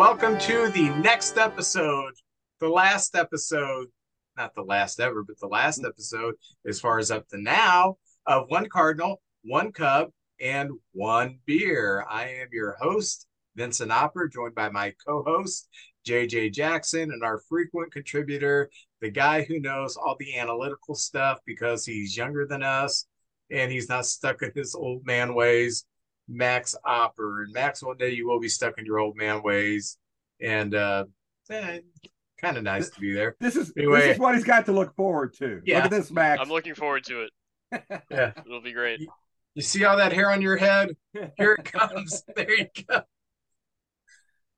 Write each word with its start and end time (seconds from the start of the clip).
welcome 0.00 0.38
to 0.38 0.70
the 0.70 0.88
next 1.02 1.36
episode, 1.36 2.14
the 2.58 2.66
last 2.66 3.14
episode, 3.14 3.86
not 4.34 4.54
the 4.54 4.62
last 4.62 4.98
ever, 4.98 5.22
but 5.22 5.38
the 5.40 5.46
last 5.46 5.84
episode, 5.84 6.34
as 6.66 6.80
far 6.80 6.98
as 6.98 7.10
up 7.10 7.28
to 7.28 7.38
now, 7.38 7.98
of 8.24 8.46
One 8.48 8.66
Cardinal, 8.70 9.20
One 9.44 9.72
Cub, 9.72 10.08
and 10.40 10.70
One 10.92 11.38
Beer. 11.44 12.06
I 12.08 12.28
am 12.28 12.48
your 12.50 12.78
host, 12.80 13.26
Vincent 13.56 13.92
Opper, 13.92 14.26
joined 14.26 14.54
by 14.54 14.70
my 14.70 14.94
co 15.06 15.22
host, 15.22 15.68
JJ 16.08 16.54
Jackson, 16.54 17.10
and 17.12 17.22
our 17.22 17.42
frequent 17.46 17.92
contributor, 17.92 18.70
the 19.02 19.10
guy 19.10 19.42
who 19.42 19.60
knows 19.60 19.98
all 19.98 20.16
the 20.18 20.38
analytical 20.38 20.94
stuff 20.94 21.40
because 21.44 21.84
he's 21.84 22.16
younger 22.16 22.46
than 22.46 22.62
us 22.62 23.04
and 23.50 23.70
he's 23.70 23.90
not 23.90 24.06
stuck 24.06 24.40
in 24.40 24.50
his 24.54 24.74
old 24.74 25.04
man 25.04 25.34
ways. 25.34 25.84
Max 26.30 26.74
Opper. 26.84 27.42
And 27.42 27.52
Max, 27.52 27.82
one 27.82 27.96
day 27.96 28.10
you 28.10 28.26
will 28.26 28.40
be 28.40 28.48
stuck 28.48 28.78
in 28.78 28.86
your 28.86 28.98
old 28.98 29.16
man 29.16 29.42
ways. 29.42 29.98
And 30.40 30.74
uh 30.74 31.04
eh, 31.50 31.80
kind 32.40 32.56
of 32.56 32.62
nice 32.62 32.88
to 32.90 33.00
be 33.00 33.12
there. 33.12 33.36
This 33.40 33.56
is 33.56 33.72
Anyway. 33.76 34.00
this 34.00 34.14
is 34.14 34.18
what 34.18 34.34
he's 34.34 34.44
got 34.44 34.64
to 34.66 34.72
look 34.72 34.94
forward 34.94 35.34
to. 35.34 35.60
Yeah. 35.64 35.76
Look 35.76 35.84
at 35.86 35.90
this, 35.90 36.10
Max. 36.10 36.40
I'm 36.40 36.48
looking 36.48 36.74
forward 36.74 37.04
to 37.04 37.22
it. 37.24 37.30
Yeah. 38.10 38.32
It'll 38.44 38.60
be 38.60 38.72
great. 38.72 39.00
You 39.54 39.62
see 39.62 39.84
all 39.84 39.96
that 39.96 40.12
hair 40.12 40.30
on 40.30 40.42
your 40.42 40.56
head? 40.56 40.96
Here 41.36 41.54
it 41.54 41.64
comes. 41.64 42.22
there 42.34 42.50
you 42.52 42.66
go. 42.88 43.02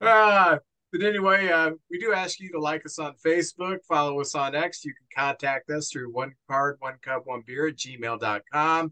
Uh, 0.00 0.58
but 0.92 1.02
anyway, 1.02 1.48
uh, 1.48 1.70
we 1.90 1.98
do 1.98 2.12
ask 2.12 2.38
you 2.38 2.50
to 2.52 2.60
like 2.60 2.84
us 2.84 2.98
on 2.98 3.14
Facebook, 3.24 3.78
follow 3.88 4.20
us 4.20 4.34
on 4.34 4.54
X. 4.54 4.84
You 4.84 4.92
can 4.92 5.24
contact 5.24 5.70
us 5.70 5.90
through 5.90 6.12
one 6.12 6.32
card, 6.50 6.76
one 6.80 6.96
cup, 7.02 7.22
one 7.24 7.42
beer 7.46 7.68
at 7.68 7.76
gmail.com. 7.76 8.90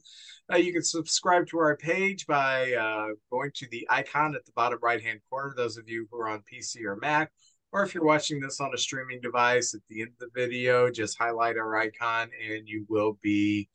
Uh, 0.50 0.56
you 0.56 0.72
can 0.72 0.82
subscribe 0.82 1.46
to 1.48 1.58
our 1.58 1.76
page 1.76 2.26
by 2.26 2.72
uh, 2.72 3.08
going 3.30 3.50
to 3.56 3.66
the 3.70 3.86
icon 3.90 4.34
at 4.34 4.46
the 4.46 4.52
bottom 4.56 4.78
right 4.82 5.02
hand 5.02 5.20
corner, 5.28 5.52
those 5.54 5.76
of 5.76 5.88
you 5.88 6.08
who 6.10 6.18
are 6.18 6.28
on 6.28 6.42
PC 6.50 6.84
or 6.84 6.96
Mac. 6.96 7.30
Or 7.72 7.84
if 7.84 7.94
you're 7.94 8.04
watching 8.04 8.40
this 8.40 8.60
on 8.60 8.70
a 8.74 8.78
streaming 8.78 9.20
device, 9.20 9.74
at 9.74 9.82
the 9.88 10.00
end 10.00 10.12
of 10.12 10.18
the 10.18 10.40
video, 10.40 10.90
just 10.90 11.18
highlight 11.18 11.56
our 11.56 11.76
icon 11.76 12.30
and 12.48 12.66
you 12.66 12.84
will 12.88 13.18
be 13.22 13.68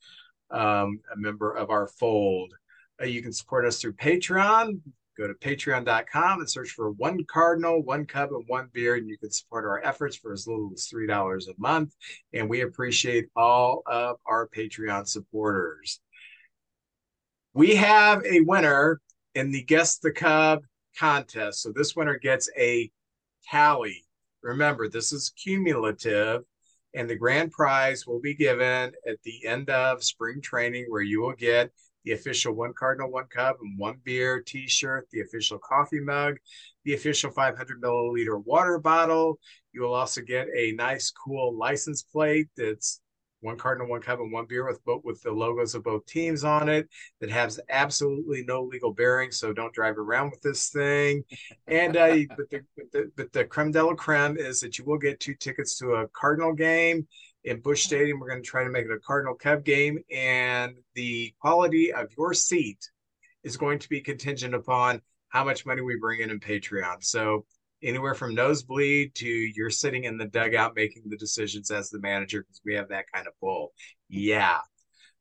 um, 0.50 1.00
a 1.14 1.16
member 1.16 1.52
of 1.52 1.70
our 1.70 1.86
fold. 1.86 2.52
Uh, 3.00 3.06
you 3.06 3.22
can 3.22 3.32
support 3.32 3.64
us 3.64 3.80
through 3.80 3.94
Patreon. 3.94 4.80
Go 5.18 5.26
to 5.26 5.34
patreon.com 5.34 6.40
and 6.40 6.50
search 6.50 6.70
for 6.70 6.90
one 6.90 7.24
cardinal, 7.24 7.82
one 7.82 8.04
cup, 8.04 8.30
and 8.30 8.44
one 8.48 8.68
beer, 8.72 8.96
and 8.96 9.08
you 9.08 9.16
can 9.16 9.30
support 9.30 9.64
our 9.64 9.82
efforts 9.84 10.16
for 10.16 10.32
as 10.32 10.46
little 10.46 10.70
as 10.74 10.88
$3 10.92 11.48
a 11.48 11.54
month. 11.58 11.94
And 12.34 12.48
we 12.50 12.60
appreciate 12.60 13.28
all 13.34 13.82
of 13.86 14.16
our 14.26 14.48
Patreon 14.48 15.08
supporters. 15.08 16.00
We 17.54 17.76
have 17.76 18.22
a 18.26 18.40
winner 18.40 19.00
in 19.34 19.50
the 19.50 19.62
Guess 19.62 19.98
the 19.98 20.12
Cub 20.12 20.62
contest. 20.98 21.62
So 21.62 21.72
this 21.74 21.96
winner 21.96 22.18
gets 22.18 22.50
a 22.58 22.90
tally. 23.48 24.04
Remember, 24.42 24.88
this 24.88 25.12
is 25.12 25.32
cumulative 25.42 26.42
and 26.96 27.08
the 27.08 27.16
grand 27.16 27.52
prize 27.52 28.06
will 28.06 28.20
be 28.20 28.34
given 28.34 28.92
at 29.06 29.22
the 29.22 29.46
end 29.46 29.68
of 29.68 30.02
spring 30.02 30.40
training 30.40 30.86
where 30.88 31.02
you 31.02 31.20
will 31.20 31.34
get 31.34 31.70
the 32.06 32.12
official 32.12 32.54
one 32.54 32.72
cardinal 32.72 33.10
one 33.10 33.26
cup 33.26 33.58
and 33.60 33.78
one 33.78 33.96
beer 34.04 34.40
t-shirt 34.40 35.06
the 35.10 35.20
official 35.20 35.58
coffee 35.58 36.00
mug 36.00 36.36
the 36.86 36.94
official 36.94 37.30
500 37.30 37.82
milliliter 37.82 38.42
water 38.44 38.78
bottle. 38.78 39.38
You 39.72 39.82
will 39.82 39.92
also 39.92 40.22
get 40.22 40.46
a 40.56 40.72
nice 40.72 41.10
cool 41.10 41.54
license 41.58 42.02
plate 42.02 42.46
that's 42.56 43.02
one 43.40 43.58
cardinal 43.58 43.88
one 43.88 44.00
cup 44.00 44.20
and 44.20 44.32
one 44.32 44.46
beer 44.46 44.66
with 44.66 44.82
both 44.84 45.02
with 45.04 45.20
the 45.22 45.30
logos 45.30 45.74
of 45.74 45.84
both 45.84 46.06
teams 46.06 46.42
on 46.42 46.68
it 46.68 46.88
that 47.20 47.28
has 47.28 47.60
absolutely 47.68 48.44
no 48.46 48.62
legal 48.62 48.92
bearing 48.92 49.30
so 49.30 49.52
don't 49.52 49.74
drive 49.74 49.98
around 49.98 50.30
with 50.30 50.40
this 50.40 50.70
thing. 50.70 51.22
And 51.66 51.96
uh, 51.96 52.16
but 52.36 52.50
the, 52.50 52.60
but 52.76 52.92
the 52.92 53.10
but 53.16 53.32
the 53.32 53.44
creme 53.44 53.72
de 53.72 53.84
la 53.84 53.94
creme 53.94 54.38
is 54.38 54.60
that 54.60 54.78
you 54.78 54.84
will 54.84 54.98
get 54.98 55.20
two 55.20 55.34
tickets 55.34 55.76
to 55.78 55.94
a 55.94 56.08
Cardinal 56.08 56.54
game 56.54 57.06
in 57.46 57.60
Busch 57.60 57.84
Stadium. 57.84 58.20
We're 58.20 58.28
going 58.28 58.42
to 58.42 58.48
try 58.48 58.64
to 58.64 58.70
make 58.70 58.84
it 58.84 58.92
a 58.92 58.98
Cardinal 58.98 59.34
Cub 59.34 59.64
game, 59.64 59.98
and 60.12 60.74
the 60.94 61.32
quality 61.40 61.92
of 61.92 62.08
your 62.18 62.34
seat 62.34 62.90
is 63.44 63.56
going 63.56 63.78
to 63.78 63.88
be 63.88 64.00
contingent 64.00 64.54
upon 64.54 65.00
how 65.28 65.44
much 65.44 65.64
money 65.64 65.80
we 65.80 65.96
bring 65.98 66.20
in 66.20 66.30
in 66.30 66.40
Patreon. 66.40 67.02
So 67.02 67.46
anywhere 67.82 68.14
from 68.14 68.34
nosebleed 68.34 69.14
to 69.14 69.28
you're 69.28 69.70
sitting 69.70 70.04
in 70.04 70.16
the 70.18 70.24
dugout 70.26 70.74
making 70.74 71.02
the 71.06 71.16
decisions 71.16 71.70
as 71.70 71.90
the 71.90 72.00
manager 72.00 72.40
because 72.42 72.60
we 72.64 72.74
have 72.74 72.88
that 72.88 73.04
kind 73.12 73.26
of 73.26 73.32
pull. 73.40 73.72
Yeah. 74.08 74.58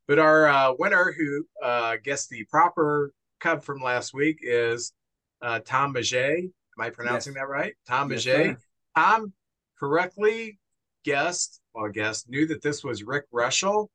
But 0.08 0.19
our 0.19 0.47
uh, 0.47 0.74
winner 0.80 1.14
who 1.18 1.46
uh, 1.64 1.97
guessed 2.03 2.30
the 2.30 2.46
proper 2.50 3.12
Cub 3.40 3.64
from 3.64 3.81
last 3.81 4.14
week 4.14 4.40
is 4.41 4.94
uh, 5.41 5.59
Tom 5.66 5.91
Maget. 5.94 6.46
Am 6.46 6.52
I 6.80 6.90
pronouncing 6.90 7.34
Yes. 7.34 7.41
that 7.41 7.50
right? 7.50 7.74
Tom 7.88 8.12
Yes, 8.12 8.25
Maget. 8.25 8.58
Tom 8.96 9.34
correctly 9.80 10.58
guessed, 11.06 11.62
well, 11.74 11.90
guessed, 11.92 12.30
knew 12.30 12.48
that 12.48 12.62
this 12.62 12.84
was 12.84 13.04
Rick 13.04 13.26
Reuschel 13.34 13.88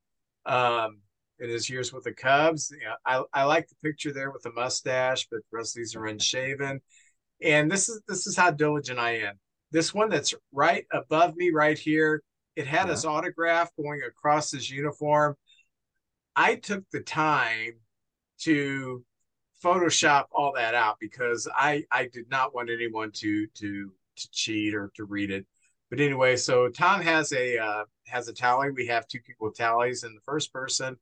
um, 0.46 0.98
in 1.40 1.50
his 1.50 1.68
years 1.68 1.92
with 1.92 2.04
the 2.04 2.12
Cubs. 2.12 2.70
You 2.70 2.86
know, 2.86 2.94
I, 3.04 3.40
I 3.40 3.44
like 3.44 3.68
the 3.68 3.76
picture 3.88 4.12
there 4.12 4.30
with 4.30 4.42
the 4.42 4.52
mustache, 4.52 5.26
but 5.30 5.40
the 5.50 5.58
rest 5.58 5.76
of 5.76 5.80
these 5.80 5.96
are 5.96 6.06
unshaven. 6.06 6.80
And 7.42 7.70
this 7.70 7.88
is 7.88 8.02
this 8.08 8.26
is 8.26 8.36
how 8.36 8.50
diligent 8.50 8.98
I 8.98 9.18
am. 9.18 9.38
This 9.72 9.94
one 9.94 10.10
that's 10.10 10.34
right 10.52 10.84
above 10.92 11.36
me 11.36 11.50
right 11.50 11.78
here, 11.78 12.22
it 12.56 12.66
had 12.66 12.86
Yeah. 12.86 12.92
his 12.92 13.04
autograph 13.04 13.70
going 13.76 14.02
across 14.06 14.50
his 14.50 14.70
uniform. 14.70 15.36
I 16.36 16.56
took 16.56 16.84
the 16.90 17.00
time 17.00 17.72
to 18.42 19.04
Photoshop 19.62 20.24
all 20.32 20.52
that 20.56 20.74
out 20.74 20.96
because 21.00 21.48
I 21.54 21.84
I 21.90 22.08
did 22.12 22.30
not 22.30 22.54
want 22.54 22.70
anyone 22.70 23.10
to 23.12 23.46
to 23.46 23.92
to 24.16 24.30
cheat 24.32 24.74
or 24.74 24.90
to 24.96 25.04
read 25.04 25.30
it. 25.30 25.46
But 25.90 26.00
anyway, 26.00 26.36
so 26.36 26.68
Tom 26.68 27.02
has 27.02 27.32
a 27.32 27.58
uh, 27.58 27.84
has 28.06 28.28
a 28.28 28.32
tally. 28.32 28.70
We 28.70 28.86
have 28.86 29.08
two 29.08 29.20
people 29.20 29.48
with 29.48 29.56
tallies, 29.56 30.04
and 30.04 30.16
the 30.16 30.22
first 30.22 30.52
person 30.52 30.96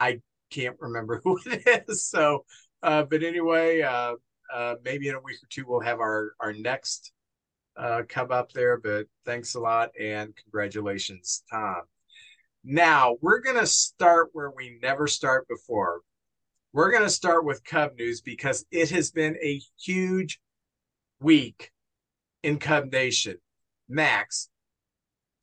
I 0.00 0.20
can't 0.50 0.76
remember 0.80 1.20
who 1.24 1.38
it 1.46 1.86
is. 1.88 2.04
So, 2.04 2.44
uh, 2.82 3.04
but 3.04 3.22
anyway, 3.22 3.82
uh, 3.82 4.14
uh, 4.52 4.74
maybe 4.84 5.08
in 5.08 5.14
a 5.14 5.20
week 5.20 5.36
or 5.36 5.48
two 5.50 5.64
we'll 5.66 5.80
have 5.80 6.00
our 6.00 6.32
our 6.40 6.52
next 6.52 7.12
uh, 7.76 8.02
come 8.08 8.32
up 8.32 8.52
there. 8.52 8.78
But 8.78 9.06
thanks 9.24 9.54
a 9.54 9.60
lot 9.60 9.90
and 10.00 10.34
congratulations, 10.36 11.44
Tom. 11.50 11.82
Now 12.64 13.16
we're 13.20 13.40
gonna 13.40 13.66
start 13.66 14.30
where 14.32 14.50
we 14.50 14.78
never 14.82 15.06
start 15.06 15.46
before. 15.48 16.00
We're 16.72 16.92
gonna 16.92 17.10
start 17.10 17.44
with 17.44 17.64
Cub 17.64 17.92
news 17.98 18.20
because 18.20 18.64
it 18.70 18.90
has 18.90 19.10
been 19.10 19.36
a 19.42 19.60
huge 19.78 20.40
week 21.20 21.70
in 22.42 22.58
Cub 22.58 22.90
Nation. 22.92 23.36
Max, 23.90 24.48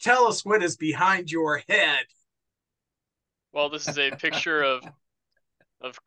tell 0.01 0.25
us 0.25 0.45
what 0.45 0.63
is 0.63 0.77
behind 0.77 1.31
your 1.31 1.61
head. 1.69 2.05
Well, 3.51 3.69
this 3.69 3.87
is 3.87 3.97
a 3.99 4.11
picture 4.11 4.63
of 4.63 4.83
of 5.81 5.99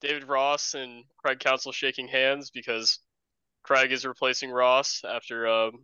David 0.00 0.28
Ross 0.28 0.74
and 0.74 1.04
Craig 1.16 1.38
Counsell 1.38 1.72
shaking 1.72 2.08
hands 2.08 2.50
because 2.50 3.00
Craig 3.62 3.92
is 3.92 4.04
replacing 4.04 4.50
Ross 4.50 5.02
after 5.08 5.46
um, 5.46 5.80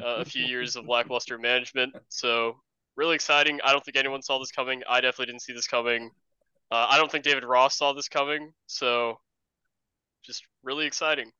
a 0.00 0.24
few 0.24 0.44
years 0.44 0.76
of 0.76 0.86
lackluster 0.86 1.38
management. 1.38 1.94
So 2.08 2.56
really 2.96 3.14
exciting. 3.14 3.60
I 3.64 3.72
don't 3.72 3.84
think 3.84 3.96
anyone 3.96 4.22
saw 4.22 4.38
this 4.38 4.52
coming. 4.52 4.82
I 4.88 5.00
definitely 5.00 5.26
didn't 5.26 5.42
see 5.42 5.52
this 5.52 5.66
coming. 5.66 6.10
Uh, 6.70 6.86
I 6.88 6.98
don't 6.98 7.10
think 7.10 7.24
David 7.24 7.44
Ross 7.44 7.76
saw 7.76 7.92
this 7.92 8.08
coming. 8.08 8.52
So 8.66 9.18
just 10.24 10.44
really 10.62 10.86
exciting. 10.86 11.30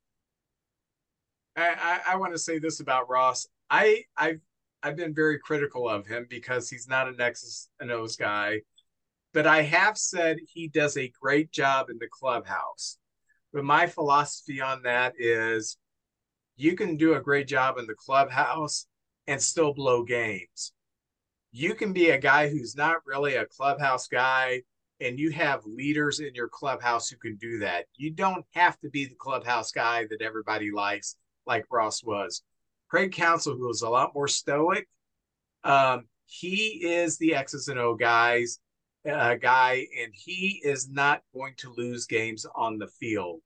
I, 1.59 1.75
I, 1.81 2.13
I 2.13 2.17
want 2.17 2.33
to 2.35 2.39
say 2.39 2.59
this 2.59 2.81
about 2.81 3.11
Ross. 3.11 3.47
I 3.71 4.05
I've 4.17 4.41
I've 4.83 4.97
been 4.97 5.15
very 5.15 5.39
critical 5.39 5.89
of 5.89 6.07
him 6.07 6.27
because 6.31 6.71
he's 6.71 6.89
not 6.89 7.09
an 7.09 7.21
X's 7.21 7.69
and 7.81 7.91
O's 7.91 8.17
guy, 8.17 8.61
but 9.35 9.47
I 9.47 9.63
have 9.63 9.99
said 9.99 10.39
he 10.47 10.69
does 10.69 10.97
a 10.97 11.13
great 11.21 11.51
job 11.51 11.91
in 11.91 11.99
the 11.99 12.09
clubhouse. 12.11 12.99
But 13.53 13.65
my 13.65 13.87
philosophy 13.87 14.61
on 14.61 14.83
that 14.83 15.15
is 15.19 15.79
you 16.57 16.77
can 16.77 16.97
do 16.97 17.15
a 17.15 17.21
great 17.21 17.49
job 17.49 17.79
in 17.79 17.87
the 17.87 17.95
clubhouse 17.95 18.87
and 19.27 19.41
still 19.43 19.75
blow 19.75 20.05
games. 20.05 20.73
You 21.51 21.75
can 21.75 21.93
be 21.93 22.11
a 22.11 22.19
guy 22.19 22.49
who's 22.49 22.77
not 22.77 23.07
really 23.07 23.35
a 23.35 23.47
clubhouse 23.47 24.07
guy 24.07 24.63
and 25.01 25.19
you 25.19 25.31
have 25.31 25.65
leaders 25.65 26.21
in 26.21 26.35
your 26.35 26.49
clubhouse 26.49 27.09
who 27.09 27.17
can 27.17 27.37
do 27.37 27.59
that. 27.61 27.87
You 27.97 28.11
don't 28.11 28.45
have 28.55 28.79
to 28.81 28.91
be 28.91 29.07
the 29.07 29.15
clubhouse 29.15 29.71
guy 29.71 30.07
that 30.11 30.23
everybody 30.23 30.71
likes, 30.71 31.17
like 31.49 31.65
Ross 31.71 32.05
was. 32.05 32.43
Craig 32.89 33.13
Counsell, 33.13 33.57
who 33.57 33.69
is 33.71 33.83
a 33.83 33.89
lot 33.89 34.15
more 34.15 34.29
stoic, 34.29 34.89
um, 35.65 36.05
he 36.27 36.85
is 36.85 37.19
the 37.19 37.35
X's 37.35 37.69
and 37.69 37.79
O 37.79 37.95
guys 37.95 38.61
uh, 39.11 39.35
guy, 39.35 39.87
and 40.01 40.13
he 40.15 40.61
is 40.65 40.89
not 40.89 41.23
going 41.35 41.55
to 41.59 41.73
lose 41.77 42.07
games 42.07 42.47
on 42.55 42.79
the 42.79 42.89
field. 42.89 43.41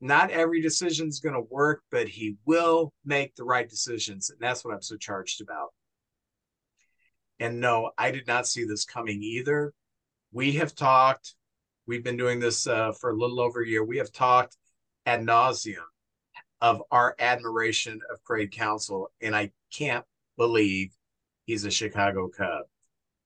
Not 0.00 0.30
every 0.30 0.60
decision 0.60 1.08
is 1.08 1.20
going 1.20 1.34
to 1.34 1.46
work, 1.50 1.82
but 1.90 2.08
he 2.08 2.36
will 2.44 2.92
make 3.04 3.34
the 3.34 3.44
right 3.44 3.68
decisions, 3.68 4.30
and 4.30 4.38
that's 4.40 4.64
what 4.64 4.74
I'm 4.74 4.82
so 4.82 4.96
charged 4.96 5.40
about. 5.40 5.68
And 7.38 7.60
no, 7.60 7.92
I 7.96 8.10
did 8.10 8.26
not 8.26 8.46
see 8.46 8.64
this 8.64 8.84
coming 8.84 9.22
either. 9.22 9.72
We 10.32 10.52
have 10.52 10.74
talked. 10.74 11.34
We've 11.86 12.04
been 12.04 12.16
doing 12.16 12.40
this 12.40 12.66
uh, 12.66 12.92
for 12.92 13.10
a 13.10 13.16
little 13.16 13.40
over 13.40 13.62
a 13.62 13.68
year. 13.68 13.84
We 13.84 13.98
have 13.98 14.12
talked 14.12 14.56
ad 15.06 15.20
nauseum 15.20 15.84
of 16.60 16.82
our 16.90 17.14
admiration 17.18 18.00
of 18.10 18.22
Craig 18.24 18.52
Counsell. 18.52 19.10
and 19.20 19.34
I 19.34 19.52
can't 19.72 20.04
believe 20.36 20.90
he's 21.44 21.64
a 21.64 21.70
Chicago 21.70 22.28
Cub. 22.28 22.64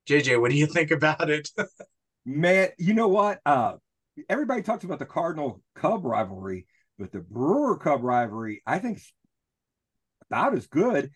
JJ, 0.08 0.40
what 0.40 0.50
do 0.50 0.56
you 0.56 0.66
think 0.66 0.90
about 0.90 1.30
it? 1.30 1.48
Man, 2.26 2.68
you 2.78 2.94
know 2.94 3.08
what? 3.08 3.40
Uh, 3.46 3.74
everybody 4.28 4.62
talks 4.62 4.84
about 4.84 4.98
the 4.98 5.06
Cardinal 5.06 5.62
Cub 5.74 6.04
rivalry, 6.04 6.66
but 6.98 7.12
the 7.12 7.20
Brewer 7.20 7.78
Cub 7.78 8.02
rivalry, 8.02 8.62
I 8.66 8.78
think, 8.78 9.00
about 10.28 10.54
as 10.54 10.66
good. 10.66 11.10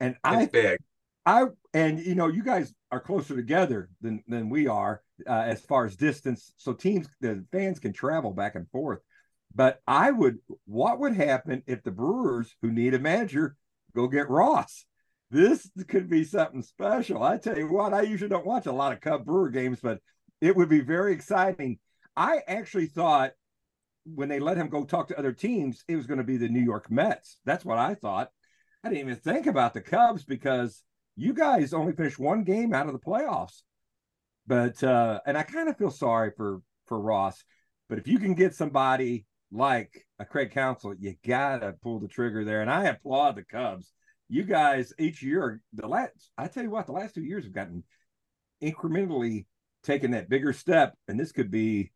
And 0.00 0.12
it's 0.12 0.20
I, 0.24 0.46
big. 0.46 0.78
I, 1.26 1.44
and 1.74 2.00
you 2.00 2.14
know, 2.14 2.28
you 2.28 2.42
guys 2.42 2.72
are 2.90 3.00
closer 3.00 3.36
together 3.36 3.90
than 4.00 4.22
than 4.28 4.48
we 4.48 4.66
are 4.66 5.02
uh, 5.26 5.32
as 5.32 5.60
far 5.60 5.84
as 5.84 5.96
distance, 5.96 6.52
so 6.56 6.72
teams, 6.72 7.08
the 7.20 7.44
fans 7.52 7.78
can 7.78 7.92
travel 7.92 8.32
back 8.32 8.54
and 8.54 8.68
forth. 8.70 9.00
But 9.54 9.80
I 9.86 10.10
would, 10.10 10.38
what 10.66 11.00
would 11.00 11.14
happen 11.14 11.62
if 11.66 11.82
the 11.82 11.90
Brewers, 11.90 12.54
who 12.62 12.70
need 12.70 12.94
a 12.94 12.98
manager, 12.98 13.56
go 13.94 14.06
get 14.06 14.28
Ross? 14.28 14.84
This 15.30 15.68
could 15.88 16.08
be 16.08 16.24
something 16.24 16.62
special. 16.62 17.22
I 17.22 17.38
tell 17.38 17.56
you 17.58 17.70
what, 17.70 17.92
I 17.92 18.02
usually 18.02 18.30
don't 18.30 18.46
watch 18.46 18.66
a 18.66 18.72
lot 18.72 18.92
of 18.92 19.00
Cub 19.00 19.24
Brewer 19.24 19.50
games, 19.50 19.80
but 19.82 19.98
it 20.40 20.56
would 20.56 20.68
be 20.68 20.80
very 20.80 21.12
exciting. 21.12 21.78
I 22.16 22.40
actually 22.46 22.86
thought 22.86 23.32
when 24.04 24.28
they 24.28 24.40
let 24.40 24.56
him 24.56 24.68
go 24.68 24.84
talk 24.84 25.08
to 25.08 25.18
other 25.18 25.32
teams, 25.32 25.84
it 25.86 25.96
was 25.96 26.06
going 26.06 26.18
to 26.18 26.24
be 26.24 26.36
the 26.36 26.48
New 26.48 26.62
York 26.62 26.90
Mets. 26.90 27.38
That's 27.44 27.64
what 27.64 27.78
I 27.78 27.94
thought. 27.94 28.30
I 28.82 28.88
didn't 28.88 29.00
even 29.00 29.16
think 29.16 29.46
about 29.46 29.74
the 29.74 29.80
Cubs 29.80 30.24
because 30.24 30.82
you 31.16 31.34
guys 31.34 31.74
only 31.74 31.92
finished 31.92 32.18
one 32.18 32.44
game 32.44 32.72
out 32.72 32.86
of 32.86 32.92
the 32.92 32.98
playoffs. 32.98 33.62
But 34.46 34.82
uh, 34.82 35.20
and 35.26 35.36
I 35.36 35.42
kind 35.42 35.68
of 35.68 35.76
feel 35.76 35.90
sorry 35.90 36.30
for 36.36 36.62
for 36.86 36.98
Ross. 36.98 37.44
But 37.88 37.98
if 37.98 38.08
you 38.08 38.18
can 38.18 38.34
get 38.34 38.54
somebody 38.54 39.26
like 39.50 40.06
a 40.18 40.24
Craig 40.24 40.50
Counsell, 40.52 40.94
you 40.98 41.14
gotta 41.26 41.74
pull 41.82 42.00
the 42.00 42.08
trigger 42.08 42.44
there. 42.44 42.60
And 42.60 42.70
I 42.70 42.84
applaud 42.84 43.36
the 43.36 43.44
Cubs. 43.44 43.92
You 44.28 44.44
guys 44.44 44.92
each 44.98 45.22
year, 45.22 45.62
the 45.72 45.88
last 45.88 46.12
I 46.36 46.48
tell 46.48 46.62
you 46.62 46.70
what, 46.70 46.86
the 46.86 46.92
last 46.92 47.14
two 47.14 47.24
years 47.24 47.44
have 47.44 47.54
gotten 47.54 47.84
incrementally 48.62 49.46
taking 49.82 50.10
that 50.10 50.28
bigger 50.28 50.52
step, 50.52 50.94
and 51.06 51.18
this 51.18 51.32
could 51.32 51.50
be 51.50 51.92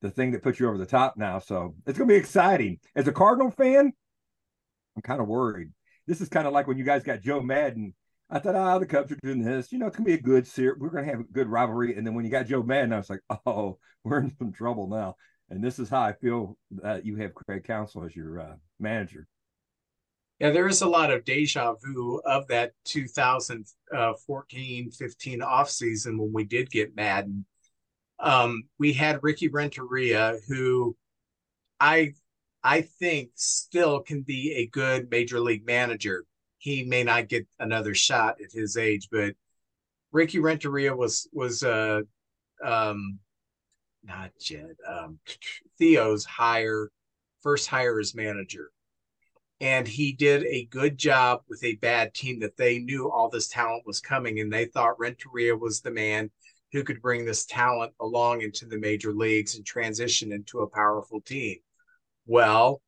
the 0.00 0.10
thing 0.10 0.32
that 0.32 0.42
puts 0.42 0.60
you 0.60 0.68
over 0.68 0.78
the 0.78 0.86
top 0.86 1.14
now. 1.16 1.38
So 1.38 1.74
it's 1.86 1.98
gonna 1.98 2.08
be 2.08 2.14
exciting. 2.14 2.78
As 2.94 3.08
a 3.08 3.12
Cardinal 3.12 3.50
fan, 3.50 3.92
I'm 4.96 5.02
kind 5.02 5.20
of 5.20 5.28
worried. 5.28 5.70
This 6.06 6.20
is 6.20 6.28
kind 6.28 6.46
of 6.46 6.52
like 6.52 6.66
when 6.66 6.78
you 6.78 6.84
guys 6.84 7.02
got 7.02 7.20
Joe 7.20 7.40
Maddon. 7.40 7.94
I 8.30 8.38
thought, 8.38 8.54
ah, 8.56 8.74
oh, 8.74 8.78
the 8.78 8.86
Cubs 8.86 9.12
are 9.12 9.18
doing 9.22 9.42
this. 9.42 9.70
You 9.70 9.78
know, 9.78 9.86
it's 9.86 9.96
gonna 9.96 10.06
be 10.06 10.14
a 10.14 10.20
good 10.20 10.46
series. 10.46 10.78
We're 10.78 10.90
gonna 10.90 11.06
have 11.06 11.20
a 11.20 11.24
good 11.24 11.48
rivalry. 11.48 11.96
And 11.96 12.06
then 12.06 12.14
when 12.14 12.24
you 12.24 12.30
got 12.30 12.46
Joe 12.46 12.62
Maddon, 12.62 12.92
I 12.92 12.98
was 12.98 13.10
like, 13.10 13.20
oh, 13.46 13.78
we're 14.04 14.20
in 14.20 14.34
some 14.38 14.52
trouble 14.52 14.88
now. 14.88 15.16
And 15.50 15.62
this 15.62 15.78
is 15.78 15.88
how 15.88 16.00
I 16.00 16.12
feel 16.12 16.58
that 16.82 17.06
you 17.06 17.14
have 17.16 17.34
Craig 17.34 17.64
Counsell 17.64 18.04
as 18.04 18.16
your 18.16 18.40
uh, 18.40 18.54
manager. 18.80 19.28
Yeah, 20.40 20.50
there 20.50 20.66
is 20.66 20.82
a 20.82 20.88
lot 20.88 21.12
of 21.12 21.24
deja 21.24 21.74
vu 21.74 22.20
of 22.24 22.48
that 22.48 22.72
2014 22.86 24.90
15 24.90 25.40
offseason 25.40 26.18
when 26.18 26.32
we 26.32 26.44
did 26.44 26.70
get 26.70 26.96
Maddon. 26.96 27.46
Um, 28.18 28.64
we 28.78 28.92
had 28.92 29.22
Ricky 29.22 29.48
Renteria, 29.48 30.38
who 30.48 30.96
I 31.78 32.14
I 32.62 32.80
think 32.80 33.30
still 33.34 34.00
can 34.00 34.22
be 34.22 34.54
a 34.54 34.66
good 34.66 35.10
major 35.10 35.38
league 35.38 35.66
manager. 35.66 36.24
He 36.58 36.82
may 36.82 37.04
not 37.04 37.28
get 37.28 37.46
another 37.58 37.94
shot 37.94 38.40
at 38.42 38.52
his 38.52 38.76
age, 38.76 39.08
but 39.12 39.34
Ricky 40.10 40.40
Renteria 40.40 40.96
was 40.96 41.28
was 41.32 41.62
uh 41.62 42.00
um 42.64 43.20
not 44.04 44.30
Jed 44.40 44.76
um 44.88 45.18
Theo's 45.78 46.24
hire 46.24 46.90
first 47.42 47.68
hire 47.68 47.98
as 47.98 48.14
manager 48.14 48.70
and 49.60 49.86
he 49.86 50.12
did 50.12 50.44
a 50.44 50.66
good 50.66 50.98
job 50.98 51.40
with 51.48 51.62
a 51.64 51.76
bad 51.76 52.12
team 52.12 52.40
that 52.40 52.56
they 52.56 52.78
knew 52.78 53.10
all 53.10 53.30
this 53.30 53.48
talent 53.48 53.84
was 53.86 54.00
coming 54.00 54.40
and 54.40 54.52
they 54.52 54.66
thought 54.66 54.98
Renteria 54.98 55.56
was 55.56 55.80
the 55.80 55.90
man 55.90 56.30
who 56.72 56.82
could 56.82 57.00
bring 57.00 57.24
this 57.24 57.46
talent 57.46 57.92
along 58.00 58.42
into 58.42 58.66
the 58.66 58.78
major 58.78 59.12
leagues 59.12 59.54
and 59.54 59.64
transition 59.64 60.32
into 60.32 60.60
a 60.60 60.68
powerful 60.68 61.20
team. 61.20 61.56
Well, 62.26 62.82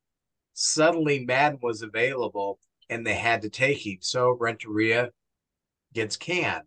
suddenly 0.54 1.24
Maddon 1.24 1.60
was 1.62 1.82
available 1.82 2.58
and 2.90 3.06
they 3.06 3.14
had 3.14 3.42
to 3.42 3.48
take 3.48 3.86
him. 3.86 3.98
So 4.00 4.36
Renteria 4.38 5.10
gets 5.94 6.16
canned. 6.16 6.64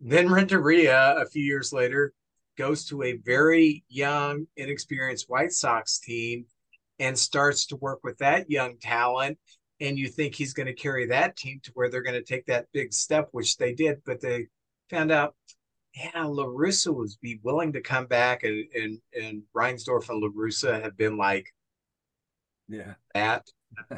Then 0.00 0.32
Renteria, 0.32 1.16
a 1.18 1.26
few 1.26 1.44
years 1.44 1.72
later, 1.72 2.14
goes 2.56 2.84
to 2.86 3.02
a 3.02 3.16
very 3.18 3.84
young, 3.88 4.46
inexperienced 4.56 5.28
White 5.28 5.52
Sox 5.52 5.98
team 5.98 6.46
and 6.98 7.18
starts 7.18 7.66
to 7.66 7.76
work 7.76 8.00
with 8.04 8.18
that 8.18 8.50
young 8.50 8.76
talent. 8.78 9.38
And 9.80 9.98
you 9.98 10.08
think 10.08 10.34
he's 10.34 10.54
going 10.54 10.66
to 10.66 10.74
carry 10.74 11.06
that 11.06 11.36
team 11.36 11.60
to 11.64 11.72
where 11.74 11.90
they're 11.90 12.02
going 12.02 12.14
to 12.14 12.22
take 12.22 12.46
that 12.46 12.66
big 12.72 12.92
step 12.92 13.28
which 13.32 13.56
they 13.56 13.74
did 13.74 14.00
but 14.06 14.20
they 14.20 14.46
found 14.88 15.10
out 15.10 15.34
yeah 15.94 16.24
La 16.24 16.44
Russa 16.44 16.94
was 16.94 17.16
be 17.16 17.40
willing 17.42 17.72
to 17.72 17.80
come 17.80 18.06
back. 18.06 18.42
And 18.44 18.64
and 18.74 18.98
and 19.20 19.42
Reinsdorf 19.54 20.08
and 20.08 20.22
La 20.22 20.28
Russa 20.28 20.82
have 20.82 20.96
been 20.96 21.16
like 21.16 21.52
yeah. 22.68 22.94
that. 23.14 23.46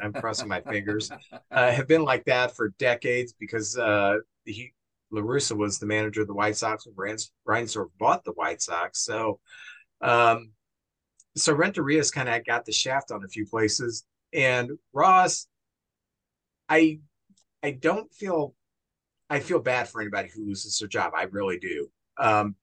I'm 0.01 0.13
crossing 0.13 0.47
my 0.47 0.61
fingers. 0.71 1.11
Uh, 1.51 1.71
have 1.71 1.87
been 1.87 2.03
like 2.03 2.25
that 2.25 2.55
for 2.55 2.69
decades 2.79 3.33
because 3.33 3.77
uh 3.77 4.17
he 4.45 4.73
La 5.11 5.21
Russa 5.21 5.55
was 5.55 5.79
the 5.79 5.85
manager 5.85 6.21
of 6.21 6.27
the 6.27 6.33
White 6.33 6.57
Sox 6.57 6.85
when 6.85 7.17
Reinsdorf 7.47 7.89
bought 7.99 8.23
the 8.23 8.33
White 8.33 8.61
Sox 8.61 8.99
so 8.99 9.39
um 10.01 10.51
so 11.37 11.55
Renteria's 11.55 12.11
kind 12.11 12.27
of 12.27 12.45
got 12.45 12.65
the 12.65 12.71
shaft 12.71 13.11
on 13.11 13.23
a 13.23 13.27
few 13.27 13.45
places, 13.45 14.05
and 14.33 14.71
Ross, 14.91 15.47
I, 16.67 16.99
I 17.63 17.71
don't 17.71 18.11
feel, 18.13 18.55
I 19.29 19.39
feel 19.39 19.59
bad 19.59 19.87
for 19.87 20.01
anybody 20.01 20.29
who 20.33 20.45
loses 20.45 20.77
their 20.79 20.87
job. 20.87 21.13
I 21.15 21.23
really 21.23 21.59
do. 21.59 21.89
Um, 22.17 22.55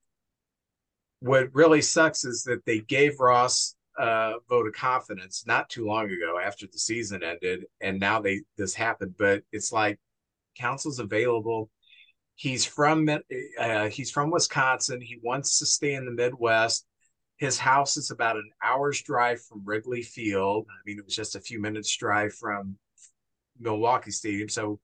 what 1.21 1.49
really 1.53 1.81
sucks 1.81 2.25
is 2.25 2.43
that 2.43 2.65
they 2.65 2.79
gave 2.79 3.19
Ross 3.19 3.75
a 3.97 4.33
vote 4.49 4.67
of 4.67 4.73
confidence 4.73 5.45
not 5.47 5.69
too 5.69 5.85
long 5.85 6.05
ago 6.11 6.37
after 6.43 6.67
the 6.67 6.77
season 6.77 7.23
ended, 7.23 7.65
and 7.81 7.99
now 7.99 8.19
they 8.19 8.41
this 8.57 8.75
happened. 8.75 9.15
But 9.17 9.43
it's 9.51 9.71
like 9.71 9.99
Counsell's 10.57 10.99
available. 10.99 11.69
He's 12.35 12.65
from 12.65 13.09
uh, 13.59 13.87
he's 13.87 14.11
from 14.11 14.29
Wisconsin. 14.29 15.01
He 15.01 15.19
wants 15.23 15.59
to 15.59 15.65
stay 15.65 15.93
in 15.93 16.05
the 16.05 16.11
Midwest 16.11 16.85
his 17.37 17.57
house 17.57 17.97
is 17.97 18.11
about 18.11 18.37
an 18.37 18.49
hour's 18.63 19.01
drive 19.01 19.41
from 19.43 19.63
Wrigley 19.65 20.01
Field. 20.01 20.67
I 20.69 20.79
mean, 20.85 20.97
it 20.97 21.05
was 21.05 21.15
just 21.15 21.35
a 21.35 21.41
few 21.41 21.59
minutes 21.61 21.95
drive 21.95 22.33
from 22.33 22.77
Milwaukee 23.59 24.11
Stadium. 24.11 24.49
So 24.49 24.79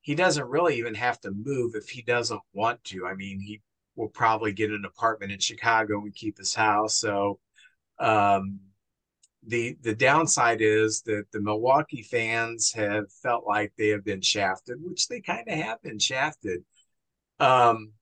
he 0.00 0.14
doesn't 0.14 0.48
really 0.48 0.76
even 0.78 0.94
have 0.94 1.20
to 1.20 1.30
move 1.30 1.74
if 1.74 1.88
he 1.88 2.02
doesn't 2.02 2.40
want 2.52 2.82
to. 2.84 3.06
I 3.06 3.14
mean, 3.14 3.40
he 3.40 3.62
will 3.96 4.08
probably 4.08 4.52
get 4.52 4.70
an 4.70 4.84
apartment 4.84 5.32
in 5.32 5.38
Chicago 5.38 6.00
and 6.00 6.14
keep 6.14 6.38
his 6.38 6.54
house. 6.54 6.98
So 6.98 7.38
um, 8.00 8.58
the 9.46 9.76
the 9.82 9.94
downside 9.94 10.62
is 10.62 11.02
that 11.02 11.26
the 11.32 11.40
Milwaukee 11.40 12.02
fans 12.02 12.72
have 12.72 13.04
felt 13.22 13.46
like 13.46 13.72
they 13.78 13.88
have 13.88 14.04
been 14.04 14.20
shafted, 14.20 14.78
which 14.82 15.06
they 15.06 15.20
kind 15.20 15.46
of 15.48 15.54
have 15.54 15.80
been 15.82 16.00
shafted. 16.00 16.64
Um, 17.40 17.92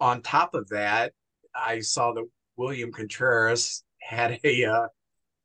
on 0.00 0.22
top 0.22 0.54
of 0.54 0.68
that, 0.68 1.12
I 1.54 1.80
saw 1.80 2.12
that 2.12 2.28
William 2.56 2.92
Contreras 2.92 3.84
had 4.00 4.38
a 4.44 4.64
uh, 4.64 4.88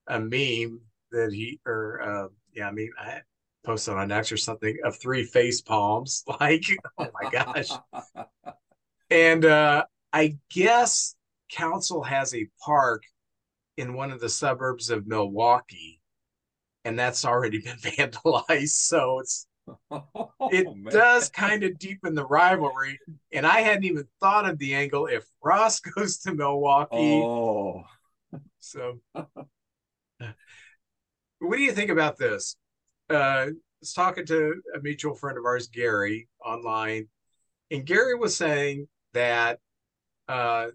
a 0.08 0.20
meme 0.20 0.82
that 1.12 1.32
he 1.32 1.60
or 1.66 2.02
uh, 2.02 2.28
yeah, 2.54 2.68
I 2.68 2.72
mean 2.72 2.92
I 3.00 3.22
posted 3.66 3.96
on 3.96 4.12
X 4.12 4.32
or 4.32 4.38
something 4.38 4.78
of 4.84 4.98
three 4.98 5.24
face 5.24 5.62
palms. 5.62 6.24
Like, 6.40 6.66
oh 6.98 7.08
my 7.22 7.30
gosh. 7.32 7.70
and 9.10 9.46
uh, 9.46 9.86
I 10.14 10.38
guess 10.52 11.16
Counsell 11.52 12.04
has 12.04 12.34
a 12.34 12.48
park 12.64 13.04
in 13.78 13.94
one 13.94 14.12
of 14.12 14.20
the 14.20 14.30
suburbs 14.30 14.90
of 14.90 15.08
Milwaukee, 15.08 16.02
and 16.86 16.98
that's 16.98 17.26
already 17.26 17.60
been 17.64 17.78
vandalized. 17.78 18.70
So 18.70 19.20
it's 19.20 19.48
it 19.92 20.68
oh, 20.68 20.76
does 20.90 21.30
kind 21.30 21.64
of 21.64 21.78
deepen 21.80 22.16
the 22.16 22.26
rivalry. 22.26 23.00
And 23.32 23.46
I 23.46 23.62
hadn't 23.62 23.86
even 23.86 24.08
thought 24.20 24.48
of 24.48 24.58
the 24.58 24.76
angle 24.76 25.08
if 25.08 25.26
Ross 25.44 25.80
goes 25.96 26.18
to 26.20 26.34
Milwaukee. 26.34 27.22
Oh. 27.24 27.84
So, 28.60 29.00
what 29.14 30.36
do 31.40 31.62
you 31.62 31.72
think 31.72 31.90
about 31.90 32.18
this? 32.18 32.56
Uh, 33.10 33.16
I 33.16 33.52
was 33.80 33.94
talking 33.94 34.26
to 34.26 34.62
a 34.76 34.80
mutual 34.82 35.14
friend 35.14 35.38
of 35.38 35.46
ours, 35.46 35.68
Gary, 35.68 36.28
online, 36.44 37.08
and 37.72 37.86
Gary 37.86 38.16
was 38.16 38.36
saying 38.36 38.88
that 39.14 39.60
uh, 40.28 40.68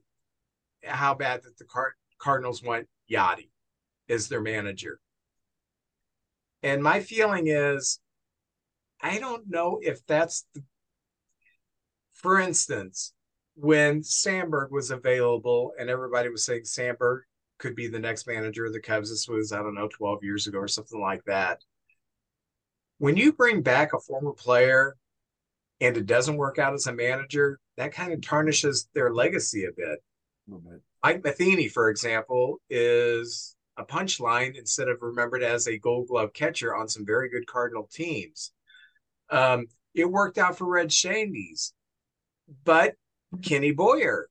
how 0.84 1.14
bad 1.14 1.42
that 1.42 1.58
the 1.58 1.64
Card- 1.64 1.94
Cardinals 2.18 2.62
want 2.62 2.86
Yadi 3.10 3.50
as 4.08 4.28
their 4.28 4.40
manager. 4.40 5.00
And 6.62 6.82
my 6.82 7.00
feeling 7.00 7.48
is 7.48 8.00
I 9.02 9.18
don't 9.18 9.48
know 9.48 9.78
if 9.82 10.04
that's 10.06 10.46
the, 10.54 10.62
for 12.12 12.38
instance, 12.38 13.12
when 13.54 14.02
Sandberg 14.02 14.70
was 14.70 14.90
available 14.90 15.72
and 15.78 15.88
everybody 15.88 16.28
was 16.28 16.44
saying 16.44 16.64
Sandberg 16.64 17.22
could 17.58 17.76
be 17.76 17.88
the 17.88 17.98
next 17.98 18.26
manager 18.26 18.64
of 18.66 18.72
the 18.72 18.80
Cubs. 18.80 19.10
This 19.10 19.28
was, 19.28 19.52
I 19.52 19.58
don't 19.58 19.74
know, 19.74 19.88
12 19.88 20.24
years 20.24 20.46
ago 20.46 20.58
or 20.58 20.68
something 20.68 21.00
like 21.00 21.24
that. 21.24 21.62
When 22.98 23.16
you 23.16 23.32
bring 23.32 23.62
back 23.62 23.92
a 23.92 24.00
former 24.00 24.32
player 24.32 24.96
and 25.80 25.96
it 25.96 26.06
doesn't 26.06 26.36
work 26.36 26.58
out 26.58 26.74
as 26.74 26.86
a 26.86 26.92
manager, 26.92 27.60
that 27.76 27.92
kind 27.92 28.12
of 28.12 28.20
tarnishes 28.20 28.88
their 28.94 29.12
legacy 29.12 29.64
a 29.64 29.72
bit. 29.74 30.02
A 30.52 30.58
bit. 30.58 30.82
Mike 31.02 31.24
Matheny, 31.24 31.68
for 31.68 31.88
example, 31.88 32.60
is 32.68 33.56
a 33.78 33.84
punchline 33.84 34.58
instead 34.58 34.88
of 34.88 34.98
remembered 35.00 35.42
as 35.42 35.66
a 35.66 35.78
gold 35.78 36.08
glove 36.08 36.32
catcher 36.34 36.76
on 36.76 36.88
some 36.88 37.06
very 37.06 37.30
good 37.30 37.46
Cardinal 37.46 37.88
teams. 37.90 38.52
Um, 39.30 39.66
it 39.94 40.10
worked 40.10 40.38
out 40.38 40.58
for 40.58 40.66
Red 40.66 40.88
Schoendienst, 40.88 41.72
but 42.64 42.94
Kenny 43.42 43.72
Boyer, 43.72 44.28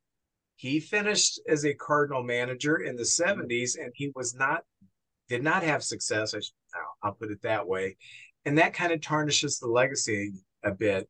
he 0.55 0.79
finished 0.79 1.39
as 1.47 1.65
a 1.65 1.73
Cardinal 1.73 2.23
manager 2.23 2.77
in 2.77 2.95
the 2.95 3.03
70s 3.03 3.77
and 3.77 3.91
he 3.95 4.11
was 4.15 4.35
not, 4.35 4.63
did 5.29 5.43
not 5.43 5.63
have 5.63 5.83
success. 5.83 6.33
I, 6.33 6.39
I'll 7.01 7.13
put 7.13 7.31
it 7.31 7.41
that 7.43 7.67
way. 7.67 7.97
And 8.45 8.57
that 8.57 8.73
kind 8.73 8.91
of 8.91 9.01
tarnishes 9.01 9.59
the 9.59 9.67
legacy 9.67 10.33
a 10.63 10.71
bit. 10.71 11.07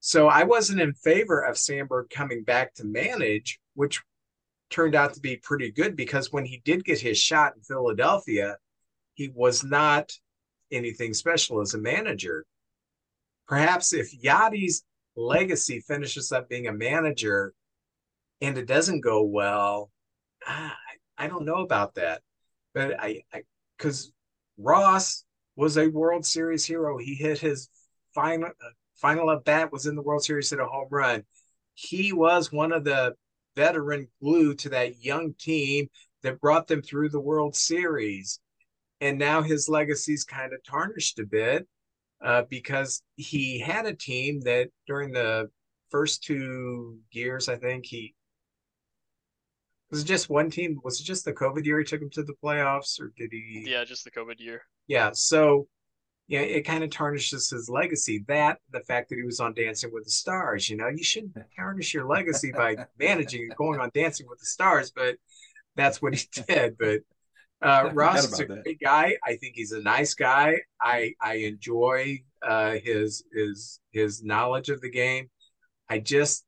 So 0.00 0.26
I 0.26 0.42
wasn't 0.42 0.80
in 0.80 0.94
favor 0.94 1.40
of 1.40 1.56
Sandberg 1.56 2.10
coming 2.10 2.42
back 2.42 2.74
to 2.74 2.84
manage, 2.84 3.60
which 3.74 4.02
turned 4.68 4.96
out 4.96 5.14
to 5.14 5.20
be 5.20 5.36
pretty 5.36 5.70
good 5.70 5.94
because 5.94 6.32
when 6.32 6.44
he 6.44 6.60
did 6.64 6.84
get 6.84 7.00
his 7.00 7.18
shot 7.18 7.54
in 7.54 7.62
Philadelphia, 7.62 8.56
he 9.14 9.28
was 9.28 9.62
not 9.62 10.12
anything 10.72 11.14
special 11.14 11.60
as 11.60 11.74
a 11.74 11.78
manager. 11.78 12.46
Perhaps 13.46 13.92
if 13.92 14.12
Yadi's 14.22 14.84
legacy 15.16 15.80
finishes 15.80 16.32
up 16.32 16.48
being 16.48 16.66
a 16.66 16.72
manager 16.72 17.52
and 18.40 18.56
it 18.56 18.66
doesn't 18.66 19.00
go 19.00 19.22
well, 19.24 19.90
I, 20.46 20.72
I 21.18 21.28
don't 21.28 21.44
know 21.44 21.62
about 21.62 21.94
that. 21.96 22.22
But 22.74 22.98
I, 22.98 23.22
because 23.76 24.12
Ross 24.58 25.24
was 25.56 25.76
a 25.76 25.88
World 25.88 26.24
Series 26.24 26.64
hero. 26.64 26.98
He 26.98 27.14
hit 27.14 27.38
his 27.38 27.68
final 28.14 28.48
uh, 28.48 28.70
final 28.96 29.30
at 29.30 29.44
bat 29.44 29.72
was 29.72 29.86
in 29.86 29.96
the 29.96 30.02
World 30.02 30.24
Series 30.24 30.50
hit 30.50 30.60
a 30.60 30.66
home 30.66 30.88
run. 30.90 31.24
He 31.74 32.12
was 32.12 32.52
one 32.52 32.72
of 32.72 32.84
the 32.84 33.14
veteran 33.56 34.08
glue 34.20 34.54
to 34.54 34.68
that 34.70 35.02
young 35.02 35.34
team 35.38 35.88
that 36.22 36.40
brought 36.40 36.68
them 36.68 36.82
through 36.82 37.10
the 37.10 37.20
World 37.20 37.56
Series. 37.56 38.40
And 39.00 39.18
now 39.18 39.42
his 39.42 39.68
legacy's 39.68 40.24
kind 40.24 40.52
of 40.52 40.62
tarnished 40.64 41.18
a 41.18 41.26
bit 41.26 41.66
uh, 42.24 42.42
because 42.48 43.02
he 43.16 43.58
had 43.58 43.86
a 43.86 43.94
team 43.94 44.40
that 44.42 44.68
during 44.86 45.12
the 45.12 45.48
first 45.90 46.22
two 46.22 46.98
years, 47.10 47.48
I 47.48 47.56
think 47.56 47.86
he 47.86 48.14
was 49.90 50.02
it 50.02 50.06
just 50.06 50.30
one 50.30 50.50
team. 50.50 50.80
Was 50.82 51.00
it 51.00 51.04
just 51.04 51.24
the 51.24 51.34
COVID 51.34 51.64
year 51.64 51.78
he 51.78 51.84
took 51.84 52.00
him 52.00 52.10
to 52.10 52.22
the 52.22 52.34
playoffs, 52.42 52.98
or 52.98 53.12
did 53.16 53.30
he? 53.30 53.66
Yeah, 53.68 53.84
just 53.84 54.04
the 54.04 54.10
COVID 54.10 54.40
year. 54.40 54.62
Yeah, 54.86 55.10
so 55.12 55.68
yeah, 56.28 56.40
it 56.40 56.62
kind 56.62 56.82
of 56.82 56.90
tarnishes 56.90 57.50
his 57.50 57.68
legacy. 57.68 58.24
That 58.26 58.58
the 58.72 58.80
fact 58.80 59.10
that 59.10 59.16
he 59.16 59.22
was 59.22 59.38
on 59.38 59.52
Dancing 59.52 59.92
with 59.92 60.04
the 60.04 60.10
Stars, 60.10 60.70
you 60.70 60.78
know, 60.78 60.88
you 60.88 61.04
shouldn't 61.04 61.36
tarnish 61.54 61.92
your 61.92 62.06
legacy 62.06 62.52
by 62.52 62.86
managing 62.98 63.42
and 63.42 63.56
going 63.56 63.80
on 63.80 63.90
Dancing 63.92 64.26
with 64.28 64.38
the 64.38 64.46
Stars, 64.46 64.90
but 64.90 65.16
that's 65.76 66.00
what 66.00 66.14
he 66.14 66.26
did. 66.48 66.78
But 66.78 67.00
uh, 67.62 67.90
Ross 67.94 68.24
is 68.24 68.40
a 68.40 68.44
that. 68.46 68.62
great 68.64 68.80
guy. 68.80 69.16
I 69.24 69.36
think 69.36 69.54
he's 69.54 69.72
a 69.72 69.80
nice 69.80 70.14
guy. 70.14 70.56
I 70.80 71.14
I 71.20 71.34
enjoy 71.36 72.22
uh, 72.42 72.72
his 72.82 73.24
his 73.32 73.80
his 73.92 74.22
knowledge 74.22 74.68
of 74.68 74.80
the 74.80 74.90
game. 74.90 75.30
I 75.88 75.98
just 75.98 76.44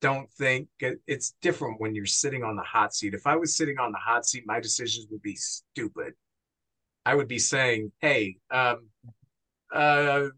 don't 0.00 0.30
think 0.32 0.68
it, 0.80 1.00
it's 1.06 1.34
different 1.42 1.80
when 1.80 1.94
you're 1.94 2.06
sitting 2.06 2.42
on 2.42 2.56
the 2.56 2.62
hot 2.62 2.94
seat. 2.94 3.14
If 3.14 3.26
I 3.26 3.36
was 3.36 3.56
sitting 3.56 3.78
on 3.78 3.92
the 3.92 3.98
hot 3.98 4.26
seat, 4.26 4.44
my 4.46 4.60
decisions 4.60 5.06
would 5.10 5.22
be 5.22 5.36
stupid. 5.36 6.14
I 7.04 7.14
would 7.14 7.28
be 7.28 7.38
saying, 7.38 7.92
"Hey, 8.00 8.36
um, 8.50 8.88
uh, 9.72 10.28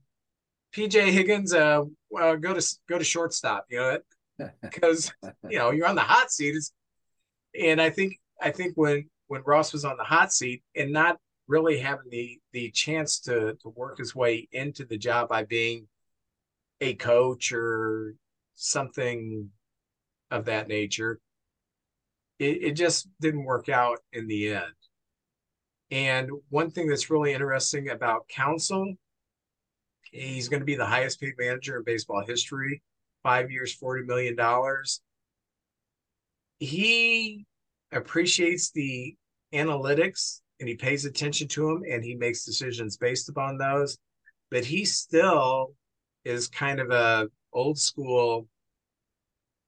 PJ 0.73 1.11
Higgins, 1.11 1.53
uh, 1.53 1.83
uh, 2.19 2.37
go 2.37 2.55
to 2.55 2.77
go 2.89 2.99
to 2.99 3.05
shortstop," 3.05 3.67
you 3.69 3.79
know, 3.79 3.99
because 4.63 5.13
you 5.49 5.59
know 5.59 5.71
you're 5.73 5.87
on 5.87 5.97
the 5.97 6.01
hot 6.01 6.31
seat. 6.31 6.55
It's, 6.57 6.73
and 7.59 7.81
I 7.81 7.91
think 7.91 8.19
I 8.41 8.51
think 8.51 8.73
when 8.77 9.09
when 9.29 9.43
Ross 9.45 9.73
was 9.73 9.85
on 9.85 9.97
the 9.97 10.05
hot 10.05 10.33
seat 10.33 10.63
and 10.75 10.93
not 10.93 11.19
really 11.47 11.79
having 11.79 12.09
the 12.11 12.39
the 12.53 12.71
chance 12.71 13.21
to 13.21 13.55
to 13.63 13.69
work 13.71 13.99
his 13.99 14.15
way 14.15 14.49
into 14.53 14.85
the 14.85 14.99
job 14.99 15.29
by 15.29 15.45
being 15.45 15.87
a 16.81 16.95
coach 16.95 17.53
or 17.53 18.15
something 18.55 19.51
of 20.31 20.47
that 20.47 20.69
nature, 20.69 21.21
it, 22.39 22.63
it 22.63 22.73
just 22.73 23.09
didn't 23.21 23.45
work 23.45 23.69
out 23.69 23.99
in 24.13 24.27
the 24.27 24.55
end. 24.55 24.75
And 25.91 26.31
one 26.49 26.71
thing 26.71 26.89
that's 26.89 27.11
really 27.11 27.33
interesting 27.33 27.91
about 27.91 28.29
Counsell, 28.29 28.95
he's 30.11 30.49
going 30.49 30.61
to 30.61 30.67
be 30.67 30.75
the 30.75 30.87
highest 30.87 31.21
paid 31.21 31.35
manager 31.39 31.77
in 31.77 31.85
baseball 31.85 32.25
history, 32.27 32.83
five 33.23 33.51
years, 33.51 33.77
$40 33.79 34.07
million. 34.07 34.37
He 36.59 37.47
appreciates 37.95 38.71
the 38.71 39.15
analytics 39.53 40.41
and 40.61 40.69
he 40.69 40.75
pays 40.77 41.05
attention 41.05 41.49
to 41.49 41.67
them 41.67 41.83
and 41.91 42.05
he 42.05 42.15
makes 42.15 42.45
decisions 42.45 42.97
based 42.97 43.29
upon 43.29 43.59
those. 43.59 43.97
But 44.51 44.65
he 44.65 44.85
still 44.85 45.73
is 46.25 46.49
kind 46.49 46.81
of 46.81 46.91
a 46.91 47.29
old 47.53 47.79
school. 47.79 48.49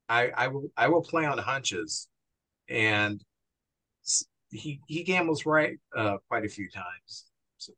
I 0.09 0.31
I 0.37 0.49
will 0.49 0.71
I 0.77 0.89
will 0.89 1.03
play 1.03 1.25
on 1.25 1.39
hunches, 1.39 2.09
and 2.69 3.23
he 4.51 4.81
he 4.87 5.03
gambles 5.03 5.45
right 5.45 5.79
uh, 5.97 6.19
quite 6.29 6.45
a 6.45 6.49
few 6.49 6.69
times. 6.71 7.27
So. 7.59 7.73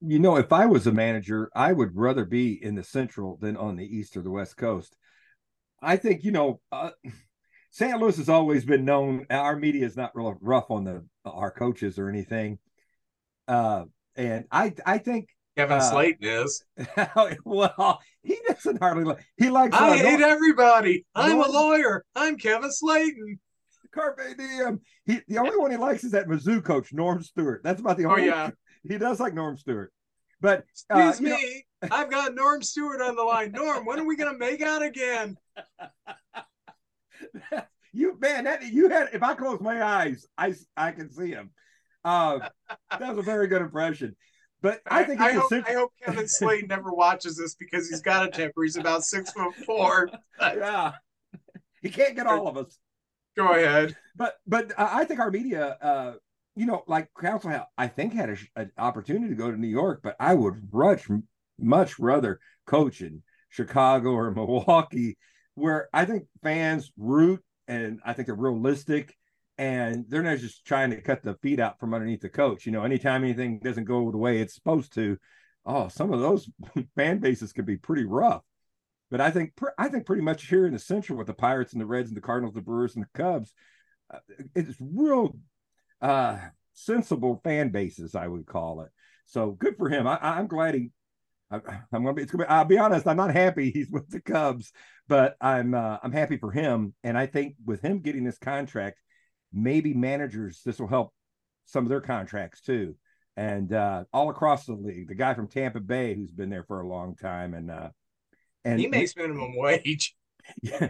You 0.00 0.18
know, 0.18 0.36
if 0.36 0.52
I 0.52 0.66
was 0.66 0.86
a 0.86 0.92
manager, 0.92 1.50
I 1.54 1.72
would 1.72 1.96
rather 1.96 2.24
be 2.24 2.62
in 2.62 2.74
the 2.74 2.84
Central 2.84 3.36
than 3.40 3.56
on 3.56 3.76
the 3.76 3.84
East 3.84 4.16
or 4.16 4.22
the 4.22 4.30
West 4.30 4.56
Coast. 4.56 4.96
I 5.82 5.96
think 5.96 6.22
you 6.22 6.30
know, 6.30 6.60
uh, 6.70 6.90
St. 7.70 7.98
Louis 7.98 8.16
has 8.16 8.28
always 8.28 8.64
been 8.64 8.84
known. 8.84 9.26
Our 9.30 9.56
media 9.56 9.86
is 9.86 9.96
not 9.96 10.14
real 10.14 10.36
rough 10.40 10.70
on 10.70 10.84
the 10.84 11.04
our 11.24 11.50
coaches 11.50 11.98
or 11.98 12.08
anything, 12.08 12.58
uh, 13.46 13.84
and 14.16 14.44
I 14.50 14.74
I 14.84 14.98
think 14.98 15.28
Kevin 15.56 15.78
uh, 15.78 15.80
Slaten 15.80 16.16
is. 16.20 16.64
well, 17.44 18.00
he 18.22 18.38
doesn't 18.48 18.78
hardly 18.78 19.04
like. 19.04 19.24
He 19.36 19.50
likes. 19.50 19.76
I 19.76 19.96
hate 19.96 20.20
everybody. 20.20 21.06
I'm 21.14 21.38
Norm, 21.38 21.48
a 21.48 21.52
lawyer. 21.52 22.04
I'm 22.16 22.36
Kevin 22.36 22.70
Slaten. 22.70 23.38
Carpe 23.92 24.36
diem. 24.36 24.80
He 25.04 25.20
the 25.28 25.38
only 25.38 25.56
one 25.56 25.70
he 25.70 25.76
likes 25.76 26.04
is 26.04 26.12
that 26.12 26.26
Mizzou 26.26 26.64
coach 26.64 26.92
Norm 26.92 27.22
Stewart. 27.22 27.62
That's 27.62 27.80
about 27.80 27.96
the 27.96 28.06
oh, 28.06 28.10
only. 28.10 28.30
Oh 28.30 28.34
yeah. 28.34 28.50
He 28.88 28.96
does 28.96 29.20
like 29.20 29.34
Norm 29.34 29.58
Stewart. 29.58 29.92
But 30.40 30.64
uh, 30.90 31.08
excuse 31.10 31.20
me, 31.20 31.64
know... 31.82 31.88
I've 31.92 32.10
got 32.10 32.34
Norm 32.34 32.62
Stewart 32.62 33.02
on 33.02 33.14
the 33.14 33.22
line. 33.22 33.52
Norm, 33.52 33.84
when 33.84 34.00
are 34.00 34.06
we 34.06 34.16
gonna 34.16 34.38
make 34.38 34.62
out 34.62 34.82
again? 34.82 35.36
you 37.92 38.18
man, 38.18 38.44
that 38.44 38.62
you 38.64 38.88
had. 38.88 39.08
If 39.12 39.22
I 39.22 39.34
close 39.34 39.60
my 39.60 39.82
eyes, 39.82 40.26
I 40.36 40.54
I 40.76 40.92
can 40.92 41.10
see 41.10 41.30
him. 41.30 41.50
Uh, 42.04 42.48
that 42.90 43.00
was 43.00 43.18
a 43.18 43.22
very 43.22 43.46
good 43.46 43.62
impression. 43.62 44.16
But 44.62 44.80
I, 44.86 45.00
I 45.00 45.04
think 45.04 45.20
I, 45.20 45.32
hope, 45.32 45.52
I 45.52 45.72
hope 45.72 45.92
Kevin 46.04 46.28
Slade 46.28 46.68
never 46.68 46.92
watches 46.92 47.36
this 47.36 47.54
because 47.54 47.88
he's 47.88 48.02
got 48.02 48.26
a 48.26 48.30
temper. 48.30 48.62
He's 48.62 48.76
about 48.76 49.04
six 49.04 49.32
foot 49.32 49.54
four. 49.64 50.10
yeah, 50.40 50.92
he 51.80 51.88
can't 51.88 52.14
get 52.14 52.26
all 52.26 52.46
of 52.46 52.56
us. 52.58 52.78
Go 53.36 53.52
ahead. 53.52 53.96
But 54.16 54.34
but 54.46 54.72
uh, 54.78 54.88
I 54.92 55.04
think 55.04 55.20
our 55.20 55.30
media, 55.30 55.78
uh, 55.80 56.12
you 56.56 56.66
know, 56.66 56.84
like 56.86 57.08
Counsell, 57.18 57.64
I 57.78 57.86
think 57.86 58.12
had 58.12 58.38
an 58.54 58.70
opportunity 58.76 59.30
to 59.30 59.34
go 59.34 59.50
to 59.50 59.56
New 59.56 59.68
York, 59.68 60.00
but 60.02 60.16
I 60.20 60.34
would 60.34 60.68
much 60.72 61.08
much 61.58 61.98
rather 61.98 62.38
coach 62.66 63.00
in 63.00 63.22
Chicago 63.48 64.10
or 64.10 64.30
Milwaukee, 64.30 65.16
where 65.54 65.88
I 65.92 66.04
think 66.04 66.24
fans 66.42 66.92
root 66.96 67.42
and 67.68 68.00
I 68.04 68.12
think 68.12 68.26
they're 68.26 68.34
realistic 68.34 69.16
and 69.58 70.06
they're 70.08 70.22
not 70.22 70.38
just 70.38 70.64
trying 70.64 70.90
to 70.90 71.00
cut 71.02 71.22
the 71.22 71.34
feet 71.42 71.60
out 71.60 71.78
from 71.78 71.92
underneath 71.92 72.22
the 72.22 72.28
coach. 72.28 72.64
You 72.64 72.72
know, 72.72 72.82
anytime 72.82 73.24
anything 73.24 73.60
doesn't 73.60 73.84
go 73.84 74.10
the 74.10 74.16
way 74.16 74.38
it's 74.38 74.54
supposed 74.54 74.94
to, 74.94 75.18
oh, 75.66 75.88
some 75.88 76.12
of 76.12 76.20
those 76.20 76.48
fan 76.96 77.18
bases 77.18 77.52
can 77.52 77.64
be 77.64 77.76
pretty 77.76 78.04
rough. 78.04 78.42
But 79.10 79.20
I 79.20 79.30
think 79.30 79.52
I 79.76 79.88
think 79.88 80.06
pretty 80.06 80.22
much 80.22 80.46
here 80.46 80.66
in 80.66 80.72
the 80.72 80.78
Central 80.78 81.18
with 81.18 81.26
the 81.26 81.34
Pirates 81.34 81.72
and 81.72 81.82
the 81.82 81.86
Reds 81.86 82.08
and 82.08 82.16
the 82.16 82.22
Cardinals, 82.22 82.54
the 82.54 82.60
Brewers 82.60 82.94
and 82.94 83.04
the 83.04 83.22
Cubs, 83.22 83.52
uh, 84.12 84.18
it's 84.54 84.76
real 84.80 85.36
uh, 86.00 86.38
sensible 86.74 87.40
fan 87.42 87.70
bases, 87.70 88.14
I 88.14 88.28
would 88.28 88.46
call 88.46 88.82
it. 88.82 88.90
So 89.26 89.50
good 89.50 89.76
for 89.76 89.88
him. 89.88 90.06
I, 90.06 90.38
am 90.38 90.46
glad 90.46 90.74
he. 90.74 90.90
I, 91.50 91.56
am 91.92 92.04
gonna 92.04 92.14
be. 92.14 92.22
It's 92.22 92.32
gonna 92.32 92.44
be. 92.44 92.48
I'll 92.50 92.64
be 92.64 92.78
honest. 92.78 93.06
I'm 93.06 93.16
not 93.16 93.32
happy 93.32 93.70
he's 93.74 93.90
with 93.90 94.08
the 94.10 94.20
Cubs, 94.20 94.72
but 95.08 95.36
I'm. 95.40 95.74
Uh, 95.74 95.98
I'm 96.02 96.12
happy 96.12 96.36
for 96.36 96.50
him, 96.50 96.94
and 97.02 97.18
I 97.18 97.26
think 97.26 97.56
with 97.64 97.82
him 97.82 98.00
getting 98.00 98.24
this 98.24 98.38
contract, 98.38 98.98
maybe 99.52 99.94
managers 99.94 100.62
this 100.64 100.78
will 100.78 100.88
help 100.88 101.12
some 101.66 101.84
of 101.84 101.90
their 101.90 102.00
contracts 102.00 102.60
too, 102.60 102.96
and 103.36 103.72
uh, 103.72 104.04
all 104.12 104.30
across 104.30 104.66
the 104.66 104.74
league. 104.74 105.08
The 105.08 105.14
guy 105.14 105.34
from 105.34 105.48
Tampa 105.48 105.80
Bay 105.80 106.14
who's 106.14 106.32
been 106.32 106.50
there 106.50 106.64
for 106.64 106.80
a 106.80 106.88
long 106.88 107.16
time, 107.16 107.54
and 107.54 107.70
uh, 107.70 107.90
and 108.64 108.80
he 108.80 108.86
makes 108.86 109.16
minimum 109.16 109.56
wage. 109.56 110.14
yeah, 110.62 110.88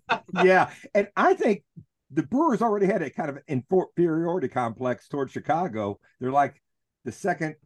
yeah, 0.42 0.70
and 0.94 1.08
I 1.16 1.34
think 1.34 1.62
the 2.10 2.22
Brewers 2.22 2.60
already 2.60 2.86
had 2.86 3.02
a 3.02 3.10
kind 3.10 3.30
of 3.30 3.38
inferiority 3.48 4.48
complex 4.48 5.08
towards 5.08 5.32
Chicago. 5.32 5.98
They're 6.20 6.30
like 6.30 6.60
the 7.04 7.12
second 7.12 7.56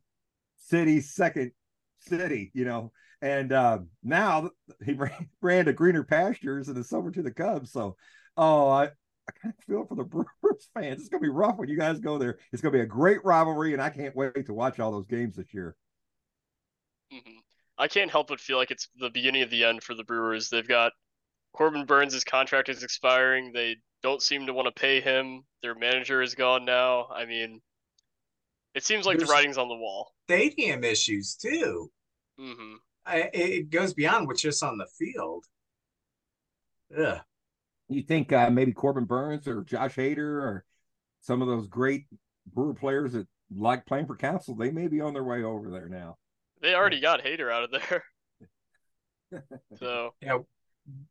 city, 0.57 1.00
second 1.00 1.53
city, 2.07 2.51
you 2.55 2.65
know. 2.65 2.93
And 3.23 3.53
uh, 3.53 3.79
now 4.03 4.51
he 4.85 4.93
ran, 4.93 5.29
ran 5.41 5.65
to 5.67 5.73
greener 5.73 6.05
pastures 6.05 6.69
and 6.69 6.79
it's 6.79 6.93
over 6.93 7.11
to 7.11 7.23
the 7.23 7.31
Cubs. 7.31 7.73
So, 7.73 7.97
oh, 8.37 8.69
I, 8.69 8.85
I 8.85 9.33
kind 9.43 9.55
of 9.59 9.65
feel 9.65 9.87
for 9.87 9.95
the 9.95 10.05
Brewers 10.43 10.69
fans. 10.75 11.01
It's 11.01 11.09
going 11.09 11.23
to 11.23 11.27
be 11.27 11.33
rough 11.33 11.57
when 11.57 11.69
you 11.69 11.79
guys 11.79 11.99
go 11.99 12.19
there. 12.19 12.39
It's 12.53 12.63
going 12.63 12.73
to 12.73 12.79
be 12.79 12.83
a 12.83 12.87
great 12.87 13.25
rivalry, 13.25 13.73
and 13.73 13.83
I 13.83 13.91
can't 13.91 14.15
wait 14.15 14.47
to 14.47 14.55
watch 14.55 14.79
all 14.79 14.93
those 14.93 15.07
games 15.07 15.37
this 15.37 15.53
year. 15.53 15.77
Mm-hmm. 17.13 17.39
I 17.79 17.89
can't 17.89 18.11
help 18.11 18.29
but 18.29 18.41
feel 18.41 18.57
like 18.57 18.71
it's 18.71 18.89
the 18.99 19.11
beginning 19.11 19.43
of 19.43 19.51
the 19.51 19.65
end 19.65 19.83
for 19.83 19.95
the 19.95 20.05
Brewers. 20.05 20.49
They've 20.49 20.67
got 20.67 20.93
Corbin 21.53 21.85
Burnes' 21.85 22.25
contract 22.25 22.69
is 22.69 22.83
expiring. 22.83 23.53
They 23.53 23.77
don't 24.03 24.23
seem 24.23 24.47
to 24.47 24.53
want 24.53 24.67
to 24.67 24.81
pay 24.81 25.01
him. 25.01 25.43
Their 25.63 25.75
manager 25.75 26.23
is 26.23 26.35
gone 26.35 26.65
now. 26.65 27.09
I 27.15 27.27
mean, 27.27 27.61
it 28.75 28.85
seems 28.85 29.07
like 29.07 29.19
There's 29.19 29.29
the 29.29 29.33
writing's 29.33 29.59
on 29.59 29.69
the 29.69 29.75
wall. 29.75 30.13
Stadium 30.25 30.85
issues 30.85 31.35
too. 31.35 31.91
Mm-hmm. 32.40 32.75
I, 33.05 33.31
it 33.33 33.71
goes 33.71 33.95
beyond 33.95 34.26
what's 34.26 34.43
just 34.43 34.62
on 34.62 34.78
the 34.78 34.87
field. 34.99 35.45
Yeah. 36.97 37.21
You 37.88 38.02
think 38.02 38.33
uh, 38.33 38.50
maybe 38.50 38.73
Corbin 38.73 39.05
Burnes 39.05 39.47
or 39.47 39.62
Josh 39.62 39.95
Hader 39.95 40.19
or 40.19 40.64
some 41.21 41.40
of 41.40 41.49
those 41.49 41.69
great 41.69 42.07
Brewer 42.52 42.75
players 42.75 43.12
that 43.12 43.26
like 43.55 43.87
playing 43.87 44.07
for 44.07 44.16
Counsell, 44.16 44.57
they 44.57 44.71
may 44.71 44.88
be 44.88 45.00
on 45.00 45.14
their 45.14 45.25
way 45.25 45.43
over 45.43 45.71
there 45.71 45.88
now. 45.88 46.16
They 46.61 46.75
already 46.75 47.00
got 47.00 47.23
Hader 47.23 47.52
out 47.52 47.64
of 47.64 47.71
there. 47.71 48.05
so 49.78 50.14
yeah, 50.21 50.38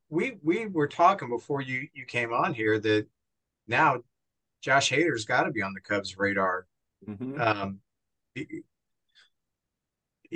we 0.09 0.37
we 0.43 0.65
were 0.65 0.87
talking 0.87 1.29
before 1.29 1.61
you 1.61 1.87
you 1.93 2.05
came 2.05 2.33
on 2.33 2.53
here 2.53 2.79
that 2.79 3.07
now 3.67 4.01
Josh 4.61 4.91
Hader's 4.91 5.25
got 5.25 5.43
to 5.43 5.51
be 5.51 5.61
on 5.61 5.73
the 5.73 5.81
Cubs 5.81 6.17
radar. 6.17 6.65
Mm-hmm. 7.07 7.39
Um, 7.39 7.79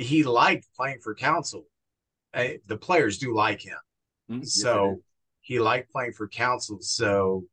he, 0.03 0.24
liked 0.24 0.68
playing 0.75 1.00
for 1.03 1.15
Counsell. 1.15 1.65
I, 2.34 2.60
the 2.68 2.77
players 2.77 3.18
do 3.18 3.36
like 3.36 3.62
him, 3.62 3.77
mm-hmm. 4.29 4.44
so 4.44 4.89
yes, 4.89 4.98
he 5.41 5.60
liked 5.60 5.91
playing 5.91 6.13
for 6.13 6.27
Counsell. 6.27 6.79
So 6.82 7.46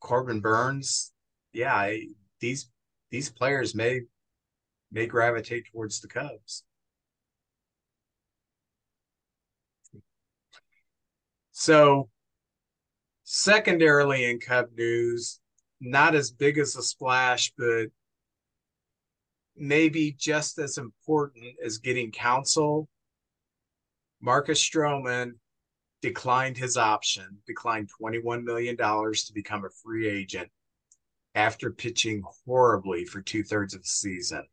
Corbin 0.00 0.40
Burnes, 0.40 1.12
yeah, 1.52 1.74
I, 1.74 2.08
these 2.40 2.70
these 3.10 3.30
players 3.30 3.74
may 3.74 4.02
may 4.90 5.06
gravitate 5.06 5.66
towards 5.72 6.00
the 6.00 6.08
Cubs. 6.08 6.64
So, 11.52 12.10
secondarily 13.24 14.24
in 14.24 14.40
Cub 14.40 14.66
news, 14.76 15.40
not 15.80 16.14
as 16.14 16.30
big 16.30 16.58
as 16.58 16.76
a 16.76 16.82
splash, 16.82 17.52
but 17.56 17.86
maybe 19.56 20.14
just 20.18 20.58
as 20.58 20.78
important 20.78 21.44
as 21.64 21.78
getting 21.78 22.10
Counsell, 22.10 22.88
Marcus 24.20 24.62
Stroman 24.62 25.32
declined 26.02 26.56
his 26.56 26.76
option, 26.76 27.38
declined 27.46 27.88
$21 28.00 28.44
million 28.44 28.76
to 28.76 29.32
become 29.34 29.64
a 29.64 29.70
free 29.82 30.08
agent 30.08 30.50
after 31.34 31.70
pitching 31.70 32.22
horribly 32.44 33.04
for 33.04 33.20
two 33.20 33.42
thirds 33.42 33.74
of 33.74 33.82
the 33.82 33.88
season. 33.88 34.44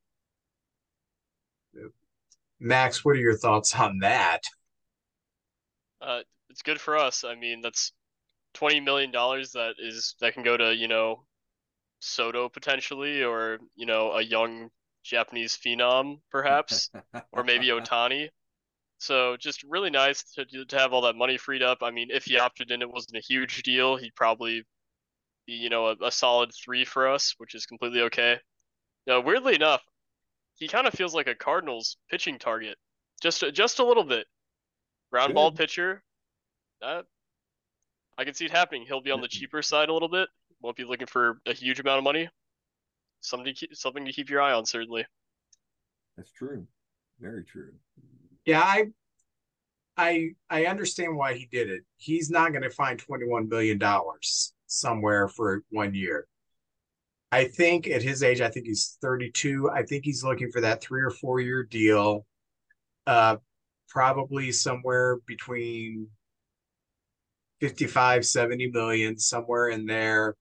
Max, 2.59 3.03
what 3.03 3.15
are 3.15 3.19
your 3.19 3.37
thoughts 3.37 3.75
on 3.75 3.99
that? 3.99 4.41
Uh, 6.01 6.21
it's 6.49 6.61
good 6.61 6.79
for 6.79 6.97
us. 6.97 7.23
I 7.23 7.35
mean, 7.35 7.61
that's 7.61 7.93
twenty 8.53 8.79
million 8.79 9.11
dollars 9.11 9.51
that 9.53 9.75
is 9.79 10.15
that 10.21 10.33
can 10.33 10.43
go 10.43 10.55
to 10.55 10.75
you 10.75 10.87
know 10.87 11.25
Soto 11.99 12.47
potentially, 12.47 13.23
or 13.23 13.59
you 13.75 13.85
know 13.85 14.11
a 14.11 14.21
young 14.21 14.69
Japanese 15.03 15.57
phenom 15.57 16.19
perhaps, 16.31 16.89
or 17.31 17.43
maybe 17.45 17.67
Ohtani. 17.67 18.29
So 18.99 19.35
just 19.37 19.63
really 19.63 19.89
nice 19.89 20.23
to 20.35 20.45
to 20.45 20.77
have 20.77 20.93
all 20.93 21.01
that 21.01 21.15
money 21.15 21.37
freed 21.37 21.61
up. 21.61 21.79
I 21.81 21.91
mean, 21.91 22.07
if 22.11 22.25
he 22.25 22.39
opted 22.39 22.71
in, 22.71 22.81
it 22.81 22.89
wasn't 22.89 23.17
a 23.17 23.21
huge 23.27 23.63
deal. 23.63 23.97
He'd 23.97 24.15
probably 24.15 24.63
be 25.45 25.53
you 25.53 25.69
know 25.69 25.87
a, 25.87 25.95
a 26.05 26.11
solid 26.11 26.51
three 26.53 26.85
for 26.85 27.09
us, 27.09 27.33
which 27.37 27.53
is 27.53 27.65
completely 27.65 28.01
okay. 28.03 28.39
Now, 29.05 29.19
weirdly 29.19 29.55
enough, 29.55 29.81
he 30.55 30.67
kind 30.67 30.87
of 30.87 30.93
feels 30.93 31.13
like 31.13 31.27
a 31.27 31.35
Cardinals 31.35 31.97
pitching 32.09 32.39
target, 32.39 32.77
just 33.21 33.43
just 33.53 33.79
a 33.79 33.85
little 33.85 34.05
bit. 34.05 34.25
Ground 35.11 35.29
Good. 35.29 35.35
ball 35.35 35.51
pitcher, 35.51 36.01
that 36.81 37.05
I 38.17 38.23
can 38.23 38.33
see 38.33 38.45
it 38.45 38.51
happening. 38.51 38.85
He'll 38.87 39.01
be 39.01 39.11
on 39.11 39.21
the 39.21 39.27
cheaper 39.27 39.61
side 39.61 39.89
a 39.89 39.93
little 39.93 40.09
bit. 40.09 40.29
Won't 40.61 40.77
be 40.77 40.85
looking 40.85 41.07
for 41.07 41.39
a 41.45 41.53
huge 41.53 41.79
amount 41.79 41.97
of 41.97 42.03
money. 42.03 42.29
Something 43.23 43.45
to 43.45 43.53
keep, 43.53 43.75
something 43.75 44.05
to 44.05 44.11
keep 44.11 44.29
your 44.29 44.41
eye 44.41 44.51
on, 44.51 44.65
certainly. 44.65 45.05
That's 46.17 46.31
true. 46.31 46.67
Very 47.19 47.45
true. 47.45 47.73
Yeah, 48.45 48.61
I 48.61 48.87
I 49.95 50.31
I 50.49 50.65
understand 50.65 51.15
why 51.15 51.35
he 51.35 51.47
did 51.49 51.69
it. 51.69 51.83
He's 51.97 52.29
not 52.29 52.51
going 52.51 52.63
to 52.63 52.69
find 52.69 52.99
21 52.99 53.47
billion 53.47 53.77
dollars 53.77 54.53
somewhere 54.67 55.29
for 55.29 55.63
one 55.69 55.93
year. 55.93 56.27
I 57.31 57.45
think 57.45 57.87
at 57.87 58.03
his 58.03 58.23
age, 58.23 58.41
I 58.41 58.49
think 58.49 58.67
he's 58.67 58.97
32. 59.01 59.71
I 59.71 59.83
think 59.83 60.03
he's 60.03 60.23
looking 60.23 60.51
for 60.51 60.61
that 60.61 60.81
three 60.81 61.01
or 61.01 61.09
four 61.09 61.39
year 61.39 61.63
deal, 61.63 62.25
uh, 63.07 63.37
probably 63.87 64.51
somewhere 64.51 65.19
between 65.25 66.07
55, 67.61 68.25
70 68.25 68.69
million, 68.71 69.17
somewhere 69.17 69.69
in 69.69 69.85
there, 69.85 70.35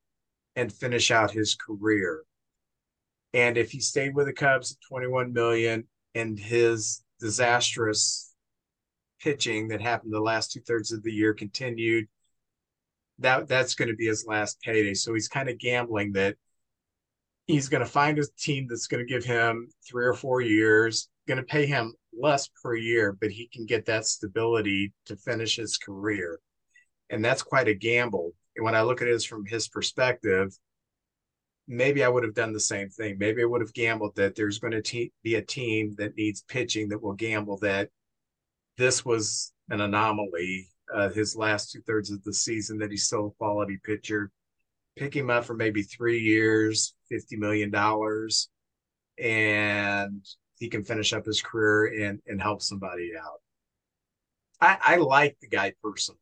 and 0.57 0.73
finish 0.73 1.13
out 1.13 1.31
his 1.31 1.55
career. 1.55 2.25
And 3.35 3.57
if 3.57 3.71
he 3.71 3.81
stayed 3.81 4.15
with 4.15 4.27
the 4.27 4.33
Cubs 4.33 4.73
at 4.73 4.79
21 4.89 5.33
million 5.33 5.85
and 6.15 6.39
his 6.39 7.03
disastrous 7.21 8.35
pitching 9.21 9.69
that 9.69 9.81
happened 9.81 10.13
the 10.13 10.21
last 10.21 10.53
two 10.53 10.61
thirds 10.61 10.93
of 10.93 11.03
the 11.03 11.13
year 11.13 11.33
continued, 11.33 12.07
that 13.19 13.49
that's 13.49 13.75
going 13.75 13.89
to 13.89 13.97
be 13.97 14.07
his 14.07 14.27
last 14.27 14.61
payday. 14.61 14.95
So 14.95 15.15
he's 15.15 15.29
kind 15.29 15.49
of 15.49 15.59
gambling 15.59 16.13
that 16.13 16.37
he's 17.47 17.69
going 17.69 17.85
to 17.85 17.91
find 17.91 18.19
a 18.19 18.25
team 18.39 18.67
that's 18.69 18.87
going 18.87 19.07
to 19.07 19.13
give 19.13 19.25
him 19.25 19.69
three 19.89 20.05
or 20.05 20.15
four 20.15 20.41
years, 20.41 21.09
going 21.27 21.39
to 21.39 21.45
pay 21.45 21.67
him 21.67 21.95
less 22.19 22.49
per 22.63 22.75
year, 22.75 23.17
but 23.19 23.31
he 23.31 23.49
can 23.53 23.65
get 23.65 23.87
that 23.87 24.05
stability 24.05 24.93
to 25.07 25.17
finish 25.17 25.57
his 25.57 25.79
career 25.79 26.41
and 27.13 27.25
that's 27.25 27.43
quite 27.43 27.69
a 27.69 27.75
gamble. 27.75 28.33
And 28.57 28.65
when 28.65 28.75
I 28.75 28.83
look 28.83 29.03
at 29.03 29.09
it 29.09 29.23
from 29.23 29.47
his 29.47 29.69
perspective, 29.69 30.57
maybe 31.69 32.05
I 32.05 32.09
would 32.09 32.25
have 32.25 32.35
done 32.35 32.53
the 32.53 32.61
same 32.61 32.89
thing. 32.89 33.17
Maybe 33.19 33.43
I 33.43 33.47
would 33.47 33.61
have 33.61 33.75
gambled 33.75 34.17
that 34.17 34.35
there's 34.35 34.59
going 34.59 34.73
to 34.73 34.83
te- 34.83 35.13
be 35.23 35.37
a 35.37 35.43
team 35.43 35.95
that 35.99 36.17
needs 36.17 36.43
pitching 36.43 36.89
that 36.89 37.03
will 37.03 37.15
gamble 37.15 37.59
that 37.59 37.89
this 38.77 39.05
was 39.05 39.53
an 39.71 39.81
anomaly. 39.81 40.69
Uh, 40.93 41.09
his 41.09 41.37
last 41.37 41.71
two 41.71 41.81
thirds 41.83 42.11
of 42.11 42.23
the 42.25 42.35
season, 42.35 42.79
that 42.79 42.91
he's 42.91 43.05
still 43.05 43.29
a 43.29 43.31
quality 43.39 43.79
pitcher. 43.83 44.31
Pick 44.97 45.15
him 45.17 45.31
up 45.31 45.45
for 45.45 45.55
maybe 45.55 45.83
three 45.83 46.19
years, 46.19 46.95
fifty 47.09 47.37
million 47.37 47.71
dollars, 47.71 48.51
and 49.19 50.23
he 50.59 50.69
can 50.69 50.85
finish 50.85 51.15
up 51.15 51.25
his 51.25 51.41
career 51.41 52.05
and 52.07 52.21
and 52.27 52.43
help 52.43 52.61
somebody 52.61 53.13
out. 53.19 53.41
I, 54.61 54.79
I 54.95 54.97
like 54.97 55.37
the 55.41 55.49
guy 55.49 55.73
personally. 55.83 56.21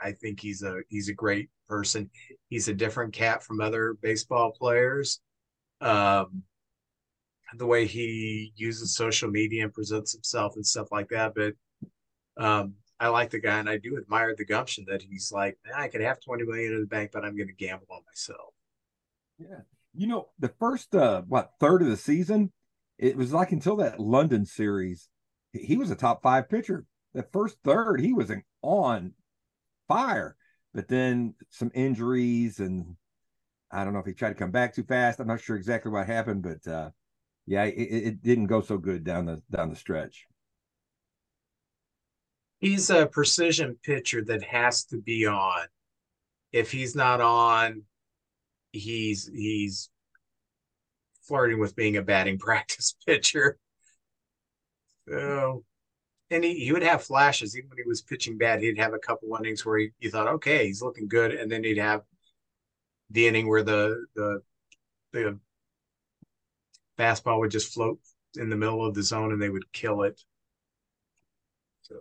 I 0.00 0.12
think 0.12 0.40
he's 0.40 0.62
a 0.62 0.80
he's 0.88 1.08
a 1.08 1.14
great 1.14 1.50
person. 1.68 2.10
He's 2.48 2.68
a 2.68 2.74
different 2.74 3.12
cat 3.12 3.42
from 3.42 3.60
other 3.60 3.96
baseball 4.00 4.52
players. 4.52 5.20
Um, 5.80 6.42
the 7.56 7.66
way 7.66 7.86
he 7.86 8.52
uses 8.56 8.94
social 8.94 9.30
media 9.30 9.64
and 9.64 9.72
presents 9.72 10.12
himself 10.12 10.56
and 10.56 10.66
stuff 10.66 10.88
like 10.92 11.08
that. 11.08 11.32
But 11.34 11.54
um, 12.36 12.74
I 13.00 13.08
like 13.08 13.30
the 13.30 13.40
guy, 13.40 13.58
and 13.58 13.68
I 13.68 13.78
do 13.78 13.96
admire 13.96 14.34
the 14.36 14.44
gumption 14.44 14.84
that 14.88 15.02
he's 15.02 15.32
like, 15.32 15.56
I 15.74 15.88
could 15.88 16.00
have 16.00 16.20
twenty 16.20 16.44
million 16.44 16.74
in 16.74 16.80
the 16.80 16.86
bank, 16.86 17.10
but 17.12 17.24
I'm 17.24 17.36
going 17.36 17.48
to 17.48 17.54
gamble 17.54 17.86
on 17.90 18.02
myself. 18.06 18.54
Yeah, 19.38 19.60
you 19.94 20.06
know, 20.06 20.28
the 20.38 20.52
first 20.60 20.94
uh, 20.94 21.22
what 21.22 21.52
third 21.60 21.82
of 21.82 21.88
the 21.88 21.96
season, 21.96 22.52
it 22.98 23.16
was 23.16 23.32
like 23.32 23.52
until 23.52 23.76
that 23.76 24.00
London 24.00 24.44
series, 24.44 25.08
he 25.52 25.76
was 25.76 25.90
a 25.90 25.96
top 25.96 26.22
five 26.22 26.48
pitcher. 26.48 26.84
That 27.14 27.32
first 27.32 27.56
third, 27.64 28.00
he 28.00 28.12
was 28.12 28.30
an 28.30 28.42
on 28.62 29.14
fire. 29.88 30.36
But 30.74 30.88
then 30.88 31.34
some 31.50 31.70
injuries, 31.74 32.60
and 32.60 32.94
I 33.72 33.84
don't 33.84 33.92
know 33.92 33.98
if 33.98 34.06
he 34.06 34.12
tried 34.12 34.30
to 34.30 34.34
come 34.34 34.50
back 34.50 34.74
too 34.74 34.84
fast. 34.84 35.18
I'm 35.18 35.26
not 35.26 35.40
sure 35.40 35.56
exactly 35.56 35.90
what 35.90 36.06
happened, 36.06 36.42
but 36.42 36.70
uh, 36.70 36.90
yeah, 37.46 37.64
it, 37.64 37.72
it 37.72 38.22
didn't 38.22 38.46
go 38.46 38.60
so 38.60 38.78
good 38.78 39.02
down 39.02 39.26
the 39.26 39.42
down 39.50 39.70
the 39.70 39.76
stretch. 39.76 40.26
He's 42.60 42.90
a 42.90 43.06
precision 43.06 43.78
pitcher 43.82 44.22
that 44.24 44.42
has 44.42 44.84
to 44.86 44.98
be 44.98 45.26
on. 45.26 45.66
If 46.52 46.72
he's 46.72 46.94
not 46.94 47.20
on, 47.20 47.82
he's 48.72 49.30
he's 49.32 49.90
flirting 51.22 51.58
with 51.58 51.76
being 51.76 51.96
a 51.96 52.02
batting 52.02 52.38
practice 52.38 52.94
pitcher. 53.06 53.58
So 55.08 55.64
and 56.30 56.44
he, 56.44 56.54
he 56.64 56.72
would 56.72 56.82
have 56.82 57.02
flashes 57.02 57.56
even 57.56 57.70
when 57.70 57.78
he 57.78 57.88
was 57.88 58.02
pitching 58.02 58.36
bad 58.36 58.60
he'd 58.60 58.78
have 58.78 58.94
a 58.94 58.98
couple 58.98 59.36
innings 59.36 59.64
where 59.64 59.78
he, 59.78 59.90
you 59.98 60.10
thought 60.10 60.28
okay 60.28 60.66
he's 60.66 60.82
looking 60.82 61.08
good 61.08 61.32
and 61.32 61.50
then 61.50 61.64
he'd 61.64 61.78
have 61.78 62.02
the 63.10 63.26
inning 63.26 63.48
where 63.48 63.62
the 63.62 64.04
the 64.14 64.42
the 65.12 65.38
fastball 66.98 67.38
would 67.38 67.50
just 67.50 67.72
float 67.72 67.98
in 68.36 68.50
the 68.50 68.56
middle 68.56 68.84
of 68.84 68.94
the 68.94 69.02
zone 69.02 69.32
and 69.32 69.40
they 69.40 69.48
would 69.48 69.70
kill 69.72 70.02
it. 70.02 70.20
So, 71.82 71.94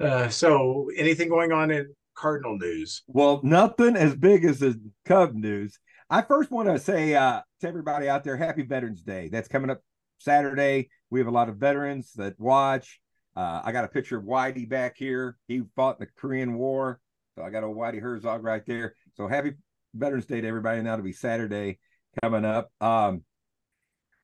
uh, 0.00 0.28
so 0.28 0.90
anything 0.96 1.28
going 1.28 1.52
on 1.52 1.70
in 1.70 1.94
Cardinal 2.14 2.56
news? 2.56 3.02
Well, 3.06 3.40
nothing 3.42 3.96
as 3.96 4.14
big 4.14 4.44
as 4.44 4.60
the 4.60 4.80
Cub 5.04 5.34
news. 5.34 5.78
I 6.08 6.22
first 6.22 6.50
want 6.50 6.68
to 6.68 6.78
say 6.78 7.14
uh, 7.14 7.42
to 7.60 7.68
everybody 7.68 8.08
out 8.08 8.22
there, 8.22 8.36
Happy 8.36 8.62
Veterans 8.62 9.02
Day. 9.02 9.28
That's 9.28 9.48
coming 9.48 9.70
up 9.70 9.82
Saturday. 10.18 10.88
We 11.10 11.20
have 11.20 11.28
a 11.28 11.32
lot 11.32 11.48
of 11.48 11.56
veterans 11.56 12.12
that 12.14 12.38
watch. 12.38 13.00
Uh, 13.36 13.60
I 13.64 13.72
got 13.72 13.84
a 13.84 13.88
picture 13.88 14.16
of 14.18 14.24
Whitey 14.24 14.68
back 14.68 14.96
here. 14.96 15.36
He 15.46 15.62
fought 15.74 16.00
in 16.00 16.06
the 16.06 16.20
Korean 16.20 16.54
War. 16.54 17.00
So 17.36 17.42
I 17.42 17.50
got 17.50 17.64
a 17.64 17.66
Whitey 17.66 18.00
Herzog 18.00 18.42
right 18.42 18.64
there. 18.66 18.94
So 19.14 19.28
happy 19.28 19.52
Veterans 19.94 20.26
Day 20.26 20.40
to 20.40 20.48
everybody. 20.48 20.78
And 20.78 20.86
that'll 20.86 21.04
be 21.04 21.12
Saturday 21.12 21.78
coming 22.22 22.44
up. 22.44 22.70
Um, 22.80 23.22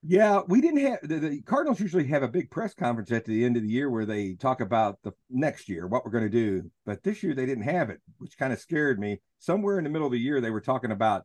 yeah, 0.04 0.40
we 0.48 0.60
didn't 0.60 0.80
have 0.80 0.98
the, 1.02 1.18
the, 1.20 1.42
Cardinals 1.42 1.78
usually 1.78 2.06
have 2.08 2.24
a 2.24 2.28
big 2.28 2.50
press 2.50 2.74
conference 2.74 3.12
at 3.12 3.24
the 3.24 3.44
end 3.44 3.56
of 3.56 3.62
the 3.62 3.68
year 3.68 3.88
where 3.88 4.04
they 4.04 4.34
talk 4.34 4.60
about 4.60 4.98
the 5.04 5.12
next 5.30 5.68
year, 5.68 5.86
what 5.86 6.04
we're 6.04 6.10
going 6.10 6.24
to 6.24 6.30
do. 6.30 6.70
But 6.84 7.04
this 7.04 7.22
year 7.22 7.34
they 7.34 7.46
didn't 7.46 7.64
have 7.64 7.88
it, 7.88 8.00
which 8.18 8.36
kind 8.36 8.52
of 8.52 8.58
scared 8.58 8.98
me. 8.98 9.20
Somewhere 9.38 9.78
in 9.78 9.84
the 9.84 9.90
middle 9.90 10.06
of 10.06 10.12
the 10.12 10.18
year, 10.18 10.40
they 10.40 10.50
were 10.50 10.60
talking 10.60 10.90
about 10.90 11.24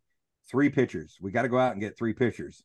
three 0.49 0.69
pitchers. 0.69 1.17
We 1.19 1.31
got 1.31 1.41
to 1.41 1.49
go 1.49 1.57
out 1.57 1.71
and 1.71 1.81
get 1.81 1.97
three 1.97 2.13
pitchers. 2.13 2.63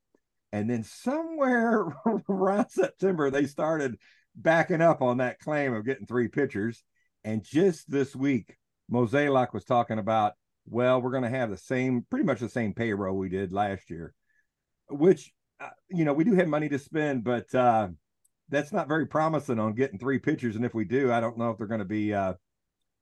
And 0.52 0.68
then 0.68 0.84
somewhere 0.84 1.86
around 2.28 2.68
September, 2.68 3.30
they 3.30 3.46
started 3.46 3.96
backing 4.36 4.80
up 4.80 5.02
on 5.02 5.18
that 5.18 5.38
claim 5.38 5.74
of 5.74 5.84
getting 5.84 6.06
three 6.06 6.28
pitchers. 6.28 6.82
And 7.24 7.42
just 7.42 7.90
this 7.90 8.14
week, 8.14 8.56
Mozeliak 8.90 9.52
was 9.52 9.64
talking 9.64 9.98
about, 9.98 10.32
well, 10.66 11.00
we're 11.00 11.10
going 11.10 11.22
to 11.22 11.28
have 11.28 11.50
the 11.50 11.56
same, 11.56 12.04
pretty 12.10 12.24
much 12.24 12.40
the 12.40 12.48
same 12.48 12.74
payroll 12.74 13.16
we 13.16 13.28
did 13.28 13.52
last 13.52 13.90
year, 13.90 14.14
which 14.88 15.32
uh, 15.62 15.68
you 15.88 16.04
know, 16.04 16.12
we 16.12 16.24
do 16.24 16.34
have 16.34 16.48
money 16.48 16.68
to 16.68 16.78
spend, 16.78 17.22
but 17.22 17.54
uh, 17.54 17.88
that's 18.48 18.72
not 18.72 18.88
very 18.88 19.06
promising 19.06 19.60
on 19.60 19.74
getting 19.74 19.98
three 19.98 20.18
pitchers. 20.18 20.56
And 20.56 20.64
if 20.64 20.74
we 20.74 20.84
do, 20.84 21.12
I 21.12 21.20
don't 21.20 21.38
know 21.38 21.50
if 21.50 21.58
they're 21.58 21.66
going 21.68 21.78
to 21.78 21.84
be, 21.84 22.12
uh, 22.12 22.34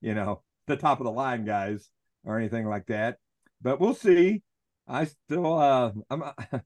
you 0.00 0.14
know, 0.14 0.42
the 0.66 0.76
top 0.76 1.00
of 1.00 1.04
the 1.04 1.12
line 1.12 1.44
guys 1.44 1.88
or 2.24 2.38
anything 2.38 2.66
like 2.66 2.86
that. 2.86 3.16
But 3.62 3.80
we'll 3.80 3.94
see. 3.94 4.42
I 4.86 5.06
still, 5.06 5.58
uh, 5.58 5.92
I'm, 6.10 6.22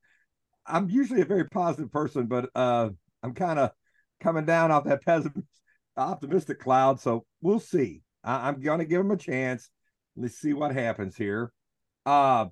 I'm 0.67 0.89
usually 0.89 1.21
a 1.21 1.27
very 1.27 1.49
positive 1.49 1.93
person, 1.93 2.27
but 2.27 2.51
uh, 2.55 2.91
I'm 3.23 3.35
kind 3.35 3.59
of 3.59 3.71
coming 4.21 4.45
down 4.45 4.71
off 4.71 4.85
that 4.85 5.05
pessimist, 5.05 5.47
optimistic 5.97 6.61
cloud. 6.61 7.01
So 7.01 7.25
we'll 7.43 7.61
see. 7.61 8.03
I, 8.23 8.49
am 8.49 8.61
going 8.61 8.79
to 8.79 8.85
give 8.85 8.99
them 8.99 9.11
a 9.11 9.17
chance. 9.17 9.69
Let's 10.17 10.39
see 10.39 10.53
what 10.53 10.73
happens 10.73 11.17
here. 11.17 11.53
Uh, 12.07 12.47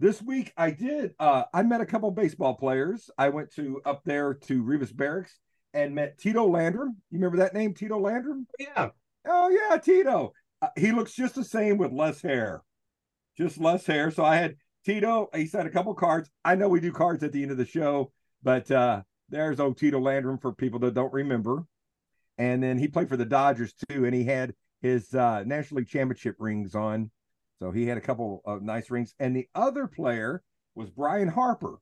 this 0.00 0.22
week 0.22 0.52
I 0.56 0.70
did. 0.70 1.12
Uh, 1.18 1.44
I 1.52 1.62
met 1.62 1.80
a 1.80 1.86
couple 1.86 2.10
baseball 2.10 2.54
players. 2.54 3.10
I 3.18 3.28
went 3.30 3.52
to 3.54 3.80
up 3.84 4.02
there 4.04 4.34
to 4.34 4.62
Rivas 4.62 4.92
Barracks 4.92 5.38
and 5.74 5.94
met 5.94 6.18
Tito 6.18 6.46
Landrum. 6.46 6.96
You 7.10 7.18
remember 7.18 7.38
that 7.38 7.54
name, 7.54 7.74
Tito 7.74 7.98
Landrum? 7.98 8.46
Yeah. 8.58 8.90
Oh 9.26 9.48
yeah, 9.48 9.76
Tito. 9.78 10.32
Uh, 10.62 10.68
he 10.76 10.92
looks 10.92 11.14
just 11.14 11.34
the 11.34 11.44
same 11.44 11.78
with 11.78 11.92
less 11.92 12.22
hair, 12.22 12.62
just 13.36 13.58
less 13.58 13.86
hair. 13.86 14.10
So 14.10 14.24
I 14.24 14.36
had 14.36 14.56
Tito. 14.88 15.28
He 15.34 15.46
said 15.46 15.66
a 15.66 15.70
couple 15.70 15.92
cards. 15.92 16.30
I 16.46 16.54
know 16.54 16.70
we 16.70 16.80
do 16.80 16.92
cards 16.92 17.22
at 17.22 17.30
the 17.30 17.42
end 17.42 17.50
of 17.50 17.58
the 17.58 17.66
show, 17.66 18.10
but 18.42 18.70
uh, 18.70 19.02
there's 19.28 19.60
old 19.60 19.76
Tito 19.76 20.00
Landrum 20.00 20.38
for 20.38 20.54
people 20.54 20.78
that 20.80 20.94
don't 20.94 21.12
remember. 21.12 21.66
And 22.38 22.62
then 22.62 22.78
he 22.78 22.88
played 22.88 23.10
for 23.10 23.18
the 23.18 23.26
Dodgers 23.26 23.74
too, 23.90 24.06
and 24.06 24.14
he 24.14 24.24
had 24.24 24.54
his 24.80 25.14
uh, 25.14 25.44
National 25.44 25.80
League 25.80 25.88
Championship 25.88 26.36
rings 26.38 26.74
on. 26.74 27.10
So 27.58 27.70
he 27.70 27.86
had 27.86 27.98
a 27.98 28.00
couple 28.00 28.40
of 28.46 28.62
nice 28.62 28.90
rings. 28.90 29.14
And 29.18 29.36
the 29.36 29.46
other 29.54 29.88
player 29.88 30.42
was 30.74 30.88
Brian 30.88 31.28
Harper. 31.28 31.76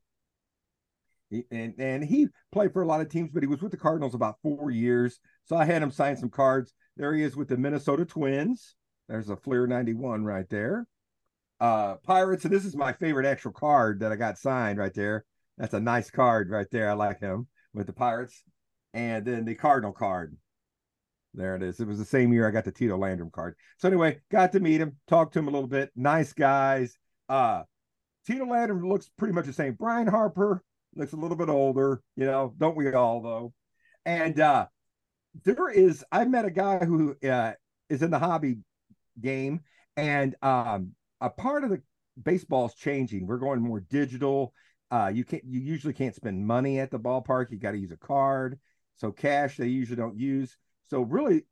He, 1.30 1.44
and 1.52 1.74
and 1.78 2.02
he 2.02 2.26
played 2.50 2.72
for 2.72 2.82
a 2.82 2.86
lot 2.86 3.00
of 3.00 3.08
teams, 3.08 3.30
but 3.32 3.44
he 3.44 3.48
was 3.48 3.62
with 3.62 3.70
the 3.70 3.76
Cardinals 3.76 4.14
about 4.14 4.40
four 4.42 4.72
years. 4.72 5.20
So 5.44 5.56
I 5.56 5.64
had 5.64 5.80
him 5.80 5.92
sign 5.92 6.16
some 6.16 6.30
cards. 6.30 6.74
There 6.96 7.14
he 7.14 7.22
is 7.22 7.36
with 7.36 7.48
the 7.48 7.56
Minnesota 7.56 8.04
Twins. 8.04 8.74
There's 9.08 9.28
a 9.28 9.36
Fleer 9.36 9.68
91 9.68 10.24
right 10.24 10.48
there. 10.48 10.88
Uh 11.58 11.96
Pirates, 12.04 12.44
and 12.44 12.52
this 12.52 12.64
is 12.64 12.76
my 12.76 12.92
favorite 12.92 13.26
actual 13.26 13.52
card 13.52 14.00
that 14.00 14.12
I 14.12 14.16
got 14.16 14.38
signed 14.38 14.78
right 14.78 14.92
there. 14.94 15.24
That's 15.58 15.74
a 15.74 15.80
nice 15.80 16.10
card 16.10 16.50
right 16.50 16.66
there. 16.70 16.90
I 16.90 16.92
like 16.94 17.20
him 17.20 17.46
with 17.72 17.86
the 17.86 17.92
Pirates. 17.92 18.42
And 18.92 19.24
then 19.24 19.44
the 19.44 19.54
Cardinal 19.54 19.92
card. 19.92 20.36
There 21.34 21.54
it 21.54 21.62
is. 21.62 21.80
It 21.80 21.86
was 21.86 21.98
the 21.98 22.04
same 22.04 22.32
year 22.32 22.48
I 22.48 22.50
got 22.50 22.64
the 22.64 22.72
Tito 22.72 22.96
Landrum 22.96 23.30
card. 23.30 23.56
So 23.78 23.88
anyway, 23.88 24.20
got 24.30 24.52
to 24.52 24.60
meet 24.60 24.80
him, 24.80 24.96
talked 25.06 25.34
to 25.34 25.38
him 25.38 25.48
a 25.48 25.50
little 25.50 25.68
bit. 25.68 25.90
Nice 25.94 26.32
guys. 26.32 26.96
Uh 27.28 27.62
Tito 28.26 28.44
Landrum 28.46 28.88
looks 28.88 29.10
pretty 29.16 29.34
much 29.34 29.46
the 29.46 29.52
same. 29.52 29.74
Brian 29.74 30.06
Harper 30.08 30.62
looks 30.94 31.12
a 31.12 31.16
little 31.16 31.36
bit 31.36 31.48
older, 31.48 32.02
you 32.16 32.26
know, 32.26 32.54
don't 32.58 32.76
we 32.76 32.92
all 32.92 33.22
though? 33.22 33.52
And 34.04 34.40
uh 34.40 34.66
there 35.44 35.68
is 35.68 36.04
I 36.10 36.24
met 36.24 36.44
a 36.46 36.50
guy 36.50 36.84
who 36.84 37.16
uh 37.22 37.52
is 37.88 38.02
in 38.02 38.10
the 38.10 38.18
hobby 38.18 38.58
game 39.20 39.60
and 39.96 40.34
um 40.42 40.92
a 41.20 41.30
part 41.30 41.64
of 41.64 41.70
the 41.70 41.82
baseball's 42.22 42.74
changing. 42.74 43.26
We're 43.26 43.38
going 43.38 43.60
more 43.60 43.80
digital. 43.80 44.52
Uh 44.90 45.10
you 45.12 45.24
can't 45.24 45.44
you 45.44 45.60
usually 45.60 45.94
can't 45.94 46.14
spend 46.14 46.46
money 46.46 46.78
at 46.78 46.90
the 46.90 46.98
ballpark. 46.98 47.50
You 47.50 47.58
got 47.58 47.72
to 47.72 47.78
use 47.78 47.92
a 47.92 47.96
card. 47.96 48.58
So 48.96 49.12
cash 49.12 49.56
they 49.56 49.68
usually 49.68 49.96
don't 49.96 50.18
use. 50.18 50.56
So 50.88 51.02
really, 51.02 51.44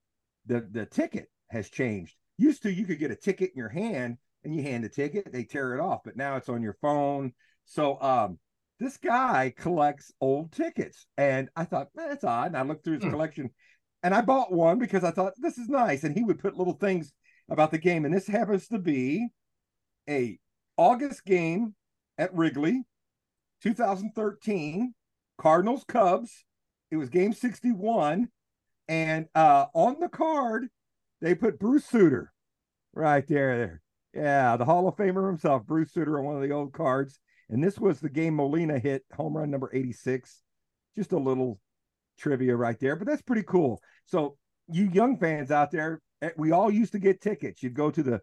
the 0.47 0.67
the 0.71 0.87
ticket 0.87 1.29
has 1.49 1.69
changed. 1.69 2.15
Used 2.39 2.63
to 2.63 2.73
you 2.73 2.85
could 2.87 2.99
get 2.99 3.11
a 3.11 3.17
ticket 3.17 3.51
in 3.55 3.59
your 3.59 3.69
hand 3.69 4.19
and 4.45 4.55
you 4.55 4.63
hand 4.63 4.85
the 4.85 4.89
ticket, 4.89 5.33
they 5.33 5.45
tear 5.45 5.75
it 5.75 5.81
off, 5.81 6.01
but 6.05 6.17
now 6.17 6.37
it's 6.37 6.49
on 6.49 6.63
your 6.63 6.77
phone. 6.81 7.33
So 7.65 8.01
um 8.01 8.39
this 8.81 8.97
guy 8.97 9.53
collects 9.57 10.13
old 10.21 10.53
tickets. 10.53 11.07
And 11.17 11.49
I 11.57 11.65
thought, 11.65 11.89
that's 11.95 12.25
odd. 12.25 12.49
And 12.49 12.57
I 12.57 12.63
looked 12.63 12.85
through 12.85 12.95
his 12.95 13.05
hmm. 13.05 13.11
collection 13.11 13.51
and 14.03 14.15
I 14.15 14.21
bought 14.21 14.53
one 14.53 14.79
because 14.79 15.05
I 15.05 15.11
thought 15.11 15.33
this 15.39 15.59
is 15.59 15.69
nice. 15.69 16.05
And 16.05 16.17
he 16.17 16.25
would 16.25 16.39
put 16.39 16.57
little 16.57 16.75
things 16.75 17.13
about 17.49 17.71
the 17.71 17.79
game. 17.79 18.05
And 18.05 18.15
this 18.15 18.27
happens 18.27 18.69
to 18.69 18.79
be 18.79 19.29
a 20.09 20.39
August 20.77 21.25
game 21.25 21.75
at 22.19 22.35
Wrigley, 22.35 22.85
2013, 23.63 24.95
Cardinals 25.39 25.85
Cubs. 25.87 26.45
It 26.91 26.97
was 26.97 27.09
game 27.09 27.33
61. 27.33 28.29
And 28.89 29.27
uh, 29.35 29.67
on 29.75 29.99
the 30.01 30.09
card, 30.09 30.69
they 31.21 31.35
put 31.35 31.59
Bruce 31.59 31.87
Sutter 31.87 32.33
right 32.93 33.27
there. 33.27 33.57
There, 33.57 34.25
yeah, 34.25 34.57
the 34.57 34.65
Hall 34.65 34.87
of 34.87 34.97
Famer 34.97 35.27
himself, 35.27 35.65
Bruce 35.67 35.93
Sutter, 35.93 36.19
on 36.19 36.25
one 36.25 36.37
of 36.37 36.43
the 36.43 36.53
old 36.53 36.73
cards. 36.73 37.19
And 37.49 37.63
this 37.63 37.79
was 37.79 38.01
the 38.01 38.11
game 38.11 38.37
Molina 38.37 38.79
hit 38.79 39.05
home 39.15 39.37
run 39.37 39.51
number 39.51 39.71
86. 39.73 40.43
Just 40.97 41.13
a 41.13 41.19
little 41.19 41.59
trivia 42.19 42.55
right 42.55 42.79
there, 42.79 42.97
but 42.97 43.07
that's 43.07 43.23
pretty 43.23 43.43
cool. 43.43 43.81
So, 44.05 44.37
you 44.69 44.89
young 44.93 45.19
fans 45.19 45.51
out 45.51 45.71
there, 45.71 46.01
eh, 46.23 46.31
we 46.37 46.53
all 46.53 46.71
used 46.71 46.93
to 46.93 46.99
get 46.99 47.21
tickets. 47.21 47.63
You'd 47.63 47.75
go 47.75 47.91
to 47.91 48.03
the 48.03 48.21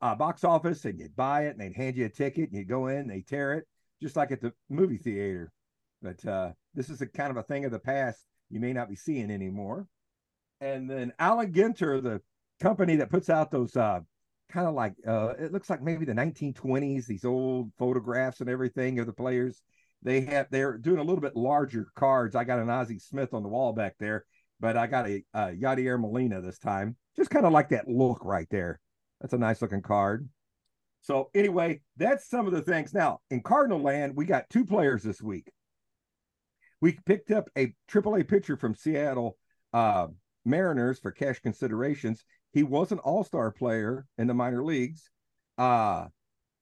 uh, 0.00 0.14
box 0.14 0.44
office 0.44 0.84
and 0.84 0.98
you'd 1.00 1.16
buy 1.16 1.46
it, 1.46 1.56
and 1.56 1.60
they'd 1.60 1.76
hand 1.76 1.96
you 1.96 2.06
a 2.06 2.08
ticket, 2.08 2.50
and 2.50 2.58
you'd 2.58 2.68
go 2.68 2.88
in, 2.88 3.08
they 3.08 3.22
tear 3.22 3.54
it, 3.54 3.66
just 4.02 4.16
like 4.16 4.30
at 4.30 4.40
the 4.40 4.52
movie 4.68 4.98
theater. 4.98 5.52
But 6.02 6.24
uh, 6.26 6.52
this 6.74 6.90
is 6.90 7.00
a 7.00 7.06
kind 7.06 7.30
of 7.30 7.36
a 7.36 7.42
thing 7.42 7.64
of 7.64 7.72
the 7.72 7.78
past 7.78 8.24
you 8.50 8.60
may 8.60 8.72
not 8.72 8.88
be 8.88 8.96
seeing 8.96 9.30
anymore. 9.30 9.86
And 10.60 10.88
then 10.88 11.12
Allen 11.18 11.52
Ginter, 11.52 12.02
the 12.02 12.20
company 12.60 12.96
that 12.96 13.10
puts 13.10 13.28
out 13.28 13.50
those 13.50 13.76
uh, 13.76 14.00
kind 14.50 14.66
of 14.66 14.74
like 14.74 14.94
uh, 15.06 15.34
it 15.38 15.52
looks 15.52 15.68
like 15.68 15.82
maybe 15.82 16.04
the 16.04 16.12
1920s, 16.12 17.06
these 17.06 17.24
old 17.24 17.72
photographs 17.78 18.40
and 18.40 18.48
everything 18.48 18.98
of 18.98 19.06
the 19.06 19.12
players. 19.12 19.62
They 20.02 20.20
have 20.22 20.46
they're 20.50 20.78
doing 20.78 20.98
a 20.98 21.02
little 21.02 21.20
bit 21.20 21.36
larger 21.36 21.88
cards. 21.96 22.36
I 22.36 22.44
got 22.44 22.60
an 22.60 22.70
Ozzie 22.70 22.98
Smith 22.98 23.34
on 23.34 23.42
the 23.42 23.48
wall 23.48 23.72
back 23.72 23.94
there, 23.98 24.24
but 24.60 24.76
I 24.76 24.86
got 24.86 25.08
a, 25.08 25.24
a 25.34 25.40
Yadier 25.48 26.00
Molina 26.00 26.40
this 26.40 26.58
time. 26.58 26.96
Just 27.16 27.30
kind 27.30 27.46
of 27.46 27.52
like 27.52 27.70
that 27.70 27.88
look 27.88 28.24
right 28.24 28.46
there. 28.50 28.78
That's 29.20 29.32
a 29.32 29.38
nice 29.38 29.62
looking 29.62 29.82
card. 29.82 30.28
So 31.00 31.30
anyway, 31.34 31.80
that's 31.96 32.28
some 32.28 32.46
of 32.46 32.52
the 32.52 32.62
things. 32.62 32.92
Now 32.92 33.20
in 33.30 33.42
Cardinal 33.42 33.80
land, 33.80 34.16
we 34.16 34.24
got 34.24 34.50
two 34.50 34.64
players 34.64 35.02
this 35.02 35.22
week. 35.22 35.50
We 36.80 36.98
picked 37.06 37.30
up 37.30 37.48
a 37.56 37.74
AAA 37.90 38.28
pitcher 38.28 38.56
from 38.56 38.74
Seattle 38.74 39.38
uh, 39.72 40.08
Mariners 40.44 40.98
for 40.98 41.10
cash 41.10 41.40
considerations. 41.40 42.24
He 42.52 42.62
was 42.62 42.92
an 42.92 42.98
all 42.98 43.24
star 43.24 43.50
player 43.50 44.06
in 44.18 44.26
the 44.26 44.34
minor 44.34 44.64
leagues. 44.64 45.10
Uh, 45.58 46.06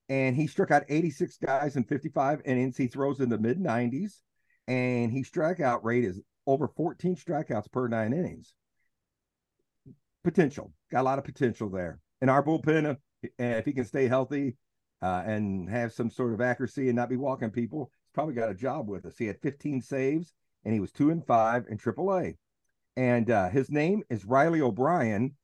and 0.08 0.36
he 0.36 0.46
struck 0.46 0.70
out 0.70 0.84
86 0.88 1.38
guys 1.38 1.76
in 1.76 1.84
55 1.84 2.42
innings. 2.44 2.76
He 2.76 2.86
throws 2.86 3.20
in 3.20 3.28
the 3.28 3.38
mid 3.38 3.58
90s, 3.58 4.20
and 4.68 5.10
he 5.10 5.22
strikeout 5.22 5.82
rate 5.82 6.04
is 6.04 6.20
over 6.46 6.68
14 6.68 7.16
strikeouts 7.16 7.72
per 7.72 7.88
nine 7.88 8.12
innings. 8.12 8.54
Potential, 10.22 10.72
got 10.90 11.00
a 11.00 11.02
lot 11.02 11.18
of 11.18 11.24
potential 11.24 11.70
there. 11.70 12.00
In 12.24 12.30
our 12.30 12.42
bullpen, 12.42 12.90
uh, 12.90 12.94
if 13.38 13.66
he 13.66 13.74
can 13.74 13.84
stay 13.84 14.08
healthy 14.08 14.56
uh, 15.02 15.24
and 15.26 15.68
have 15.68 15.92
some 15.92 16.08
sort 16.08 16.32
of 16.32 16.40
accuracy 16.40 16.88
and 16.88 16.96
not 16.96 17.10
be 17.10 17.18
walking 17.18 17.50
people, 17.50 17.90
he's 18.06 18.14
probably 18.14 18.32
got 18.32 18.48
a 18.48 18.54
job 18.54 18.88
with 18.88 19.04
us. 19.04 19.18
He 19.18 19.26
had 19.26 19.42
15 19.42 19.82
saves 19.82 20.32
and 20.64 20.72
he 20.72 20.80
was 20.80 20.90
two 20.90 21.10
and 21.10 21.22
five 21.26 21.66
in 21.68 21.76
AAA. 21.76 22.38
And 22.96 23.30
uh, 23.30 23.50
his 23.50 23.70
name 23.70 24.04
is 24.08 24.24
Riley 24.24 24.62
O'Brien. 24.62 25.36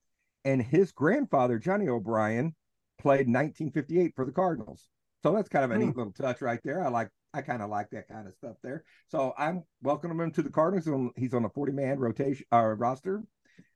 And 0.46 0.62
his 0.62 0.90
grandfather, 0.90 1.58
Johnny 1.58 1.86
O'Brien, 1.86 2.54
played 2.98 3.28
1958 3.28 4.14
for 4.16 4.24
the 4.24 4.32
Cardinals. 4.32 4.88
So 5.22 5.34
that's 5.34 5.50
kind 5.50 5.66
of 5.66 5.72
a 5.72 5.74
Hmm. 5.74 5.80
neat 5.88 5.96
little 5.96 6.14
touch 6.14 6.40
right 6.40 6.60
there. 6.64 6.82
I 6.82 6.88
like 6.88 7.10
I 7.34 7.42
kind 7.42 7.60
of 7.60 7.68
like 7.68 7.90
that 7.90 8.08
kind 8.08 8.26
of 8.26 8.32
stuff 8.32 8.56
there. 8.62 8.84
So 9.08 9.34
I'm 9.36 9.64
welcoming 9.82 10.18
him 10.18 10.30
to 10.30 10.42
the 10.42 10.48
Cardinals. 10.48 11.12
He's 11.14 11.34
on 11.34 11.44
a 11.44 11.50
40 11.50 11.72
man 11.72 11.98
rotation 11.98 12.46
uh, 12.50 12.62
roster, 12.62 13.22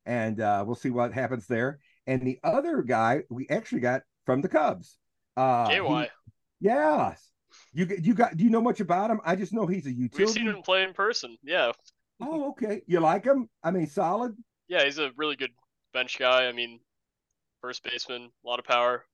and 0.07 0.41
uh, 0.41 0.65
we'll 0.67 0.75
see 0.75 0.89
what 0.89 1.13
happens 1.13 1.47
there. 1.47 1.81
And 2.07 2.23
the 2.23 2.39
other 2.45 2.83
guy 2.83 3.23
we 3.31 3.49
actually 3.49 3.81
got 3.81 4.03
from 4.27 4.43
the 4.43 4.49
Cubs. 4.49 4.99
Uh, 5.37 5.69
he- 5.69 5.81
KY. 5.81 6.09
yeah. 6.61 7.15
You 7.73 7.87
you 8.03 8.15
got? 8.15 8.37
Do 8.37 8.45
you 8.45 8.51
know 8.51 8.61
much 8.61 8.81
about 8.81 9.11
him? 9.11 9.21
I 9.25 9.37
just 9.37 9.53
know 9.53 9.67
he's 9.67 9.87
a 9.87 9.91
utility. 9.91 10.01
We've 10.03 10.13
utility. 10.21 10.41
seen 10.41 10.49
him 10.49 10.63
play 10.63 10.83
in 10.83 10.93
person. 10.93 11.37
Yeah. 11.43 11.73
Oh, 12.21 12.51
okay. 12.51 12.83
You 12.87 13.01
like 13.01 13.25
him? 13.25 13.49
I 13.63 13.71
mean, 13.71 13.87
solid. 13.87 14.37
Yeah, 14.69 14.85
he's 14.85 14.99
a 14.99 15.11
really 15.17 15.37
good 15.37 15.51
bench 15.93 16.19
guy. 16.19 16.47
I 16.47 16.53
mean, 16.53 16.81
first 17.61 17.85
baseman, 17.85 18.31
a 18.45 18.49
lot 18.49 18.59
of 18.59 18.65
power. 18.65 19.05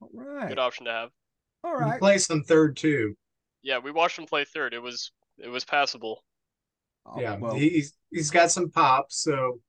All 0.00 0.10
right. 0.12 0.48
Good 0.48 0.58
option 0.58 0.86
to 0.86 0.92
have. 0.92 1.10
All 1.62 1.74
right. 1.74 1.84
He 1.84 1.90
right. 1.92 2.00
plays 2.00 2.26
some 2.26 2.42
third 2.42 2.76
too. 2.76 3.16
Yeah, 3.62 3.78
we 3.78 3.90
watched 3.90 4.18
him 4.18 4.26
play 4.26 4.44
third. 4.44 4.74
It 4.74 4.82
was 4.82 5.12
it 5.38 5.48
was 5.48 5.64
passable. 5.64 6.24
Oh, 7.06 7.20
yeah, 7.20 7.36
well, 7.36 7.54
he's 7.54 7.94
he's 8.10 8.30
got 8.30 8.50
some 8.50 8.70
pop. 8.70 9.06
So 9.10 9.60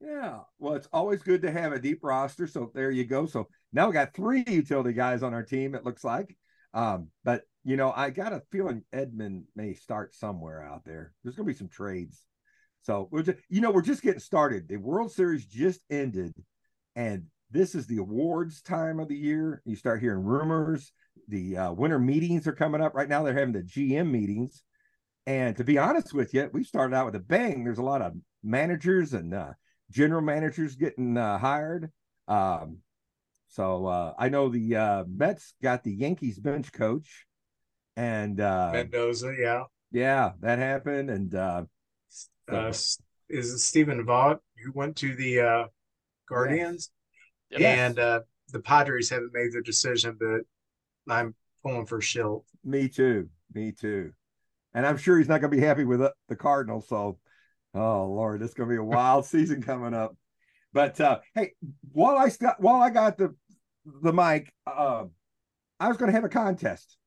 yeah. 0.00 0.40
Well, 0.58 0.74
it's 0.74 0.88
always 0.92 1.22
good 1.22 1.42
to 1.42 1.50
have 1.50 1.72
a 1.72 1.78
deep 1.78 2.00
roster. 2.02 2.46
So 2.46 2.70
there 2.74 2.90
you 2.90 3.04
go. 3.04 3.26
So 3.26 3.48
now 3.72 3.86
we 3.86 3.92
got 3.92 4.14
three 4.14 4.44
utility 4.46 4.92
guys 4.92 5.22
on 5.22 5.34
our 5.34 5.42
team. 5.42 5.74
It 5.74 5.84
looks 5.84 6.04
like. 6.04 6.36
Um, 6.74 7.08
but 7.24 7.42
you 7.64 7.76
know, 7.76 7.92
I 7.94 8.10
got 8.10 8.32
a 8.32 8.42
feeling 8.52 8.84
Edman 8.94 9.44
may 9.56 9.74
start 9.74 10.14
somewhere 10.14 10.62
out 10.62 10.84
there. 10.84 11.12
There's 11.22 11.36
to 11.36 11.44
be 11.44 11.54
some 11.54 11.68
trades. 11.68 12.22
So 12.82 13.08
we're 13.10 13.22
just, 13.22 13.38
you 13.48 13.60
know, 13.60 13.72
we're 13.72 13.82
just 13.82 14.02
getting 14.02 14.20
started. 14.20 14.68
The 14.68 14.76
World 14.76 15.10
Series 15.10 15.44
just 15.44 15.80
ended, 15.90 16.32
and 16.94 17.24
this 17.50 17.74
is 17.74 17.88
the 17.88 17.96
awards 17.96 18.62
time 18.62 19.00
of 19.00 19.08
the 19.08 19.16
year. 19.16 19.62
You 19.64 19.74
start 19.74 20.00
hearing 20.00 20.22
rumors. 20.22 20.92
The 21.26 21.56
uh, 21.56 21.72
winter 21.72 21.98
meetings 21.98 22.46
are 22.46 22.52
coming 22.52 22.80
up 22.80 22.94
right 22.94 23.08
now. 23.08 23.24
They're 23.24 23.34
having 23.34 23.54
the 23.54 23.62
GM 23.62 24.12
meetings, 24.12 24.62
and 25.26 25.56
to 25.56 25.64
be 25.64 25.78
honest 25.78 26.14
with 26.14 26.32
you, 26.32 26.48
we 26.52 26.62
started 26.62 26.94
out 26.94 27.06
with 27.06 27.16
a 27.16 27.20
bang. 27.20 27.64
There's 27.64 27.78
a 27.78 27.82
lot 27.82 28.02
of 28.02 28.12
managers 28.44 29.12
and 29.12 29.34
uh, 29.34 29.54
general 29.90 30.22
managers 30.22 30.76
getting 30.76 31.16
uh, 31.16 31.38
hired. 31.38 31.90
Um, 32.28 32.78
so 33.48 33.86
uh, 33.86 34.14
I 34.18 34.28
know 34.28 34.48
the 34.48 34.76
uh, 34.76 35.04
Mets 35.08 35.54
got 35.62 35.84
the 35.84 35.92
Yankees 35.92 36.38
bench 36.38 36.72
coach, 36.72 37.26
and 37.96 38.40
uh, 38.40 38.70
Mendoza, 38.72 39.34
yeah. 39.38 39.64
yeah, 39.92 40.32
that 40.40 40.58
happened. 40.58 41.10
And 41.10 41.34
uh, 41.34 41.64
Uh, 42.50 42.68
s- 42.68 43.00
is 43.28 43.52
it 43.52 43.58
Stephen 43.58 44.04
Vogt 44.04 44.40
who 44.64 44.72
went 44.72 44.96
to 44.96 45.14
the 45.14 45.40
uh, 45.40 45.64
Guardians? 46.28 46.90
Yep. 47.50 47.60
Yes. 47.60 47.78
And 47.78 47.98
uh, 47.98 48.20
the 48.52 48.60
Padres 48.60 49.10
haven't 49.10 49.32
made 49.32 49.52
their 49.52 49.62
decision, 49.62 50.16
but 50.18 50.42
I'm 51.12 51.34
pulling 51.62 51.86
for 51.86 52.00
Shildt. 52.00 52.44
Me 52.64 52.88
too. 52.88 53.28
Me 53.54 53.72
too. 53.72 54.12
And 54.74 54.86
I'm 54.86 54.96
sure 54.96 55.18
he's 55.18 55.28
not 55.28 55.40
going 55.40 55.50
to 55.50 55.56
be 55.56 55.64
happy 55.64 55.84
with 55.84 56.00
the, 56.00 56.12
the 56.28 56.36
Cardinals. 56.36 56.88
So, 56.88 57.18
oh 57.76 58.06
Lord, 58.06 58.42
it's 58.42 58.54
going 58.54 58.68
to 58.68 58.74
be 58.74 58.78
a 58.78 58.84
wild 58.84 59.26
season 59.26 59.62
coming 59.62 59.94
up. 59.94 60.16
But 60.72 61.00
uh, 61.00 61.20
hey, 61.34 61.52
while 61.92 62.16
I 62.16 62.28
st- 62.28 62.58
while 62.58 62.82
I 62.82 62.90
got 62.90 63.16
the 63.16 63.34
the 64.02 64.12
mic, 64.12 64.52
uh, 64.66 65.04
I 65.78 65.88
was 65.88 65.96
going 65.96 66.10
to 66.10 66.14
have 66.14 66.24
a 66.24 66.28
contest. 66.28 66.98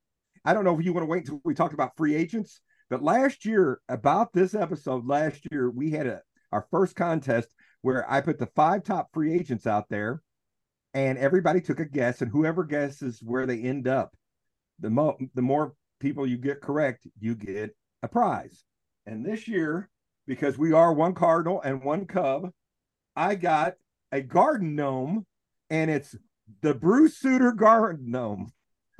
I 0.46 0.54
don't 0.54 0.64
know 0.64 0.78
if 0.78 0.86
you 0.86 0.94
want 0.94 1.04
to 1.04 1.10
wait 1.10 1.26
until 1.26 1.42
we 1.44 1.54
talked 1.54 1.74
about 1.74 1.98
free 1.98 2.16
agents, 2.16 2.62
but 2.90 3.04
last 3.04 3.46
year, 3.46 3.82
about 3.90 4.34
this 4.34 4.56
episode 4.56 5.06
last 5.06 5.46
year, 5.52 5.70
we 5.70 5.92
had 5.92 6.08
a 6.08 6.22
our 6.52 6.66
first 6.72 6.96
contest 6.96 7.54
where 7.82 8.10
I 8.12 8.22
put 8.22 8.40
the 8.40 8.50
five 8.56 8.84
top 8.84 9.10
free 9.14 9.34
agents 9.34 9.68
out 9.68 9.90
there, 9.90 10.22
and 10.94 11.18
everybody 11.18 11.62
took 11.62 11.80
a 11.80 11.86
guess, 11.86 12.22
and 12.22 12.32
whoever 12.32 12.64
guesses 12.64 13.20
where 13.22 13.46
they 13.46 13.62
end 13.62 13.88
up, 13.88 14.16
the 14.80 14.90
mo 14.90 15.18
the 15.36 15.42
more 15.42 15.74
people 16.00 16.26
you 16.26 16.38
get 16.38 16.62
correct, 16.62 17.06
you 17.20 17.36
get 17.36 17.76
a 18.02 18.08
prize. 18.08 18.64
And 19.06 19.26
this 19.26 19.48
year, 19.48 19.90
because 20.30 20.60
we 20.60 20.72
are 20.74 20.94
one 20.94 21.16
cardinal 21.16 21.60
and 21.62 21.84
one 21.84 22.06
cub, 22.06 22.52
I 23.16 23.34
got 23.34 23.74
a 24.12 24.22
garden 24.22 24.76
gnome, 24.76 25.26
and 25.72 25.90
it's 25.90 26.16
the 26.62 26.76
Bruce 26.76 27.18
Sutter 27.18 27.52
garden 27.52 28.12
gnome. 28.12 28.52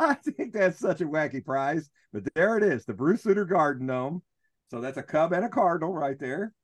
I 0.00 0.14
think 0.24 0.54
that's 0.54 0.78
such 0.78 1.02
a 1.02 1.04
wacky 1.04 1.44
prize, 1.44 1.90
but 2.14 2.22
there 2.34 2.56
it 2.56 2.62
is, 2.62 2.86
the 2.86 2.94
Bruce 2.94 3.24
Sutter 3.24 3.44
garden 3.44 3.84
gnome. 3.84 4.22
So 4.70 4.80
that's 4.80 4.96
a 4.96 5.02
cub 5.02 5.34
and 5.34 5.44
a 5.44 5.50
cardinal 5.50 5.92
right 5.92 6.18
there. 6.18 6.54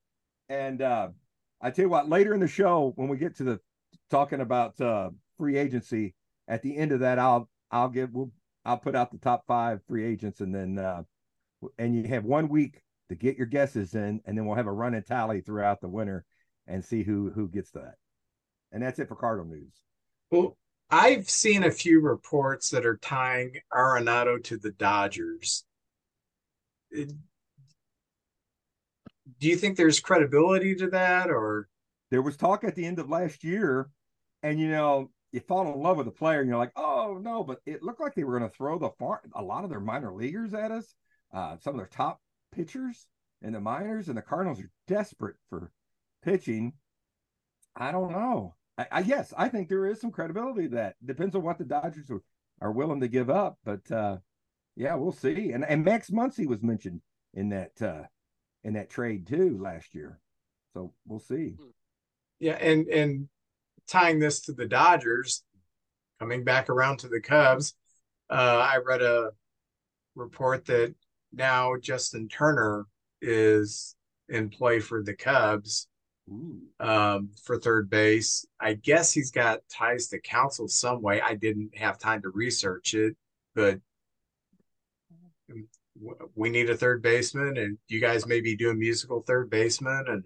And 0.49 0.81
uh, 0.81 1.09
I 1.61 1.71
tell 1.71 1.85
you 1.85 1.91
what, 1.91 2.09
later 2.09 2.33
in 2.33 2.41
the 2.41 2.49
show, 2.49 2.95
when 2.97 3.09
we 3.09 3.19
get 3.19 3.37
to 3.37 3.45
the 3.45 3.61
talking 4.09 4.41
about 4.41 4.81
uh, 4.81 5.11
free 5.37 5.59
agency, 5.59 6.15
at 6.49 6.63
the 6.63 6.75
end 6.75 6.93
of 6.93 7.01
that, 7.01 7.19
I'll 7.19 7.51
I'll 7.71 7.91
give 7.91 8.15
we'll 8.15 8.33
I'll 8.65 8.79
put 8.79 8.97
out 8.97 9.13
the 9.13 9.19
top 9.19 9.45
five 9.47 9.81
free 9.87 10.07
agents, 10.07 10.41
and 10.41 10.55
then 10.55 10.79
uh, 10.79 11.03
and 11.79 11.95
you 11.95 12.05
have 12.05 12.25
one 12.25 12.49
week 12.49 12.83
to 13.09 13.15
get 13.15 13.37
your 13.37 13.47
guesses 13.47 13.95
in, 13.95 14.21
and 14.25 14.37
then 14.37 14.47
we'll 14.47 14.57
have 14.57 14.67
a 14.67 14.73
running 14.73 15.03
tally 15.03 15.41
throughout 15.41 15.81
the 15.81 15.89
winter 15.89 16.25
and 16.67 16.85
see 16.85 17.03
who 17.03 17.31
who 17.31 17.49
gets 17.49 17.71
that. 17.73 17.95
And 18.73 18.83
that's 18.83 18.99
it 18.99 19.09
for 19.09 19.17
Cardinal 19.17 19.47
news. 19.51 19.75
Well, 20.31 20.57
I've 20.91 21.29
seen 21.29 21.65
a 21.65 21.71
few 21.71 22.01
reports 22.01 22.71
that 22.71 22.87
are 22.87 22.97
tying 22.99 23.61
Arenado 23.73 24.43
to 24.45 24.57
the 24.57 24.71
Dodgers. 24.73 25.65
It- 26.91 27.13
do 29.39 29.49
you 29.49 29.57
think 29.57 29.77
there's 29.77 30.01
credibility 30.01 30.75
to 30.77 30.89
that, 30.91 31.31
or 31.31 31.69
There 32.11 32.23
was 32.23 32.37
talk 32.37 32.65
at 32.65 32.75
the 32.75 32.85
end 32.87 32.99
of 32.99 33.09
last 33.11 33.45
year, 33.45 33.91
and 34.43 34.59
you 34.61 34.69
know 34.69 35.11
you 35.33 35.41
fall 35.41 35.73
in 35.73 35.81
love 35.81 35.97
with 35.99 36.07
a 36.09 36.13
player, 36.13 36.41
and 36.41 36.49
you're 36.49 36.59
like, 36.59 36.73
oh 36.77 37.19
no, 37.21 37.45
but 37.45 37.61
it 37.67 37.83
looked 37.83 38.01
like 38.01 38.15
they 38.15 38.25
were 38.25 38.39
going 38.39 38.51
to 38.51 38.57
throw 38.57 38.79
the 38.79 38.91
far 38.99 39.23
a 39.35 39.43
lot 39.43 39.65
of 39.65 39.71
their 39.71 39.81
minor 39.81 40.13
leaguers 40.15 40.55
at 40.55 40.71
us, 40.71 40.95
uh, 41.33 41.57
some 41.59 41.75
of 41.75 41.79
their 41.79 41.87
top 41.87 42.21
pitchers 42.53 43.07
in 43.43 43.53
the 43.53 43.61
minors, 43.61 44.09
and 44.09 44.17
the 44.17 44.23
Cardinals 44.23 44.61
are 44.61 44.71
desperate 44.87 45.37
for 45.49 45.71
pitching. 46.25 46.73
I 47.77 47.93
don't 47.93 48.13
know. 48.13 48.55
I, 48.79 48.87
I 48.91 49.01
yes, 49.01 49.33
I 49.37 49.49
think 49.49 49.69
there 49.69 49.87
is 49.87 50.01
some 50.01 50.11
credibility 50.11 50.69
to 50.69 50.77
that. 50.77 50.97
Depends 51.05 51.35
on 51.37 51.43
what 51.43 51.59
the 51.59 51.65
Dodgers 51.65 52.11
are, 52.11 52.23
are 52.61 52.73
willing 52.73 53.01
to 53.01 53.09
give 53.09 53.31
up, 53.31 53.59
but 53.65 53.91
uh, 53.91 54.17
yeah, 54.77 54.95
we'll 54.95 55.13
see. 55.13 55.53
And 55.53 55.65
and 55.65 55.85
Max 55.85 56.11
Muncy 56.11 56.47
was 56.47 56.63
mentioned 56.63 57.01
in 57.35 57.51
that 57.51 57.83
uh, 57.83 58.05
in 58.65 58.75
that 58.75 58.91
trade 58.91 59.27
too 59.27 59.59
last 59.61 59.95
year, 59.95 60.21
so 60.75 60.93
we'll 61.07 61.21
see. 61.21 61.57
yeah, 62.39 62.55
and 62.55 62.87
and 62.89 63.29
tying 63.87 64.19
this 64.19 64.41
to 64.43 64.53
the 64.53 64.67
Dodgers, 64.67 65.45
coming 66.19 66.45
back 66.45 66.69
around 66.69 66.99
to 66.99 67.09
the 67.09 67.21
Cubs, 67.21 67.75
uh, 68.31 68.35
I 68.35 68.79
read 68.85 69.03
a 69.03 69.31
report 70.15 70.65
that 70.67 70.95
now 71.37 71.75
Justin 71.81 72.29
Turner 72.29 72.87
is 73.21 73.95
in 74.29 74.49
play 74.49 74.81
for 74.81 75.03
the 75.03 75.15
Cubs 75.15 75.89
um, 76.81 77.31
for 77.45 77.59
third 77.59 77.89
base. 77.89 78.45
I 78.59 78.75
guess 78.75 79.13
he's 79.13 79.31
got 79.31 79.61
ties 79.71 80.09
to 80.09 80.19
Counsell 80.21 80.69
some 80.69 81.03
way. 81.03 81.21
I 81.21 81.35
didn't 81.35 81.77
have 81.77 81.99
time 81.99 82.23
to 82.23 82.31
research 82.31 82.95
it, 82.95 83.15
but 83.55 83.79
we 86.35 86.51
need 86.51 86.69
a 86.69 86.77
third 86.77 87.03
baseman, 87.03 87.57
and 87.57 87.79
you 87.89 88.01
guys 88.01 88.27
may 88.27 88.41
be 88.41 88.57
doing 88.57 88.79
musical 88.79 89.23
third 89.23 89.49
baseman. 89.51 90.05
And 90.09 90.25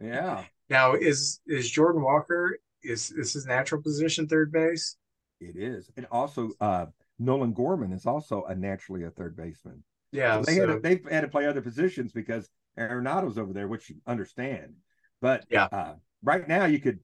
Yeah, 0.00 0.44
now 0.68 0.94
is 0.94 1.40
is 1.46 1.70
Jordan 1.70 2.02
Walker 2.02 2.58
is 2.82 3.10
is 3.12 3.32
his 3.32 3.46
natural 3.46 3.82
position 3.82 4.26
third 4.26 4.50
base? 4.50 4.96
it 5.40 5.56
is. 5.56 5.90
And 5.96 6.06
also, 6.10 6.50
uh, 6.60 6.86
Nolan 7.18 7.54
Gorman 7.54 7.92
is 7.92 8.04
also 8.04 8.44
a 8.44 8.54
naturally 8.54 9.04
a 9.04 9.10
third 9.10 9.36
baseman. 9.36 9.82
Yeah, 10.12 10.42
So 10.42 10.42
they 10.42 10.54
had 10.56 10.66
to, 10.66 10.80
they've 10.80 11.04
had 11.10 11.20
to 11.22 11.28
play 11.28 11.46
other 11.46 11.62
positions 11.62 12.12
because 12.12 12.48
Arenado's 12.78 13.38
over 13.38 13.52
there, 13.52 13.68
which 13.68 13.88
you 13.90 13.96
understand. 14.06 14.74
But 15.20 15.44
Yeah. 15.50 15.68
uh, 15.70 15.94
right 16.22 16.46
now 16.46 16.64
you 16.64 16.80
could, 16.80 17.00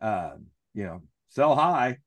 uh, 0.00 0.32
you 0.74 0.84
know, 0.84 1.02
sell 1.28 1.54
high 1.54 1.98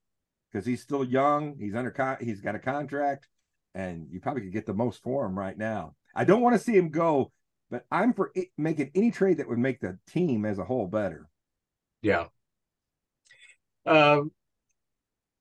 because 0.52 0.66
he's 0.66 0.82
still 0.82 1.04
young. 1.04 1.56
He's 1.58 1.76
under 1.76 1.92
con- 1.92 2.18
he's 2.20 2.42
got 2.42 2.56
a 2.56 2.60
contract, 2.60 3.28
and 3.74 4.08
you 4.10 4.20
probably 4.20 4.44
could 4.44 4.54
get 4.54 4.66
the 4.66 4.74
most 4.74 5.02
for 5.04 5.26
him 5.26 5.38
right 5.38 5.58
now. 5.58 5.96
I 6.16 6.26
don't 6.26 6.42
want 6.42 6.56
to 6.56 6.60
see 6.64 6.76
him 6.76 6.90
go, 6.90 7.32
but 7.70 7.86
I'm 7.92 8.14
for 8.14 8.32
it, 8.36 8.50
making 8.58 8.92
any 8.96 9.12
trade 9.12 9.38
that 9.38 9.48
would 9.48 9.60
make 9.60 9.80
the 9.80 9.98
team 10.08 10.46
as 10.46 10.60
a 10.60 10.66
whole 10.66 10.88
better. 10.88 11.30
Yeah. 12.02 12.26
Um, 13.86 14.32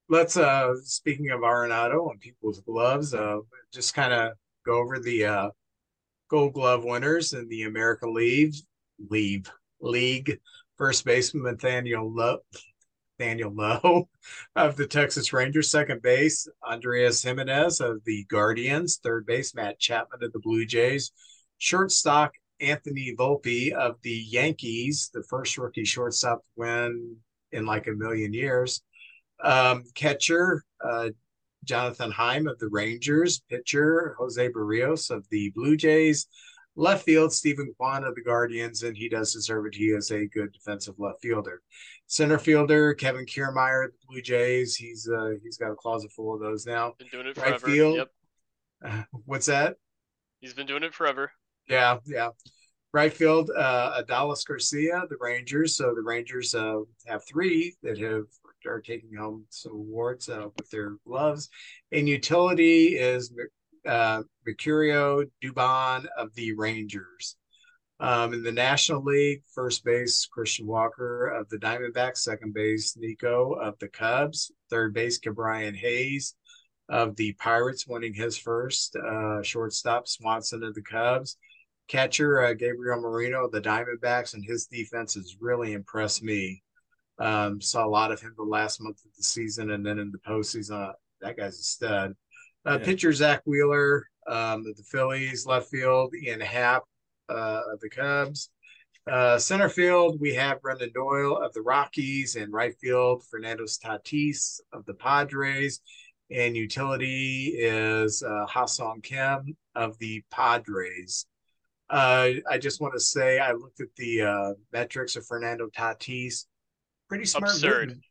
let's 0.08 0.36
uh 0.36 0.74
speaking 0.84 1.30
of 1.30 1.40
Arenado 1.40 2.10
and 2.10 2.20
people's 2.20 2.60
gloves, 2.60 3.14
uh 3.14 3.38
just 3.72 3.94
kind 3.94 4.12
of 4.12 4.32
go 4.64 4.78
over 4.78 4.98
the 4.98 5.24
uh 5.24 5.50
gold 6.28 6.54
glove 6.54 6.84
winners 6.84 7.32
in 7.32 7.48
the 7.48 7.64
American 7.64 8.14
League 8.14 8.54
League 9.10 9.48
League. 9.80 10.38
First 10.78 11.04
baseman 11.04 11.42
Nathaniel 11.44 12.10
Lowe, 12.10 12.38
Nathaniel 13.18 13.52
Lowe 13.54 14.08
of 14.56 14.76
the 14.76 14.86
Texas 14.86 15.32
Rangers, 15.32 15.70
second 15.70 16.00
base, 16.00 16.48
Andreas 16.66 17.22
Giménez 17.24 17.80
of 17.80 18.02
the 18.04 18.24
Guardians, 18.24 18.98
third 19.02 19.26
base, 19.26 19.54
Matt 19.54 19.78
Chapman 19.78 20.22
of 20.22 20.32
the 20.32 20.40
Blue 20.40 20.64
Jays, 20.64 21.12
shortstop 21.58 22.32
Anthony 22.60 23.14
Volpe 23.18 23.72
of 23.72 23.96
the 24.02 24.24
Yankees, 24.28 25.10
the 25.12 25.22
first 25.24 25.58
rookie 25.58 25.84
shortstop 25.84 26.40
win 26.56 27.16
in 27.52 27.66
like 27.66 27.86
a 27.86 27.92
million 27.92 28.32
years. 28.32 28.82
Um, 29.42 29.84
catcher, 29.94 30.64
uh, 30.82 31.10
Jonathan 31.64 32.10
Heim 32.10 32.46
of 32.46 32.58
the 32.58 32.68
Rangers, 32.68 33.40
pitcher, 33.48 34.14
Jose 34.18 34.48
Berríos 34.50 35.10
of 35.10 35.26
the 35.30 35.50
Blue 35.54 35.76
Jays, 35.76 36.26
left 36.76 37.04
field, 37.04 37.32
Steven 37.32 37.72
Kwan 37.76 38.04
of 38.04 38.14
the 38.14 38.22
Guardians, 38.22 38.82
and 38.82 38.96
he 38.96 39.08
does 39.08 39.32
deserve 39.32 39.66
it. 39.66 39.74
He 39.74 39.86
is 39.86 40.10
a 40.10 40.26
good 40.26 40.52
defensive 40.52 40.94
left 40.98 41.20
fielder. 41.20 41.60
Center 42.06 42.38
fielder, 42.38 42.94
Kevin 42.94 43.26
Kiermaier 43.26 43.86
of 43.86 43.92
the 43.92 43.98
Blue 44.08 44.22
Jays. 44.22 44.74
He's 44.76 45.08
uh, 45.08 45.32
he's 45.42 45.58
got 45.58 45.70
a 45.70 45.76
closet 45.76 46.10
full 46.12 46.34
of 46.34 46.40
those 46.40 46.66
now. 46.66 46.94
Been 46.98 47.08
doing 47.08 47.26
it 47.26 47.36
Right 47.36 47.48
forever. 47.60 47.66
field. 47.66 47.96
Yep. 47.96 48.08
Uh, 48.84 49.02
what's 49.26 49.46
that? 49.46 49.76
He's 50.40 50.54
been 50.54 50.66
doing 50.66 50.82
it 50.82 50.94
forever. 50.94 51.30
Yeah, 51.68 51.98
yeah. 52.06 52.30
Right 52.92 53.12
field, 53.12 53.50
uh, 53.56 54.02
Adolis 54.02 54.44
Garcia, 54.44 55.04
the 55.08 55.16
Rangers. 55.20 55.76
So 55.76 55.94
the 55.94 56.02
Rangers 56.02 56.54
uh, 56.54 56.80
have 57.06 57.22
three 57.28 57.76
that 57.84 57.98
have 57.98 58.24
are 58.66 58.80
taking 58.80 59.14
home 59.14 59.44
some 59.50 59.72
awards 59.72 60.28
uh, 60.28 60.48
with 60.56 60.70
their 60.70 60.96
gloves. 61.06 61.48
And 61.92 62.08
utility 62.08 62.96
is 62.96 63.32
uh, 63.86 64.22
Mauricio 64.46 65.24
Dubon 65.42 66.06
of 66.16 66.34
the 66.34 66.52
Rangers. 66.54 67.36
Um, 68.00 68.32
in 68.32 68.42
the 68.42 68.52
National 68.52 69.02
League, 69.02 69.42
first 69.54 69.84
base 69.84 70.26
Christian 70.32 70.66
Walker 70.66 71.26
of 71.28 71.48
the 71.50 71.58
Diamondbacks, 71.58 72.18
second 72.18 72.54
base 72.54 72.96
Nico 72.96 73.52
of 73.52 73.78
the 73.78 73.88
Cubs, 73.88 74.50
third 74.70 74.94
base 74.94 75.20
Ke'Bryan 75.20 75.76
Hayes 75.76 76.34
of 76.88 77.14
the 77.16 77.34
Pirates, 77.34 77.86
winning 77.86 78.14
his 78.14 78.38
first. 78.38 78.96
Uh, 78.96 79.42
shortstop 79.42 80.08
Swanson 80.08 80.62
of 80.62 80.74
the 80.74 80.82
Cubs, 80.82 81.36
catcher 81.88 82.42
uh, 82.42 82.54
Gabriel 82.54 83.00
Moreno 83.02 83.44
of 83.44 83.52
the 83.52 83.60
Diamondbacks, 83.60 84.32
and 84.32 84.44
his 84.44 84.66
defense 84.66 85.14
has 85.14 85.36
really 85.38 85.74
impressed 85.74 86.22
me. 86.22 86.62
Um, 87.20 87.60
saw 87.60 87.84
a 87.84 87.88
lot 87.88 88.12
of 88.12 88.20
him 88.20 88.34
the 88.36 88.42
last 88.42 88.80
month 88.80 89.04
of 89.04 89.14
the 89.16 89.22
season, 89.22 89.70
and 89.72 89.84
then 89.84 89.98
in 89.98 90.10
the 90.10 90.18
postseason, 90.18 90.88
uh, 90.88 90.92
that 91.20 91.36
guy's 91.36 91.58
a 91.58 91.62
stud. 91.62 92.14
Uh, 92.66 92.78
Yeah. 92.78 92.84
Pitcher 92.84 93.12
Zack 93.12 93.42
Wheeler 93.44 94.06
um, 94.26 94.66
of 94.66 94.76
the 94.76 94.82
Phillies, 94.90 95.46
left 95.46 95.68
field 95.68 96.14
Ian 96.14 96.40
Happ 96.40 96.84
uh, 97.28 97.60
of 97.72 97.80
the 97.80 97.90
Cubs. 97.90 98.50
Uh, 99.10 99.38
center 99.38 99.68
field, 99.68 100.20
we 100.20 100.34
have 100.34 100.60
Brenton 100.62 100.92
Doyle 100.94 101.36
of 101.36 101.52
the 101.52 101.62
Rockies, 101.62 102.36
and 102.36 102.52
right 102.52 102.74
field, 102.80 103.24
Fernando 103.30 103.64
Tatis 103.64 104.60
of 104.72 104.84
the 104.86 104.94
Padres. 104.94 105.80
And 106.30 106.56
utility 106.56 107.56
is 107.58 108.22
uh, 108.22 108.46
Ha-Seong 108.46 109.02
Kim 109.02 109.56
of 109.74 109.98
the 109.98 110.22
Padres. 110.30 111.26
Uh, 111.88 112.28
I 112.48 112.58
just 112.58 112.80
want 112.80 112.94
to 112.94 113.00
say 113.00 113.40
I 113.40 113.52
looked 113.52 113.80
at 113.80 113.88
the 113.96 114.22
uh, 114.22 114.52
metrics 114.72 115.16
of 115.16 115.26
Fernando 115.26 115.68
Tatis. 115.76 116.44
Pretty 117.10 117.24
smart. 117.24 117.50
Absurd. 117.50 117.88
movement. 117.88 118.04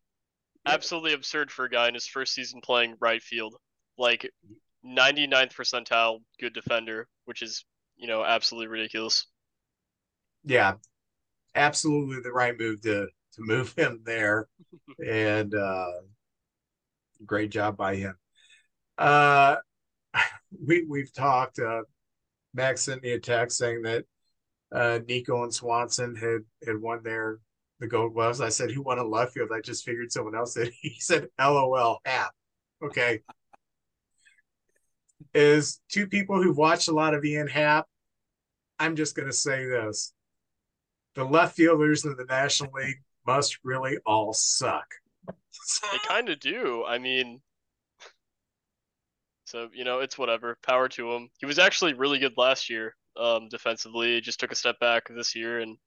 Absolutely 0.65 1.13
absurd 1.13 1.49
for 1.51 1.63
a 1.63 1.69
guy 1.69 1.87
in 1.87 1.93
his 1.93 2.05
first 2.05 2.33
season 2.33 2.59
playing 2.61 2.95
right 2.99 3.23
field. 3.23 3.55
Like 3.97 4.29
99th 4.85 5.53
percentile 5.53 6.19
good 6.37 6.53
defender, 6.53 7.07
which 7.23 7.41
is, 7.41 7.63
you 7.95 8.07
know, 8.07 8.25
absolutely 8.25 8.67
ridiculous. 8.67 9.25
Yeah, 10.43 10.73
absolutely 11.55 12.21
the 12.21 12.33
right 12.33 12.57
move 12.59 12.81
to 12.81 13.07
to 13.35 13.41
move 13.41 13.73
him 13.77 14.01
there, 14.03 14.49
and 15.07 15.55
uh, 15.55 15.91
great 17.25 17.51
job 17.51 17.77
by 17.77 17.95
him. 17.95 18.15
Uh, 18.97 19.55
we 20.67 20.85
we've 20.89 21.13
talked. 21.13 21.57
Uh, 21.59 21.83
Max 22.53 22.81
sent 22.81 23.01
me 23.01 23.11
a 23.11 23.19
text 23.19 23.57
saying 23.57 23.83
that 23.83 24.03
uh, 24.73 24.99
Nico 25.07 25.43
and 25.43 25.53
Swanson 25.53 26.15
had 26.15 26.41
had 26.65 26.81
won 26.81 27.01
their 27.01 27.39
the 27.79 27.87
Gold 27.87 28.13
Gloves. 28.13 28.41
I 28.41 28.49
said, 28.49 28.71
"Who 28.71 28.81
won 28.81 28.99
in 28.99 29.09
left 29.09 29.33
field?" 29.33 29.49
I 29.53 29.61
just 29.61 29.85
figured 29.85 30.11
someone 30.11 30.35
else 30.35 30.53
did. 30.53 30.73
He 30.81 30.99
said, 30.99 31.29
"LOL, 31.39 31.99
Happ." 32.05 32.31
Okay. 32.83 33.21
Is 35.33 35.81
two 35.89 36.07
people 36.07 36.41
who've 36.41 36.57
watched 36.57 36.87
a 36.87 36.93
lot 36.93 37.13
of 37.13 37.23
Ian 37.23 37.47
Happ. 37.47 37.87
I'm 38.79 38.95
just 38.95 39.15
going 39.15 39.27
to 39.27 39.33
say 39.33 39.65
this: 39.65 40.13
the 41.15 41.23
left 41.23 41.55
fielders 41.55 42.05
in 42.05 42.15
the 42.15 42.25
National 42.25 42.71
League 42.73 43.01
must 43.25 43.59
really 43.63 43.97
all 44.05 44.33
suck. 44.33 44.87
They 45.27 45.97
kind 46.07 46.29
of 46.29 46.39
do. 46.39 46.83
I 46.87 46.97
mean, 46.97 47.41
so 49.45 49.69
you 49.73 49.83
know, 49.83 49.99
it's 49.99 50.17
whatever. 50.17 50.57
Power 50.63 50.87
to 50.89 51.11
him. 51.13 51.29
He 51.39 51.45
was 51.45 51.59
actually 51.59 51.93
really 51.93 52.19
good 52.19 52.33
last 52.37 52.69
year, 52.69 52.95
um, 53.17 53.49
defensively. 53.49 54.21
Just 54.21 54.39
took 54.39 54.51
a 54.51 54.55
step 54.55 54.79
back 54.79 55.07
this 55.09 55.35
year, 55.35 55.59
and 55.59 55.77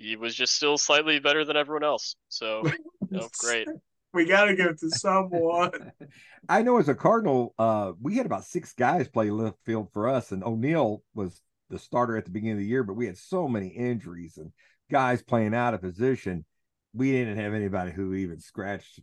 he 0.00 0.16
was 0.16 0.34
just 0.34 0.54
still 0.54 0.78
slightly 0.78 1.18
better 1.18 1.44
than 1.44 1.56
everyone 1.56 1.84
else. 1.84 2.16
So, 2.28 2.62
you 3.10 3.18
know, 3.18 3.28
great. 3.38 3.68
We 4.12 4.24
got 4.24 4.46
to 4.46 4.56
give 4.56 4.66
it 4.66 4.80
to 4.80 4.90
someone. 4.90 5.92
I 6.48 6.62
know 6.62 6.78
as 6.78 6.88
a 6.88 6.94
Cardinal, 6.94 7.54
uh, 7.58 7.92
we 8.00 8.16
had 8.16 8.26
about 8.26 8.44
six 8.44 8.72
guys 8.72 9.08
play 9.08 9.30
left 9.30 9.58
field 9.64 9.92
for 9.92 10.08
us, 10.08 10.32
and 10.32 10.42
O'Neill 10.42 11.02
was 11.14 11.40
the 11.68 11.78
starter 11.78 12.16
at 12.16 12.24
the 12.24 12.30
beginning 12.30 12.54
of 12.54 12.58
the 12.58 12.66
year, 12.66 12.82
but 12.82 12.96
we 12.96 13.06
had 13.06 13.18
so 13.18 13.46
many 13.46 13.68
injuries 13.68 14.36
and 14.36 14.52
guys 14.90 15.22
playing 15.22 15.54
out 15.54 15.74
of 15.74 15.82
position. 15.82 16.44
We 16.92 17.12
didn't 17.12 17.36
have 17.36 17.54
anybody 17.54 17.92
who 17.92 18.14
even 18.14 18.40
scratched 18.40 19.00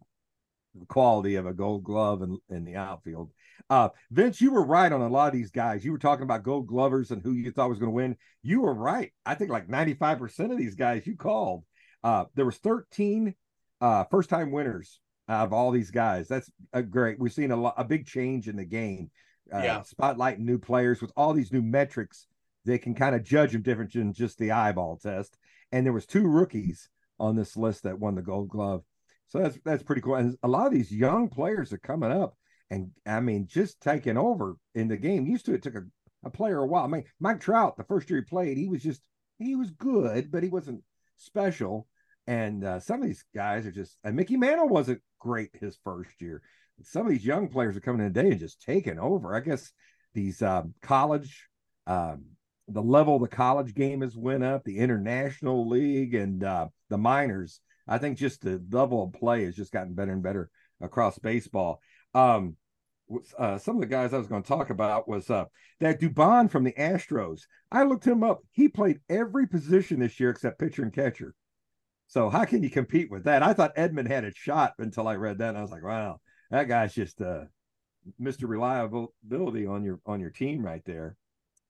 the 0.76 0.86
quality 0.88 1.36
of 1.36 1.46
a 1.46 1.54
gold 1.54 1.84
glove 1.84 2.22
in, 2.22 2.38
in 2.50 2.66
the 2.66 2.76
outfield. 2.76 3.32
Uh, 3.70 3.90
Vince, 4.12 4.40
you 4.42 4.52
were 4.52 4.64
right 4.66 4.92
on 4.92 5.02
a 5.02 5.08
lot 5.10 5.28
of 5.28 5.34
these 5.34 5.52
guys. 5.52 5.84
You 5.84 5.92
were 5.92 5.98
talking 5.98 6.24
about 6.24 6.44
gold 6.44 6.68
glovers 6.68 7.12
and 7.12 7.22
who 7.22 7.34
you 7.34 7.52
thought 7.52 7.70
was 7.70 7.80
going 7.80 7.92
to 7.92 7.96
win. 7.96 8.16
You 8.44 8.62
were 8.62 8.74
right. 8.74 9.12
I 9.26 9.36
think 9.36 9.52
like 9.52 9.68
95% 9.68 10.52
of 10.52 10.58
these 10.58 10.76
guys 10.76 11.06
you 11.08 11.16
called. 11.16 11.64
Uh, 12.04 12.26
there 12.36 12.46
was 12.46 12.58
13 12.58 13.34
uh, 13.82 14.04
first 14.12 14.30
time 14.30 14.52
winners 14.52 15.00
out 15.30 15.46
of 15.46 15.54
all 15.54 15.72
these 15.72 15.92
guys. 15.92 16.28
That's 16.28 16.50
a 16.74 16.82
great. 16.82 17.20
We've 17.20 17.34
seen 17.34 17.52
a, 17.52 17.58
lo- 17.58 17.74
a 17.78 17.84
big 17.84 18.06
change 18.06 18.48
in 18.48 18.56
the 18.56 18.66
game. 18.66 19.12
Uh, 19.54 19.60
Yeah. 19.60 19.82
Spotlighting 19.82 20.40
new 20.40 20.58
players 20.60 21.02
with 21.02 21.12
all 21.16 21.34
these 21.34 21.52
new 21.52 21.62
metrics. 21.62 22.28
They 22.66 22.78
can 22.78 22.94
kind 22.96 23.16
of 23.16 23.24
judge 23.24 23.52
them 23.54 23.62
different 23.62 23.94
than 23.94 24.14
just 24.14 24.38
the 24.38 24.52
eyeball 24.52 24.98
test. 24.98 25.38
And 25.72 25.86
there 25.86 25.94
was 25.94 26.06
two 26.06 26.28
rookies 26.28 26.90
on 27.20 27.36
this 27.36 27.58
list 27.58 27.84
that 27.84 28.00
won 28.00 28.16
the 28.16 28.22
Gold 28.22 28.50
Glove. 28.50 28.84
So 29.28 29.40
that's 29.40 29.58
that's 29.66 29.84
pretty 29.84 30.02
cool. 30.02 30.16
And 30.16 30.38
a 30.44 30.48
lot 30.48 30.68
of 30.68 30.74
these 30.74 30.92
young 30.92 31.28
players 31.30 31.74
are 31.74 31.78
coming 31.78 32.12
up, 32.12 32.38
and 32.70 32.92
I 33.06 33.20
mean, 33.20 33.48
just 33.48 33.82
taking 33.82 34.18
over 34.18 34.58
in 34.76 34.88
the 34.88 34.98
game. 34.98 35.26
Used 35.26 35.46
to 35.46 35.54
it 35.54 35.64
took 35.64 35.76
a, 35.76 35.84
a 36.26 36.30
player 36.30 36.60
a 36.60 36.68
while. 36.68 36.84
I 36.84 36.88
mean, 36.88 37.06
Mike 37.20 37.40
Trout, 37.40 37.78
the 37.78 37.84
first 37.84 38.10
year 38.10 38.20
he 38.20 38.26
played, 38.26 38.58
he 38.58 38.68
was 38.68 38.84
just 38.84 39.02
he 39.40 39.56
was 39.56 39.72
good, 39.72 40.32
but 40.32 40.44
he 40.44 40.50
wasn't 40.50 40.84
special. 41.18 41.88
And 42.26 42.64
uh, 42.64 42.80
some 42.80 43.02
of 43.02 43.08
these 43.08 43.24
guys 43.34 43.66
are 43.66 43.72
just, 43.72 43.98
and 44.04 44.16
Mickey 44.16 44.36
Mantle 44.36 44.68
wasn't 44.68 45.02
great 45.20 45.52
his 45.54 45.78
first 45.84 46.12
year. 46.20 46.42
Some 46.84 47.06
of 47.06 47.12
these 47.12 47.26
young 47.26 47.48
players 47.48 47.78
are 47.78 47.82
coming 47.82 48.06
in 48.06 48.14
today 48.14 48.32
and 48.32 48.40
just 48.40 48.62
taking 48.62 49.00
over. 49.00 49.34
I 49.34 49.40
guess 49.40 49.72
these 50.14 50.42
um, 50.42 50.74
college, 50.82 51.48
um, 51.88 52.26
the 52.68 52.82
level 52.82 53.16
of 53.16 53.22
the 53.22 53.30
college 53.30 53.74
game 53.74 54.02
has 54.02 54.16
went 54.16 54.44
up, 54.44 54.64
the 54.64 54.78
international 54.78 55.70
league 55.70 56.14
and 56.14 56.44
uh, 56.44 56.68
the 56.90 56.98
minors. 56.98 57.62
I 57.88 57.98
think 57.98 58.18
just 58.18 58.42
the 58.42 58.62
level 58.70 59.04
of 59.04 59.14
play 59.14 59.46
has 59.46 59.56
just 59.56 59.72
gotten 59.72 59.94
better 59.94 60.12
and 60.12 60.22
better 60.22 60.50
across 60.82 61.18
baseball. 61.18 61.82
Um, 62.14 62.56
uh, 63.38 63.58
some 63.58 63.76
of 63.76 63.82
the 63.82 63.88
guys 63.88 64.14
I 64.14 64.18
was 64.18 64.28
going 64.28 64.44
to 64.44 64.48
talk 64.48 64.70
about 64.70 65.08
was 65.08 65.30
uh, 65.30 65.46
that 65.80 66.00
Dubon 66.02 66.50
from 66.50 66.64
the 66.64 66.74
Astros. 66.74 67.42
I 67.72 67.84
looked 67.84 68.06
him 68.06 68.24
up. 68.24 68.42
He 68.52 68.68
played 68.68 69.00
every 69.10 69.48
position 69.48 70.00
this 70.00 70.20
year 70.20 70.30
except 70.30 70.60
pitcher 70.60 70.84
and 70.84 70.94
catcher. 70.94 71.34
So 72.08 72.30
how 72.30 72.46
can 72.46 72.64
you 72.64 72.70
compete 72.70 73.12
with 73.12 73.26
that? 73.26 73.44
I 73.44 73.54
thought 73.54 73.76
Edman 73.76 74.08
had 74.08 74.24
a 74.24 74.34
shot 74.34 74.74
until 74.80 75.08
I 75.08 75.16
read 75.16 75.40
that, 75.40 75.50
and 75.50 75.58
I 75.58 75.62
was 75.62 75.72
like, 75.72 75.84
wow, 75.84 76.20
that 76.52 76.68
guy's 76.68 76.94
just 76.94 77.22
uh, 77.22 77.46
Mr. 78.22 78.48
Reliability 78.48 79.66
on 79.66 79.84
your 79.84 80.00
on 80.06 80.20
your 80.20 80.30
team 80.30 80.66
right 80.66 80.84
there. 80.86 81.18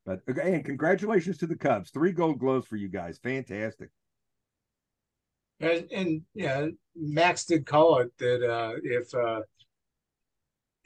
But 0.06 0.21
and 0.28 0.64
congratulations 0.64 1.38
to 1.39 1.47
the 1.47 1.57
Cubs, 1.57 1.89
three 1.89 2.12
Gold 2.12 2.39
Gloves 2.39 2.68
for 2.68 2.78
you 2.78 2.88
guys, 2.88 3.20
fantastic. 3.22 3.89
And, 5.59 5.91
and 5.91 6.22
yeah, 6.36 6.68
Max 6.95 7.45
did 7.45 7.66
call 7.66 7.99
it 7.99 8.12
that 8.20 8.47
uh, 8.47 8.74
if 8.84 9.14
uh, 9.16 9.41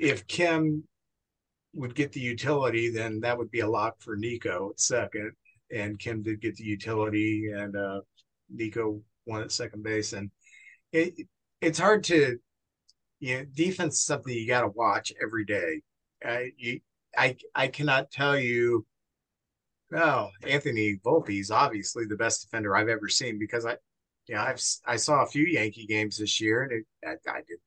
if 0.02 0.26
Kim 0.26 0.84
would 1.74 1.95
get 1.95 2.12
the 2.12 2.20
utility, 2.20 2.89
then 2.89 3.20
that 3.22 3.38
would 3.38 3.52
be 3.52 3.60
a 3.62 3.70
lock 3.70 4.02
for 4.02 4.18
Nico 4.18 4.72
at 4.72 4.80
second. 4.80 5.32
And 5.72 5.99
Kim 5.99 6.24
did 6.24 6.41
get 6.41 6.58
the 6.58 6.66
utility, 6.66 7.52
and 7.56 7.78
uh, 7.78 8.02
Nico 8.49 9.02
won 9.26 9.43
at 9.43 9.52
second 9.52 9.84
base. 9.84 10.12
And 10.12 10.32
it 10.91 11.14
it's 11.62 11.80
hard 11.80 12.04
to, 12.06 12.39
you 13.20 13.38
know, 13.38 13.45
defense 13.54 13.99
is 13.99 14.06
something 14.06 14.34
you 14.34 14.47
got 14.47 14.62
to 14.62 14.68
watch 14.70 15.14
every 15.22 15.45
day. 15.45 15.82
I 16.26 16.52
you, 16.58 16.82
I 17.16 17.38
I 17.56 17.68
cannot 17.68 18.12
tell 18.12 18.38
you. 18.38 18.86
Oh, 19.93 20.30
Anthony 20.43 20.99
Volpe 21.06 21.39
is 21.39 21.52
obviously 21.52 22.06
the 22.06 22.16
best 22.16 22.41
defender 22.43 22.76
I've 22.76 22.88
ever 22.89 23.08
seen 23.08 23.38
because 23.39 23.66
I 23.66 23.78
yeah, 24.28 24.43
I've 24.43 24.62
I 24.86 24.97
saw 24.97 25.24
a 25.24 25.28
few 25.28 25.45
Yankee 25.45 25.86
games 25.86 26.18
this 26.18 26.41
year, 26.41 26.64
and 26.64 26.72
it, 26.72 26.86
I, 27.06 27.32
I 27.32 27.41
did. 27.47 27.60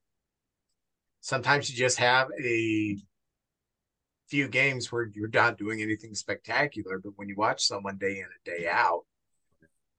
Sometimes 1.25 1.71
you 1.71 1.75
just 1.75 1.97
have 1.97 2.27
a 2.39 2.97
few 4.27 4.47
games 4.47 4.91
where 4.91 5.09
you're 5.13 5.29
not 5.29 5.57
doing 5.57 5.81
anything 5.81 6.13
spectacular, 6.15 6.99
but 6.99 7.13
when 7.15 7.27
you 7.29 7.35
watch 7.35 7.63
someone 7.65 7.97
day 7.97 8.19
in 8.19 8.25
and 8.25 8.43
day 8.59 8.67
out, 8.67 9.03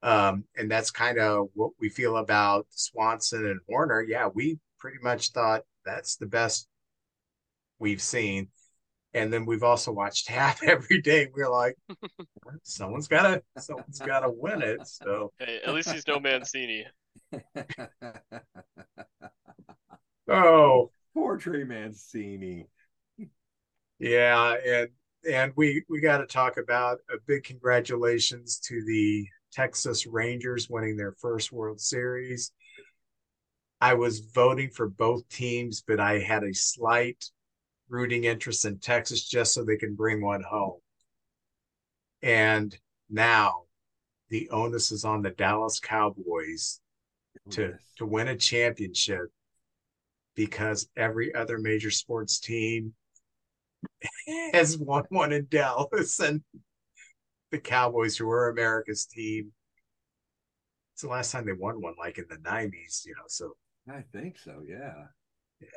Um, 0.03 0.45
and 0.55 0.69
that's 0.71 0.91
kind 0.91 1.19
of 1.19 1.49
what 1.53 1.71
we 1.79 1.89
feel 1.89 2.17
about 2.17 2.67
Swanson 2.69 3.45
and 3.45 3.59
Hoerner. 3.69 4.07
Yeah, 4.07 4.27
we 4.33 4.59
pretty 4.79 4.99
much 5.01 5.31
thought 5.31 5.63
that's 5.85 6.17
the 6.17 6.27
best 6.27 6.67
we've 7.79 8.01
seen. 8.01 8.49
And 9.13 9.33
then 9.33 9.45
we've 9.45 9.63
also 9.63 9.91
watched 9.91 10.29
Happ 10.29 10.59
every 10.63 11.01
day. 11.01 11.29
We're 11.33 11.49
like, 11.51 11.77
someone's 12.63 13.07
gotta 13.07 13.43
someone's 13.57 14.01
gotta 14.01 14.29
win 14.31 14.61
it. 14.61 14.85
So 14.87 15.33
Hey, 15.39 15.61
at 15.65 15.73
least 15.73 15.91
he's 15.91 16.07
no 16.07 16.19
Mancini. 16.19 16.85
oh 20.27 20.91
Poor 21.17 21.35
Trey 21.35 21.63
Mancini. 21.63 22.67
yeah, 23.97 24.55
and 24.63 24.89
and 25.27 25.51
we 25.55 25.83
we 25.89 25.99
got 25.99 26.19
to 26.19 26.27
talk 26.27 26.57
about 26.57 26.99
a 27.09 27.17
big 27.25 27.43
congratulations 27.43 28.59
to 28.67 28.85
the 28.85 29.25
Texas 29.51 30.05
Rangers 30.05 30.69
winning 30.69 30.95
their 30.95 31.13
first 31.13 31.51
World 31.51 31.81
Series. 31.81 32.51
I 33.81 33.95
was 33.95 34.19
voting 34.19 34.69
for 34.69 34.89
both 34.89 35.27
teams, 35.29 35.81
but 35.81 35.99
I 35.99 36.19
had 36.19 36.43
a 36.43 36.53
slight 36.53 37.25
rooting 37.89 38.25
interest 38.25 38.65
in 38.65 38.77
Texas 38.77 39.27
just 39.27 39.55
so 39.55 39.65
they 39.65 39.77
can 39.77 39.95
bring 39.95 40.21
one 40.21 40.43
home. 40.43 40.81
And 42.21 42.77
now 43.09 43.63
the 44.29 44.51
onus 44.51 44.91
is 44.91 45.03
on 45.03 45.23
the 45.23 45.31
Dallas 45.31 45.79
Cowboys 45.79 46.79
oh, 47.47 47.51
to 47.53 47.73
to 47.97 48.05
win 48.05 48.27
a 48.27 48.35
championship 48.35 49.31
because 50.37 50.87
every 50.95 51.35
other 51.35 51.57
major 51.57 51.91
sports 51.91 52.39
team 52.39 52.93
has 54.53 54.77
won 54.77 55.03
one 55.09 55.33
in 55.33 55.47
Dallas 55.49 56.19
and 56.21 56.41
the 57.51 57.57
Cowboys 57.59 58.15
who 58.15 58.29
are 58.29 58.49
America's 58.49 59.05
team 59.05 59.51
it's 60.93 61.01
the 61.01 61.09
last 61.09 61.31
time 61.31 61.45
they 61.45 61.53
won 61.53 61.81
one 61.81 61.95
like 61.99 62.17
in 62.17 62.25
the 62.29 62.37
90s 62.37 63.05
you 63.05 63.13
know 63.15 63.23
so 63.27 63.51
I 63.89 64.03
think 64.11 64.37
so. 64.37 64.61
Yeah. 64.67 65.05
yeah 65.61 65.67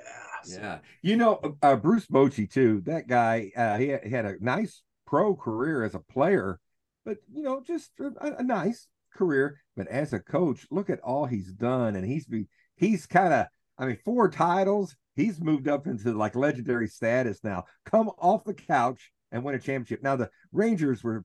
so- 0.42 0.58
Yeah. 0.60 0.78
You 1.02 1.16
know, 1.16 1.56
uh, 1.62 1.76
Bruce 1.76 2.06
Bochy, 2.06 2.50
too. 2.50 2.82
That 2.86 3.06
guy, 3.06 3.52
uh, 3.56 3.78
he, 3.78 3.88
had, 3.88 4.04
he 4.04 4.10
had 4.10 4.24
a 4.24 4.34
nice 4.40 4.82
pro 5.06 5.36
career 5.36 5.84
as 5.84 5.94
a 5.94 6.00
player, 6.00 6.58
but, 7.04 7.18
you 7.32 7.42
know, 7.42 7.62
just 7.64 7.92
a, 8.00 8.38
a 8.38 8.42
nice 8.42 8.88
career. 9.14 9.60
But 9.76 9.86
as 9.86 10.12
a 10.12 10.18
coach, 10.18 10.66
look 10.72 10.90
at 10.90 10.98
all 11.00 11.26
he's 11.26 11.52
done. 11.52 11.94
And 11.94 12.04
he's 12.04 12.26
be, 12.26 12.48
he's 12.74 13.06
kind 13.06 13.32
of, 13.32 13.46
I 13.80 13.86
mean, 13.86 13.98
four 14.04 14.28
titles. 14.30 14.94
He's 15.16 15.40
moved 15.40 15.66
up 15.66 15.86
into 15.86 16.12
like 16.12 16.36
legendary 16.36 16.86
status 16.86 17.42
now. 17.42 17.64
Come 17.86 18.10
off 18.18 18.44
the 18.44 18.54
couch 18.54 19.10
and 19.32 19.42
win 19.42 19.54
a 19.54 19.58
championship. 19.58 20.02
Now, 20.02 20.16
the 20.16 20.30
Rangers 20.52 21.02
were 21.02 21.24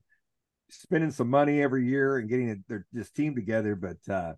spending 0.70 1.10
some 1.10 1.30
money 1.30 1.62
every 1.62 1.86
year 1.86 2.16
and 2.16 2.28
getting 2.28 2.64
their 2.66 2.86
this 2.92 3.10
team 3.10 3.34
together, 3.34 3.76
but 3.76 3.98
uh, 4.12 4.34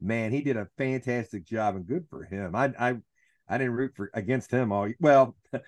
man, 0.00 0.32
he 0.32 0.40
did 0.42 0.56
a 0.56 0.68
fantastic 0.78 1.44
job 1.44 1.74
and 1.74 1.86
good 1.86 2.06
for 2.08 2.24
him. 2.24 2.54
I 2.54 2.72
I 2.78 2.96
I 3.48 3.58
didn't 3.58 3.74
root 3.74 3.92
for 3.96 4.10
against 4.14 4.50
him 4.50 4.72
all 4.72 4.88
well. 5.00 5.36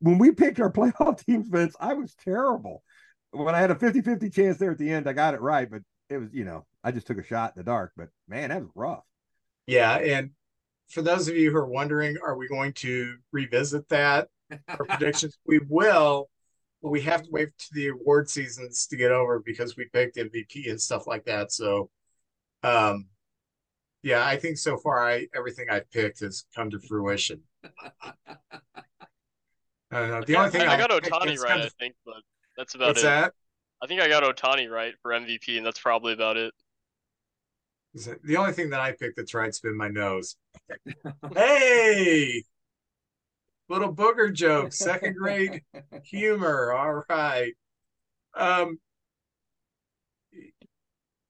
when 0.00 0.18
we 0.18 0.30
picked 0.32 0.60
our 0.60 0.72
playoff 0.72 1.24
teams, 1.26 1.48
Vince, 1.48 1.76
I 1.80 1.94
was 1.94 2.14
terrible. 2.14 2.82
When 3.32 3.54
I 3.54 3.60
had 3.60 3.70
a 3.70 3.74
50-50 3.74 4.32
chance 4.32 4.56
there 4.56 4.70
at 4.70 4.78
the 4.78 4.90
end, 4.90 5.08
I 5.08 5.12
got 5.12 5.34
it 5.34 5.40
right, 5.40 5.70
but 5.70 5.82
it 6.08 6.16
was, 6.16 6.32
you 6.32 6.44
know, 6.44 6.64
I 6.82 6.92
just 6.92 7.06
took 7.06 7.18
a 7.18 7.24
shot 7.24 7.52
in 7.54 7.60
the 7.60 7.64
dark. 7.64 7.92
But 7.96 8.08
man, 8.28 8.50
that 8.50 8.62
was 8.62 8.70
rough. 8.74 9.04
yeah 9.66 9.96
and 9.96 10.30
for 10.88 11.02
those 11.02 11.28
of 11.28 11.36
you 11.36 11.50
who 11.50 11.56
are 11.56 11.68
wondering 11.68 12.16
are 12.24 12.36
we 12.36 12.48
going 12.48 12.72
to 12.74 13.16
revisit 13.32 13.88
that 13.88 14.28
our 14.68 14.84
predictions? 14.88 15.36
We 15.46 15.60
will 15.68 16.28
but 16.82 16.90
we 16.90 17.00
have 17.02 17.22
to 17.22 17.30
wait 17.30 17.48
to 17.58 17.66
the 17.72 17.88
award 17.88 18.28
seasons 18.28 18.86
to 18.86 18.96
get 18.96 19.10
over 19.10 19.40
because 19.40 19.76
we 19.76 19.86
picked 19.92 20.16
MVP 20.16 20.70
and 20.70 20.80
stuff 20.80 21.06
like 21.06 21.24
that. 21.24 21.52
So 21.52 21.90
um 22.62 23.06
yeah 24.02 24.24
I 24.26 24.36
think 24.36 24.58
so 24.58 24.76
far 24.76 25.08
I 25.08 25.26
everything 25.34 25.66
I've 25.70 25.90
picked 25.90 26.20
has 26.20 26.44
come 26.54 26.70
to 26.70 26.78
fruition. 26.78 27.42
Uh, 29.92 30.20
the 30.26 30.36
I, 30.36 30.40
only 30.40 30.50
thing 30.50 30.62
I, 30.62 30.74
I 30.74 30.76
got 30.76 30.90
Ohtani 30.90 31.38
right, 31.38 31.60
I 31.60 31.68
think, 31.78 31.94
but 32.04 32.16
that's 32.56 32.74
about 32.74 32.88
what's 32.88 33.00
it. 33.00 33.04
that? 33.04 33.32
I 33.82 33.86
think 33.86 34.00
I 34.00 34.08
got 34.08 34.22
Ohtani 34.24 34.68
right 34.68 34.94
for 35.00 35.12
MVP, 35.12 35.56
and 35.56 35.64
that's 35.64 35.78
probably 35.78 36.12
about 36.12 36.36
it. 36.36 36.52
The 38.24 38.36
only 38.36 38.52
thing 38.52 38.70
that 38.70 38.80
I 38.80 38.92
picked 38.92 39.16
that's 39.16 39.34
right's 39.34 39.60
been 39.60 39.76
my 39.76 39.88
nose 39.88 40.36
hey 41.34 42.44
little 43.68 43.94
booger 43.94 44.32
joke 44.32 44.72
second 44.72 45.16
grade 45.16 45.62
humor. 46.04 46.72
All 46.72 47.02
right. 47.08 47.54
Um, 48.34 48.78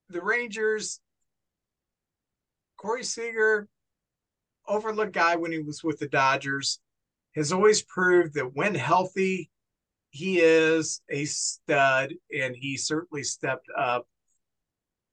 the 0.09 0.21
Rangers, 0.21 1.01
Corey 2.77 3.05
Seager, 3.05 3.69
overlooked 4.69 5.13
guy 5.13 5.37
when 5.37 5.53
he 5.53 5.61
was 5.61 5.83
with 5.83 5.99
the 5.99 6.09
Dodgers, 6.09 6.81
has 7.35 7.53
always 7.53 7.83
proved 7.83 8.35
that 8.35 8.55
when 8.55 8.75
healthy, 8.75 9.51
he 10.11 10.41
is 10.41 11.01
a 11.11 11.25
stud, 11.25 12.15
and 12.37 12.57
he 12.57 12.77
certainly 12.77 13.23
stepped 13.23 13.69
up 13.77 14.07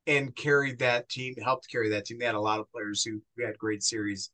and 0.07 0.35
carried 0.35 0.79
that 0.79 1.09
team, 1.09 1.35
helped 1.43 1.69
carry 1.69 1.89
that 1.89 2.05
team. 2.05 2.19
They 2.19 2.25
had 2.25 2.35
a 2.35 2.39
lot 2.39 2.59
of 2.59 2.71
players 2.71 3.03
who, 3.03 3.21
who 3.35 3.45
had 3.45 3.57
great 3.57 3.83
series, 3.83 4.31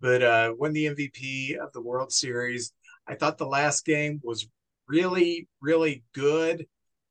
but 0.00 0.22
uh, 0.22 0.54
won 0.56 0.72
the 0.72 0.86
MVP 0.86 1.56
of 1.56 1.72
the 1.72 1.80
World 1.80 2.12
Series. 2.12 2.72
I 3.06 3.14
thought 3.14 3.38
the 3.38 3.46
last 3.46 3.84
game 3.84 4.20
was 4.22 4.48
really, 4.86 5.48
really 5.60 6.04
good. 6.14 6.66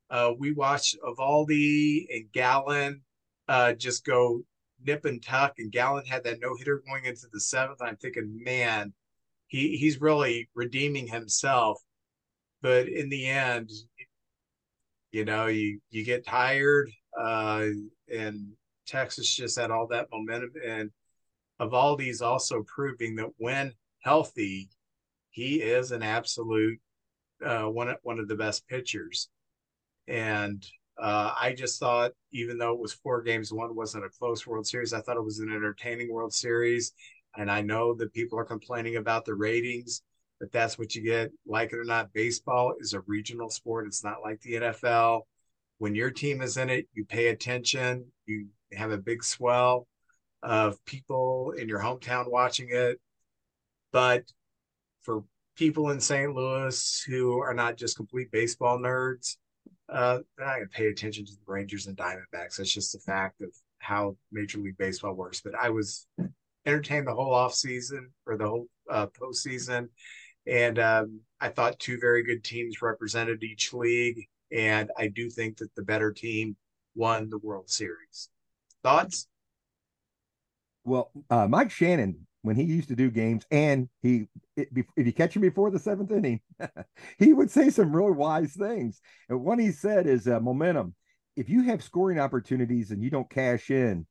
Uh, 0.10 0.32
we 0.38 0.54
watched 0.54 0.96
Eovaldi 1.04 2.06
and 2.10 2.32
Gallen 2.32 3.02
uh, 3.48 3.74
just 3.74 4.06
go 4.06 4.42
nip 4.86 5.06
and 5.06 5.24
tuck, 5.24 5.54
and 5.58 5.72
Gallen 5.72 6.06
had 6.06 6.24
that 6.24 6.40
no 6.40 6.56
hitter 6.56 6.84
going 6.88 7.06
into 7.06 7.28
the 7.32 7.40
seventh. 7.40 7.82
I'm 7.82 7.98
thinking, 7.98 8.42
man, 8.44 8.94
he 9.48 9.78
he's 9.78 10.02
really 10.02 10.50
redeeming 10.56 11.08
himself. 11.08 11.82
But 12.62 12.88
in 12.88 13.10
the 13.10 13.28
end, 13.28 13.70
you 15.12 15.26
know, 15.26 15.48
you 15.48 15.80
you 15.90 16.04
get 16.04 16.26
tired, 16.26 16.92
uh, 17.20 17.68
and 18.14 18.52
Texas 18.86 19.34
just 19.34 19.60
had 19.60 19.72
all 19.72 19.88
that 19.88 20.08
momentum, 20.12 20.52
and 20.66 20.92
Eovaldi's 21.60 22.22
also 22.22 22.64
proving 22.64 23.16
that 23.16 23.30
when 23.38 23.74
healthy, 24.02 24.70
he 25.32 25.62
is 25.62 25.92
an 25.92 26.04
absolute 26.04 26.80
uh, 27.46 27.66
one 27.66 27.94
one 28.04 28.20
of 28.20 28.28
the 28.28 28.36
best 28.36 28.68
pitchers. 28.68 29.30
And 30.08 30.66
uh, 31.00 31.34
I 31.40 31.54
just 31.54 31.80
thought, 31.80 32.12
even 32.32 32.58
though 32.58 32.74
it 32.74 32.80
was 32.80 32.94
four 32.94 33.22
games, 33.22 33.54
one 33.54 33.76
wasn't 33.76 34.06
a 34.06 34.10
close 34.10 34.48
World 34.48 34.66
Series. 34.66 34.94
I 34.94 35.02
thought 35.02 35.18
it 35.18 35.24
was 35.24 35.40
an 35.40 35.52
entertaining 35.52 36.12
World 36.12 36.34
Series. 36.34 36.94
And 37.36 37.52
I 37.52 37.62
know 37.62 37.94
that 37.96 38.14
people 38.14 38.40
are 38.40 38.46
complaining 38.46 38.96
about 38.96 39.26
the 39.26 39.36
ratings, 39.36 40.02
but 40.40 40.52
that's 40.52 40.80
what 40.80 40.96
you 40.96 41.04
get. 41.04 41.32
Like 41.46 41.72
it 41.72 41.78
or 41.78 41.84
not, 41.84 42.14
baseball 42.14 42.74
is 42.80 42.94
a 42.94 43.02
regional 43.02 43.50
sport. 43.50 43.86
It's 43.86 44.04
not 44.04 44.24
like 44.24 44.42
the 44.42 44.54
NFL. 44.54 45.22
When 45.78 45.96
your 45.96 46.12
team 46.12 46.42
is 46.42 46.58
in 46.58 46.70
it, 46.70 46.88
you 46.94 47.06
pay 47.06 47.28
attention. 47.28 48.06
You 48.26 48.48
have 48.74 48.92
a 48.92 48.98
big 48.98 49.24
swell 49.24 49.88
of 50.44 50.84
people 50.86 51.52
in 51.58 51.68
your 51.68 51.80
hometown 51.80 52.30
watching 52.30 52.70
it. 52.72 53.00
But 53.92 54.24
for 55.02 55.24
people 55.56 55.90
in 55.92 56.00
St. 56.00 56.34
Louis 56.34 57.04
who 57.08 57.40
are 57.40 57.54
not 57.54 57.78
just 57.78 57.98
complete 57.98 58.32
baseball 58.32 58.78
nerds, 58.78 59.38
uh, 59.90 60.20
they're 60.38 60.46
not 60.46 60.56
going 60.58 60.68
to 60.68 60.78
pay 60.78 60.88
attention 60.88 61.26
to 61.26 61.32
the 61.32 61.52
Rangers 61.52 61.88
and 61.88 61.98
Diamondbacks. 61.98 62.58
That's 62.58 62.74
just 62.74 62.96
a 62.96 63.00
fact 63.00 63.42
of 63.42 63.50
how 63.80 64.18
Major 64.32 64.60
League 64.60 64.78
Baseball 64.78 65.14
works. 65.14 65.42
But 65.42 65.56
I 65.56 65.70
was 65.70 66.08
entertained 66.66 67.08
the 67.08 67.14
whole 67.14 67.34
off 67.34 67.54
season 67.54 68.12
or 68.26 68.38
the 68.38 68.48
whole 68.48 68.68
uh, 68.90 69.08
postseason, 69.08 69.88
and 70.46 70.80
um, 70.80 71.22
I 71.40 71.50
thought 71.50 71.80
two 71.80 72.00
very 72.00 72.24
good 72.24 72.44
teams 72.44 72.82
represented 72.82 73.44
each 73.44 73.74
league, 73.74 74.26
and 74.52 74.92
I 74.98 75.08
do 75.08 75.30
think 75.30 75.58
that 75.58 75.74
the 75.76 75.84
better 75.84 76.12
team 76.12 76.56
won 76.96 77.30
the 77.30 77.38
World 77.38 77.70
Series. 77.70 78.30
Thoughts? 78.84 79.28
Well, 80.84 81.12
uh, 81.30 81.48
Mike 81.48 81.72
Shannon, 81.72 82.28
when 82.42 82.56
he 82.56 82.64
used 82.64 82.88
to 82.90 82.96
do 82.96 83.12
games, 83.12 83.46
and 83.52 83.90
he, 84.02 84.28
if 84.56 84.68
you 84.96 85.14
catch 85.14 85.36
him 85.36 85.42
before 85.42 85.70
the 85.70 85.80
seventh 85.80 86.12
inning, 86.12 86.40
he 87.20 87.34
would 87.34 87.52
say 87.52 87.70
some 87.70 87.96
really 87.96 88.12
wise 88.12 88.54
things. 88.54 89.02
And 89.28 89.44
one 89.44 89.60
he 89.60 89.72
said 89.72 90.08
is 90.08 90.28
uh, 90.28 90.40
momentum. 90.40 90.96
If 91.36 91.50
you 91.50 91.64
have 91.64 91.84
scoring 91.84 92.20
opportunities 92.20 92.92
and 92.92 93.04
you 93.04 93.10
don't 93.10 93.30
cash 93.30 93.70
in, 93.70 94.08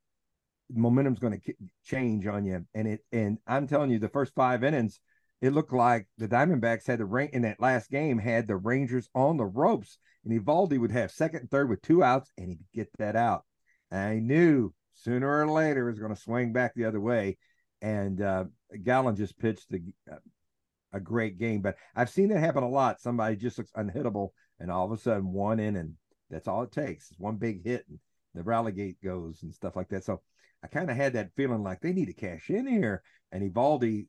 momentum's 0.72 1.18
going 1.18 1.40
to 1.40 1.54
change 1.84 2.26
on 2.26 2.44
you. 2.44 2.64
And 2.74 2.88
it, 2.88 3.00
and 3.12 3.38
I'm 3.46 3.66
telling 3.66 3.90
you, 3.90 3.98
the 3.98 4.08
first 4.08 4.34
five 4.34 4.64
innings, 4.64 5.00
it 5.40 5.52
looked 5.52 5.72
like 5.72 6.06
the 6.18 6.28
Diamondbacks 6.28 6.86
had 6.86 6.98
the 6.98 7.04
rain 7.04 7.30
in 7.32 7.42
that 7.42 7.60
last 7.60 7.90
game 7.90 8.18
had 8.18 8.46
the 8.46 8.56
Rangers 8.56 9.08
on 9.14 9.36
the 9.36 9.44
ropes, 9.44 9.98
and 10.26 10.44
Eovaldi 10.44 10.78
would 10.78 10.90
have 10.90 11.12
second 11.12 11.40
and 11.40 11.50
third 11.50 11.68
with 11.68 11.82
two 11.82 12.02
outs, 12.02 12.32
and 12.36 12.48
he'd 12.48 12.58
get 12.74 12.88
that 12.98 13.14
out. 13.14 13.44
And 13.90 14.00
I 14.00 14.18
knew 14.18 14.72
sooner 14.94 15.40
or 15.40 15.48
later 15.50 15.86
it 15.86 15.92
was 15.92 16.00
going 16.00 16.14
to 16.14 16.20
swing 16.20 16.52
back 16.52 16.74
the 16.74 16.86
other 16.86 17.00
way. 17.00 17.38
And 17.80 18.20
uh, 18.20 18.44
Gallen 18.82 19.14
just 19.16 19.38
pitched 19.38 19.72
a 20.92 21.00
great 21.00 21.38
game, 21.38 21.60
but 21.60 21.76
I've 21.94 22.10
seen 22.10 22.30
that 22.30 22.40
happen 22.40 22.64
a 22.64 22.68
lot. 22.68 23.00
Somebody 23.00 23.36
just 23.36 23.58
looks 23.58 23.70
unhittable, 23.72 24.30
and 24.58 24.70
all 24.70 24.86
of 24.86 24.98
a 24.98 25.00
sudden 25.00 25.32
one 25.32 25.60
inning, 25.60 25.96
that's 26.30 26.48
all 26.48 26.62
it 26.62 26.72
takes. 26.72 27.10
It's 27.10 27.20
one 27.20 27.36
big 27.36 27.64
hit, 27.64 27.84
and 27.88 28.00
the 28.34 28.42
rally 28.42 28.72
gate 28.72 28.96
goes 29.04 29.42
and 29.42 29.54
stuff 29.54 29.76
like 29.76 29.88
that. 29.90 30.04
So 30.04 30.22
I 30.64 30.68
kind 30.68 30.90
of 30.90 30.96
had 30.96 31.12
that 31.12 31.34
feeling 31.36 31.62
like 31.62 31.80
they 31.80 31.92
need 31.92 32.06
to 32.06 32.14
cash 32.14 32.50
in 32.50 32.66
here. 32.66 33.02
And 33.30 33.42
Eovaldi, 33.42 34.06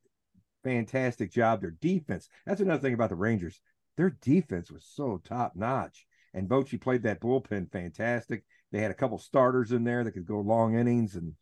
fantastic 0.63 1.31
job. 1.31 1.61
Their 1.61 1.75
defense. 1.79 2.27
That's 2.45 2.61
another 2.61 2.81
thing 2.81 2.93
about 2.93 3.09
the 3.09 3.15
Rangers. 3.15 3.59
Their 3.97 4.17
defense 4.21 4.71
was 4.71 4.85
so 4.85 5.21
top 5.23 5.53
notch. 5.55 6.05
And 6.33 6.47
Bochy 6.47 6.79
played 6.79 7.03
that 7.03 7.19
bullpen 7.19 7.71
fantastic. 7.71 8.43
They 8.71 8.79
had 8.79 8.91
a 8.91 8.95
couple 8.95 9.17
starters 9.17 9.71
in 9.71 9.83
there 9.83 10.03
that 10.03 10.11
could 10.11 10.25
go 10.25 10.39
long 10.39 10.77
innings. 10.77 11.15
And 11.15 11.33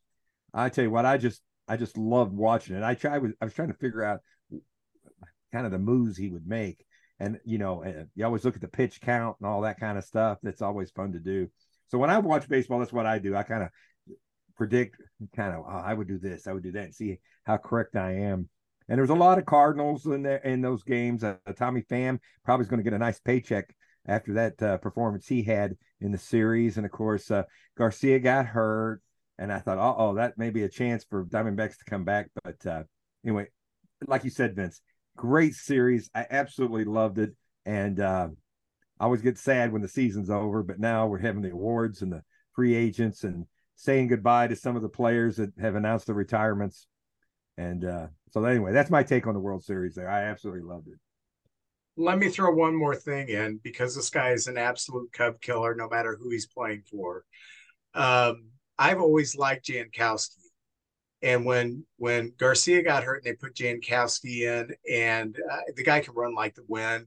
I 0.54 0.70
tell 0.70 0.84
you 0.84 0.92
what, 0.92 1.06
I 1.06 1.18
just 1.18 1.42
I 1.68 1.78
just 1.78 1.98
loved 1.98 2.34
watching 2.34 2.76
it. 2.76 2.84
I 2.84 2.96
try 2.96 3.16
I 3.16 3.46
was 3.46 3.54
trying 3.54 3.70
to 3.70 3.74
figure 3.74 4.04
out 4.04 4.22
kind 5.52 5.66
of 5.66 5.72
the 5.72 5.80
moves 5.80 6.18
he 6.18 6.30
would 6.30 6.48
make. 6.48 6.86
And 7.20 7.40
you 7.46 7.58
know, 7.58 7.84
you 8.16 8.26
always 8.26 8.46
look 8.46 8.56
at 8.56 8.62
the 8.62 8.68
pitch 8.68 9.02
count 9.02 9.38
and 9.40 9.50
all 9.50 9.62
that 9.62 9.80
kind 9.80 9.98
of 9.98 10.04
stuff. 10.04 10.38
That's 10.44 10.62
always 10.62 10.92
fun 10.92 11.14
to 11.14 11.20
do. 11.20 11.50
So 11.88 11.98
when 11.98 12.10
I 12.10 12.20
watch 12.20 12.48
baseball, 12.48 12.80
that's 12.80 12.94
what 12.94 13.06
I 13.06 13.20
do. 13.20 13.36
I 13.36 13.44
kind 13.44 13.64
of 13.64 13.70
predict, 14.56 14.98
kind 15.36 15.54
of, 15.54 15.66
oh, 15.68 15.84
I 15.86 15.94
would 15.94 16.08
do 16.08 16.18
this, 16.18 16.48
I 16.48 16.54
would 16.54 16.64
do 16.64 16.72
that, 16.74 16.86
and 16.86 16.96
see 16.96 17.20
how 17.44 17.58
correct 17.58 17.96
I 17.96 18.14
am. 18.14 18.50
And 18.88 18.98
there's 18.98 19.10
a 19.10 19.16
lot 19.16 19.40
of 19.40 19.46
Cardinals 19.46 20.06
in 20.06 20.24
there 20.24 20.38
in 20.38 20.62
those 20.62 20.84
games. 20.84 21.24
Uh, 21.24 21.38
Tommy 21.58 21.82
Pham 21.82 22.20
probably 22.44 22.64
is 22.64 22.70
going 22.70 22.80
to 22.80 22.84
get 22.84 22.94
a 22.94 23.00
nice 23.00 23.20
paycheck 23.20 23.76
after 24.08 24.34
that 24.34 24.62
uh, 24.62 24.78
performance 24.78 25.28
he 25.28 25.42
had 25.44 25.76
in 26.02 26.12
the 26.12 26.18
series. 26.18 26.78
And 26.78 26.86
of 26.86 26.92
course, 26.92 27.32
uh, 27.32 27.44
Garcia 27.78 28.20
got 28.20 28.46
hurt, 28.46 29.02
and 29.40 29.52
I 29.52 29.60
thought, 29.60 29.80
oh, 29.80 30.16
that 30.16 30.38
may 30.38 30.52
be 30.52 30.64
a 30.64 30.70
chance 30.70 31.04
for 31.04 31.26
Diamondbacks 31.26 31.78
to 31.80 31.86
come 31.86 32.04
back. 32.04 32.30
But 32.44 32.66
uh, 32.66 32.84
anyway, 33.24 33.48
like 34.08 34.24
you 34.24 34.30
said, 34.30 34.56
Vince, 34.56 34.82
Great 35.16 35.54
series. 35.54 36.10
I 36.14 36.26
absolutely 36.30 36.84
loved 36.84 37.20
it. 37.20 37.36
And 37.66 38.00
uh, 38.00 38.28
I 39.00 39.04
always 39.04 39.22
get 39.22 39.38
sad 39.38 39.72
when 39.72 39.82
the 39.82 39.88
season's 39.88 40.30
over, 40.30 40.62
but 40.62 40.80
now 40.80 41.08
we're 41.08 41.20
having 41.20 41.42
the 41.42 41.52
awards 41.52 42.02
and 42.02 42.12
the 42.12 42.22
free 42.54 42.76
agents 42.76 43.24
and 43.24 43.46
saying 43.76 44.10
goodbye 44.10 44.48
to 44.48 44.56
some 44.56 44.76
of 44.76 44.82
the 44.82 44.90
players 44.90 45.38
that 45.38 45.54
have 45.60 45.76
announced 45.76 46.08
their 46.08 46.16
retirements. 46.16 46.88
And 47.58 47.86
uh, 47.86 48.08
so, 48.36 48.44
anyway, 48.44 48.74
that's 48.74 48.90
my 48.90 49.02
take 49.02 49.28
on 49.28 49.34
the 49.34 49.40
World 49.40 49.64
Series 49.64 49.96
there. 49.96 50.10
I 50.10 50.24
absolutely 50.24 50.64
loved 50.64 50.90
it. 50.90 51.00
Let 51.96 52.20
me 52.20 52.28
throw 52.28 52.54
one 52.54 52.76
more 52.76 52.94
thing 52.94 53.30
in 53.30 53.62
because 53.64 53.96
this 53.96 54.10
guy 54.10 54.32
is 54.32 54.48
an 54.48 54.58
absolute 54.58 55.10
Cub 55.14 55.40
killer, 55.40 55.74
no 55.74 55.88
matter 55.88 56.18
who 56.20 56.30
he's 56.30 56.46
playing 56.46 56.84
for. 56.92 57.24
Um, 57.94 58.48
I've 58.78 59.00
always 59.00 59.38
liked 59.38 59.68
Jankowski. 59.68 60.36
And 61.22 61.46
when 61.46 61.86
when 61.96 62.34
Garcia 62.38 62.84
got 62.84 63.06
hurt 63.06 63.24
and 63.24 63.26
they 63.26 63.38
put 63.38 63.56
Jankowski 63.56 64.42
in, 64.42 64.76
and 64.92 65.38
uh, 65.50 65.60
the 65.74 65.84
guy 65.86 66.02
can 66.02 66.14
run 66.14 66.36
like 66.36 66.56
the 66.56 66.66
wind. 66.68 67.06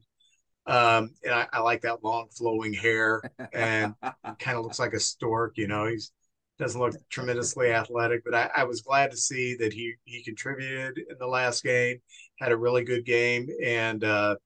Um, 0.64 1.11
and 1.22 1.35
I, 1.35 1.47
I 1.53 1.61
like 1.61 1.83
that 1.83 2.03
long 2.03 2.29
flowing 2.31 2.72
hair 2.72 3.20
and 3.53 3.95
kind 4.39 4.57
of 4.57 4.64
looks 4.64 4.79
like 4.79 4.95
a 4.95 5.01
stork. 5.01 5.59
You 5.59 5.68
know, 5.68 5.85
he's 5.89 6.11
doesn't 6.59 6.81
look 6.81 6.95
tremendously 7.11 7.73
athletic, 7.73 8.23
but 8.25 8.35
I, 8.35 8.51
I, 8.57 8.65
was 8.65 8.81
glad 8.81 9.11
to 9.13 9.17
see 9.17 9.55
that 9.57 9.73
he 9.73 9.95
he 10.05 10.23
contributed 10.25 10.99
in 10.99 11.17
the 11.19 11.27
last 11.27 11.63
game, 11.63 11.99
had 12.41 12.53
a 12.53 12.57
really 12.57 12.85
good 12.85 13.05
game, 13.05 13.49
and 13.65 14.03
uh, 14.03 14.37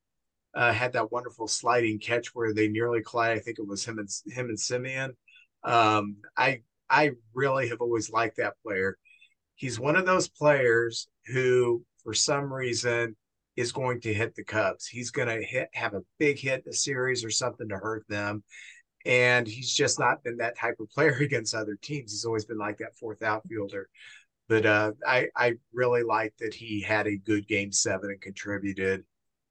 uh, 0.54 0.72
had 0.72 0.92
that 0.92 1.10
wonderful 1.10 1.48
sliding 1.48 1.98
catch 1.98 2.34
where 2.34 2.52
they 2.52 2.68
nearly 2.68 3.02
collided. 3.02 3.38
I 3.38 3.40
think 3.40 3.58
it 3.58 3.66
was 3.66 3.84
him 3.84 3.98
and 3.98 4.08
him 4.26 4.50
and 4.50 4.58
Semien. 4.58 5.10
Um, 5.64 6.16
I 6.36 6.62
I 6.90 7.12
really 7.34 7.68
have 7.68 7.80
always 7.80 8.10
liked 8.10 8.36
that 8.36 8.54
player 8.62 8.98
he's 9.62 9.78
one 9.78 9.94
of 9.94 10.06
those 10.06 10.28
players 10.28 11.08
who, 11.26 11.84
for 12.02 12.12
some 12.12 12.52
reason, 12.52 13.14
is 13.56 13.70
going 13.70 14.00
to 14.00 14.12
hit 14.12 14.34
the 14.34 14.42
Cubs. 14.42 14.86
He's 14.86 15.12
going 15.12 15.28
to 15.28 15.40
hit 15.46 15.68
have 15.72 15.94
a 15.94 16.02
big 16.18 16.38
hit 16.38 16.64
in 16.66 16.72
a 16.72 16.74
series 16.74 17.24
or 17.24 17.30
something 17.30 17.68
to 17.68 17.76
hurt 17.76 18.04
them. 18.08 18.42
And 19.04 19.46
he's 19.46 19.72
just 19.72 19.98
not 19.98 20.22
been 20.22 20.36
that 20.38 20.56
type 20.56 20.76
of 20.80 20.90
player 20.90 21.16
against 21.20 21.54
other 21.54 21.76
teams. 21.80 22.12
He's 22.12 22.24
always 22.24 22.44
been 22.44 22.58
like 22.58 22.78
that 22.78 22.96
fourth 22.96 23.22
outfielder. 23.22 23.88
But 24.48 24.66
uh, 24.66 24.92
I 25.06 25.28
I 25.36 25.54
really 25.72 26.02
like 26.02 26.34
that 26.38 26.54
he 26.54 26.82
had 26.82 27.06
a 27.06 27.16
good 27.16 27.46
game 27.48 27.72
seven 27.72 28.10
and 28.10 28.20
contributed. 28.20 29.04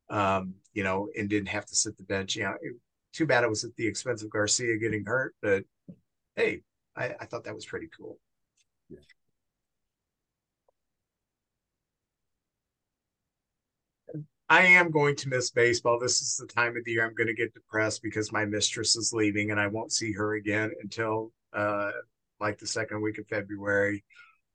Um, 0.09 0.55
you 0.73 0.83
know, 0.83 1.07
and 1.17 1.29
didn't 1.29 1.47
have 1.47 1.65
to 1.67 1.75
sit 1.75 1.97
the 1.97 2.03
bench. 2.03 2.35
You 2.35 2.43
know, 2.43 2.55
it, 2.61 2.75
too 3.13 3.25
bad 3.25 3.43
it 3.43 3.49
was 3.49 3.63
at 3.63 3.75
the 3.75 3.87
expense 3.87 4.23
of 4.23 4.29
Garcia 4.29 4.77
getting 4.77 5.05
hurt, 5.05 5.35
but 5.41 5.63
hey, 6.35 6.61
I, 6.95 7.15
I 7.19 7.25
thought 7.25 7.43
that 7.45 7.55
was 7.55 7.65
pretty 7.65 7.89
cool. 7.97 8.19
Yeah. 8.89 8.99
I 14.51 14.63
am 14.63 14.91
going 14.91 15.15
to 15.15 15.29
miss 15.29 15.49
baseball. 15.49 15.97
This 15.97 16.19
is 16.19 16.35
the 16.35 16.45
time 16.45 16.75
of 16.75 16.83
the 16.83 16.91
year 16.91 17.05
I'm 17.05 17.15
going 17.15 17.27
to 17.27 17.33
get 17.33 17.53
depressed 17.53 18.03
because 18.03 18.33
my 18.33 18.43
mistress 18.43 18.97
is 18.97 19.13
leaving 19.13 19.49
and 19.49 19.57
I 19.57 19.67
won't 19.67 19.93
see 19.93 20.11
her 20.11 20.33
again 20.33 20.71
until 20.83 21.31
uh, 21.53 21.91
like 22.41 22.57
the 22.57 22.67
second 22.67 23.01
week 23.01 23.17
of 23.17 23.25
February. 23.29 24.03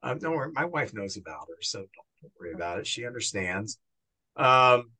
Um, 0.03 0.19
don't 0.19 0.37
worry, 0.37 0.53
my 0.53 0.67
wife 0.67 0.93
knows 0.93 1.17
about 1.17 1.47
her, 1.49 1.63
so 1.63 1.79
don't 1.79 2.33
worry 2.39 2.53
about 2.53 2.79
it. 2.79 2.87
She 2.87 3.07
understands. 3.07 3.79
Um, 4.37 4.91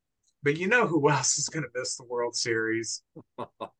but 0.43 0.57
you 0.57 0.67
know 0.67 0.87
who 0.87 1.11
else 1.11 1.37
is 1.37 1.51
going 1.51 1.65
to 1.65 1.79
miss 1.79 1.97
the 1.97 2.05
World 2.05 2.35
Series? 2.35 3.03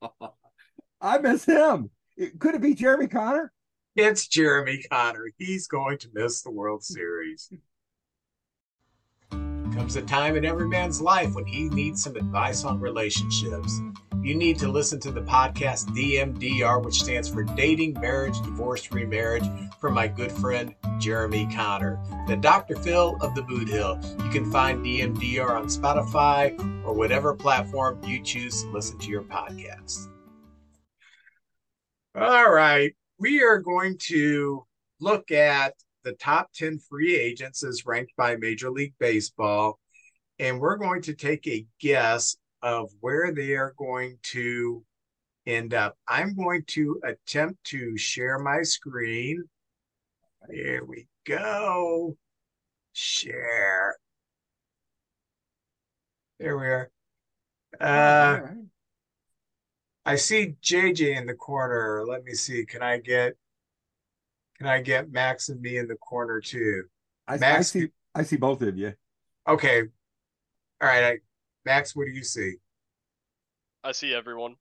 I 1.01 1.17
miss 1.17 1.47
him. 1.47 1.89
Could 2.39 2.57
it 2.57 2.61
be 2.61 2.75
Jeremy 2.75 3.07
Conner? 3.07 3.55
It's 3.95 4.29
Jeremy 4.29 4.83
Conner. 4.93 5.31
He's 5.39 5.67
going 5.67 5.97
to 5.97 6.11
miss 6.13 6.43
the 6.43 6.51
World 6.51 6.85
Series 6.85 7.51
comes 9.77 9.95
a 9.97 10.03
time 10.03 10.37
in 10.37 10.45
every 10.47 10.67
man's 10.67 11.03
life 11.03 11.35
when 11.35 11.45
he 11.45 11.69
needs 11.69 12.03
some 12.03 12.17
advice 12.17 12.65
on 12.65 12.81
relationships. 12.81 13.79
You 14.23 14.35
need 14.35 14.59
to 14.61 14.69
listen 14.69 14.99
to 15.01 15.11
the 15.13 15.21
podcast 15.21 15.89
DMDR, 15.95 16.83
which 16.83 17.03
stands 17.03 17.29
for 17.29 17.43
Dating, 17.43 17.93
Marriage, 18.01 18.41
Divorce, 18.41 18.91
Remarriage, 18.91 19.45
from 19.79 19.93
my 19.93 20.09
good 20.09 20.33
friend 20.33 20.75
Jeremy 20.99 21.47
Conner, 21.55 22.01
the 22.27 22.37
Dr. 22.37 22.77
Phil 22.77 23.19
of 23.21 23.35
the 23.35 23.43
Boot 23.43 23.69
Hill. 23.69 24.01
You 24.25 24.31
can 24.31 24.51
find 24.51 24.83
DMDR 24.83 25.51
on 25.51 25.67
Spotify 25.67 26.59
or 26.83 26.95
whatever 26.95 27.35
platform 27.35 28.03
you 28.03 28.23
choose 28.23 28.63
to 28.63 28.71
listen 28.71 28.99
to 29.01 29.11
your 29.11 29.25
podcast. 29.25 30.09
All 32.15 32.51
right, 32.51 32.97
we 33.19 33.43
are 33.43 33.59
going 33.59 33.99
to 34.07 34.65
look 35.01 35.31
at 35.31 35.75
the 36.07 36.13
top 36.13 36.53
10 36.55 36.79
free 36.79 37.17
agents 37.17 37.65
as 37.65 37.85
ranked 37.85 38.13
by 38.17 38.37
Major 38.37 38.71
League 38.71 38.95
Baseball. 39.01 39.81
And 40.39 40.61
we're 40.61 40.77
going 40.77 41.03
to 41.03 41.15
take 41.15 41.49
a 41.49 41.67
guess 41.81 42.37
of 42.63 42.91
where 43.01 43.33
they 43.33 43.55
are 43.57 43.75
going 43.77 44.19
to 44.23 44.85
end 45.47 45.75
up. 45.75 45.97
I'm 46.07 46.37
going 46.37 46.63
to 46.69 47.01
attempt 47.05 47.65
to 47.65 47.99
share 47.99 48.39
my 48.39 48.63
screen. 48.63 49.43
Here 50.49 50.85
we 50.85 51.09
go. 51.27 52.17
Share. 52.93 53.97
There 56.39 56.57
we 56.57 56.67
are. 56.67 56.91
Uh, 57.81 58.41
I 60.05 60.15
see 60.15 60.55
JJ 60.63 61.17
in 61.17 61.27
the 61.27 61.35
corner. 61.35 62.05
Let 62.07 62.23
me 62.23 62.35
see. 62.35 62.65
Can 62.65 62.81
I 62.81 62.99
get 62.99 63.35
can 64.59 64.67
I 64.67 64.81
get 64.81 65.11
Max 65.11 65.49
and 65.49 65.61
me 65.61 65.79
in 65.79 65.87
the 65.87 65.97
corner 65.97 66.41
too? 66.41 66.85
I, 67.29 67.37
Max, 67.37 67.59
I 67.59 67.63
see. 67.63 67.89
I 68.15 68.23
see 68.23 68.37
both 68.37 68.63
of 68.63 68.77
you. 68.77 68.95
Okay. 69.49 69.83
All 70.81 70.89
right. 70.89 71.05
I, 71.05 71.19
Max, 71.65 71.95
what 71.95 72.07
do 72.07 72.13
you 72.13 72.25
see? 72.25 72.55
I 73.85 73.93
see 73.93 74.15
everyone. 74.15 74.57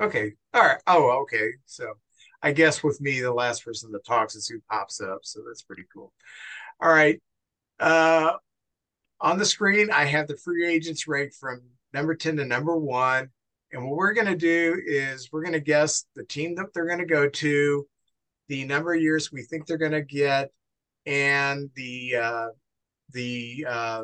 Okay. 0.00 0.34
All 0.52 0.62
right. 0.62 0.80
Oh, 0.86 1.22
okay. 1.22 1.52
So 1.66 1.94
I 2.42 2.52
guess 2.52 2.82
with 2.82 3.00
me, 3.00 3.20
the 3.20 3.32
last 3.32 3.64
person 3.64 3.90
that 3.92 4.04
talks 4.04 4.34
is 4.34 4.46
who 4.46 4.60
pops 4.70 5.00
up. 5.00 5.20
So 5.22 5.40
that's 5.46 5.62
pretty 5.62 5.84
cool. 5.92 6.12
All 6.80 6.90
right. 6.90 7.20
Uh, 7.80 8.32
on 9.20 9.38
the 9.38 9.44
screen, 9.44 9.90
I 9.90 10.04
have 10.04 10.28
the 10.28 10.36
free 10.36 10.66
agents 10.66 11.08
ranked 11.08 11.34
from 11.34 11.62
number 11.92 12.14
10 12.14 12.36
to 12.36 12.44
number 12.44 12.76
one. 12.76 13.30
And 13.72 13.84
what 13.84 13.96
we're 13.96 14.12
going 14.12 14.26
to 14.26 14.36
do 14.36 14.80
is 14.86 15.30
we're 15.32 15.42
going 15.42 15.54
to 15.54 15.60
guess 15.60 16.04
the 16.14 16.24
team 16.24 16.54
that 16.56 16.66
they're 16.72 16.86
going 16.86 17.00
to 17.00 17.06
go 17.06 17.28
to, 17.28 17.86
the 18.48 18.64
number 18.64 18.94
of 18.94 19.00
years 19.00 19.32
we 19.32 19.42
think 19.42 19.66
they're 19.66 19.78
going 19.78 19.92
to 19.92 20.02
get, 20.02 20.50
and 21.06 21.70
the 21.74 22.16
uh, 22.16 22.46
the 23.12 23.66
uh, 23.68 24.02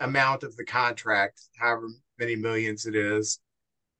amount 0.00 0.42
of 0.42 0.56
the 0.56 0.64
contract, 0.64 1.40
however 1.58 1.88
many 2.18 2.36
millions 2.36 2.86
it 2.86 2.94
is. 2.94 3.40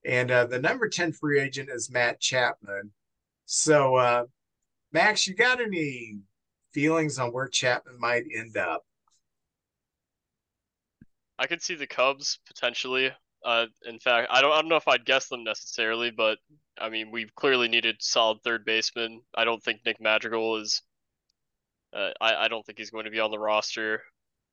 And 0.05 0.31
uh, 0.31 0.47
the 0.47 0.59
number 0.59 0.89
10 0.89 1.13
free 1.13 1.41
agent 1.41 1.69
is 1.73 1.91
Matt 1.91 2.21
Chapman. 2.21 2.91
So, 3.47 3.97
uh, 3.97 4.25
Max, 4.93 5.27
you 5.27 5.35
got 5.35 5.61
any 5.61 6.19
feelings 6.73 7.19
on 7.19 7.33
where 7.33 7.49
Chapman 7.49 7.99
might 8.01 8.25
end 8.35 8.57
up? 8.57 8.83
I 11.39 11.47
could 11.47 11.63
see 11.63 11.75
the 11.75 11.87
Cubs 11.87 12.39
potentially. 12.47 13.11
Uh, 13.45 13.67
in 13.87 13.99
fact, 13.99 14.29
I 14.31 14.41
don't 14.41 14.53
I 14.53 14.61
don't 14.61 14.69
know 14.69 14.77
if 14.77 14.87
I'd 14.87 15.05
guess 15.05 15.29
them 15.29 15.43
necessarily, 15.43 16.11
but 16.11 16.39
I 16.79 16.89
mean 16.89 17.11
we've 17.11 17.35
clearly 17.35 17.69
needed 17.69 17.97
solid 18.01 18.39
third 18.43 18.65
baseman. 18.65 19.23
I 19.35 19.45
don't 19.45 19.63
think 19.63 19.81
Nick 19.85 20.01
Madrigal 20.01 20.57
is. 20.57 20.83
Uh, 21.93 22.11
I 22.21 22.45
I 22.45 22.49
don't 22.49 22.65
think 22.65 22.79
he's 22.79 22.91
going 22.91 23.05
to 23.05 23.11
be 23.11 23.21
on 23.21 23.31
the 23.31 23.39
roster. 23.39 24.03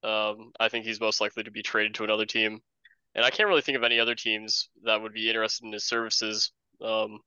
Um, 0.03 0.51
I 0.59 0.69
think 0.69 0.85
he's 0.85 0.99
most 0.99 1.21
likely 1.21 1.43
to 1.43 1.51
be 1.51 1.61
traded 1.61 1.95
to 1.95 2.03
another 2.03 2.25
team, 2.25 2.61
and 3.15 3.25
I 3.25 3.29
can't 3.29 3.49
really 3.49 3.61
think 3.61 3.77
of 3.77 3.83
any 3.83 3.99
other 3.99 4.15
teams 4.15 4.69
that 4.83 5.01
would 5.01 5.13
be 5.13 5.29
interested 5.29 5.65
in 5.65 5.73
his 5.73 5.85
services. 5.85 6.51
Um, 6.81 7.19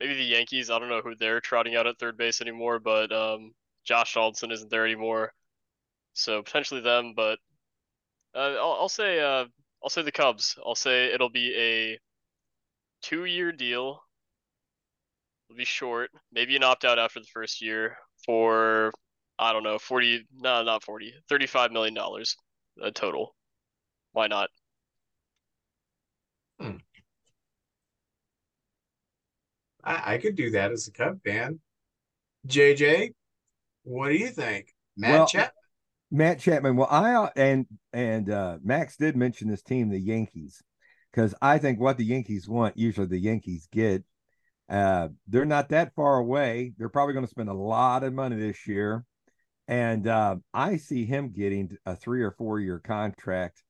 maybe 0.00 0.14
the 0.14 0.24
Yankees. 0.24 0.70
I 0.70 0.78
don't 0.78 0.88
know 0.88 1.00
who 1.02 1.14
they're 1.14 1.40
trotting 1.40 1.76
out 1.76 1.86
at 1.86 1.98
third 1.98 2.16
base 2.16 2.40
anymore, 2.40 2.78
but 2.78 3.12
um, 3.12 3.54
Josh 3.84 4.14
Donaldson 4.14 4.50
isn't 4.50 4.70
there 4.70 4.84
anymore, 4.84 5.32
so 6.12 6.42
potentially 6.42 6.80
them. 6.80 7.14
But 7.14 7.38
uh, 8.34 8.56
I'll, 8.60 8.78
I'll 8.80 8.88
say 8.88 9.20
uh, 9.20 9.46
I'll 9.82 9.90
say 9.90 10.02
the 10.02 10.12
Cubs. 10.12 10.58
I'll 10.64 10.74
say 10.74 11.12
it'll 11.12 11.30
be 11.30 11.54
a 11.56 11.98
two-year 13.04 13.52
deal. 13.52 14.00
It'll 15.48 15.58
be 15.58 15.64
short, 15.64 16.10
maybe 16.32 16.56
an 16.56 16.62
opt-out 16.62 16.98
after 16.98 17.20
the 17.20 17.26
first 17.26 17.60
year 17.62 17.96
for 18.24 18.92
I 19.38 19.52
don't 19.52 19.62
know, 19.64 19.78
40 19.78 20.26
no, 20.36 20.62
not 20.62 20.84
40, 20.84 21.12
35 21.28 21.72
million 21.72 21.94
dollars 21.94 22.36
a 22.82 22.90
total. 22.90 23.34
Why 24.12 24.26
not? 24.28 24.48
Hmm. 26.60 26.76
I, 29.82 30.14
I 30.14 30.18
could 30.18 30.36
do 30.36 30.50
that 30.50 30.72
as 30.72 30.88
a 30.88 30.92
Cub 30.92 31.18
fan. 31.24 31.60
JJ, 32.46 33.12
what 33.82 34.08
do 34.08 34.14
you 34.14 34.28
think? 34.28 34.72
Matt 34.96 35.12
Well, 35.12 35.26
Chapman. 35.26 35.50
Matt 36.10 36.38
Chapman. 36.38 36.76
Well, 36.76 36.88
I 36.90 37.14
uh, 37.14 37.30
and 37.36 37.66
and 37.92 38.30
uh, 38.30 38.58
Max 38.62 38.96
did 38.96 39.16
mention 39.16 39.48
this 39.48 39.62
team, 39.62 39.90
the 39.90 39.98
Yankees, 39.98 40.62
because 41.14 41.34
I 41.40 41.58
think 41.58 41.78
what 41.78 41.96
the 41.96 42.04
Yankees 42.04 42.48
want, 42.48 42.76
usually 42.76 43.06
the 43.06 43.18
Yankees 43.18 43.68
get. 43.70 44.02
Uh, 44.68 45.08
they're 45.28 45.44
not 45.44 45.68
that 45.68 45.94
far 45.94 46.16
away. 46.16 46.72
They're 46.76 46.88
probably 46.88 47.12
going 47.12 47.26
to 47.26 47.30
spend 47.30 47.50
a 47.50 47.54
lot 47.54 48.02
of 48.02 48.14
money 48.14 48.36
this 48.36 48.66
year, 48.66 49.04
and 49.68 50.08
uh, 50.08 50.36
I 50.52 50.78
see 50.78 51.04
him 51.04 51.30
getting 51.30 51.76
a 51.84 51.94
three 51.94 52.22
or 52.22 52.32
four 52.32 52.58
year 52.60 52.80
contract, 52.80 53.62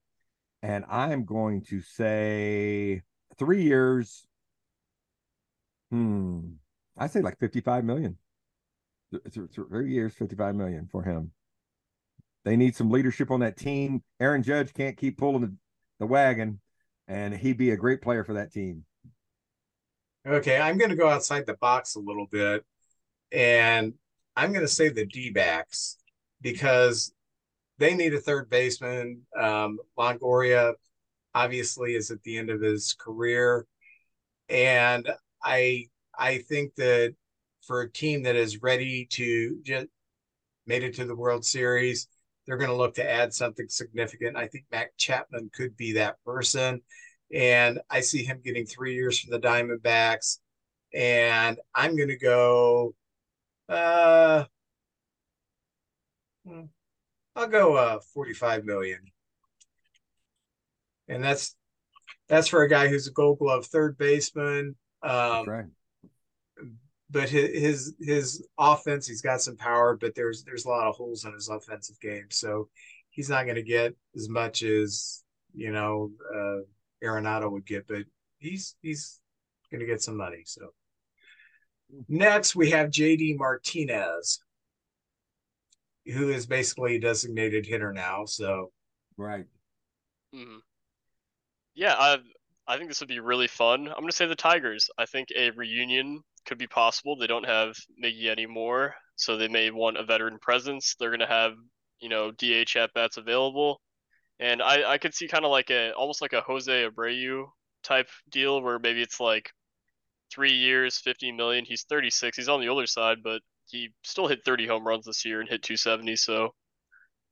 and 0.63 0.85
I'm 0.89 1.25
going 1.25 1.63
to 1.65 1.81
say 1.83 3.03
three 3.39 3.65
years. 3.65 4.25
Hmm, 5.91 6.53
I 6.97 7.09
say 7.09 7.21
like 7.21 7.39
fifty 7.41 7.61
five 7.61 7.85
million. 7.85 8.17
Th- 9.11 9.23
th- 9.25 9.55
th- 9.55 9.69
Three 9.69 9.93
years, 9.93 10.15
fifty 10.15 10.37
five 10.37 10.55
million 10.55 10.89
for 10.91 11.03
him. 11.03 11.33
They 12.45 12.57
need 12.57 12.77
some 12.77 12.91
leadership 12.91 13.31
on 13.31 13.41
that 13.41 13.57
team. 13.57 14.03
Aaron 14.21 14.43
Judge 14.43 14.73
can't 14.73 14.97
keep 14.97 15.19
pulling 15.19 15.41
the, 15.43 15.55
the 15.99 16.07
wagon, 16.07 16.61
and 17.09 17.35
he'd 17.35 17.59
be 17.59 17.71
a 17.71 17.77
great 17.77 18.03
player 18.03 18.25
for 18.25 18.35
that 18.35 18.53
team. 18.53 18.85
Okay, 20.27 20.59
I'm 20.59 20.79
going 20.79 20.91
to 20.91 20.97
go 20.97 21.09
outside 21.09 21.45
the 21.47 21.55
box 21.55 21.97
a 21.97 22.01
little 22.01 22.27
bit, 22.31 22.65
and 23.31 23.93
I'm 24.37 24.53
going 24.53 24.65
to 24.65 24.73
say 24.73 24.89
the 24.89 25.05
D 25.05 25.31
backs 25.31 25.99
because 26.41 27.13
they 27.79 27.95
need 27.95 28.15
a 28.15 28.21
third 28.21 28.49
baseman. 28.49 29.23
Um, 29.39 29.79
Longoria 29.99 30.75
obviously 31.35 31.95
is 31.95 32.11
at 32.11 32.23
the 32.23 32.39
end 32.39 32.49
of 32.49 32.63
his 32.63 32.95
career, 32.99 33.67
and 34.49 35.09
I 35.43 35.89
I 36.19 36.39
think 36.39 36.75
that 36.77 37.15
for 37.67 37.83
a 37.83 37.91
team 37.91 38.23
that 38.23 38.37
is 38.37 38.63
ready 38.63 39.07
to 39.11 39.59
just 39.63 39.87
made 40.67 40.83
it 40.83 40.95
to 40.95 41.05
the 41.05 41.17
World 41.17 41.45
Series, 41.45 42.09
they're 42.47 42.57
going 42.57 42.71
to 42.71 42.77
look 42.77 42.95
to 42.95 43.11
add 43.11 43.33
something 43.33 43.69
significant. 43.69 44.37
I 44.37 44.47
think 44.47 44.65
Mac 44.71 44.97
Chapman 44.97 45.51
could 45.55 45.77
be 45.77 45.93
that 45.95 46.17
person. 46.25 46.83
And 47.33 47.81
I 47.91 48.01
see 48.01 48.23
him 48.23 48.41
getting 48.45 48.67
three 48.67 48.95
years 48.95 49.19
from 49.19 49.31
the 49.31 49.41
Diamondbacks. 49.41 50.39
And 50.93 51.59
I'm 51.75 51.97
going 51.97 52.11
to 52.11 52.19
go, 52.19 52.95
uh, 53.69 54.45
hmm, 56.47 56.65
I'll 57.35 57.49
go 57.49 57.77
uh 57.77 57.99
45 58.13 58.65
million. 58.65 59.01
And 61.09 61.23
that's 61.23 61.57
that's 62.29 62.49
for 62.49 62.63
a 62.63 62.69
guy 62.69 62.89
who's 62.89 63.07
a 63.07 63.13
gold 63.13 63.39
glove 63.39 63.67
third 63.67 63.99
baseman. 63.99 64.77
Um, 65.03 65.49
right. 65.49 65.65
But 67.11 67.29
his, 67.29 67.51
his 67.61 67.95
his 68.01 68.49
offense, 68.59 69.07
he's 69.07 69.23
got 69.23 69.41
some 69.41 69.57
power, 69.57 69.97
but 69.97 70.15
there's 70.15 70.45
there's 70.45 70.65
a 70.65 70.69
lot 70.69 70.87
of 70.87 70.97
holes 70.97 71.25
in 71.25 71.33
his 71.33 71.49
offensive 71.49 72.01
game. 72.01 72.27
So 72.31 72.69
he's 73.11 73.29
not 73.29 73.45
going 73.45 73.57
to 73.57 73.63
get 73.63 73.95
as 74.17 74.29
much 74.29 74.63
as 74.63 75.25
you 75.55 75.73
know 75.73 76.11
uh, 76.35 76.61
Arenado 77.05 77.51
would 77.51 77.67
get, 77.67 77.87
but 77.87 78.05
he's 78.39 78.77
he's 78.83 79.21
going 79.71 79.81
to 79.81 79.87
get 79.87 80.03
some 80.03 80.17
money. 80.17 80.43
So 80.47 80.71
next 82.09 82.55
we 82.57 82.71
have 82.71 82.91
JD 82.91 83.35
Martinez, 83.35 84.41
who 86.07 86.31
is 86.31 86.47
basically 86.47 86.97
a 86.97 87.01
designated 87.01 87.67
hitter 87.67 87.93
now. 87.93 88.25
So 88.25 88.73
Right. 89.17 89.47
hmm 90.33 90.59
Yeah, 91.75 91.95
I 91.99 92.19
I 92.67 92.77
think 92.77 92.89
this 92.89 93.01
would 93.01 93.09
be 93.09 93.21
really 93.21 93.49
fun. 93.49 93.89
I'm 93.89 94.01
gonna 94.01 94.13
say 94.13 94.27
the 94.27 94.35
Tigers. 94.35 94.91
I 94.99 95.07
think 95.07 95.29
a 95.37 95.51
reunion 95.51 96.23
could 96.47 96.59
be 96.59 96.67
possible. 96.67 97.17
They 97.17 97.27
don't 97.27 97.47
have 97.47 97.75
Miggy 98.03 98.29
anymore, 98.29 98.95
so 99.17 99.37
they 99.37 99.49
may 99.49 99.71
want 99.71 99.99
a 99.99 100.05
veteran 100.05 100.39
presence. 100.41 100.95
They're 100.99 101.11
gonna 101.11 101.27
have, 101.27 101.55
you 102.01 102.09
know, 102.09 102.31
DH 102.33 102.77
at 102.77 102.93
bats 102.95 103.17
available. 103.17 103.81
And 104.41 104.63
I, 104.63 104.93
I 104.93 104.99
could 104.99 105.15
see 105.15 105.29
kind 105.29 105.45
of 105.45 105.51
like 105.51 105.71
a 105.71 105.93
almost 105.93 106.21
like 106.23 106.33
a 106.33 106.41
Jose 106.43 106.71
Abreu 106.89 107.47
type 107.83 108.09
deal 108.31 108.61
where 108.63 108.79
maybe 108.79 109.03
it's 109.03 109.21
like 109.21 109.51
three 110.33 110.53
years, 110.53 110.99
50 110.99 111.33
million. 111.33 111.65
He's 111.65 111.85
36. 111.85 112.37
He's 112.37 112.49
on 112.49 112.61
the 112.61 112.69
older 112.69 112.87
side, 112.87 113.19
but 113.23 113.43
he 113.69 113.91
still 114.03 114.27
hit 114.29 114.45
30 114.45 114.67
home 114.67 114.87
runs 114.87 115.07
this 115.07 115.25
year 115.25 115.41
and 115.41 115.49
hit 115.49 115.63
270. 115.63 116.17
So 116.17 116.55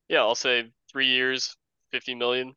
yeah, 0.09 0.19
I'll 0.19 0.35
say 0.35 0.71
three 0.91 1.07
years, 1.07 1.55
50 1.91 2.15
million. 2.15 2.53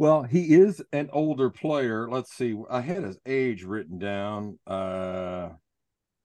Well, 0.00 0.22
he 0.22 0.54
is 0.54 0.82
an 0.94 1.10
older 1.12 1.50
player. 1.50 2.08
Let's 2.08 2.32
see. 2.32 2.56
I 2.70 2.80
had 2.80 3.04
his 3.04 3.18
age 3.26 3.64
written 3.64 3.98
down. 3.98 4.58
Uh 4.66 5.50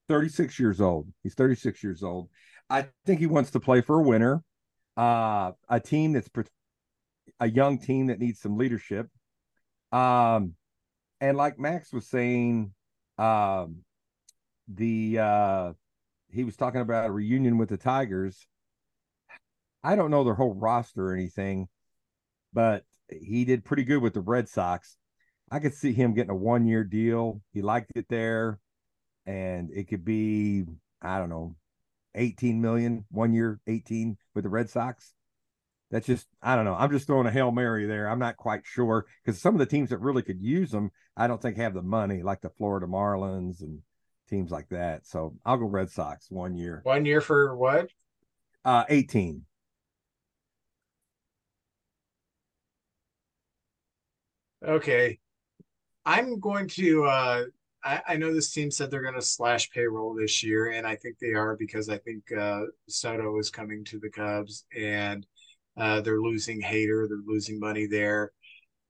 36 0.08 0.58
years 0.58 0.80
old. 0.80 1.12
He's 1.24 1.34
36 1.34 1.84
years 1.84 2.02
old. 2.02 2.30
I 2.70 2.88
think 3.06 3.20
he 3.20 3.26
wants 3.26 3.52
to 3.52 3.60
play 3.60 3.82
for 3.82 4.00
a 4.00 4.02
winner. 4.02 4.42
Uh 4.96 5.52
a 5.68 5.82
team 5.82 6.14
that's 6.14 6.30
pr- 6.30 6.44
a 7.42 7.50
young 7.50 7.78
team 7.78 8.08
that 8.08 8.18
needs 8.18 8.40
some 8.40 8.58
leadership. 8.58 9.10
Um 9.92 10.54
and 11.20 11.36
like 11.36 11.60
Max 11.60 11.92
was 11.92 12.08
saying, 12.08 12.74
um 13.18 13.80
the 14.70 15.20
uh 15.20 15.74
he 16.30 16.46
was 16.46 16.56
talking 16.56 16.80
about 16.80 17.10
a 17.10 17.12
reunion 17.12 17.58
with 17.58 17.68
the 17.68 17.78
Tigers. 17.78 18.48
I 19.84 19.98
don't 19.98 20.12
know 20.12 20.24
their 20.24 20.34
whole 20.34 20.54
roster 20.54 21.10
or 21.10 21.14
anything, 21.14 21.68
but 22.54 22.86
he 23.10 23.46
did 23.46 23.66
pretty 23.66 23.84
good 23.84 24.02
with 24.02 24.14
the 24.14 24.22
Red 24.22 24.50
Sox. 24.50 24.98
I 25.52 25.60
could 25.60 25.74
see 25.74 25.94
him 25.94 26.14
getting 26.14 26.32
a 26.32 26.36
one 26.36 26.66
year 26.66 26.84
deal. 26.84 27.42
He 27.54 27.62
liked 27.62 27.92
it 27.96 28.08
there, 28.10 28.60
and 29.26 29.70
it 29.74 29.88
could 29.88 30.04
be, 30.04 30.66
I 31.02 31.20
don't 31.20 31.30
know, 31.30 31.56
18 32.16 32.62
million, 32.62 33.06
one 33.12 33.34
year, 33.34 33.60
18 33.68 34.18
with 34.34 34.44
the 34.44 34.50
Red 34.50 34.70
Sox. 34.70 35.14
That's 35.92 36.08
just, 36.08 36.28
I 36.42 36.56
don't 36.56 36.66
know. 36.66 36.76
I'm 36.76 36.92
just 36.92 37.06
throwing 37.06 37.28
a 37.28 37.32
Hail 37.32 37.52
Mary 37.52 37.86
there. 37.86 38.10
I'm 38.10 38.20
not 38.20 38.38
quite 38.38 38.62
sure 38.66 39.06
because 39.24 39.40
some 39.40 39.54
of 39.54 39.60
the 39.60 39.66
teams 39.68 39.92
that 39.92 40.00
really 40.00 40.24
could 40.24 40.42
use 40.42 40.72
them, 40.72 40.92
I 41.16 41.28
don't 41.28 41.42
think 41.42 41.58
have 41.58 41.76
the 41.76 41.84
money, 41.84 42.24
like 42.24 42.42
the 42.42 42.50
Florida 42.50 42.88
Marlins 42.88 43.62
and 43.62 43.80
teams 44.28 44.52
like 44.52 44.68
that. 44.70 45.06
So 45.06 45.36
I'll 45.46 45.58
go 45.58 45.66
Red 45.66 45.92
Sox 45.92 46.32
one 46.32 46.56
year. 46.56 46.82
one 46.84 47.06
year 47.06 47.22
for 47.22 47.56
what? 47.56 47.90
Uh, 48.64 48.84
18. 48.90 49.44
Okay. 54.66 55.20
I'm 56.06 56.40
going 56.40 56.68
to 56.70 57.06
uh 57.06 57.44
I, 57.84 58.02
I 58.10 58.16
know 58.18 58.34
this 58.34 58.52
team 58.52 58.72
said 58.72 58.90
they're 58.90 59.04
gonna 59.04 59.22
slash 59.22 59.70
payroll 59.72 60.16
this 60.16 60.44
year, 60.44 60.72
and 60.72 60.88
I 60.88 60.96
think 60.96 61.18
they 61.20 61.34
are 61.34 61.56
because 61.56 61.90
I 61.90 61.98
think 62.00 62.24
uh 62.32 62.64
Soto 62.90 63.38
is 63.40 63.50
coming 63.52 63.84
to 63.86 64.00
the 64.00 64.10
Cubs 64.10 64.66
and 64.78 65.26
uh 65.78 66.02
they're 66.02 66.22
losing 66.22 66.62
Hader, 66.62 67.08
they're 67.08 67.20
losing 67.26 67.60
money 67.60 67.88
there. 67.88 68.32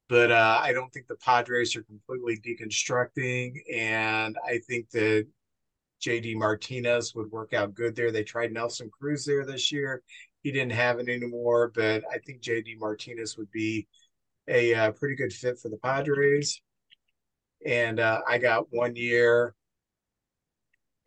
But 0.10 0.32
uh 0.32 0.60
I 0.62 0.74
don't 0.74 0.92
think 0.94 1.08
the 1.08 1.18
Padres 1.18 1.76
are 1.76 1.84
completely 1.84 2.38
deconstructing, 2.40 3.56
and 3.74 4.38
I 4.48 4.60
think 4.68 4.90
that 4.92 5.28
JD 6.02 6.36
Martinez 6.38 7.16
would 7.16 7.32
work 7.32 7.54
out 7.54 7.74
good 7.74 7.96
there. 7.96 8.12
They 8.12 8.24
tried 8.24 8.52
Nelson 8.54 8.90
Cruz 8.98 9.26
there 9.26 9.46
this 9.46 9.72
year. 9.72 10.04
He 10.44 10.52
didn't 10.52 10.74
have 10.74 11.00
it 11.00 11.10
anymore, 11.10 11.72
but 11.76 12.04
I 12.12 12.20
think 12.20 12.42
JD 12.42 12.78
Martinez 12.78 13.38
would 13.38 13.52
be 13.52 13.88
a 14.48 14.74
uh, 14.74 14.92
pretty 14.92 15.16
good 15.16 15.34
fit 15.34 15.60
for 15.60 15.70
the 15.70 15.78
Padres. 15.78 16.62
And 17.66 18.00
uh, 18.00 18.22
I 18.28 18.38
got 18.38 18.68
one 18.72 18.96
year, 18.96 19.56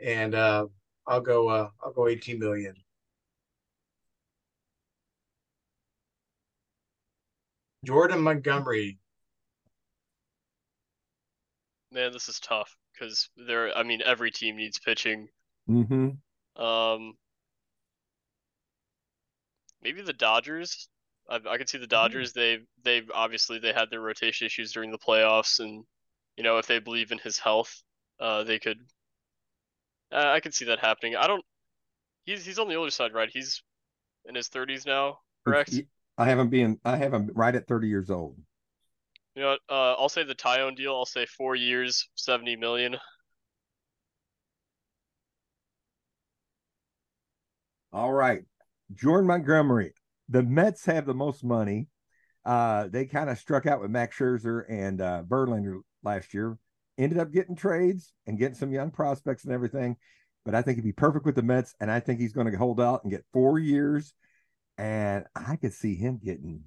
and 0.01 0.34
uh, 0.34 0.66
I'll 1.07 1.20
go. 1.20 1.49
Uh, 1.49 1.68
I'll 1.82 1.93
go 1.93 2.09
18 2.09 2.39
million. 2.39 2.74
Jordan 7.84 8.20
Montgomery. 8.20 8.99
Man, 11.93 12.12
this 12.12 12.28
is 12.28 12.41
tough 12.41 12.76
because 12.93 13.30
there. 13.36 13.76
I 13.76 13.84
mean, 13.84 14.03
every 14.05 14.32
team 14.32 14.57
needs 14.57 14.80
pitching. 14.80 15.28
Mm-hmm. 15.70 16.62
Um, 16.62 17.14
maybe 19.82 20.03
the 20.03 20.12
Dodgers. 20.12 20.89
I, 21.29 21.41
I 21.49 21.59
could 21.59 21.68
see 21.68 21.79
the 21.79 21.87
Dodgers. 21.87 22.33
They 22.33 22.59
they 22.85 23.03
obviously 23.14 23.59
they 23.59 23.72
had 23.72 23.91
their 23.91 24.01
rotation 24.01 24.47
issues 24.47 24.72
during 24.72 24.91
the 24.91 24.99
playoffs, 24.99 25.61
and 25.61 25.85
you 26.37 26.45
know 26.45 26.59
if 26.59 26.66
they 26.66 26.79
believe 26.79 27.12
in 27.12 27.18
his 27.18 27.39
health, 27.39 27.83
uh, 28.20 28.45
they 28.45 28.59
could. 28.59 28.79
Uh, 30.11 30.24
I 30.26 30.41
could 30.41 30.55
see 30.55 30.66
that 30.66 30.79
happening. 30.79 31.16
I 31.16 31.26
don't. 31.26 31.45
He's 32.24 32.45
he's 32.45 32.59
on 32.59 32.68
the 32.68 32.76
older 32.76 32.91
side, 32.91 33.12
right? 33.12 33.29
He's 33.31 33.62
in 34.24 34.35
his 34.35 34.49
thirties 34.49 34.87
now, 34.87 35.18
correct? 35.45 35.74
I 36.16 36.24
haven't 36.24 36.51
been. 36.51 36.79
I 36.85 36.97
haven't 36.97 37.31
right 37.35 37.55
at 37.55 37.66
thirty 37.66 37.89
years 37.89 38.11
old. 38.11 38.37
You 39.35 39.43
know, 39.43 39.59
uh, 39.68 39.93
I'll 39.93 40.09
say 40.09 40.24
the 40.24 40.35
Taillon 40.35 40.76
deal. 40.76 40.95
I'll 40.95 41.07
say 41.07 41.26
four 41.26 41.55
years, 41.55 42.09
seventy 42.14 42.57
million. 42.57 42.97
All 47.93 48.12
right, 48.12 48.43
Jordan 48.95 49.26
Montgomery. 49.26 49.93
The 50.29 50.43
Mets 50.43 50.85
have 50.87 51.07
the 51.07 51.14
most 51.14 51.45
money. 51.45 51.89
Uh, 52.45 52.89
they 52.89 53.05
kind 53.07 53.31
of 53.31 53.39
struck 53.39 53.66
out 53.66 53.81
with 53.81 53.91
Max 53.91 54.16
Scherzer 54.16 54.64
and 54.68 55.01
uh, 55.01 55.22
Verlander 55.26 55.81
last 56.03 56.35
year. 56.35 56.59
Ended 56.97 57.18
up 57.18 57.33
getting 57.33 57.57
trades 57.57 58.12
and 58.26 58.39
getting 58.39 58.55
some 58.55 58.72
young 58.72 58.91
prospects 58.91 59.45
and 59.45 59.53
everything. 59.53 59.97
But 60.45 60.55
I 60.55 60.62
think 60.62 60.76
he'd 60.76 60.85
be 60.85 60.93
perfect 60.93 61.26
with 61.26 61.35
the 61.35 61.43
Mets, 61.43 61.74
and 61.81 61.91
I 61.91 62.01
think 62.01 62.20
he's 62.20 62.33
going 62.33 62.51
to 62.51 62.57
hold 62.57 62.81
out 62.81 63.05
and 63.05 63.12
get 63.12 63.24
four 63.33 63.59
years. 63.59 64.14
And 64.79 65.24
I 65.35 65.57
could 65.57 65.72
see 65.72 65.95
him 65.95 66.20
getting 66.22 66.62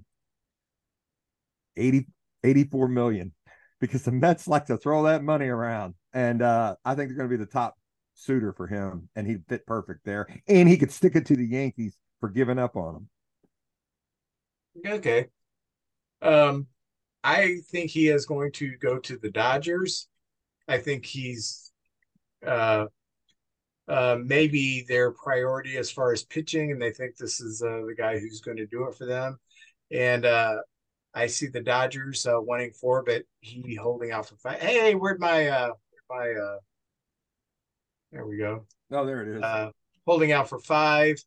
80, 1.77 2.07
84 2.43 2.87
million 2.89 3.33
because 3.79 4.03
the 4.03 4.11
Mets 4.11 4.47
like 4.47 4.65
to 4.67 4.77
throw 4.77 5.03
that 5.03 5.23
money 5.23 5.47
around. 5.47 5.95
And 6.13 6.41
uh, 6.41 6.75
I 6.85 6.95
think 6.95 7.09
they're 7.09 7.17
going 7.17 7.29
to 7.29 7.37
be 7.37 7.43
the 7.43 7.49
top 7.49 7.75
suitor 8.13 8.53
for 8.53 8.67
him, 8.67 9.09
and 9.15 9.27
he'd 9.27 9.45
fit 9.47 9.65
perfect 9.65 10.05
there. 10.05 10.27
And 10.47 10.69
he 10.69 10.77
could 10.77 10.91
stick 10.91 11.15
it 11.15 11.25
to 11.27 11.35
the 11.35 11.45
Yankees 11.45 11.97
for 12.19 12.29
giving 12.29 12.59
up 12.59 12.75
on 12.75 12.95
him. 12.95 13.09
Okay. 14.85 15.27
Um, 16.21 16.67
I 17.23 17.57
think 17.69 17.91
he 17.91 18.07
is 18.09 18.25
going 18.25 18.51
to 18.53 18.75
go 18.77 18.99
to 18.99 19.17
the 19.17 19.31
Dodgers. 19.31 20.07
I 20.67 20.77
think 20.77 21.05
he's 21.05 21.71
uh, 22.45 22.85
uh, 23.87 24.17
maybe 24.23 24.85
their 24.87 25.11
priority 25.11 25.77
as 25.77 25.91
far 25.91 26.13
as 26.13 26.23
pitching, 26.23 26.71
and 26.71 26.81
they 26.81 26.91
think 26.91 27.17
this 27.17 27.41
is 27.41 27.61
uh, 27.61 27.81
the 27.87 27.95
guy 27.97 28.17
who's 28.19 28.41
going 28.41 28.57
to 28.57 28.65
do 28.67 28.87
it 28.87 28.95
for 28.95 29.05
them. 29.05 29.37
And 29.91 30.25
uh, 30.25 30.57
I 31.13 31.27
see 31.27 31.47
the 31.47 31.61
Dodgers 31.61 32.25
uh, 32.25 32.39
wanting 32.39 32.71
four, 32.71 33.03
but 33.03 33.23
he 33.41 33.75
holding 33.75 34.11
out 34.11 34.27
for 34.27 34.35
five. 34.37 34.61
Hey, 34.61 34.95
where'd 34.95 35.19
my 35.19 35.47
uh, 35.47 35.71
where'd 35.89 36.35
my 36.35 36.41
uh, 36.41 36.57
there 38.11 38.25
we 38.25 38.37
go. 38.37 38.65
Oh, 38.91 39.05
there 39.05 39.23
it 39.23 39.37
is. 39.37 39.43
Uh, 39.43 39.71
holding 40.05 40.31
out 40.31 40.49
for 40.49 40.59
five, 40.59 41.21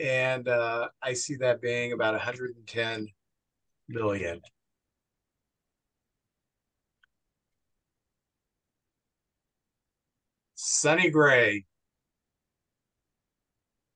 and 0.00 0.48
uh, 0.48 0.88
I 1.02 1.12
see 1.12 1.36
that 1.36 1.60
being 1.60 1.92
about 1.92 2.14
110 2.14 3.06
million. 3.88 4.40
Sonny 10.54 11.10
Gray. 11.10 11.64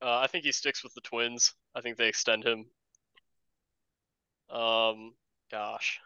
Uh, 0.00 0.18
I 0.18 0.26
think 0.26 0.44
he 0.44 0.52
sticks 0.52 0.82
with 0.82 0.94
the 0.94 1.00
Twins. 1.00 1.54
I 1.74 1.80
think 1.80 1.96
they 1.96 2.08
extend 2.08 2.44
him. 2.44 2.66
Um, 4.50 5.14
gosh. 5.50 6.00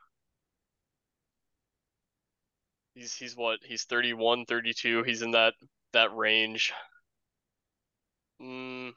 He's 2.94 3.14
he's 3.14 3.36
what? 3.36 3.60
He's 3.62 3.84
31, 3.84 4.46
32. 4.46 5.02
He's 5.02 5.22
in 5.22 5.32
that 5.32 5.54
that 5.92 6.14
range. 6.14 6.72
Mm, 8.40 8.92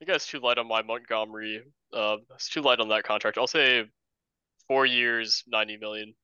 I 0.00 0.04
think 0.06 0.14
that's 0.14 0.26
too 0.26 0.40
light 0.40 0.56
on 0.56 0.66
my 0.66 0.80
Montgomery. 0.82 1.62
Uh, 1.92 2.16
it's 2.34 2.48
too 2.48 2.62
light 2.62 2.80
on 2.80 2.88
that 2.88 3.04
contract. 3.04 3.36
I'll 3.36 3.46
say 3.46 3.84
four 4.68 4.86
years, 4.86 5.44
90 5.46 5.76
million. 5.76 6.14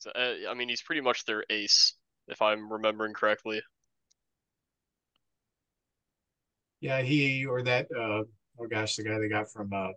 So, 0.00 0.10
uh, 0.10 0.50
I 0.50 0.54
mean, 0.54 0.68
he's 0.68 0.82
pretty 0.82 1.00
much 1.00 1.24
their 1.24 1.44
ace, 1.48 1.94
if 2.28 2.42
I'm 2.42 2.72
remembering 2.72 3.14
correctly. 3.14 3.62
Yeah, 6.80 7.02
he 7.02 7.46
or 7.46 7.62
that. 7.62 7.88
Uh, 7.90 8.24
oh 8.58 8.66
gosh, 8.70 8.96
the 8.96 9.04
guy 9.04 9.18
they 9.18 9.28
got 9.28 9.50
from 9.50 9.72
uh, 9.72 9.88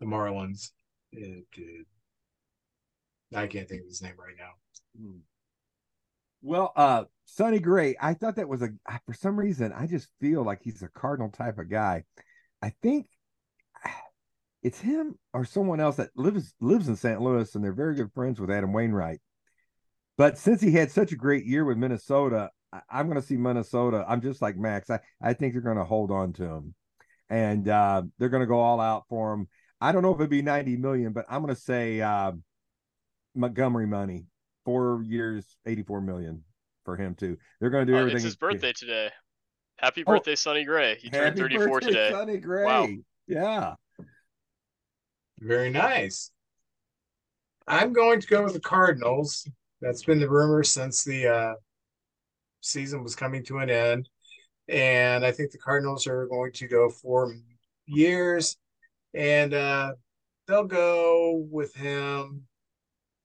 the 0.00 0.06
Marlins. 0.06 0.70
It, 1.12 1.44
it, 1.56 1.86
I 3.34 3.46
can't 3.46 3.68
think 3.68 3.82
of 3.82 3.88
his 3.88 4.02
name 4.02 4.14
right 4.18 4.36
now. 4.38 4.52
Hmm. 4.98 5.18
Well, 6.42 6.72
uh, 6.76 7.04
Sonny 7.30 7.58
Gray, 7.58 7.94
I 8.00 8.14
thought 8.14 8.36
that 8.36 8.48
was 8.48 8.62
a 8.62 8.70
for 9.04 9.12
some 9.12 9.38
reason 9.38 9.70
I 9.72 9.86
just 9.86 10.08
feel 10.18 10.42
like 10.42 10.62
he's 10.62 10.82
a 10.82 10.88
Cardinal 10.88 11.28
type 11.28 11.58
of 11.58 11.68
guy. 11.68 12.04
I 12.62 12.72
think 12.82 13.06
it's 14.62 14.80
him 14.80 15.18
or 15.34 15.44
someone 15.44 15.78
else 15.78 15.96
that 15.96 16.08
lives 16.16 16.54
lives 16.58 16.88
in 16.88 16.96
St. 16.96 17.20
Louis 17.20 17.54
and 17.54 17.62
they're 17.62 17.74
very 17.74 17.94
good 17.94 18.12
friends 18.14 18.40
with 18.40 18.50
Adam 18.50 18.72
Wainwright. 18.72 19.20
But 20.16 20.38
since 20.38 20.62
he 20.62 20.72
had 20.72 20.90
such 20.90 21.12
a 21.12 21.16
great 21.16 21.44
year 21.44 21.66
with 21.66 21.76
Minnesota, 21.76 22.50
I, 22.72 22.80
am 22.90 23.08
going 23.08 23.20
to 23.20 23.26
see 23.26 23.36
Minnesota. 23.36 24.06
I'm 24.08 24.22
just 24.22 24.40
like 24.40 24.56
Max. 24.56 24.88
I, 24.88 24.98
I 25.22 25.34
think 25.34 25.52
they're 25.52 25.62
going 25.62 25.76
to 25.76 25.84
hold 25.84 26.10
on 26.10 26.32
to 26.34 26.44
him, 26.44 26.74
and 27.28 27.68
uh, 27.68 28.02
they're 28.18 28.30
going 28.30 28.42
to 28.42 28.46
go 28.46 28.58
all 28.58 28.80
out 28.80 29.04
for 29.08 29.34
him. 29.34 29.48
I 29.80 29.92
don't 29.92 30.02
know 30.02 30.12
if 30.12 30.18
it'd 30.18 30.30
be 30.30 30.42
90 30.42 30.76
million, 30.76 31.12
but 31.12 31.26
I'm 31.28 31.42
going 31.42 31.54
to 31.54 31.60
say 31.60 32.00
uh, 32.00 32.32
Montgomery 33.36 33.86
money, 33.86 34.26
four 34.64 35.04
years, 35.04 35.44
84 35.66 36.00
million 36.00 36.42
for 36.88 36.96
him 36.96 37.14
too. 37.14 37.36
They're 37.60 37.68
going 37.68 37.86
to 37.86 37.92
do 37.92 37.96
oh, 37.96 38.00
everything. 38.00 38.16
It's 38.16 38.24
his 38.24 38.36
birthday 38.36 38.72
today. 38.72 39.10
Happy 39.76 40.04
oh, 40.06 40.12
birthday, 40.12 40.32
oh, 40.32 40.36
Sonny 40.36 40.64
Gray. 40.64 40.96
He 40.98 41.10
turned 41.10 41.36
34 41.36 41.68
birthday, 41.68 41.86
today. 41.86 42.10
Sonny 42.10 42.38
Gray. 42.38 42.64
Wow. 42.64 42.88
Yeah. 43.26 43.74
Very 45.38 45.68
nice. 45.68 46.30
I'm 47.66 47.92
going 47.92 48.22
to 48.22 48.26
go 48.26 48.42
with 48.42 48.54
the 48.54 48.60
Cardinals. 48.60 49.46
That's 49.82 50.02
been 50.02 50.18
the 50.18 50.30
rumor 50.30 50.64
since 50.64 51.04
the 51.04 51.28
uh, 51.28 51.54
season 52.62 53.02
was 53.02 53.14
coming 53.14 53.44
to 53.44 53.58
an 53.58 53.68
end. 53.68 54.08
And 54.68 55.26
I 55.26 55.30
think 55.30 55.50
the 55.50 55.58
Cardinals 55.58 56.06
are 56.06 56.26
going 56.26 56.52
to 56.52 56.68
go 56.68 56.88
four 56.88 57.34
years. 57.84 58.56
And 59.12 59.52
uh, 59.52 59.92
they'll 60.46 60.64
go 60.64 61.46
with 61.50 61.74
him. 61.74 62.44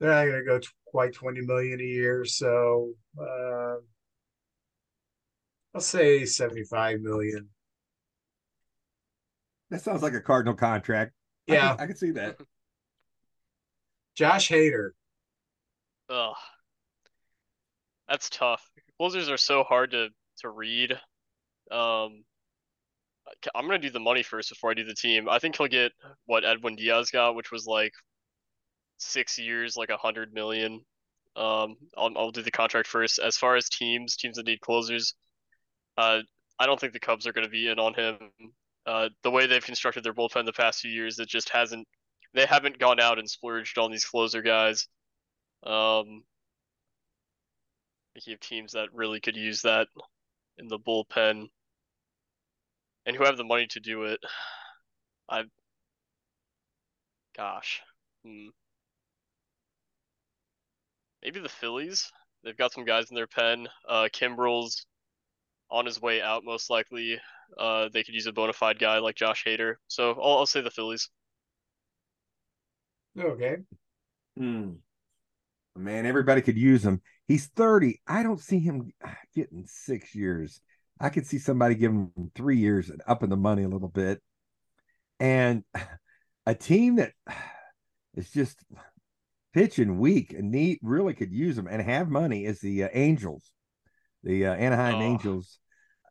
They're 0.02 0.10
not 0.10 0.26
going 0.26 0.44
to 0.44 0.46
go 0.46 0.60
quite 0.94 1.12
20 1.12 1.42
million 1.42 1.82
a 1.82 1.84
year. 1.84 2.24
So 2.24 2.94
uh, 3.20 3.78
I'll 5.74 5.82
say 5.82 6.24
75 6.24 7.02
million. 7.02 7.50
That 9.72 9.82
sounds 9.82 10.04
like 10.04 10.14
a 10.14 10.22
Cardinal 10.22 10.54
contract. 10.54 11.14
Yeah. 11.48 11.72
I 11.72 11.76
can, 11.76 11.80
I 11.80 11.88
can 11.88 11.96
see 11.96 12.12
that. 12.12 12.38
Josh 14.16 14.50
Hader. 14.50 14.92
Ugh. 16.10 16.36
That's 18.08 18.30
tough. 18.30 18.64
Closers 19.00 19.30
are 19.30 19.38
so 19.38 19.64
hard 19.64 19.92
to, 19.92 20.10
to 20.42 20.50
read. 20.50 20.92
Um, 21.72 22.24
I'm 23.56 23.66
gonna 23.66 23.80
do 23.80 23.90
the 23.90 24.00
money 24.00 24.22
first 24.22 24.50
before 24.50 24.70
I 24.70 24.74
do 24.76 24.84
the 24.84 24.94
team. 24.94 25.28
I 25.28 25.40
think 25.40 25.58
he'll 25.58 25.68
get 25.68 25.92
what 26.28 26.46
Edwin 26.46 26.76
Diaz 26.76 27.10
got, 27.10 27.36
which 27.36 27.52
was 27.52 27.66
like 27.66 27.94
six 29.04 29.38
years, 29.38 29.76
like 29.78 29.90
a 29.90 29.98
hundred 29.98 30.34
million. 30.34 30.82
Um, 31.36 31.76
I'll 31.98 32.12
I'll 32.18 32.32
do 32.32 32.42
the 32.42 32.52
contract 32.52 32.88
first. 32.88 33.20
As 33.20 33.38
far 33.38 33.56
as 33.56 33.70
teams, 33.70 34.16
teams 34.16 34.38
that 34.38 34.46
need 34.46 34.62
closers, 34.62 35.14
uh, 35.98 36.20
I 36.60 36.66
don't 36.66 36.80
think 36.80 36.94
the 36.94 37.00
Cubs 37.00 37.28
are 37.28 37.34
going 37.34 37.46
to 37.46 37.52
be 37.52 37.68
in 37.70 37.80
on 37.80 37.94
him. 37.94 38.18
Uh, 38.86 39.10
the 39.24 39.32
way 39.32 39.48
they've 39.48 39.64
constructed 39.64 40.04
their 40.04 40.14
bullpen 40.14 40.46
the 40.46 40.54
past 40.54 40.82
few 40.82 40.92
years, 40.92 41.20
it 41.20 41.28
just 41.28 41.50
hasn't. 41.50 41.88
They 42.34 42.46
haven't 42.46 42.80
gone 42.80 43.00
out 43.00 43.20
and 43.20 43.30
splurged 43.30 43.78
on 43.78 43.92
these 43.92 44.06
closer 44.06 44.42
guys. 44.42 44.88
Um, 45.64 46.24
you 48.16 48.34
have 48.34 48.40
teams 48.40 48.74
that 48.74 48.90
really 48.94 49.20
could 49.20 49.36
use 49.36 49.62
that 49.64 49.88
in 50.58 50.68
the 50.68 50.80
bullpen, 50.80 51.48
and 53.06 53.16
who 53.16 53.24
have 53.24 53.38
the 53.38 53.44
money 53.44 53.68
to 53.68 53.80
do 53.80 54.04
it. 54.04 54.20
I, 55.30 55.44
gosh, 57.36 57.82
hmm. 58.26 58.50
Maybe 61.24 61.40
the 61.40 61.50
Phillies. 61.50 62.12
They've 62.44 62.58
got 62.58 62.74
some 62.74 62.86
guys 62.86 63.10
in 63.10 63.16
their 63.16 63.28
pen. 63.28 63.68
Uh, 63.88 64.10
Kimbrel's 64.14 64.86
on 65.72 65.86
his 65.86 66.02
way 66.02 66.22
out, 66.22 66.44
most 66.44 66.70
likely. 66.70 67.20
Uh, 67.58 67.90
they 67.94 68.04
could 68.04 68.14
use 68.14 68.28
a 68.28 68.34
bona 68.34 68.54
fide 68.54 68.80
guy 68.80 69.00
like 69.00 69.16
Josh 69.16 69.44
Hader. 69.46 69.76
So 69.88 70.12
I'll, 70.12 70.40
I'll 70.40 70.46
say 70.46 70.62
the 70.62 70.72
Phillies. 70.72 71.10
Okay. 73.20 73.58
Hmm. 74.38 74.72
Man, 75.76 76.06
everybody 76.06 76.42
could 76.42 76.58
use 76.58 76.84
him. 76.84 77.02
He's 77.28 77.48
30. 77.48 78.02
I 78.08 78.24
don't 78.24 78.40
see 78.40 78.60
him 78.60 78.92
getting 79.36 79.66
six 79.68 80.14
years. 80.14 80.60
I 81.00 81.10
could 81.10 81.26
see 81.26 81.40
somebody 81.40 81.76
giving 81.76 82.12
him 82.16 82.32
three 82.36 82.58
years 82.58 82.90
and 82.90 83.02
upping 83.08 83.30
the 83.30 83.38
money 83.38 83.64
a 83.64 83.70
little 83.70 83.88
bit. 83.88 84.22
And 85.20 85.64
a 86.46 86.54
team 86.54 86.98
that 86.98 87.14
is 88.16 88.30
just 88.32 88.60
pitching 89.54 90.00
weak 90.00 90.34
and 90.34 90.52
need 90.52 90.80
really 90.82 91.14
could 91.14 91.32
use 91.32 91.56
them 91.56 91.68
and 91.68 91.82
have 91.82 92.10
money 92.10 92.46
is 92.46 92.60
the 92.60 92.84
uh, 92.84 92.90
Angels, 92.94 93.52
the 94.24 94.48
uh, 94.48 94.54
Anaheim 94.56 94.96
oh. 94.96 95.02
Angels. 95.02 95.60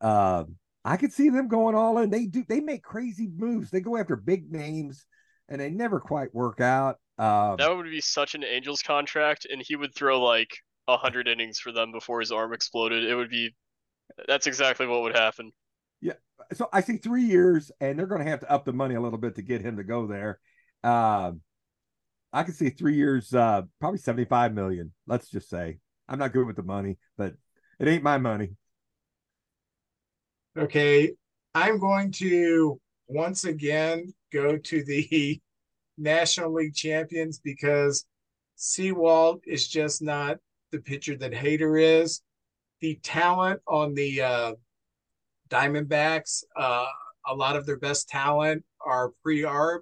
Uh, 0.00 0.44
I 0.84 0.96
could 0.96 1.12
see 1.12 1.28
them 1.28 1.48
going 1.48 1.74
all 1.74 1.98
in. 1.98 2.10
They 2.10 2.26
do. 2.26 2.44
They 2.48 2.60
make 2.60 2.82
crazy 2.82 3.28
moves. 3.36 3.70
They 3.70 3.80
go 3.80 3.96
after 3.96 4.16
big 4.16 4.50
names, 4.50 5.04
and 5.48 5.60
they 5.60 5.70
never 5.70 6.00
quite 6.00 6.34
work 6.34 6.60
out. 6.60 6.96
Um, 7.18 7.56
that 7.58 7.74
would 7.74 7.84
be 7.84 8.00
such 8.00 8.34
an 8.34 8.42
Angels 8.42 8.82
contract, 8.82 9.46
and 9.50 9.62
he 9.64 9.76
would 9.76 9.94
throw 9.94 10.22
like 10.22 10.50
a 10.88 10.96
hundred 10.96 11.28
innings 11.28 11.60
for 11.60 11.70
them 11.70 11.92
before 11.92 12.20
his 12.20 12.32
arm 12.32 12.52
exploded. 12.52 13.04
It 13.04 13.14
would 13.14 13.30
be. 13.30 13.54
That's 14.26 14.46
exactly 14.46 14.86
what 14.86 15.02
would 15.02 15.16
happen. 15.16 15.52
Yeah. 16.00 16.14
So 16.54 16.68
I 16.72 16.80
see 16.80 16.96
three 16.96 17.22
years, 17.22 17.70
and 17.80 17.96
they're 17.96 18.06
going 18.06 18.24
to 18.24 18.30
have 18.30 18.40
to 18.40 18.50
up 18.50 18.64
the 18.64 18.72
money 18.72 18.96
a 18.96 19.00
little 19.00 19.18
bit 19.18 19.36
to 19.36 19.42
get 19.42 19.62
him 19.62 19.76
to 19.76 19.84
go 19.84 20.08
there. 20.08 20.40
Uh, 20.82 21.32
I 22.32 22.42
could 22.42 22.54
see 22.54 22.70
three 22.70 22.94
years, 22.94 23.34
uh, 23.34 23.62
probably 23.80 23.98
seventy-five 23.98 24.54
million. 24.54 24.92
Let's 25.06 25.30
just 25.30 25.48
say 25.48 25.78
I'm 26.08 26.18
not 26.18 26.32
good 26.32 26.46
with 26.46 26.56
the 26.56 26.62
money, 26.62 26.98
but 27.16 27.34
it 27.78 27.88
ain't 27.88 28.02
my 28.02 28.18
money. 28.18 28.50
Okay, 30.56 31.12
I'm 31.54 31.78
going 31.78 32.12
to 32.12 32.80
once 33.08 33.44
again 33.44 34.12
go 34.32 34.56
to 34.56 34.84
the 34.84 35.40
National 35.98 36.52
League 36.52 36.74
champions 36.74 37.38
because 37.38 38.04
Sewald 38.56 39.42
is 39.46 39.68
just 39.68 40.02
not 40.02 40.38
the 40.70 40.78
pitcher 40.78 41.16
that 41.16 41.32
Hader 41.32 41.80
is. 41.80 42.22
The 42.80 42.98
talent 43.02 43.60
on 43.66 43.94
the 43.94 44.22
uh, 44.22 44.52
Diamondbacks, 45.48 46.44
uh, 46.56 46.86
a 47.26 47.34
lot 47.34 47.56
of 47.56 47.66
their 47.66 47.78
best 47.78 48.08
talent 48.08 48.64
are 48.84 49.12
pre-arb, 49.22 49.80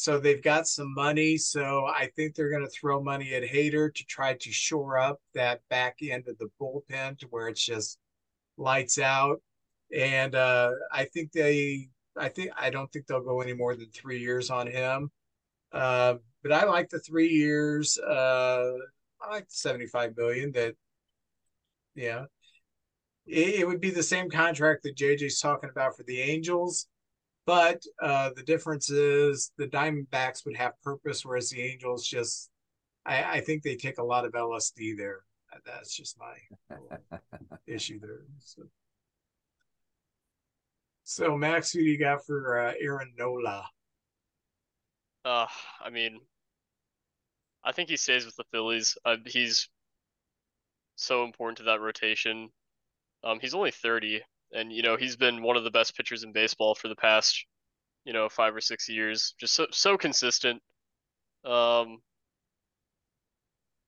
so 0.00 0.18
they've 0.18 0.42
got 0.42 0.66
some 0.66 0.94
money. 0.94 1.36
So 1.36 1.84
I 1.86 2.08
think 2.16 2.34
they're 2.34 2.50
going 2.50 2.64
to 2.64 2.70
throw 2.70 3.02
money 3.02 3.34
at 3.34 3.42
Hader 3.42 3.94
to 3.94 4.04
try 4.04 4.34
to 4.34 4.52
shore 4.52 4.98
up 4.98 5.20
that 5.34 5.60
back 5.68 5.98
end 6.02 6.26
of 6.28 6.38
the 6.38 6.48
bullpen 6.60 7.18
to 7.18 7.26
where 7.26 7.48
it's 7.48 7.64
just 7.64 7.98
lights 8.56 8.98
out 8.98 9.42
and 9.96 10.34
uh, 10.34 10.72
I 10.92 11.04
think 11.04 11.32
they, 11.32 11.88
I 12.16 12.28
think 12.28 12.50
I 12.58 12.70
don't 12.70 12.90
think 12.92 13.06
they'll 13.06 13.22
go 13.22 13.40
any 13.40 13.52
more 13.52 13.74
than 13.74 13.90
three 13.90 14.20
years 14.20 14.50
on 14.50 14.66
him. 14.66 15.10
Uh, 15.72 16.14
but 16.42 16.52
I 16.52 16.64
like 16.64 16.88
the 16.88 17.00
three 17.00 17.28
years. 17.28 17.98
Uh, 17.98 18.72
I 19.20 19.30
like 19.30 19.48
the 19.48 19.54
seventy-five 19.54 20.16
million. 20.16 20.52
That, 20.52 20.74
yeah, 21.94 22.24
it, 23.26 23.60
it, 23.60 23.66
would 23.66 23.80
be 23.80 23.90
the 23.90 24.02
same 24.02 24.30
contract 24.30 24.82
that 24.84 24.96
JJ's 24.96 25.40
talking 25.40 25.70
about 25.70 25.96
for 25.96 26.02
the 26.04 26.20
Angels, 26.20 26.86
but 27.46 27.82
uh, 28.02 28.30
the 28.36 28.42
difference 28.42 28.90
is 28.90 29.52
the 29.56 29.66
Diamondbacks 29.66 30.44
would 30.44 30.56
have 30.56 30.80
purpose, 30.82 31.24
whereas 31.24 31.50
the 31.50 31.62
Angels 31.62 32.06
just, 32.06 32.50
I, 33.04 33.38
I 33.38 33.40
think 33.40 33.62
they 33.62 33.76
take 33.76 33.98
a 33.98 34.04
lot 34.04 34.24
of 34.24 34.32
LSD 34.32 34.96
there. 34.96 35.24
That's 35.66 35.94
just 35.94 36.16
my 36.18 36.78
issue 37.66 37.98
there. 38.00 38.24
So. 38.38 38.62
So, 41.02 41.36
Max, 41.36 41.72
who 41.72 41.80
do 41.80 41.86
you 41.86 41.98
got 41.98 42.24
for 42.24 42.60
uh, 42.60 42.74
Aaron 42.80 43.12
Nola? 43.18 43.66
Uh, 45.24 45.46
I 45.80 45.90
mean, 45.90 46.20
I 47.64 47.72
think 47.72 47.88
he 47.88 47.96
stays 47.96 48.24
with 48.24 48.36
the 48.36 48.44
Phillies. 48.52 48.96
Uh, 49.04 49.16
he's 49.26 49.68
so 50.94 51.24
important 51.24 51.58
to 51.58 51.64
that 51.64 51.80
rotation. 51.80 52.50
Um, 53.24 53.40
he's 53.40 53.54
only 53.54 53.72
30, 53.72 54.20
and 54.52 54.72
you 54.72 54.82
know 54.82 54.96
he's 54.96 55.16
been 55.16 55.42
one 55.42 55.56
of 55.56 55.64
the 55.64 55.70
best 55.70 55.96
pitchers 55.96 56.22
in 56.22 56.32
baseball 56.32 56.74
for 56.74 56.88
the 56.88 56.96
past, 56.96 57.44
you 58.04 58.12
know, 58.12 58.28
five 58.28 58.54
or 58.54 58.60
six 58.60 58.88
years. 58.88 59.34
Just 59.38 59.54
so 59.54 59.66
so 59.70 59.96
consistent. 59.96 60.62
Um, 61.44 61.98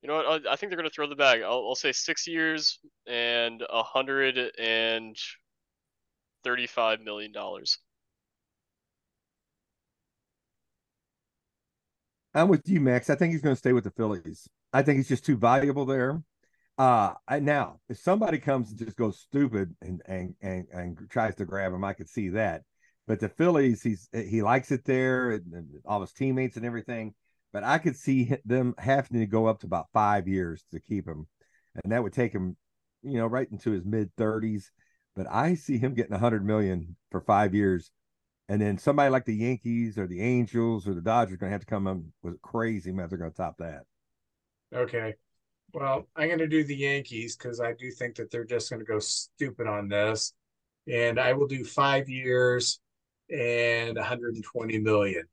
you 0.03 0.09
know 0.09 0.17
what? 0.17 0.47
I, 0.49 0.57
think 0.57 0.71
they're 0.71 0.77
going 0.77 0.89
to 0.89 0.95
throw 0.95 1.07
the 1.07 1.15
bag. 1.15 1.43
I'll, 1.43 1.65
I'll 1.69 1.75
say 1.77 1.93
six 1.93 2.27
years 2.27 2.81
and 3.07 3.63
a 3.71 3.85
hundred 3.85 4.37
and 4.59 5.17
$35 6.45 7.05
million. 7.05 7.33
I'm 12.35 12.49
with 12.49 12.69
you, 12.69 12.81
Max. 12.81 13.11
I 13.11 13.15
think 13.15 13.33
he's 13.33 13.43
going 13.43 13.55
to 13.55 13.59
stay 13.59 13.73
with 13.73 13.85
the 13.85 13.91
Phillies. 13.91 14.49
I 14.73 14.83
think 14.83 14.97
he's 14.97 15.09
just 15.09 15.25
too 15.25 15.37
valuable 15.37 15.85
there. 15.85 16.21
Uh, 16.79 17.15
I, 17.29 17.41
now, 17.41 17.79
if 17.89 17.99
somebody 17.99 18.39
comes 18.39 18.71
and 18.71 18.79
just 18.79 18.97
goes 18.97 19.21
stupid 19.21 19.75
and, 19.83 20.01
and 20.07 20.35
and 20.41 20.67
and 20.73 20.99
tries 21.11 21.35
to 21.37 21.45
grab 21.45 21.73
him, 21.73 21.85
I 21.85 21.93
could 21.93 22.09
see 22.09 22.31
that. 22.31 22.63
But 23.07 23.21
the 23.21 23.29
Phillies, 23.29 23.83
he's 23.83 24.09
he 24.13 24.43
likes 24.43 24.71
it 24.71 24.85
there, 24.85 25.33
and, 25.33 25.53
and 25.53 25.69
all 25.85 26.01
his 26.01 26.13
teammates 26.13 26.57
and 26.57 26.65
everything. 26.65 27.15
But 27.53 27.65
I 27.65 27.79
could 27.79 27.97
see 27.97 28.33
them 28.45 28.75
having 28.79 29.21
to 29.21 29.27
go 29.27 29.47
up 29.47 29.61
to 29.61 29.67
about 29.67 29.89
five 29.93 30.27
years 30.27 30.65
to 30.73 30.81
keep 30.81 31.07
him, 31.07 31.27
and 31.83 31.93
that 31.93 32.03
would 32.03 32.15
take 32.15 32.33
him, 32.33 32.57
you 33.03 33.19
know, 33.19 33.27
right 33.27 33.51
into 33.51 33.71
his 33.71 33.85
mid 33.85 34.11
thirties 34.17 34.71
but 35.15 35.27
I 35.31 35.55
see 35.55 35.79
him 35.79 35.95
getting 35.95 36.15
a 36.15 36.19
hundred 36.19 36.45
million 36.45 36.97
for 37.11 37.21
five 37.21 37.55
years, 37.55 37.91
and 38.49 38.61
then 38.61 38.79
somebody 38.79 39.11
like 39.11 39.25
the 39.25 39.35
Yankees 39.35 39.99
or 39.99 40.07
the 40.07 40.23
Angels 40.23 40.89
or 40.89 40.95
the 40.95 41.01
Dodgers 41.01 41.37
going 41.37 41.51
to 41.51 41.55
have 41.55 41.61
to 41.61 41.67
come 41.67 41.87
in 41.87 42.13
with 42.23 42.41
crazy 42.41 42.91
amount. 42.91 43.11
They're 43.11 43.19
going 43.19 43.31
to 43.31 43.37
top 43.37 43.59
that. 43.59 43.83
Okay, 44.75 45.15
well, 45.75 46.07
I'm 46.17 46.29
going 46.29 46.39
to 46.39 46.49
do 46.49 46.65
the 46.65 46.77
Yankees 46.77 47.37
because 47.37 47.61
I 47.61 47.73
do 47.73 47.91
think 47.91 48.17
that 48.17 48.31
they're 48.31 48.45
just 48.45 48.71
going 48.71 48.81
to 48.81 48.87
go 48.87 48.99
stupid 48.99 49.67
on 49.67 49.89
this, 49.89 50.35
and 50.87 51.19
I 51.19 51.33
will 51.33 51.47
do 51.47 51.65
five 51.65 52.09
years 52.09 52.81
and 53.31 53.97
120 53.97 54.79
million. 54.79 55.25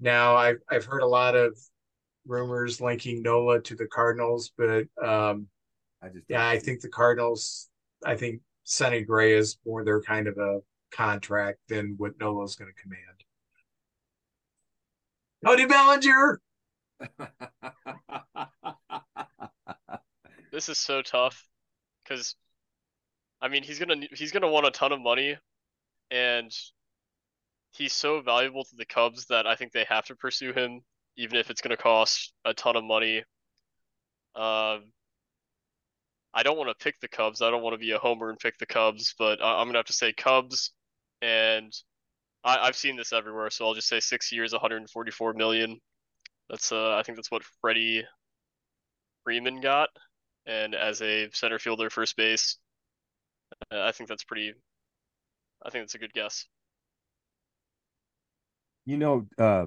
Now, 0.00 0.36
I've 0.36 0.58
I've 0.70 0.84
heard 0.84 1.02
a 1.02 1.06
lot 1.06 1.34
of 1.34 1.56
rumors 2.26 2.80
linking 2.80 3.22
Nola 3.22 3.60
to 3.62 3.74
the 3.74 3.86
Cardinals, 3.86 4.52
but 4.56 4.86
um, 5.02 5.46
I 6.02 6.08
just 6.08 6.26
yeah, 6.28 6.48
I 6.48 6.58
think 6.58 6.80
the 6.80 6.88
Cardinals. 6.88 7.68
I 8.04 8.16
think 8.16 8.40
Sonny 8.64 9.02
Gray 9.02 9.34
is 9.34 9.58
more 9.64 9.84
their 9.84 10.00
kind 10.02 10.26
of 10.26 10.36
a 10.38 10.60
contract 10.92 11.58
than 11.68 11.94
what 11.98 12.18
Nola's 12.18 12.56
going 12.56 12.70
to 12.72 12.82
command. 12.82 13.02
Cody 15.44 15.66
Bellinger. 15.66 16.40
This 20.52 20.68
is 20.68 20.78
so 20.78 21.02
tough 21.02 21.48
because, 22.04 22.36
I 23.40 23.48
mean, 23.48 23.62
he's 23.62 23.78
gonna 23.78 24.06
he's 24.12 24.32
gonna 24.32 24.50
want 24.50 24.66
a 24.66 24.70
ton 24.70 24.92
of 24.92 25.00
money, 25.00 25.36
and 26.10 26.52
he's 27.72 27.92
so 27.92 28.20
valuable 28.20 28.64
to 28.64 28.76
the 28.76 28.84
Cubs 28.84 29.26
that 29.26 29.46
I 29.46 29.56
think 29.56 29.72
they 29.72 29.86
have 29.88 30.06
to 30.06 30.16
pursue 30.16 30.52
him, 30.52 30.82
even 31.16 31.36
if 31.36 31.50
it's 31.50 31.60
gonna 31.60 31.76
cost 31.76 32.32
a 32.44 32.54
ton 32.54 32.76
of 32.76 32.84
money. 32.84 33.24
Um, 34.34 34.92
I 36.34 36.42
don't 36.42 36.56
want 36.56 36.70
to 36.70 36.84
pick 36.84 36.98
the 37.00 37.08
Cubs. 37.08 37.42
I 37.42 37.50
don't 37.50 37.62
want 37.62 37.74
to 37.74 37.78
be 37.78 37.90
a 37.92 37.98
homer 37.98 38.30
and 38.30 38.38
pick 38.38 38.58
the 38.58 38.66
Cubs, 38.66 39.14
but 39.18 39.42
I, 39.42 39.60
am 39.60 39.68
gonna 39.68 39.78
have 39.78 39.86
to 39.86 39.92
say 39.92 40.12
Cubs, 40.12 40.72
and 41.20 41.72
I- 42.44 42.58
I, 42.58 42.66
have 42.66 42.76
seen 42.76 42.96
this 42.96 43.12
everywhere, 43.12 43.50
so 43.50 43.66
I'll 43.66 43.74
just 43.74 43.88
say 43.88 44.00
six 44.00 44.32
years, 44.32 44.52
144 44.52 45.34
million. 45.34 45.80
That's 46.52 46.70
uh, 46.70 46.94
I 46.94 47.02
think 47.02 47.16
that's 47.16 47.32
what 47.32 47.42
Freddie 47.60 48.04
Freeman 49.24 49.60
got, 49.60 49.88
and 50.46 50.76
as 50.76 51.02
a 51.02 51.28
center 51.32 51.58
fielder, 51.58 51.90
first 51.90 52.16
base, 52.16 52.58
uh, 53.72 53.80
I 53.82 53.90
think 53.90 54.08
that's 54.08 54.24
pretty. 54.24 54.52
I 55.64 55.70
think 55.70 55.82
that's 55.82 55.96
a 55.96 55.98
good 55.98 56.12
guess. 56.12 56.46
You 58.84 58.98
know, 58.98 59.26
uh, 59.38 59.66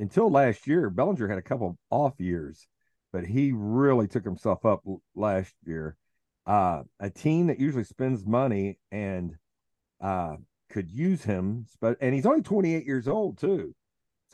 until 0.00 0.28
last 0.28 0.66
year, 0.66 0.90
Bellinger 0.90 1.28
had 1.28 1.38
a 1.38 1.42
couple 1.42 1.78
off 1.90 2.14
years 2.18 2.66
but 3.14 3.24
he 3.24 3.52
really 3.54 4.08
took 4.08 4.24
himself 4.24 4.66
up 4.66 4.82
last 5.14 5.54
year. 5.64 5.96
Uh, 6.46 6.82
a 6.98 7.08
team 7.08 7.46
that 7.46 7.60
usually 7.60 7.84
spends 7.84 8.26
money 8.26 8.76
and 8.90 9.36
uh, 10.00 10.34
could 10.68 10.90
use 10.90 11.22
him, 11.22 11.64
but 11.80 11.96
and 12.00 12.12
he's 12.12 12.26
only 12.26 12.42
28 12.42 12.84
years 12.84 13.06
old 13.06 13.38
too, 13.38 13.72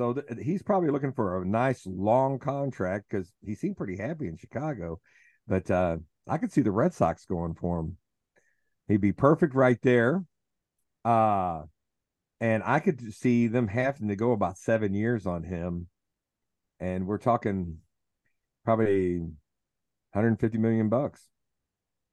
so 0.01 0.15
th- 0.15 0.43
he's 0.43 0.63
probably 0.63 0.89
looking 0.89 1.13
for 1.13 1.43
a 1.43 1.45
nice 1.45 1.87
long 1.87 2.39
contract 2.39 3.05
because 3.11 3.31
he 3.45 3.55
seemed 3.55 3.77
pretty 3.77 3.99
happy 3.99 4.29
in 4.29 4.39
Chicago. 4.39 4.99
But 5.47 5.71
uh, 5.71 5.99
I 6.27 6.39
could 6.39 6.51
see 6.51 6.63
the 6.63 6.71
Red 6.71 6.95
Sox 6.95 7.27
going 7.27 7.53
for 7.53 7.81
him. 7.81 7.99
He'd 8.89 9.03
be 9.03 9.13
perfect 9.13 9.55
right 9.55 9.77
there. 9.83 10.25
Uh, 11.05 11.65
and 12.41 12.63
I 12.65 12.81
could 12.81 13.13
see 13.13 13.47
them 13.47 13.69
having 13.69 14.09
to 14.09 14.17
go 14.17 14.33
about 14.33 14.57
seven 14.57 14.95
years 14.95 15.27
on 15.27 15.43
him. 15.43 15.89
And 16.79 17.07
we're 17.07 17.19
talking 17.19 17.77
probably 18.65 19.19
150 19.19 20.57
million 20.57 20.89
bucks. 20.89 21.29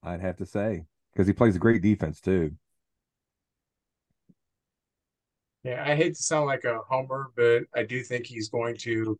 I'd 0.03 0.19
have 0.19 0.35
to 0.37 0.45
say 0.45 0.83
because 1.13 1.25
he 1.25 1.31
plays 1.31 1.55
a 1.55 1.59
great 1.59 1.81
defense 1.81 2.19
too. 2.19 2.51
Yeah, 5.63 5.83
I 5.85 5.95
hate 5.95 6.15
to 6.15 6.23
sound 6.23 6.45
like 6.45 6.63
a 6.63 6.79
homer, 6.87 7.31
but 7.35 7.63
I 7.75 7.83
do 7.83 8.01
think 8.03 8.25
he's 8.25 8.49
going 8.49 8.77
to. 8.79 9.17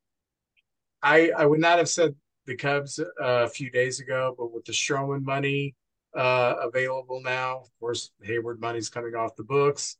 I 1.04 1.32
I 1.38 1.46
would 1.46 1.60
not 1.60 1.78
have 1.78 1.90
said 1.90 2.16
the 2.46 2.56
Cubs 2.56 3.00
uh, 3.00 3.06
a 3.20 3.50
few 3.50 3.70
days 3.72 4.00
ago, 4.00 4.36
but 4.38 4.52
with 4.54 4.66
the 4.66 4.72
Stroman 4.72 5.24
money 5.24 5.76
uh, 6.16 6.56
available 6.62 7.22
now, 7.24 7.60
of 7.60 7.70
course, 7.80 8.12
Heyward 8.26 8.60
money's 8.60 8.90
coming 8.90 9.16
off 9.16 9.36
the 9.36 9.44
books, 9.44 9.98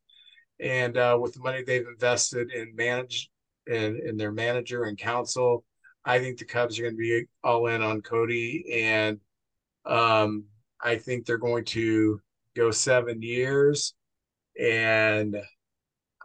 and 0.60 0.98
uh, 0.98 1.18
with 1.20 1.34
the 1.34 1.40
money 1.42 1.64
they've 1.64 1.88
invested 1.88 2.52
in 2.52 2.76
manage 2.76 3.30
in 3.68 4.00
in 4.06 4.18
their 4.18 4.32
manager 4.32 4.84
and 4.86 4.98
Counsell, 4.98 5.64
I 6.06 6.20
think 6.20 6.40
the 6.40 6.46
Cubs 6.46 6.80
are 6.80 6.84
going 6.84 6.96
to 6.96 6.98
be 6.98 7.26
all 7.44 7.68
in 7.68 7.82
on 7.82 8.02
Cody, 8.02 8.66
and 8.74 9.20
um, 9.86 10.46
I 10.82 10.98
think 10.98 11.26
they're 11.26 11.38
going 11.38 11.66
to 11.66 12.22
go 12.56 12.72
seven 12.72 13.22
years, 13.22 13.94
and 14.60 15.38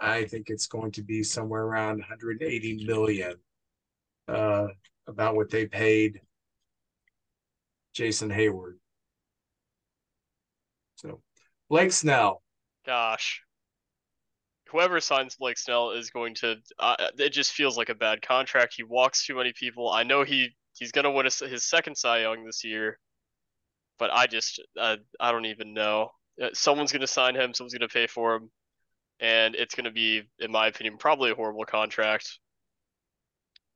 I 0.03 0.25
think 0.25 0.51
it's 0.51 0.67
going 0.67 0.91
to 0.93 1.03
be 1.03 1.23
somewhere 1.23 1.63
around 1.63 1.99
180 1.99 2.85
million, 2.85 3.35
uh, 4.27 4.67
about 5.07 5.37
what 5.37 5.49
they 5.49 5.67
paid 5.67 6.21
Jason 7.95 8.29
Heyward. 8.29 8.79
So, 10.97 11.21
Blake 11.71 11.93
Snell. 11.93 12.43
Gosh, 12.85 13.43
whoever 14.73 15.01
signs 15.01 15.37
Blake 15.37 15.59
Snell 15.59 15.93
is 15.93 16.11
going 16.11 16.35
to. 16.37 16.57
Uh, 16.79 16.97
it 17.19 17.31
just 17.31 17.53
feels 17.53 17.77
like 17.77 17.91
a 17.91 17.95
bad 17.95 18.23
contract. 18.23 18.75
He 18.77 18.83
walks 18.83 19.25
too 19.25 19.37
many 19.37 19.53
people. 19.53 19.91
I 19.91 20.03
know 20.03 20.25
he 20.25 20.49
he's 20.75 20.91
gonna 20.91 21.13
win 21.13 21.27
a, 21.27 21.47
his 21.47 21.65
second 21.65 21.97
Cy 21.97 22.23
Young 22.23 22.45
this 22.45 22.65
year, 22.65 22.99
but 23.99 24.11
I 24.13 24.27
just 24.27 24.61
I 24.77 24.97
don't 25.21 25.47
even 25.47 25.75
know. 25.75 26.11
Uh, 26.43 26.49
someone's 26.55 26.91
gonna 26.91 27.07
sign 27.07 27.37
him. 27.37 27.55
Someone's 27.55 27.75
gonna 27.75 27.89
pay 27.89 28.07
for 28.07 28.35
him, 28.35 28.51
and 29.23 29.55
it's 29.55 29.77
gonna 29.77 29.93
be, 29.93 30.25
in 30.41 30.51
my 30.51 30.67
opinion, 30.67 30.99
probably 30.99 31.31
a 31.31 31.35
horrible 31.35 31.65
contract. 31.65 32.41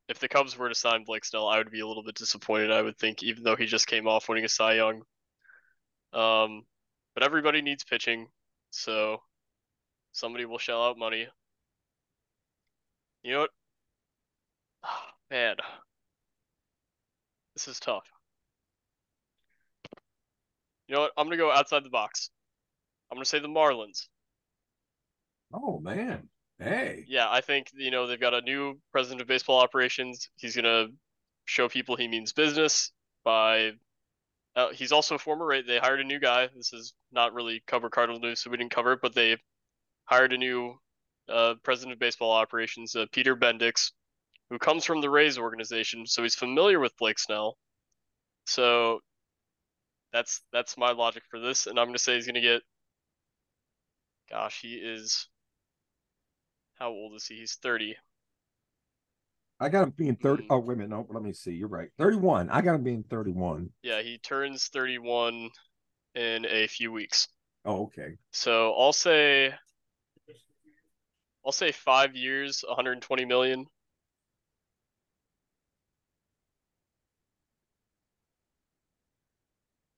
If 0.08 0.18
the 0.18 0.28
Cubs 0.28 0.58
were 0.58 0.68
to 0.68 0.74
sign 0.74 1.04
Blake 1.04 1.24
Snell, 1.24 1.48
I 1.48 1.58
would 1.58 1.70
be 1.70 1.80
a 1.80 1.86
little 1.86 2.02
bit 2.02 2.16
disappointed. 2.16 2.72
I 2.72 2.82
would 2.82 2.98
think, 2.98 3.22
even 3.22 3.44
though 3.44 3.56
he 3.56 3.66
just 3.66 3.86
came 3.86 4.08
off 4.08 4.28
winning 4.28 4.44
a 4.44 4.48
Cy 4.48 4.74
Young. 4.74 5.02
Um, 6.12 6.64
but 7.14 7.22
everybody 7.22 7.62
needs 7.62 7.84
pitching, 7.84 8.26
so 8.70 9.22
somebody 10.12 10.44
will 10.46 10.58
shell 10.58 10.84
out 10.84 10.98
money. 10.98 11.28
You 13.22 13.32
know 13.32 13.40
what? 13.40 13.50
Oh, 14.84 14.88
man, 15.30 15.56
this 17.54 17.68
is 17.68 17.78
tough. 17.78 18.10
You 20.88 20.96
know 20.96 21.02
what? 21.02 21.12
I'm 21.16 21.26
gonna 21.26 21.36
go 21.36 21.52
outside 21.52 21.84
the 21.84 21.90
box. 21.90 22.30
I'm 23.10 23.16
gonna 23.16 23.24
say 23.24 23.38
the 23.38 23.48
Marlins. 23.48 24.08
Oh 25.52 25.78
man. 25.80 26.28
Hey. 26.58 27.04
Yeah, 27.06 27.30
I 27.30 27.40
think 27.40 27.70
you 27.74 27.90
know 27.90 28.06
they've 28.06 28.20
got 28.20 28.34
a 28.34 28.40
new 28.40 28.78
president 28.92 29.20
of 29.20 29.28
baseball 29.28 29.58
operations. 29.58 30.28
He's 30.36 30.56
gonna 30.56 30.88
show 31.44 31.68
people 31.68 31.96
he 31.96 32.08
means 32.08 32.32
business 32.32 32.92
by. 33.24 33.72
Uh, 34.54 34.70
he's 34.72 34.92
also 34.92 35.16
a 35.16 35.18
former. 35.18 35.62
They 35.62 35.78
hired 35.78 36.00
a 36.00 36.04
new 36.04 36.18
guy. 36.18 36.48
This 36.56 36.72
is 36.72 36.94
not 37.12 37.34
really 37.34 37.62
cover 37.66 37.90
Cardinal 37.90 38.20
news, 38.20 38.40
so 38.40 38.50
we 38.50 38.56
didn't 38.56 38.74
cover 38.74 38.92
it. 38.92 39.00
But 39.02 39.14
they 39.14 39.36
hired 40.06 40.32
a 40.32 40.38
new 40.38 40.78
uh, 41.28 41.54
president 41.62 41.92
of 41.92 41.98
baseball 41.98 42.32
operations, 42.32 42.96
uh, 42.96 43.06
Peter 43.12 43.36
Bendix, 43.36 43.92
who 44.50 44.58
comes 44.58 44.84
from 44.84 45.00
the 45.00 45.10
Rays 45.10 45.38
organization, 45.38 46.06
so 46.06 46.22
he's 46.22 46.34
familiar 46.34 46.80
with 46.80 46.96
Blake 46.96 47.18
Snell. 47.18 47.58
So 48.46 49.00
that's 50.12 50.40
that's 50.52 50.78
my 50.78 50.92
logic 50.92 51.24
for 51.30 51.38
this, 51.40 51.66
and 51.66 51.78
I'm 51.78 51.88
gonna 51.88 51.98
say 51.98 52.14
he's 52.14 52.26
gonna 52.26 52.40
get. 52.40 52.62
Gosh, 54.30 54.60
he 54.60 54.74
is. 54.74 55.28
How 56.78 56.90
old 56.90 57.14
is 57.14 57.26
he? 57.26 57.36
He's 57.36 57.54
30. 57.54 57.96
I 59.58 59.70
got 59.70 59.84
him 59.84 59.94
being 59.96 60.16
30. 60.16 60.42
Mm. 60.44 60.46
Oh, 60.50 60.58
wait 60.58 60.74
a 60.74 60.76
minute. 60.76 60.90
No, 60.90 61.06
let 61.08 61.22
me 61.22 61.32
see. 61.32 61.52
You're 61.52 61.68
right. 61.68 61.88
31. 61.98 62.50
I 62.50 62.60
got 62.60 62.74
him 62.74 62.82
being 62.82 63.04
31. 63.08 63.70
Yeah, 63.82 64.02
he 64.02 64.18
turns 64.18 64.68
31 64.68 65.50
in 66.14 66.46
a 66.46 66.66
few 66.66 66.92
weeks. 66.92 67.28
Oh, 67.64 67.84
okay. 67.84 68.16
So 68.30 68.74
I'll 68.74 68.92
say 68.92 69.54
I'll 71.44 71.52
say 71.52 71.72
five 71.72 72.14
years, 72.14 72.64
120 72.66 73.24
million. 73.24 73.66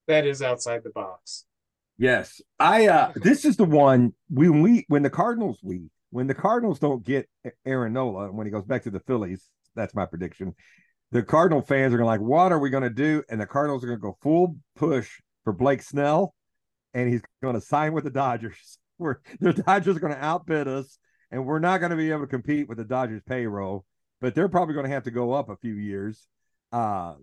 That 0.07 0.25
is 0.25 0.41
outside 0.41 0.83
the 0.83 0.89
box. 0.89 1.45
Yes. 1.97 2.41
I 2.59 2.87
uh 2.87 3.11
this 3.15 3.45
is 3.45 3.57
the 3.57 3.65
one 3.65 4.13
when 4.29 4.61
we 4.61 4.85
when 4.87 5.03
the 5.03 5.09
Cardinals 5.09 5.59
we 5.61 5.89
when 6.11 6.27
the 6.27 6.33
Cardinals 6.33 6.79
don't 6.79 7.03
get 7.03 7.29
Aaron 7.65 7.93
Nola 7.93 8.31
when 8.31 8.47
he 8.47 8.51
goes 8.51 8.65
back 8.65 8.83
to 8.83 8.91
the 8.91 8.99
Phillies, 9.01 9.49
that's 9.75 9.95
my 9.95 10.05
prediction. 10.05 10.55
The 11.11 11.23
Cardinal 11.23 11.61
fans 11.61 11.93
are 11.93 11.97
gonna 11.97 12.07
like, 12.07 12.21
what 12.21 12.51
are 12.51 12.59
we 12.59 12.69
gonna 12.69 12.89
do? 12.89 13.23
And 13.29 13.41
the 13.41 13.45
Cardinals 13.45 13.83
are 13.83 13.87
gonna 13.87 13.99
go 13.99 14.17
full 14.21 14.57
push 14.75 15.09
for 15.43 15.53
Blake 15.53 15.81
Snell, 15.81 16.33
and 16.93 17.09
he's 17.09 17.21
gonna 17.41 17.61
sign 17.61 17.93
with 17.93 18.03
the 18.03 18.11
Dodgers. 18.11 18.77
The 19.39 19.53
Dodgers 19.53 19.95
are 19.95 20.01
gonna 20.01 20.17
outbid 20.19 20.67
us, 20.67 20.99
and 21.31 21.45
we're 21.45 21.59
not 21.59 21.79
gonna 21.79 21.95
be 21.95 22.11
able 22.11 22.21
to 22.21 22.27
compete 22.27 22.67
with 22.67 22.77
the 22.77 22.83
Dodgers 22.83 23.21
payroll, 23.25 23.85
but 24.19 24.35
they're 24.35 24.49
probably 24.49 24.75
gonna 24.75 24.89
have 24.89 25.03
to 25.03 25.11
go 25.11 25.31
up 25.31 25.49
a 25.49 25.55
few 25.55 25.75
years. 25.75 26.27
Uh 26.73 27.13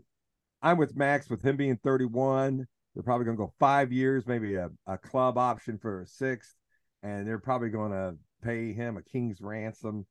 I'm 0.62 0.78
with 0.78 0.97
Max 0.97 1.30
with 1.30 1.43
him 1.43 1.57
being 1.57 1.76
31. 1.76 2.66
They're 2.95 3.03
probably 3.03 3.26
going 3.26 3.37
to 3.37 3.45
go 3.45 3.55
five 3.61 3.93
years, 3.93 4.26
maybe 4.26 4.55
a, 4.55 4.70
a 4.87 4.97
club 4.99 5.39
option 5.39 5.78
for 5.78 6.01
a 6.01 6.07
sixth, 6.07 6.55
and 7.03 7.26
they're 7.26 7.39
probably 7.39 7.68
going 7.68 7.93
to 7.93 8.16
pay 8.43 8.72
him 8.72 8.97
a 8.97 9.03
king's 9.03 9.41
ransom, 9.41 10.07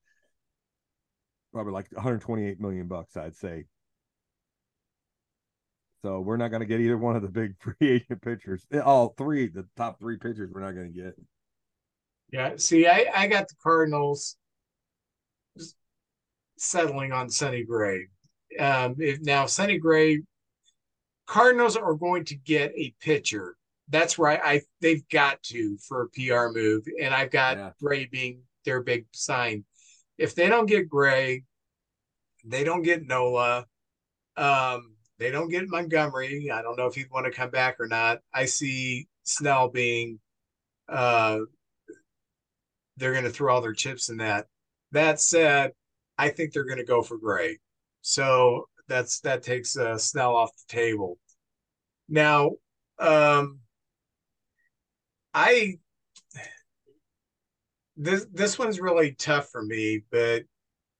probably 1.53 1.73
like 1.73 1.91
128 1.91 2.59
million 2.59 2.87
bucks, 2.87 3.15
I'd 3.17 3.35
say. 3.35 3.65
So 6.01 6.19
we're 6.19 6.37
not 6.37 6.49
going 6.49 6.59
to 6.59 6.67
get 6.67 6.81
either 6.81 6.97
one 6.97 7.15
of 7.15 7.23
the 7.23 7.29
big 7.29 7.55
free 7.59 7.75
agent 7.81 8.21
pitchers. 8.21 8.65
All 8.83 9.15
three, 9.17 9.47
the 9.47 9.65
top 9.75 9.99
three 9.99 10.17
pitchers, 10.17 10.51
we're 10.53 10.61
not 10.61 10.73
going 10.73 10.93
to 10.93 11.01
get. 11.01 11.15
Yeah. 12.31 12.53
See, 12.57 12.87
I, 12.87 13.07
I 13.15 13.27
got 13.27 13.47
the 13.47 13.55
Cardinals 13.61 14.37
settling 16.57 17.11
on 17.11 17.29
Sonny 17.29 17.63
Gray. 17.63 18.07
Um, 18.59 18.95
if 18.99 19.21
now 19.21 19.45
Sonny 19.45 19.77
Gray 19.77 20.21
Cardinals 21.25 21.75
are 21.75 21.95
going 21.95 22.25
to 22.25 22.35
get 22.35 22.71
a 22.75 22.93
pitcher. 23.01 23.55
That's 23.89 24.17
right. 24.17 24.39
I 24.43 24.61
they've 24.81 25.07
got 25.09 25.41
to 25.43 25.77
for 25.87 26.03
a 26.03 26.09
PR 26.09 26.49
move, 26.57 26.85
and 27.01 27.13
I've 27.13 27.31
got 27.31 27.57
yeah. 27.57 27.71
Gray 27.81 28.05
being 28.05 28.41
their 28.63 28.81
big 28.81 29.05
sign. 29.13 29.63
If 30.17 30.33
they 30.33 30.47
don't 30.47 30.65
get 30.65 30.89
Gray, 30.89 31.43
they 32.43 32.63
don't 32.63 32.81
get 32.81 33.05
Nola. 33.05 33.65
Um, 34.37 34.95
they 35.19 35.31
don't 35.31 35.49
get 35.49 35.69
Montgomery. 35.69 36.49
I 36.51 36.61
don't 36.61 36.77
know 36.77 36.87
if 36.87 36.95
he'd 36.95 37.11
want 37.11 37.25
to 37.25 37.31
come 37.31 37.51
back 37.51 37.79
or 37.79 37.87
not. 37.87 38.19
I 38.33 38.45
see 38.45 39.07
Snell 39.23 39.69
being 39.69 40.19
uh 40.87 41.39
they're 42.97 43.11
going 43.11 43.25
to 43.25 43.29
throw 43.29 43.53
all 43.53 43.61
their 43.61 43.73
chips 43.73 44.09
in 44.09 44.17
that. 44.17 44.47
That 44.91 45.19
said, 45.19 45.71
I 46.17 46.29
think 46.29 46.53
they're 46.53 46.65
going 46.65 46.77
to 46.77 46.85
go 46.85 47.01
for 47.01 47.17
Gray. 47.17 47.59
So 48.01 48.67
that's 48.87 49.19
that 49.21 49.43
takes 49.43 49.77
uh, 49.77 49.97
Snell 49.97 50.35
off 50.35 50.51
the 50.55 50.73
table. 50.73 51.17
Now, 52.07 52.51
um, 52.99 53.59
I 55.35 55.79
this 57.97 58.25
this 58.31 58.57
one's 58.57 58.79
really 58.79 59.11
tough 59.11 59.49
for 59.49 59.61
me, 59.61 60.01
but 60.09 60.43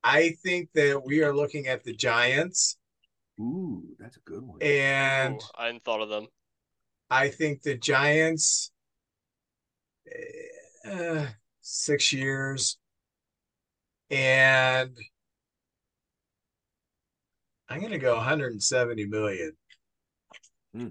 I 0.03 0.35
think 0.43 0.69
that 0.75 1.03
we 1.05 1.23
are 1.23 1.33
looking 1.33 1.67
at 1.67 1.85
the 1.85 1.93
Giants. 1.93 2.77
Ooh, 3.39 3.83
that's 3.97 4.17
a 4.17 4.19
good 4.19 4.43
one. 4.43 4.61
And 4.61 5.35
Ooh, 5.35 5.45
I 5.57 5.67
hadn't 5.67 5.85
thought 5.85 6.01
of 6.01 6.09
them. 6.09 6.27
I 7.09 7.29
think 7.29 7.61
the 7.61 7.75
Giants, 7.75 8.71
uh, 10.85 11.27
six 11.61 12.11
years, 12.11 12.77
and 14.09 14.91
I'm 17.69 17.79
going 17.79 17.91
to 17.91 17.99
go 17.99 18.15
170 18.15 19.05
million. 19.05 19.53
Hmm. 20.73 20.87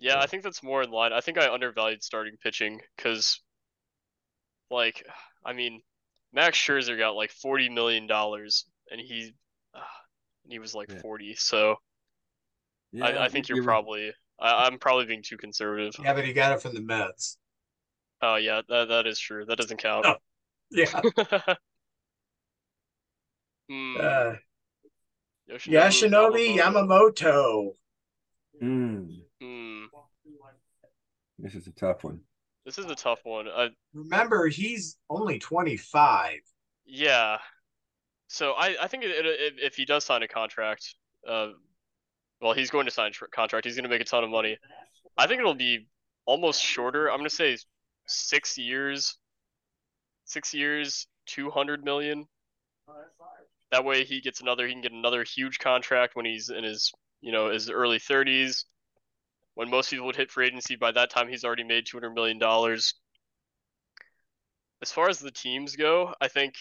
Yeah, 0.00 0.18
I 0.18 0.26
think 0.26 0.42
that's 0.42 0.62
more 0.62 0.82
in 0.82 0.90
line. 0.90 1.12
I 1.12 1.20
think 1.20 1.36
I 1.36 1.52
undervalued 1.52 2.02
starting 2.02 2.36
pitching 2.42 2.80
because, 2.96 3.40
like, 4.70 5.06
I 5.44 5.52
mean, 5.52 5.82
Max 6.32 6.56
Scherzer 6.56 6.96
got 6.98 7.10
like 7.10 7.30
forty 7.30 7.68
million 7.68 8.06
dollars, 8.06 8.64
and 8.90 8.98
he, 8.98 9.34
uh, 9.74 9.80
he 10.48 10.58
was 10.58 10.74
like 10.74 10.90
yeah. 10.90 11.00
forty. 11.00 11.34
So, 11.34 11.76
yeah, 12.92 13.04
I, 13.04 13.24
I, 13.26 13.28
think 13.28 13.48
you're, 13.50 13.56
you're 13.56 13.64
probably. 13.64 14.12
I, 14.40 14.66
am 14.66 14.78
probably 14.78 15.04
being 15.04 15.22
too 15.22 15.36
conservative. 15.36 15.94
Yeah, 16.02 16.14
but 16.14 16.24
he 16.24 16.32
got 16.32 16.52
it 16.52 16.62
from 16.62 16.74
the 16.74 16.80
Mets. 16.80 17.36
Oh 18.22 18.36
yeah, 18.36 18.62
that 18.70 18.88
that 18.88 19.06
is 19.06 19.18
true. 19.18 19.44
That 19.44 19.58
doesn't 19.58 19.78
count. 19.78 20.06
Oh, 20.06 20.16
yeah. 20.70 21.00
Hmm. 23.70 23.96
Uh, 24.00 24.32
Yoshinobu, 25.48 26.56
Yamamoto. 26.56 27.74
Mm. 28.60 28.66
Mm. 28.66 29.20
This 31.42 31.54
is 31.54 31.66
a 31.66 31.72
tough 31.72 32.04
one. 32.04 32.20
This 32.64 32.78
is 32.78 32.86
a 32.86 32.94
tough 32.94 33.20
one. 33.24 33.48
Uh, 33.48 33.68
Remember, 33.94 34.46
he's 34.46 34.98
only 35.08 35.38
25. 35.38 36.38
Yeah. 36.84 37.38
So 38.28 38.52
I, 38.52 38.76
I 38.82 38.86
think 38.86 39.04
it, 39.04 39.10
it, 39.10 39.54
if 39.58 39.74
he 39.74 39.84
does 39.84 40.04
sign 40.04 40.22
a 40.22 40.28
contract, 40.28 40.94
uh, 41.28 41.48
well, 42.40 42.52
he's 42.52 42.70
going 42.70 42.86
to 42.86 42.92
sign 42.92 43.10
a 43.10 43.28
contract. 43.28 43.64
He's 43.64 43.74
going 43.74 43.84
to 43.84 43.90
make 43.90 44.00
a 44.00 44.04
ton 44.04 44.24
of 44.24 44.30
money. 44.30 44.58
I 45.16 45.26
think 45.26 45.40
it'll 45.40 45.54
be 45.54 45.88
almost 46.26 46.62
shorter. 46.62 47.10
I'm 47.10 47.18
going 47.18 47.28
to 47.28 47.34
say 47.34 47.56
six 48.06 48.58
years. 48.58 49.16
Six 50.24 50.54
years, 50.54 51.08
200 51.26 51.84
million. 51.84 52.26
That 53.72 53.84
way 53.84 54.04
he 54.04 54.20
gets 54.20 54.40
another 54.40 54.66
he 54.66 54.72
can 54.72 54.82
get 54.82 54.92
another 54.92 55.24
huge 55.24 55.58
contract 55.58 56.14
when 56.14 56.24
he's 56.24 56.50
in 56.50 56.62
his 56.62 56.92
you 57.20 57.32
know, 57.32 57.50
his 57.50 57.70
early 57.70 57.98
30s. 57.98 58.64
When 59.60 59.68
most 59.68 59.90
people 59.90 60.06
would 60.06 60.16
hit 60.16 60.30
free 60.30 60.46
agency, 60.46 60.76
by 60.76 60.90
that 60.92 61.10
time 61.10 61.28
he's 61.28 61.44
already 61.44 61.64
made 61.64 61.84
$200 61.84 62.14
million. 62.14 62.42
As 64.80 64.90
far 64.90 65.10
as 65.10 65.18
the 65.18 65.30
teams 65.30 65.76
go, 65.76 66.14
I 66.18 66.28
think 66.28 66.54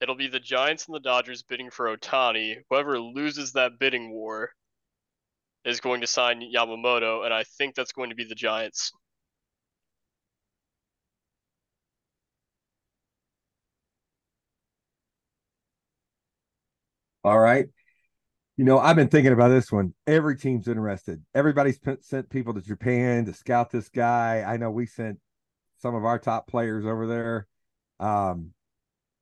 it'll 0.00 0.16
be 0.16 0.26
the 0.26 0.40
Giants 0.40 0.86
and 0.86 0.96
the 0.96 1.00
Dodgers 1.00 1.44
bidding 1.44 1.70
for 1.70 1.96
Ohtani. 1.96 2.56
Whoever 2.68 2.98
loses 2.98 3.52
that 3.52 3.78
bidding 3.78 4.10
war 4.10 4.50
is 5.64 5.78
going 5.78 6.00
to 6.00 6.08
sign 6.08 6.40
Yamamoto, 6.40 7.24
and 7.24 7.32
I 7.32 7.44
think 7.44 7.76
that's 7.76 7.92
going 7.92 8.10
to 8.10 8.16
be 8.16 8.24
the 8.24 8.34
Giants. 8.34 8.90
All 17.22 17.38
right. 17.38 17.68
You 18.58 18.64
know, 18.64 18.80
I've 18.80 18.96
been 18.96 19.06
thinking 19.06 19.32
about 19.32 19.50
this 19.50 19.70
one. 19.70 19.94
Every 20.08 20.36
team's 20.36 20.66
interested. 20.66 21.22
Everybody's 21.32 21.78
sent 22.00 22.28
people 22.28 22.52
to 22.54 22.60
Japan 22.60 23.24
to 23.26 23.32
scout 23.32 23.70
this 23.70 23.88
guy. 23.88 24.42
I 24.44 24.56
know 24.56 24.68
we 24.68 24.84
sent 24.84 25.20
some 25.76 25.94
of 25.94 26.04
our 26.04 26.18
top 26.18 26.48
players 26.48 26.84
over 26.84 27.06
there. 27.06 27.46
Um, 28.00 28.50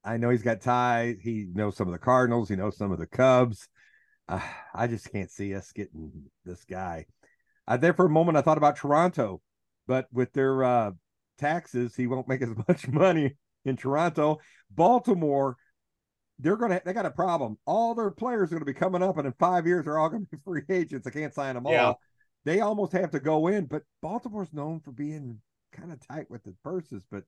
I 0.03 0.17
know 0.17 0.31
he's 0.31 0.43
got 0.43 0.63
ties. 0.63 1.17
He 1.21 1.49
knows 1.53 1.77
some 1.77 1.87
of 1.87 1.93
the 1.93 1.99
Cardinals. 1.99 2.49
He 2.49 2.57
knows 2.57 2.79
some 2.79 2.93
of 2.93 2.99
the 2.99 3.07
Cubs. 3.07 3.69
Uh, 4.27 4.41
I 4.75 4.87
just 4.87 5.13
can't 5.13 5.31
see 5.31 5.55
us 5.55 5.71
getting 5.71 6.13
this 6.47 6.65
guy. 6.65 7.05
There 7.79 7.93
for 7.93 8.07
a 8.07 8.11
moment 8.11 8.39
I 8.39 8.41
thought 8.41 8.57
about 8.57 8.77
Toronto, 8.77 9.43
but 9.87 10.07
with 10.11 10.33
their 10.33 10.65
uh, 10.65 10.91
taxes, 11.37 11.95
he 11.95 12.07
won't 12.07 12.27
make 12.27 12.41
as 12.41 12.55
much 12.69 12.89
money 12.89 13.37
in 13.67 13.77
Toronto. 13.77 14.39
Baltimore, 14.71 15.59
they're 16.39 16.57
gonna 16.57 16.81
they 16.85 16.93
got 16.93 17.07
a 17.07 17.11
problem. 17.11 17.59
All 17.67 17.95
their 17.95 18.11
players 18.11 18.51
are 18.51 18.57
gonna 18.57 18.65
be 18.65 18.75
coming 18.75 19.03
up, 19.03 19.17
and 19.19 19.27
in 19.27 19.33
five 19.39 19.67
years 19.67 19.85
they're 19.85 19.99
all 19.99 20.09
gonna 20.09 20.27
be 20.31 20.39
free 20.45 20.63
agents. 20.69 21.07
I 21.07 21.11
can't 21.11 21.35
sign 21.35 21.55
them 21.55 21.67
yeah. 21.67 21.87
all. 21.87 22.01
They 22.45 22.61
almost 22.61 22.93
have 22.93 23.11
to 23.11 23.21
go 23.21 23.49
in, 23.49 23.67
but 23.67 23.83
Baltimore's 24.03 24.53
known 24.53 24.81
for 24.81 24.93
being 24.93 25.41
kind 25.73 25.93
of 25.93 26.07
tight 26.07 26.31
with 26.31 26.45
the 26.45 26.55
purses, 26.63 27.03
but 27.11 27.25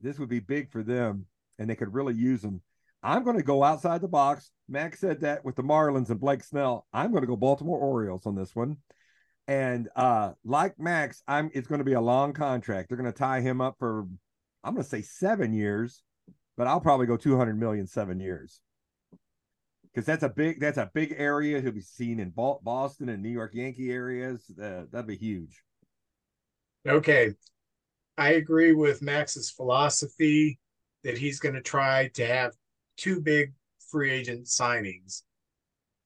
this 0.00 0.18
would 0.18 0.28
be 0.28 0.40
big 0.40 0.70
for 0.70 0.82
them, 0.82 1.26
and 1.58 1.70
they 1.70 1.74
could 1.74 1.94
really 1.94 2.14
use 2.14 2.42
them. 2.42 2.60
I'm 3.02 3.24
going 3.24 3.36
to 3.36 3.42
go 3.42 3.62
outside 3.62 4.00
the 4.00 4.08
box. 4.08 4.50
Max 4.68 5.00
said 5.00 5.20
that 5.20 5.44
with 5.44 5.54
the 5.54 5.62
Marlins 5.62 6.10
and 6.10 6.20
Blake 6.20 6.42
Snell. 6.42 6.86
I'm 6.92 7.12
going 7.12 7.22
to 7.22 7.26
go 7.28 7.36
Baltimore 7.36 7.78
Orioles 7.78 8.26
on 8.26 8.34
this 8.34 8.54
one. 8.54 8.78
And 9.48 9.88
uh 9.94 10.32
like 10.44 10.76
Max, 10.76 11.22
I'm 11.28 11.50
it's 11.54 11.68
going 11.68 11.78
to 11.78 11.84
be 11.84 11.92
a 11.92 12.00
long 12.00 12.32
contract. 12.32 12.88
They're 12.88 12.98
going 12.98 13.12
to 13.12 13.16
tie 13.16 13.40
him 13.40 13.60
up 13.60 13.76
for 13.78 14.08
I'm 14.64 14.74
going 14.74 14.82
to 14.82 14.88
say 14.90 15.02
7 15.02 15.52
years, 15.52 16.02
but 16.56 16.66
I'll 16.66 16.80
probably 16.80 17.06
go 17.06 17.16
200 17.16 17.58
million 17.58 17.86
seven 17.86 18.20
years. 18.20 18.60
Cuz 19.94 20.04
that's 20.04 20.22
a 20.22 20.28
big 20.28 20.60
that's 20.60 20.78
a 20.78 20.90
big 20.92 21.14
area 21.16 21.60
he'll 21.60 21.72
be 21.72 21.80
seen 21.80 22.20
in 22.20 22.30
Boston 22.30 23.08
and 23.08 23.22
New 23.22 23.30
York 23.30 23.54
Yankee 23.54 23.90
areas. 23.90 24.50
Uh, 24.60 24.84
that'd 24.90 25.06
be 25.06 25.16
huge. 25.16 25.62
Okay. 26.86 27.34
I 28.18 28.32
agree 28.32 28.72
with 28.72 29.02
Max's 29.02 29.50
philosophy 29.50 30.58
that 31.04 31.18
he's 31.18 31.38
going 31.38 31.54
to 31.54 31.60
try 31.60 32.08
to 32.14 32.26
have 32.26 32.52
two 32.96 33.20
big 33.20 33.52
free 33.90 34.10
agent 34.10 34.46
signings. 34.46 35.22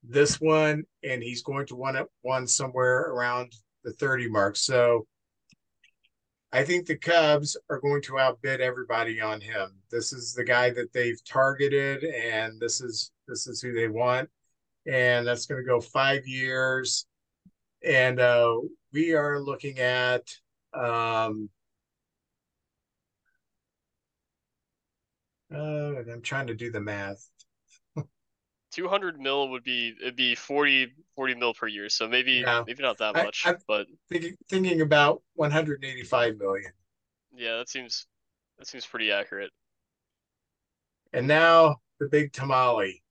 This 0.03 0.41
one, 0.41 0.85
and 1.05 1.23
he's 1.23 1.43
going 1.43 1.67
to 1.67 1.77
want 1.77 1.99
one 2.23 2.47
somewhere 2.47 3.13
around 3.13 3.53
the 3.85 3.93
30 3.93 4.29
mark. 4.29 4.57
So 4.57 5.07
I 6.53 6.65
think 6.65 6.87
the 6.87 6.97
Cubs 6.97 7.57
are 7.69 7.79
going 7.81 8.03
to 8.03 8.19
outbid 8.19 8.61
everybody 8.61 9.21
on 9.21 9.41
him. 9.41 9.77
This 9.91 10.13
is 10.13 10.35
the 10.35 10.45
guy 10.45 10.71
that 10.71 10.93
they've 10.93 11.23
targeted, 11.25 12.03
and 12.05 12.61
this 12.61 12.81
is 12.81 13.13
this 13.29 13.47
is 13.47 13.61
who 13.61 13.73
they 13.73 13.89
want. 13.89 14.29
And 14.87 15.27
that's 15.27 15.47
going 15.47 15.63
to 15.63 15.67
go 15.67 15.81
five 15.81 16.27
years. 16.27 17.07
And 17.85 18.19
uh, 18.19 18.57
we 18.93 19.15
are 19.15 19.41
looking 19.41 19.79
at 19.79 20.23
um, 20.75 21.51
Uh, 25.53 25.95
I'm 26.11 26.23
trying 26.23 26.47
to 26.47 26.55
do 26.55 26.71
the 26.71 26.81
math. 26.81 27.29
200 28.73 29.21
mil 29.21 29.49
would 29.51 29.65
be 29.65 29.95
it'd 30.01 30.17
be 30.17 30.35
40 30.35 30.93
40 31.17 31.35
mil 31.35 31.55
per 31.55 31.67
year. 31.67 31.89
So 31.89 32.09
maybe 32.09 32.45
yeah. 32.45 32.65
maybe 32.67 32.83
not 32.83 32.99
that 32.99 33.15
much 33.15 33.43
I, 33.47 33.55
but 33.67 33.87
thinking 34.09 34.37
thinking 34.49 34.81
about 34.81 35.23
185 35.35 36.39
million. 36.39 36.73
Yeah 37.33 37.59
that 37.59 37.69
seems 37.69 38.07
that 38.59 38.67
seems 38.67 38.87
pretty 38.87 39.13
accurate. 39.13 39.51
And 41.13 41.27
now 41.27 41.77
the 41.99 42.09
big 42.09 42.33
tamale 42.33 43.03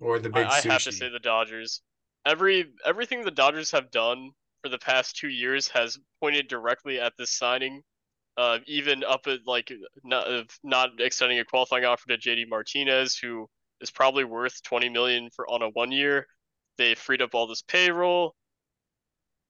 or 0.00 0.18
the 0.18 0.30
big 0.30 0.46
I, 0.46 0.58
I 0.58 0.60
have 0.60 0.82
to 0.82 0.92
say 0.92 1.08
the 1.08 1.18
dodgers. 1.18 1.82
Every 2.26 2.66
everything 2.84 3.24
the 3.24 3.30
dodgers 3.30 3.70
have 3.70 3.90
done 3.90 4.30
for 4.62 4.68
the 4.68 4.78
past 4.78 5.16
two 5.16 5.28
years 5.28 5.68
has 5.68 5.98
pointed 6.20 6.48
directly 6.48 7.00
at 7.00 7.14
this 7.16 7.30
signing 7.30 7.82
uh, 8.36 8.58
even 8.66 9.04
up 9.04 9.26
at 9.26 9.40
like 9.46 9.70
not, 10.04 10.26
not 10.62 10.90
extending 10.98 11.38
a 11.38 11.44
qualifying 11.44 11.84
offer 11.84 12.08
to 12.08 12.16
JD 12.16 12.48
Martinez, 12.48 13.16
who 13.16 13.48
is 13.80 13.90
probably 13.90 14.24
worth 14.24 14.62
20 14.62 14.88
million 14.88 15.30
for 15.34 15.48
on 15.48 15.62
a 15.62 15.68
one 15.68 15.92
year. 15.92 16.26
They 16.78 16.94
freed 16.94 17.22
up 17.22 17.34
all 17.34 17.46
this 17.46 17.62
payroll. 17.62 18.34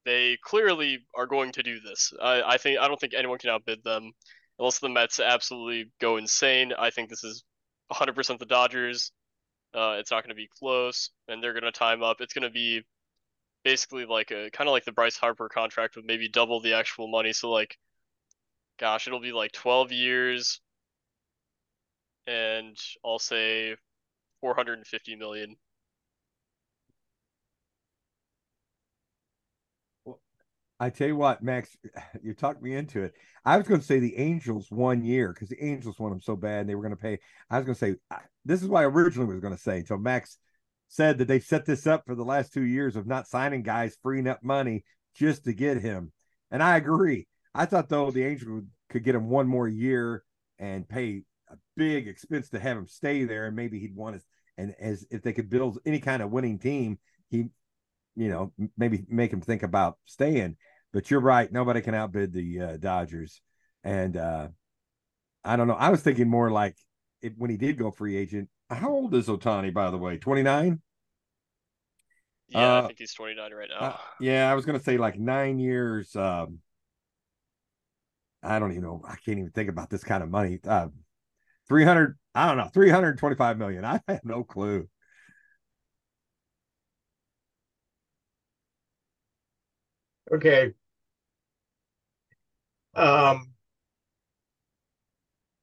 They 0.05 0.39
clearly 0.43 1.01
are 1.15 1.27
going 1.27 1.53
to 1.53 1.63
do 1.63 1.81
this. 1.81 2.13
I, 2.21 2.43
I 2.43 2.59
think 2.59 2.79
I 2.79 2.89
don't 2.89 2.99
think 2.99 3.15
anyone 3.15 3.39
can 3.39 3.51
outbid 3.51 3.85
them 3.85 4.13
unless 4.59 4.79
the 4.79 4.89
Mets 4.89 5.21
absolutely 5.21 5.91
go 6.01 6.17
insane. 6.17 6.73
I 6.79 6.91
think 6.91 7.11
this 7.11 7.25
is 7.25 7.45
100% 7.93 8.39
the 8.39 8.47
Dodgers. 8.47 9.13
Uh, 9.75 9.97
it's 9.99 10.11
not 10.11 10.25
going 10.25 10.31
to 10.31 10.35
be 10.35 10.49
close, 10.59 11.11
and 11.29 11.43
they're 11.43 11.53
going 11.53 11.65
to 11.65 11.73
time 11.73 12.03
up. 12.03 12.21
It's 12.21 12.35
going 12.35 12.43
to 12.43 12.51
be 12.51 12.83
basically 13.65 14.07
like 14.07 14.31
a 14.31 14.51
kind 14.51 14.69
of 14.69 14.73
like 14.73 14.85
the 14.85 14.93
Bryce 14.93 15.17
Harper 15.17 15.49
contract 15.49 15.97
with 15.97 16.05
maybe 16.07 16.29
double 16.29 16.61
the 16.61 16.75
actual 16.75 17.09
money. 17.09 17.33
So 17.33 17.51
like 17.51 17.77
gosh, 18.81 19.07
it'll 19.07 19.21
be 19.21 19.33
like 19.33 19.53
12 19.53 19.93
years 19.93 20.61
and 22.27 22.77
I'll 23.05 23.19
say 23.19 23.77
450 24.41 25.17
million. 25.17 25.57
Well, 30.05 30.21
I 30.79 30.91
tell 30.91 31.09
you 31.09 31.17
what, 31.17 31.43
Max, 31.43 31.77
you 32.23 32.35
talked 32.35 32.63
me 32.63 32.75
into 32.75 33.03
it. 33.03 33.15
I 33.45 33.57
was 33.57 33.67
going 33.67 33.81
to 33.81 33.87
say 33.87 33.99
the 33.99 34.17
Angels 34.17 34.71
one 34.71 35.05
year 35.05 35.33
because 35.33 35.49
the 35.49 35.63
Angels 35.65 35.99
want 35.99 36.13
them 36.13 36.21
so 36.21 36.37
bad 36.37 36.61
and 36.61 36.69
they 36.69 36.75
were 36.75 36.83
going 36.83 36.97
to 36.97 37.03
pay. 37.03 37.19
I 37.51 37.59
was 37.59 37.65
going 37.65 37.75
to 37.75 37.79
say 37.79 38.21
this 38.45 38.63
is 38.63 38.69
what 38.69 38.81
I 38.81 38.85
originally 38.85 39.33
was 39.33 39.41
going 39.41 39.57
to 39.57 39.63
say. 39.63 39.85
So 39.85 39.97
Max 39.97 40.39
said 40.89 41.19
that 41.19 41.29
they've 41.29 41.43
set 41.45 41.65
this 41.65 41.87
up 41.87 42.05
for 42.05 42.15
the 42.15 42.25
last 42.25 42.53
two 42.53 42.65
years 42.65 42.97
of 42.97 43.07
not 43.07 43.29
signing 43.29 43.63
guys, 43.63 43.97
freeing 44.03 44.27
up 44.27 44.43
money 44.43 44.85
just 45.15 45.45
to 45.45 45.53
get 45.53 45.79
him. 45.81 46.13
And 46.51 46.63
I 46.63 46.77
agree. 46.77 47.27
I 47.55 47.67
thought 47.67 47.89
though 47.89 48.11
the 48.11 48.25
Angels 48.25 48.65
could 48.89 49.05
get 49.05 49.15
him 49.15 49.29
one 49.29 49.47
more 49.47 49.69
year 49.69 50.25
and 50.59 50.89
pay 50.89 51.23
a 51.51 51.57
big 51.77 52.09
expense 52.09 52.49
to 52.51 52.61
have 52.61 52.77
him 52.77 52.87
stay 52.87 53.25
there, 53.25 53.47
and 53.47 53.57
maybe 53.57 53.79
he'd 53.79 53.95
want 53.95 54.17
to. 54.17 54.23
And 54.57 54.75
as 54.81 55.07
if 55.11 55.23
they 55.23 55.33
could 55.33 55.49
build 55.49 55.79
any 55.87 56.01
kind 56.01 56.23
of 56.23 56.31
winning 56.31 56.59
team, 56.59 56.99
he, 57.31 57.47
you 58.17 58.29
know, 58.29 58.53
maybe 58.77 59.05
make 59.09 59.33
him 59.33 59.41
think 59.41 59.63
about 59.63 59.99
staying. 60.05 60.57
But 60.93 61.11
you're 61.11 61.21
right, 61.21 61.51
nobody 61.51 61.81
can 61.81 61.95
outbid 61.95 62.33
the 62.33 62.61
uh, 62.61 62.77
Dodgers, 62.77 63.41
and 63.85 64.17
uh, 64.17 64.49
I 65.45 65.57
don't 65.57 65.69
know. 65.69 65.75
I 65.75 65.91
was 65.91 66.03
thinking 66.03 66.29
more 66.29 66.51
like 66.51 66.77
it, 67.23 67.35
when 67.37 67.51
he 67.51 67.57
did 67.57 67.79
go 67.79 67.91
free 67.91 68.17
agent. 68.17 68.49
How 68.69 68.91
old 68.91 69.15
is 69.15 69.29
Ohtani, 69.29 69.73
by 69.73 69.91
the 69.91 69.99
way? 69.99 70.19
Twenty 70.19 70.43
nine. 70.43 70.81
Yeah, 72.49 72.79
uh, 72.79 72.83
I 72.83 72.87
think 72.89 72.99
he's 72.99 73.15
29 73.15 73.53
right 73.53 73.69
now. 73.71 73.87
Uh, 73.87 73.97
yeah, 74.19 74.51
I 74.51 74.55
was 74.55 74.67
gonna 74.67 74.81
say 74.81 74.99
like 74.99 75.19
nine 75.19 75.59
years. 75.59 76.15
Um, 76.17 76.59
I 78.43 78.59
don't 78.59 78.73
even 78.73 78.83
know. 78.83 79.03
I 79.07 79.17
can't 79.17 79.39
even 79.39 79.51
think 79.51 79.69
about 79.69 79.91
this 79.91 80.03
kind 80.03 80.23
of 80.23 80.31
money. 80.31 80.59
Uh, 80.67 80.89
300, 81.71 82.19
I 82.35 82.49
don't 82.49 82.59
know, 82.59 82.69
325 82.75 83.57
million. 83.59 83.85
I 83.87 84.01
have 84.09 84.25
no 84.25 84.45
clue. 84.45 84.89
Okay. 90.33 90.75
Um, 92.95 93.53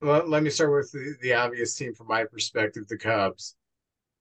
well, 0.01 0.27
let 0.27 0.43
me 0.43 0.49
start 0.49 0.71
with 0.73 0.91
the, 0.91 1.15
the 1.21 1.33
obvious 1.33 1.75
team 1.75 1.93
from 1.93 2.07
my 2.07 2.23
perspective, 2.23 2.87
the 2.87 2.97
Cubs. 2.97 3.55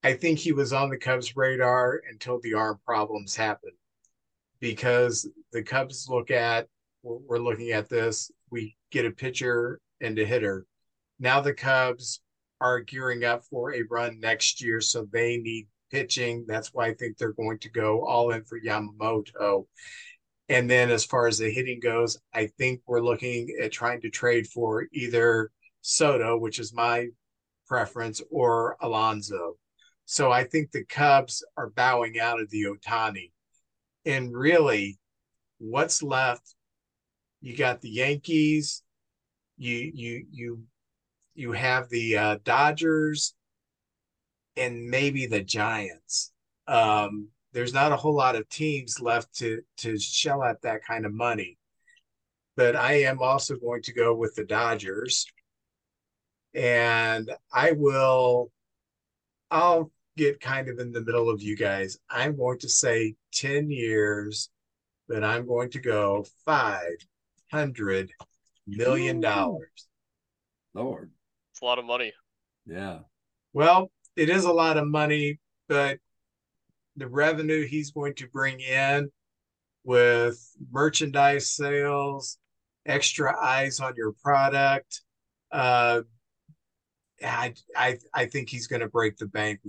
I 0.03 0.15
think 0.15 0.39
he 0.39 0.53
was 0.53 0.73
on 0.73 0.91
the 0.91 0.99
Cubs' 0.99 1.37
radar 1.37 2.03
until 2.11 2.41
the 2.41 2.55
arm 2.55 2.81
problems 2.85 3.37
happened 3.37 3.73
because 4.61 5.29
the 5.53 5.63
Cubs 5.63 6.09
look 6.09 6.31
at, 6.31 6.69
we're 7.03 7.39
looking 7.39 7.71
at 7.71 7.89
this 7.89 8.31
we 8.51 8.77
get 8.91 9.07
a 9.07 9.11
pitcher 9.11 9.81
and 10.01 10.19
a 10.19 10.25
hitter. 10.25 10.67
Now 11.19 11.41
the 11.41 11.55
Cubs 11.55 12.21
are 12.61 12.81
gearing 12.81 13.25
up 13.25 13.45
for 13.45 13.75
a 13.75 13.83
run 13.91 14.21
next 14.21 14.63
year, 14.63 14.81
so 14.81 15.07
they 15.11 15.39
need 15.39 15.69
pitching. 15.91 16.45
That's 16.47 16.73
why 16.73 16.87
I 16.87 16.95
think 16.95 17.17
they're 17.17 17.33
going 17.33 17.59
to 17.61 17.71
go 17.71 18.05
all 18.05 18.31
in 18.31 18.45
for 18.45 18.61
Yamamoto. 18.61 19.67
And 20.49 20.71
then 20.71 20.91
as 20.91 21.05
far 21.05 21.27
as 21.27 21.39
the 21.39 21.51
hitting 21.51 21.81
goes, 21.81 22.19
I 22.33 22.49
think 22.59 22.81
we're 22.87 23.01
looking 23.01 23.57
at 23.61 23.73
trying 23.73 24.01
to 24.03 24.11
trade 24.11 24.47
for 24.47 24.87
either 24.93 25.51
Soto, 25.81 26.37
which 26.37 26.59
is 26.59 26.73
my 26.73 27.09
preference, 27.67 28.23
or 28.31 28.77
Alonso. 28.81 29.57
So 30.05 30.31
I 30.31 30.45
think 30.45 30.71
the 30.71 30.85
Cubs 30.85 31.45
are 31.57 31.71
bowing 31.71 32.21
out 32.21 32.41
of 32.41 32.49
the 32.51 32.65
Ohtani. 32.65 33.33
And 34.05 34.33
really, 34.33 34.99
what's 35.59 36.03
left? 36.03 36.55
You 37.41 37.57
got 37.57 37.81
the 37.81 37.91
Yankees. 37.91 38.83
You 39.59 39.91
you 39.95 40.27
you 40.31 40.63
you 41.37 41.53
have 41.53 41.89
the 41.89 42.17
uh, 42.17 42.39
Dodgers, 42.45 43.35
and 44.57 44.89
maybe 44.89 45.27
the 45.27 45.43
Giants. 45.43 46.33
Um, 46.67 47.29
there's 47.53 47.75
not 47.75 47.93
a 47.93 47.97
whole 47.97 48.15
lot 48.15 48.37
of 48.37 48.49
teams 48.49 49.01
left 49.01 49.35
to 49.37 49.63
to 49.79 49.99
shell 49.99 50.43
out 50.43 50.63
that 50.63 50.85
kind 50.85 51.07
of 51.07 51.13
money. 51.13 51.59
But 52.57 52.75
I 52.75 53.03
am 53.03 53.21
also 53.21 53.57
going 53.57 53.83
to 53.83 53.93
go 53.93 54.15
with 54.15 54.35
the 54.35 54.45
Dodgers. 54.45 55.27
And 56.55 57.31
I 57.53 57.73
will 57.73 58.51
I'll 59.51 59.93
get 60.17 60.41
kind 60.41 60.69
of 60.69 60.79
in 60.79 60.93
the 60.93 61.03
middle 61.03 61.29
of 61.29 61.43
you 61.43 61.57
guys. 61.57 61.99
I'm 62.11 62.37
going 62.37 62.59
to 62.61 62.69
say 62.69 63.15
10 63.35 63.71
years, 63.71 64.49
but 65.09 65.23
I'm 65.23 65.47
going 65.47 65.71
to 65.71 65.81
go 65.81 66.25
500 66.47 68.11
million 68.67 69.21
dollars. 69.21 69.89
Lord. 70.75 71.11
It's 71.57 71.63
a 71.63 71.65
lot 71.65 71.79
of 71.79 71.87
money. 71.87 72.13
Yeah. 72.67 72.99
Well, 73.55 73.91
it 74.15 74.29
is 74.29 74.45
a 74.45 74.53
lot 74.53 74.77
of 74.77 74.87
money, 74.87 75.41
but 75.71 75.99
the 76.97 77.09
revenue 77.09 77.67
he's 77.67 77.93
going 77.93 78.13
to 78.17 78.29
bring 78.29 78.61
in 78.61 79.09
with 79.83 80.39
merchandise 80.71 81.51
sales, 81.53 82.37
extra 82.85 83.35
eyes 83.43 83.81
on 83.81 83.95
your 83.97 84.13
product, 84.23 85.01
uh, 85.51 86.03
I 87.25 87.55
I 87.75 87.97
I 88.13 88.27
think 88.27 88.51
he's 88.51 88.67
going 88.67 88.83
to 88.83 88.89
break 88.89 89.17
the 89.17 89.25
bank 89.25 89.61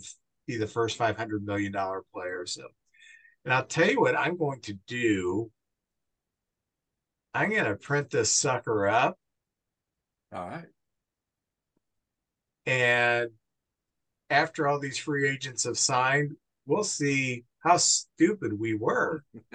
be 0.46 0.58
the 0.58 0.68
first 0.68 0.98
five 0.98 1.16
hundred 1.16 1.46
million 1.46 1.72
dollar 1.72 2.04
player. 2.14 2.46
So, 2.46 2.68
and 3.46 3.54
I'll 3.54 3.66
tell 3.66 3.90
you 3.90 4.02
what 4.02 4.20
I'm 4.20 4.36
going 4.36 4.60
to 4.64 4.74
do. 4.88 5.50
I'm 7.34 7.50
going 7.50 7.64
to 7.64 7.78
print 7.78 8.10
this 8.10 8.30
sucker 8.30 8.90
up. 8.90 9.18
All 10.34 10.50
right. 10.50 10.66
And 12.68 13.32
after 14.30 14.68
all 14.68 14.80
these 14.80 14.98
free 14.98 15.28
agents 15.30 15.64
have 15.64 15.80
signed, 15.80 16.36
we'll 16.66 16.84
see 16.84 17.46
how 17.60 17.78
stupid 17.78 18.60
we 18.60 18.76
were. 18.76 19.24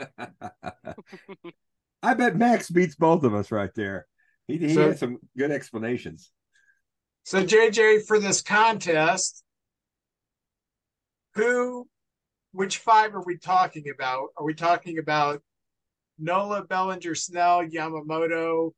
I 2.03 2.15
bet 2.15 2.37
Max 2.37 2.71
beats 2.71 2.97
both 2.97 3.23
of 3.23 3.35
us 3.35 3.53
right 3.53 3.73
there. 3.75 4.07
He, 4.49 4.57
he 4.57 4.75
so, 4.75 4.89
had 4.89 4.99
some 4.99 5.19
good 5.37 5.53
explanations. 5.53 6.33
So, 7.25 7.45
JJ, 7.45 8.07
for 8.07 8.19
this 8.19 8.41
contest, 8.41 9.45
who, 11.35 11.87
which 12.53 12.79
five 12.79 13.15
are 13.15 13.23
we 13.25 13.37
talking 13.37 13.85
about? 13.95 14.29
Are 14.37 14.45
we 14.45 14.55
talking 14.55 14.99
about 14.99 15.43
Nola, 16.19 16.65
Bellinger, 16.65 17.15
Snell, 17.15 17.63
Yamamoto, 17.63 18.73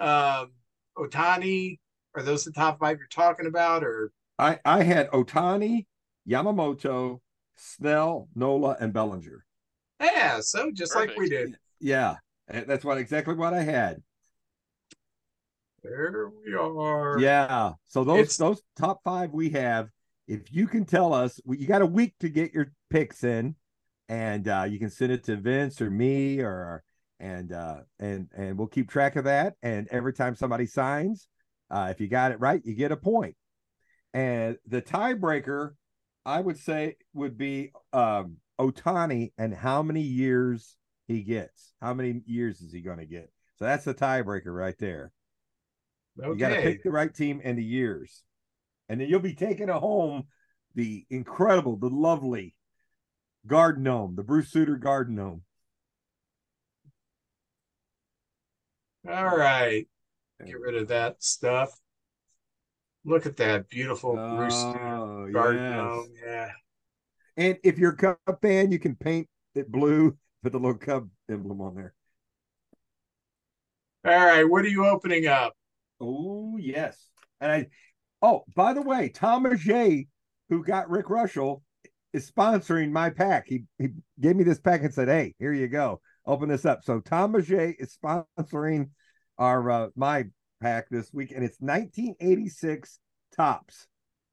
um, 0.00 0.52
Ohtani? 0.98 1.78
Are 2.14 2.22
those 2.22 2.44
the 2.44 2.52
top 2.52 2.78
five 2.78 2.98
you're 2.98 3.06
talking 3.08 3.46
about? 3.46 3.84
Or 3.84 4.12
I, 4.38 4.58
I 4.64 4.82
had 4.82 5.10
Ohtani, 5.10 5.86
Yamamoto, 6.28 7.20
Snell, 7.56 8.28
Nola, 8.34 8.76
and 8.80 8.92
Bellinger. 8.92 9.44
Yeah, 10.00 10.40
so 10.40 10.70
just 10.72 10.92
Perfect. 10.92 11.12
like 11.12 11.18
we 11.18 11.28
did. 11.28 11.56
Yeah, 11.80 12.16
that's 12.48 12.84
what 12.84 12.98
exactly 12.98 13.34
what 13.34 13.54
I 13.54 13.62
had. 13.62 14.02
There 15.82 16.30
we 16.44 16.54
are. 16.54 17.18
Yeah. 17.18 17.72
So 17.86 18.04
those 18.04 18.26
it's, 18.26 18.36
those 18.36 18.62
top 18.76 19.00
five 19.04 19.32
we 19.32 19.50
have 19.50 19.88
if 20.28 20.52
you 20.52 20.66
can 20.66 20.84
tell 20.84 21.12
us, 21.12 21.40
you 21.46 21.66
got 21.66 21.82
a 21.82 21.86
week 21.86 22.14
to 22.20 22.28
get 22.28 22.54
your 22.54 22.72
picks 22.90 23.24
in, 23.24 23.54
and 24.08 24.48
uh, 24.48 24.66
you 24.68 24.78
can 24.78 24.90
send 24.90 25.12
it 25.12 25.24
to 25.24 25.36
Vince 25.36 25.80
or 25.80 25.90
me 25.90 26.40
or 26.40 26.82
and 27.20 27.52
uh, 27.52 27.80
and 27.98 28.28
and 28.36 28.56
we'll 28.56 28.68
keep 28.68 28.90
track 28.90 29.16
of 29.16 29.24
that. 29.24 29.54
And 29.62 29.88
every 29.90 30.12
time 30.12 30.34
somebody 30.34 30.66
signs, 30.66 31.28
uh, 31.72 31.88
if 31.90 32.00
you 32.00 32.06
got 32.06 32.30
it 32.30 32.40
right, 32.40 32.62
you 32.64 32.74
get 32.74 32.92
a 32.92 32.96
point. 32.96 33.34
And 34.14 34.56
the 34.66 34.82
tiebreaker, 34.82 35.72
I 36.24 36.40
would 36.40 36.58
say, 36.58 36.96
would 37.14 37.36
be 37.36 37.72
um, 37.92 38.36
Ohtani 38.60 39.32
and 39.36 39.52
how 39.52 39.82
many 39.82 40.02
years 40.02 40.76
he 41.08 41.22
gets. 41.22 41.72
How 41.80 41.94
many 41.94 42.20
years 42.26 42.60
is 42.60 42.72
he 42.72 42.82
going 42.82 42.98
to 42.98 43.06
get? 43.06 43.32
So 43.56 43.64
that's 43.64 43.84
the 43.84 43.94
tiebreaker 43.94 44.54
right 44.54 44.76
there. 44.78 45.12
Okay. 46.20 46.28
You 46.28 46.36
got 46.36 46.50
to 46.50 46.62
pick 46.62 46.84
the 46.84 46.90
right 46.90 47.12
team 47.12 47.40
and 47.42 47.58
the 47.58 47.64
years 47.64 48.22
and 48.92 49.00
then 49.00 49.08
you'll 49.08 49.20
be 49.20 49.34
taking 49.34 49.68
home 49.68 50.24
the 50.74 51.06
incredible, 51.08 51.76
the 51.76 51.88
lovely 51.88 52.54
garden 53.46 53.84
gnome, 53.84 54.16
the 54.16 54.22
Bruce 54.22 54.52
Sutter 54.52 54.76
garden 54.76 55.14
gnome. 55.14 55.42
All 59.08 59.34
right, 59.36 59.86
get 60.46 60.60
rid 60.60 60.74
of 60.74 60.88
that 60.88 61.22
stuff. 61.22 61.70
Look 63.04 63.26
at 63.26 63.36
that 63.38 63.68
beautiful 63.68 64.14
Bruce 64.14 64.54
oh, 64.54 65.28
garden 65.32 65.64
yes. 65.64 66.08
Yeah. 66.24 66.50
And 67.36 67.58
if 67.64 67.78
you're 67.78 67.92
a 67.92 67.96
Cub 67.96 68.18
fan, 68.40 68.70
you 68.70 68.78
can 68.78 68.94
paint 68.94 69.28
it 69.54 69.70
blue, 69.70 70.16
put 70.42 70.52
the 70.52 70.58
little 70.58 70.78
Cub 70.78 71.08
emblem 71.30 71.60
on 71.60 71.74
there. 71.74 71.94
All 74.04 74.26
right, 74.26 74.44
what 74.44 74.64
are 74.64 74.68
you 74.68 74.86
opening 74.86 75.26
up? 75.26 75.54
Oh 76.00 76.56
yes, 76.58 77.08
and 77.40 77.52
I 77.52 77.66
Oh, 78.22 78.44
by 78.54 78.72
the 78.72 78.82
way, 78.82 79.08
Thomas 79.08 79.60
J, 79.60 80.06
who 80.48 80.64
got 80.64 80.88
Rick 80.88 81.06
Reuschel, 81.06 81.62
is 82.12 82.30
sponsoring 82.30 82.92
my 82.92 83.10
pack. 83.10 83.46
He 83.48 83.64
he 83.78 83.88
gave 84.20 84.36
me 84.36 84.44
this 84.44 84.60
pack 84.60 84.82
and 84.82 84.94
said, 84.94 85.08
"Hey, 85.08 85.34
here 85.38 85.52
you 85.52 85.66
go. 85.66 86.00
Open 86.24 86.48
this 86.48 86.64
up." 86.64 86.84
So 86.84 87.00
Thomas 87.00 87.46
J 87.46 87.74
is 87.78 87.96
sponsoring 87.96 88.90
our 89.42 89.70
uh, 89.70 89.88
my 89.96 90.26
pack 90.60 90.88
this 90.88 91.12
week, 91.12 91.32
and 91.32 91.44
it's 91.44 91.58
1986 91.58 93.00
Topps, 93.36 93.88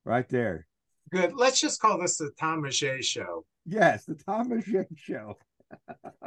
right 0.06 0.30
there. 0.30 0.68
Good. 1.12 1.34
Let's 1.34 1.60
just 1.60 1.82
call 1.82 2.00
this 2.00 2.18
the 2.18 2.30
Tom 2.40 2.64
J 2.70 3.02
show. 3.02 3.46
Yes, 3.66 4.06
the 4.06 4.14
Tom 4.14 4.62
J 4.62 4.86
show. 4.96 5.38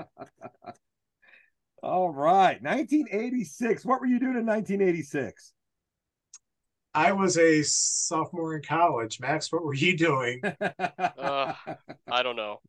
All 1.82 2.10
right, 2.10 2.60
1986. 2.62 3.84
What 3.84 4.00
were 4.00 4.06
you 4.06 4.18
doing 4.18 4.36
in 4.36 4.46
1986? 4.46 5.52
I 6.94 7.12
was 7.12 7.38
a 7.38 7.62
sophomore 7.62 8.56
in 8.56 8.62
college. 8.62 9.20
Max, 9.20 9.52
what 9.52 9.64
were 9.64 9.74
you 9.74 9.96
doing? 9.96 10.42
uh, 10.60 11.54
I 12.10 12.22
don't 12.22 12.36
know. 12.36 12.60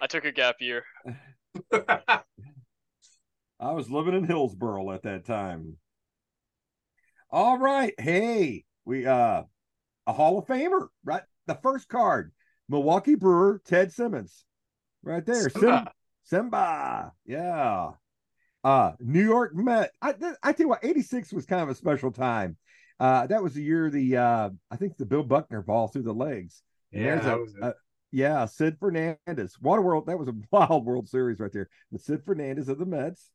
I 0.00 0.06
took 0.06 0.24
a 0.24 0.32
gap 0.32 0.56
year. 0.60 0.84
I 3.60 3.72
was 3.72 3.90
living 3.90 4.14
in 4.14 4.24
Hillsboro 4.24 4.90
at 4.92 5.02
that 5.02 5.24
time. 5.24 5.76
All 7.30 7.58
right. 7.58 7.94
Hey, 7.98 8.64
we 8.84 9.06
uh 9.06 9.42
a 10.06 10.12
Hall 10.12 10.38
of 10.38 10.46
Famer, 10.46 10.88
right? 11.04 11.22
The 11.46 11.58
first 11.62 11.88
card. 11.88 12.32
Milwaukee 12.68 13.14
Brewer, 13.14 13.60
Ted 13.64 13.92
Simmons. 13.92 14.44
Right 15.02 15.24
there. 15.24 15.48
Simba. 15.50 15.92
Simba. 16.24 17.12
Yeah. 17.26 17.90
Uh, 18.62 18.92
New 18.98 19.22
York 19.22 19.54
Met. 19.54 19.92
I, 20.00 20.14
I 20.42 20.52
tell 20.52 20.64
you 20.64 20.68
what, 20.68 20.84
86 20.84 21.32
was 21.32 21.44
kind 21.44 21.62
of 21.62 21.68
a 21.68 21.74
special 21.74 22.10
time. 22.10 22.56
Uh, 22.98 23.26
that 23.26 23.42
was 23.42 23.54
the 23.54 23.62
year 23.62 23.90
the 23.90 24.16
uh, 24.16 24.50
I 24.70 24.76
think 24.76 24.96
the 24.96 25.04
Bill 25.04 25.22
Buckner 25.24 25.60
ball 25.60 25.88
through 25.88 26.04
the 26.04 26.14
legs. 26.14 26.62
yeah, 26.90 27.16
that 27.16 27.34
a, 27.34 27.38
was 27.38 27.54
a, 27.60 27.74
yeah, 28.12 28.46
Sid 28.46 28.78
Fernandez. 28.78 29.56
Waterworld, 29.62 30.06
that 30.06 30.18
was 30.18 30.28
a 30.28 30.34
wild 30.50 30.86
World 30.86 31.08
Series 31.08 31.40
right 31.40 31.52
there. 31.52 31.68
The 31.92 31.98
Sid 31.98 32.22
Fernandez 32.24 32.68
of 32.68 32.78
the 32.78 32.86
Mets. 32.86 33.30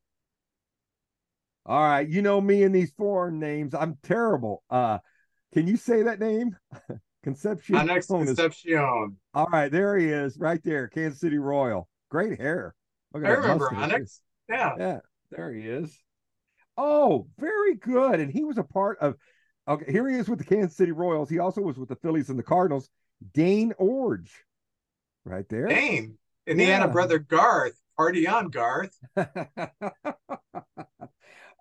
All 1.65 1.81
right, 1.81 2.07
you 2.07 2.21
know 2.21 2.41
me 2.41 2.63
and 2.63 2.73
these 2.73 2.91
foreign 2.97 3.39
names. 3.39 3.75
I'm 3.75 3.97
terrible. 4.03 4.63
Uh, 4.69 4.99
can 5.53 5.67
you 5.67 5.77
say 5.77 6.03
that 6.03 6.19
name? 6.19 6.55
Concepcion. 7.23 7.75
My 7.75 7.83
next 7.83 8.07
Concepcion. 8.07 9.17
All 9.33 9.47
right, 9.51 9.71
there 9.71 9.97
he 9.97 10.07
is, 10.07 10.37
right 10.37 10.61
there, 10.63 10.87
Kansas 10.87 11.19
City 11.19 11.37
Royal. 11.37 11.87
Great 12.09 12.39
hair. 12.39 12.73
Look 13.13 13.23
at 13.23 13.29
I 13.29 13.33
remember 13.33 13.69
Onix. 13.69 14.19
Yeah. 14.47 14.73
Yeah. 14.77 14.99
There 15.31 15.53
he 15.53 15.61
is. 15.61 15.95
Oh, 16.77 17.27
very 17.37 17.75
good. 17.75 18.19
And 18.19 18.31
he 18.31 18.43
was 18.43 18.57
a 18.57 18.63
part 18.63 18.99
of. 18.99 19.15
Okay, 19.67 19.91
here 19.91 20.09
he 20.09 20.15
is 20.15 20.27
with 20.27 20.39
the 20.39 20.45
Kansas 20.45 20.75
City 20.75 20.91
Royals. 20.91 21.29
He 21.29 21.37
also 21.37 21.61
was 21.61 21.77
with 21.77 21.89
the 21.89 21.95
Phillies 21.97 22.29
and 22.29 22.39
the 22.39 22.43
Cardinals. 22.43 22.89
Dane 23.33 23.73
Iorg, 23.79 24.27
right 25.25 25.47
there. 25.49 25.67
Dane, 25.67 26.17
and 26.47 26.57
yeah. 26.57 26.65
he 26.65 26.71
had 26.71 26.81
a 26.81 26.87
brother 26.87 27.19
Garth. 27.19 27.79
Party 27.95 28.27
on, 28.27 28.49
Garth. 28.49 28.97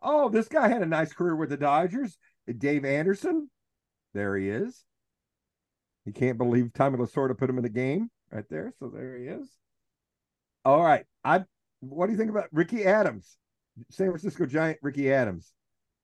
oh, 0.03 0.29
this 0.29 0.49
guy 0.49 0.69
had 0.69 0.83
a 0.83 0.87
nice 0.87 1.13
career 1.13 1.37
with 1.37 1.51
the 1.51 1.57
Dodgers. 1.57 2.17
Dave 2.59 2.85
Anderson, 2.85 3.51
there 4.15 4.37
he 4.37 4.49
is. 4.49 4.85
He 6.05 6.13
can't 6.13 6.39
believe 6.39 6.73
Tommy 6.73 6.97
Lasorda 6.97 7.37
put 7.37 7.51
him 7.51 7.59
in 7.59 7.63
the 7.63 7.69
game 7.69 8.11
right 8.33 8.49
there. 8.49 8.73
So 8.79 8.89
there 8.89 9.17
he 9.17 9.27
is. 9.27 9.49
All 10.65 10.83
right, 10.83 11.05
I. 11.25 11.45
What 11.81 12.07
do 12.07 12.13
you 12.13 12.19
think 12.19 12.31
about 12.31 12.49
Ricky 12.51 12.85
Adams? 12.85 13.37
San 13.91 14.09
Francisco 14.09 14.47
Giant 14.47 14.79
Ricky 14.83 15.13
Adams. 15.13 15.53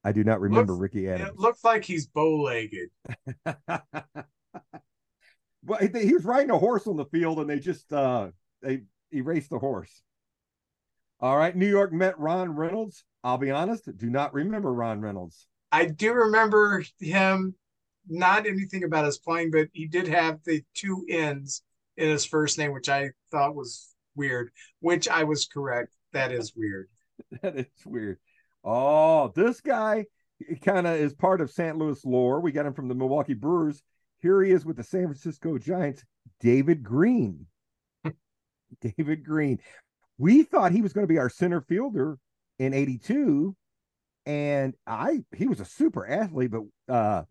I 0.04 0.12
do 0.12 0.22
not 0.22 0.40
remember 0.40 0.72
looks, 0.72 0.82
Ricky 0.82 1.08
Adams. 1.08 1.30
It 1.30 1.38
looks 1.38 1.64
like 1.64 1.84
he's 1.84 2.06
bow 2.06 2.42
legged. 2.42 2.90
well, 5.64 5.80
he, 5.80 5.88
he 5.98 6.12
was 6.12 6.24
riding 6.24 6.50
a 6.50 6.58
horse 6.58 6.86
on 6.86 6.96
the 6.96 7.06
field, 7.06 7.40
and 7.40 7.48
they 7.48 7.58
just 7.58 7.92
uh 7.92 8.28
they 8.62 8.82
erased 9.12 9.50
the 9.50 9.58
horse. 9.58 10.02
All 11.24 11.38
right, 11.38 11.56
New 11.56 11.66
York 11.66 11.90
Met 11.90 12.18
Ronn 12.18 12.54
Reynolds. 12.54 13.02
I'll 13.22 13.38
be 13.38 13.50
honest, 13.50 13.88
do 13.96 14.10
not 14.10 14.34
remember 14.34 14.70
Ronn 14.70 15.00
Reynolds. 15.00 15.46
I 15.72 15.86
do 15.86 16.12
remember 16.12 16.84
him. 17.00 17.54
Not 18.06 18.46
anything 18.46 18.84
about 18.84 19.06
his 19.06 19.16
playing, 19.16 19.50
but 19.50 19.68
he 19.72 19.86
did 19.86 20.06
have 20.06 20.40
the 20.44 20.62
two 20.74 21.02
N's 21.08 21.62
in 21.96 22.10
his 22.10 22.26
first 22.26 22.58
name, 22.58 22.74
which 22.74 22.90
I 22.90 23.08
thought 23.30 23.54
was 23.54 23.94
weird. 24.14 24.50
Which 24.80 25.08
I 25.08 25.24
was 25.24 25.46
correct. 25.46 25.96
That 26.12 26.30
is 26.30 26.52
weird. 26.54 26.90
that 27.40 27.56
is 27.56 27.86
weird. 27.86 28.18
Oh, 28.62 29.32
this 29.34 29.62
guy 29.62 30.04
kind 30.60 30.86
of 30.86 30.96
is 30.96 31.14
part 31.14 31.40
of 31.40 31.50
St. 31.50 31.78
Louis 31.78 32.04
lore. 32.04 32.40
We 32.40 32.52
got 32.52 32.66
him 32.66 32.74
from 32.74 32.88
the 32.88 32.94
Milwaukee 32.94 33.32
Brewers. 33.32 33.82
Here 34.18 34.42
he 34.42 34.50
is 34.50 34.66
with 34.66 34.76
the 34.76 34.84
San 34.84 35.04
Francisco 35.04 35.56
Giants, 35.56 36.04
David 36.40 36.82
Green. 36.82 37.46
David 38.82 39.24
Green. 39.24 39.58
We 40.18 40.42
thought 40.42 40.72
he 40.72 40.82
was 40.82 40.92
going 40.92 41.06
to 41.06 41.12
be 41.12 41.18
our 41.18 41.30
center 41.30 41.60
fielder 41.60 42.18
in 42.58 42.72
82 42.72 43.56
and 44.26 44.74
I 44.86 45.20
he 45.36 45.48
was 45.48 45.60
a 45.60 45.64
super 45.64 46.06
athlete 46.06 46.52
but 46.52 46.62
uh 46.88 47.24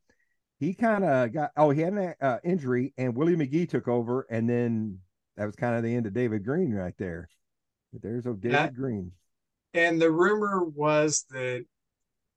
he 0.59 0.73
kind 0.73 1.03
of 1.03 1.31
got 1.33 1.51
oh 1.55 1.69
he 1.69 1.81
had 1.81 1.93
an 1.93 2.13
uh, 2.21 2.37
injury 2.43 2.93
and 2.97 3.15
Willie 3.15 3.37
McGee 3.37 3.69
took 3.69 3.87
over 3.87 4.27
and 4.29 4.49
then 4.49 4.99
that 5.37 5.45
was 5.45 5.55
kind 5.55 5.75
of 5.75 5.83
the 5.83 5.95
end 5.95 6.05
of 6.05 6.13
David 6.13 6.43
Green 6.43 6.71
right 6.71 6.93
there. 6.97 7.27
But 7.91 8.01
there's 8.01 8.25
a 8.25 8.33
David 8.33 8.51
yeah. 8.51 8.69
Green. 8.69 9.11
And 9.73 10.01
the 10.01 10.11
rumor 10.11 10.63
was 10.63 11.25
that 11.31 11.65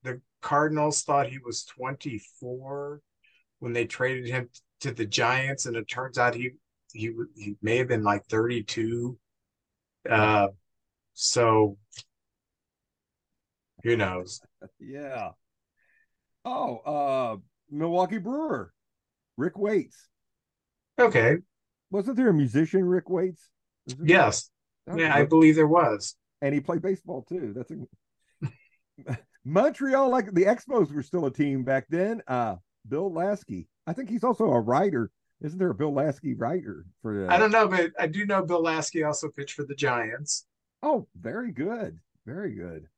the 0.02 0.20
Cardinals 0.40 1.02
thought 1.02 1.28
he 1.28 1.38
was 1.38 1.64
24 1.64 3.00
when 3.58 3.72
they 3.72 3.84
traded 3.84 4.26
him 4.26 4.48
to 4.80 4.92
the 4.92 5.06
Giants, 5.06 5.66
and 5.66 5.76
it 5.76 5.88
turns 5.88 6.18
out 6.18 6.34
he 6.34 6.52
he 6.92 7.12
he 7.36 7.56
may 7.60 7.76
have 7.78 7.88
been 7.88 8.02
like 8.02 8.24
32. 8.26 9.18
Uh, 10.10 10.48
so 11.14 11.76
who 13.82 13.96
knows? 13.96 14.40
yeah. 14.80 15.30
Oh, 16.44 16.76
uh, 16.78 17.36
Milwaukee 17.70 18.18
Brewer, 18.18 18.72
Rick 19.36 19.58
Waits. 19.58 20.08
Okay. 20.98 21.38
Wasn't 21.90 22.16
there 22.16 22.28
a 22.28 22.34
musician, 22.34 22.84
Rick 22.84 23.08
Waits? 23.10 23.48
Yes. 24.02 24.50
Yeah, 24.94 25.14
I 25.14 25.24
believe 25.24 25.56
there 25.56 25.66
was. 25.66 26.14
And 26.40 26.54
he 26.54 26.60
played 26.60 26.82
baseball 26.82 27.22
too. 27.28 27.54
That's 27.54 27.70
a 27.70 29.16
Montreal, 29.44 30.08
like 30.08 30.32
the 30.32 30.44
Expos 30.44 30.92
were 30.92 31.02
still 31.02 31.26
a 31.26 31.32
team 31.32 31.64
back 31.64 31.86
then. 31.88 32.22
Uh, 32.26 32.56
Bill 32.88 33.10
Laskey. 33.10 33.66
I 33.86 33.92
think 33.92 34.10
he's 34.10 34.24
also 34.24 34.44
a 34.44 34.60
writer. 34.60 35.10
Isn't 35.42 35.58
there 35.58 35.70
a 35.70 35.74
Bill 35.74 35.92
Laskey 35.92 36.34
writer 36.36 36.86
for 37.02 37.14
the... 37.14 37.32
I 37.32 37.38
don't 37.38 37.50
know, 37.50 37.68
but 37.68 37.92
I 37.98 38.06
do 38.06 38.24
know 38.24 38.44
Bill 38.44 38.62
Laskey 38.62 39.06
also 39.06 39.28
pitched 39.28 39.54
for 39.54 39.64
the 39.64 39.74
Giants. 39.74 40.46
Oh, 40.82 41.06
very 41.14 41.52
good. 41.52 41.98
Very 42.24 42.54
good. 42.54 42.88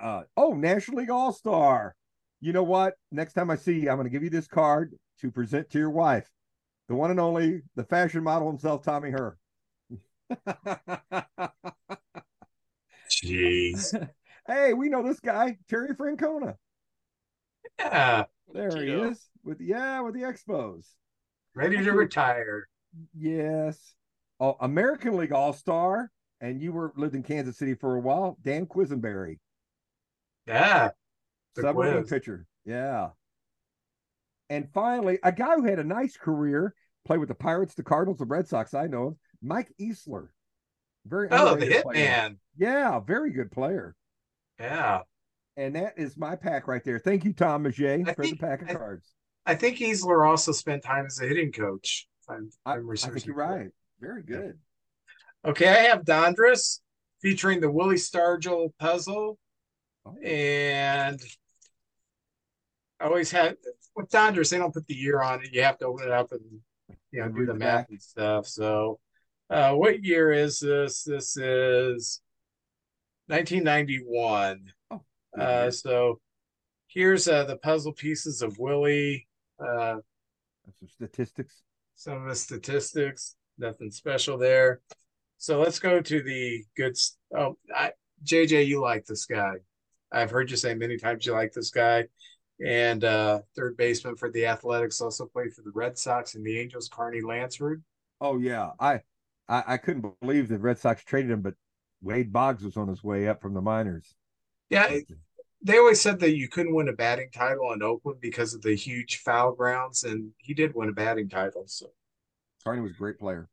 Uh, 0.00 0.22
oh, 0.36 0.52
National 0.52 0.98
League 0.98 1.10
All 1.10 1.32
Star. 1.32 1.94
You 2.40 2.52
know 2.52 2.62
what? 2.62 2.94
Next 3.10 3.32
time 3.32 3.50
I 3.50 3.56
see 3.56 3.80
you, 3.80 3.90
I'm 3.90 3.96
going 3.96 4.04
to 4.04 4.10
give 4.10 4.22
you 4.22 4.30
this 4.30 4.46
card 4.46 4.94
to 5.20 5.30
present 5.30 5.70
to 5.70 5.78
your 5.78 5.90
wife, 5.90 6.30
the 6.88 6.94
one 6.94 7.10
and 7.10 7.20
only, 7.20 7.62
the 7.76 7.84
fashion 7.84 8.22
model 8.22 8.48
himself, 8.48 8.82
Tommy 8.82 9.10
Herr. 9.10 9.36
Jeez. 13.10 14.08
hey, 14.46 14.72
we 14.74 14.88
know 14.88 15.02
this 15.02 15.20
guy, 15.20 15.58
Terry 15.68 15.94
Francona. 15.94 16.54
Yeah. 17.78 18.24
There 18.52 18.82
he 18.82 18.90
is. 18.90 19.29
With 19.44 19.60
yeah, 19.60 20.00
with 20.00 20.14
the 20.14 20.22
Expos. 20.22 20.86
Ready 21.54 21.82
to 21.82 21.92
retire. 21.92 22.68
Yes. 23.16 23.94
Oh, 24.38 24.56
American 24.60 25.16
League 25.16 25.32
All 25.32 25.52
Star. 25.52 26.10
And 26.40 26.62
you 26.62 26.72
were 26.72 26.92
lived 26.96 27.14
in 27.14 27.22
Kansas 27.22 27.58
City 27.58 27.74
for 27.74 27.96
a 27.96 28.00
while. 28.00 28.38
Dan 28.42 28.66
Quisenberry. 28.66 29.38
Yeah. 30.46 30.90
Submarine 31.58 32.04
pitcher. 32.04 32.46
Yeah. 32.64 33.10
And 34.48 34.68
finally, 34.72 35.18
a 35.22 35.32
guy 35.32 35.56
who 35.56 35.64
had 35.64 35.78
a 35.78 35.84
nice 35.84 36.16
career, 36.16 36.74
played 37.04 37.18
with 37.20 37.28
the 37.28 37.34
Pirates, 37.34 37.74
the 37.74 37.82
Cardinals, 37.82 38.18
the 38.18 38.24
Red 38.24 38.48
Sox, 38.48 38.74
I 38.74 38.86
know, 38.86 39.08
of 39.08 39.16
Mike 39.42 39.72
Easler. 39.80 40.28
Very 41.06 41.28
Oh, 41.30 41.56
the 41.56 41.66
hitman. 41.66 42.36
Yeah, 42.56 43.00
very 43.00 43.32
good 43.32 43.50
player. 43.50 43.94
Yeah. 44.58 45.00
And 45.56 45.76
that 45.76 45.94
is 45.98 46.16
my 46.16 46.36
pack 46.36 46.68
right 46.68 46.82
there. 46.84 46.98
Thank 46.98 47.24
you, 47.24 47.32
Tom 47.32 47.64
Majay, 47.64 48.14
for 48.14 48.22
the 48.22 48.36
pack 48.40 48.62
of 48.62 48.70
I, 48.70 48.74
cards. 48.74 49.14
I 49.50 49.54
think 49.54 49.78
Easler 49.78 50.28
also 50.28 50.52
spent 50.52 50.82
time 50.82 51.06
as 51.06 51.20
a 51.20 51.26
hitting 51.26 51.52
coach. 51.52 52.06
I'm, 52.28 52.50
I'm 52.64 52.88
I, 52.88 52.92
I 52.92 52.96
think 52.96 53.26
you're 53.26 53.34
right. 53.34 53.68
Very 54.00 54.22
good. 54.22 54.58
Okay, 55.44 55.68
I 55.68 55.82
have 55.88 56.04
Donruss 56.04 56.80
featuring 57.20 57.60
the 57.60 57.70
Willie 57.70 57.96
Stargell 57.96 58.70
puzzle 58.78 59.38
Oh. 60.06 60.16
And 60.22 61.20
I 63.00 63.04
always 63.04 63.30
had 63.30 63.56
with 63.96 64.10
Dodgers, 64.10 64.50
they 64.50 64.58
don't 64.58 64.74
put 64.74 64.86
the 64.86 64.94
year 64.94 65.20
on 65.20 65.42
it. 65.42 65.52
You 65.52 65.62
have 65.62 65.78
to 65.78 65.86
open 65.86 66.06
it 66.06 66.12
up 66.12 66.32
and 66.32 66.40
you 67.10 67.20
know 67.20 67.28
do 67.28 67.46
the 67.46 67.54
math 67.54 67.88
and 67.90 68.00
stuff. 68.00 68.46
So, 68.46 68.98
uh, 69.48 69.74
what 69.74 70.04
year 70.04 70.32
is 70.32 70.60
this? 70.60 71.04
This 71.04 71.36
is 71.36 72.20
1991. 73.26 74.72
Oh, 74.90 75.00
uh, 75.38 75.70
so 75.70 76.20
here's 76.88 77.28
uh, 77.28 77.44
the 77.44 77.56
puzzle 77.56 77.92
pieces 77.92 78.42
of 78.42 78.58
Willie. 78.58 79.26
Uh, 79.60 79.96
some 80.78 80.88
statistics. 80.88 81.62
Some 81.94 82.22
of 82.22 82.28
the 82.28 82.34
statistics. 82.34 83.36
Nothing 83.58 83.90
special 83.90 84.38
there. 84.38 84.80
So 85.38 85.60
let's 85.60 85.78
go 85.78 86.00
to 86.00 86.22
the 86.22 86.64
good. 86.76 86.96
Oh, 87.36 87.56
I, 87.74 87.92
JJ, 88.24 88.66
you 88.66 88.80
like 88.80 89.06
this 89.06 89.26
guy. 89.26 89.54
I've 90.12 90.30
heard 90.30 90.50
you 90.50 90.56
say 90.56 90.74
many 90.74 90.96
times 90.96 91.26
you 91.26 91.32
like 91.32 91.52
this 91.52 91.70
guy. 91.70 92.06
And 92.64 93.04
uh, 93.04 93.40
third 93.56 93.76
baseman 93.76 94.16
for 94.16 94.30
the 94.30 94.46
Athletics, 94.46 95.00
also 95.00 95.24
played 95.26 95.54
for 95.54 95.62
the 95.62 95.72
Red 95.74 95.96
Sox 95.96 96.34
and 96.34 96.44
the 96.44 96.58
Angels, 96.58 96.88
Carney 96.88 97.22
Lansford. 97.22 97.82
Oh 98.20 98.38
yeah, 98.38 98.70
I, 98.78 99.00
I, 99.48 99.64
I 99.66 99.76
couldn't 99.78 100.14
believe 100.20 100.48
the 100.48 100.58
Red 100.58 100.78
Sox 100.78 101.02
traded 101.02 101.30
him, 101.30 101.40
but 101.40 101.54
Wade 102.02 102.32
Boggs 102.32 102.62
was 102.62 102.76
on 102.76 102.88
his 102.88 103.02
way 103.02 103.28
up 103.28 103.40
from 103.40 103.54
the 103.54 103.62
minors. 103.62 104.14
Yeah, 104.68 104.98
they 105.62 105.78
always 105.78 106.00
said 106.00 106.20
that 106.20 106.36
you 106.36 106.48
couldn't 106.48 106.74
win 106.74 106.88
a 106.88 106.92
batting 106.92 107.30
title 107.32 107.72
in 107.72 107.82
Oakland 107.82 108.20
because 108.20 108.54
of 108.54 108.62
the 108.62 108.74
huge 108.74 109.18
foul 109.18 109.52
grounds, 109.52 110.04
and 110.04 110.30
he 110.38 110.54
did 110.54 110.74
win 110.74 110.88
a 110.88 110.92
batting 110.92 111.28
title. 111.28 111.64
So 111.66 111.86
Carney 112.64 112.82
was 112.82 112.92
a 112.92 112.94
great 112.94 113.18
player. 113.18 113.48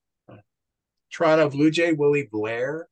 Toronto 1.12 1.50
Blue 1.50 1.72
Jay 1.72 1.94
Willie 1.94 2.28
Blair. 2.30 2.88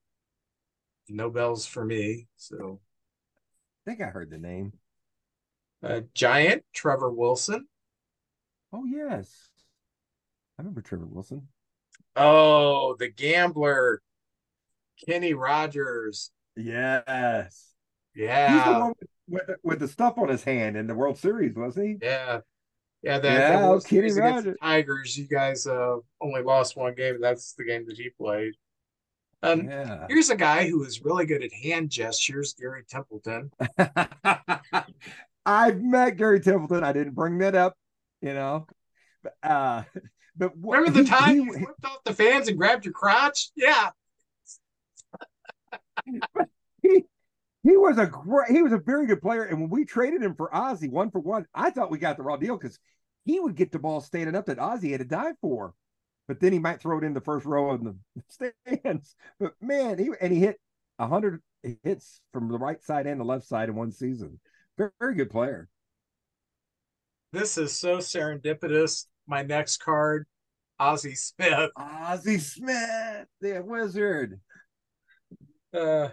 No 1.10 1.30
bells 1.30 1.66
for 1.66 1.86
me. 1.86 2.28
So 2.38 2.80
I 3.86 3.90
think 3.90 4.02
I 4.02 4.06
heard 4.06 4.30
the 4.30 4.38
name. 4.38 4.74
Uh, 5.84 6.02
Giant 6.14 6.64
Trevor 6.74 7.12
Wilson. 7.12 7.68
Oh 8.74 8.86
yes, 8.86 9.50
I 10.58 10.62
remember 10.62 10.82
Trevor 10.82 11.06
Wilson. 11.06 11.48
Oh, 12.16 12.96
the 12.98 13.10
gambler, 13.10 14.02
Kenny 15.06 15.34
Rogers. 15.34 16.32
Yes. 16.56 17.74
Yeah. 18.16 18.54
He's 18.54 18.64
the 18.64 18.80
one 18.80 18.94
with, 18.98 19.10
with, 19.48 19.58
with, 19.64 19.80
the 19.80 19.88
stuff 19.88 20.18
on 20.18 20.30
his 20.30 20.44
hand 20.44 20.78
in 20.78 20.88
the 20.88 20.96
World 20.96 21.18
Series, 21.18 21.56
wasn't 21.56 21.88
he? 21.88 22.06
Yeah. 22.06 22.40
Yeah, 23.04 23.20
that, 23.20 23.32
yeah, 23.32 23.62
that 23.62 23.70
was 23.70 23.86
Kenny 23.86 24.12
Rogers. 24.12 24.58
Tigers. 24.60 25.16
You 25.16 25.28
guys 25.28 25.68
uh, 25.68 25.98
only 26.22 26.42
lost 26.42 26.76
one 26.76 26.96
game. 26.96 27.22
That's 27.22 27.54
the 27.54 27.64
game 27.64 27.86
that 27.88 27.98
he 27.98 28.10
played. 28.10 28.54
Um, 29.44 29.70
yeah. 29.70 30.08
Here's 30.10 30.32
a 30.32 30.36
guy 30.36 30.68
who 30.68 30.84
is 30.84 31.04
really 31.04 31.28
good 31.28 31.44
at 31.44 31.54
hand 31.54 31.92
gestures, 31.92 32.56
Gary 32.60 32.84
Templeton. 32.90 33.52
I've 35.46 35.80
met 35.82 36.18
Gary 36.18 36.40
Templeton. 36.40 36.84
I 36.84 36.94
didn't 36.94 37.14
bring 37.14 37.38
that 37.40 37.54
up, 37.54 37.78
you 38.22 38.34
know. 38.34 38.66
But, 39.22 39.36
uh, 39.44 39.84
but 40.36 40.54
remember 40.60 40.90
the 40.90 41.04
he, 41.04 41.10
time 41.10 41.30
he, 41.30 41.36
you 41.36 41.54
flipped 41.54 41.86
off 41.86 42.04
the 42.06 42.14
fans 42.14 42.48
and 42.48 42.58
grabbed 42.58 42.86
your 42.86 42.94
crotch? 42.94 43.52
Yeah. 43.56 43.92
he 46.82 47.06
he 47.68 47.76
was 47.78 47.98
a 47.98 48.06
great, 48.06 48.52
he 48.52 48.62
was 48.62 48.72
a 48.72 48.78
very 48.78 49.08
good 49.08 49.22
player. 49.22 49.44
And 49.44 49.60
when 49.60 49.70
we 49.70 49.86
traded 49.86 50.24
him 50.24 50.36
for 50.36 50.54
Ozzie, 50.56 50.90
one 50.90 51.12
for 51.12 51.20
one, 51.20 51.46
I 51.54 51.70
thought 51.70 51.92
we 51.92 51.98
got 51.98 52.18
the 52.18 52.24
raw 52.24 52.38
deal 52.38 52.58
because 52.58 52.80
he 53.26 53.40
would 53.40 53.56
get 53.56 53.72
the 53.72 53.80
ball 53.80 54.02
standing 54.02 54.36
up 54.36 54.46
that 54.46 54.60
Ozzie 54.60 54.92
had 54.92 55.00
to 55.00 55.06
die 55.06 55.34
for 55.42 55.74
but 56.28 56.40
then 56.40 56.54
he 56.54 56.60
might 56.60 56.82
throw 56.82 56.98
it 56.98 57.04
in 57.04 57.14
the 57.14 57.22
first 57.22 57.46
row 57.46 57.72
of 57.72 57.84
the 57.84 57.96
stands. 58.28 59.16
But 59.40 59.54
man, 59.62 59.98
he 59.98 60.10
and 60.20 60.34
he 60.34 60.40
hit 60.40 60.60
hundred 61.00 61.42
hits 61.84 62.22
from 62.32 62.50
the 62.50 62.58
right 62.58 62.82
side 62.84 63.08
and 63.08 63.20
the 63.20 63.26
left 63.26 63.46
side 63.46 63.70
in 63.70 63.76
one 63.76 63.92
season. 63.92 64.40
Very, 64.78 64.92
very 65.00 65.16
good 65.16 65.30
player. 65.30 65.68
This 67.32 67.58
is 67.58 67.78
so 67.78 67.98
serendipitous. 67.98 69.06
My 69.28 69.44
next 69.44 69.78
card, 69.78 70.26
Ozzie 70.80 71.16
Smith. 71.16 71.72
Ozzie 71.76 72.38
Smith, 72.38 73.28
the 73.42 73.62
wizard. 73.66 74.40
Uh, 75.74 76.10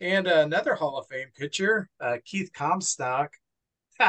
and 0.00 0.26
another 0.26 0.74
Hall 0.74 0.98
of 0.98 1.06
Fame 1.08 1.28
pitcher, 1.36 1.88
uh, 2.00 2.16
Keith 2.24 2.50
Comstock. 2.52 3.32
so, 4.00 4.06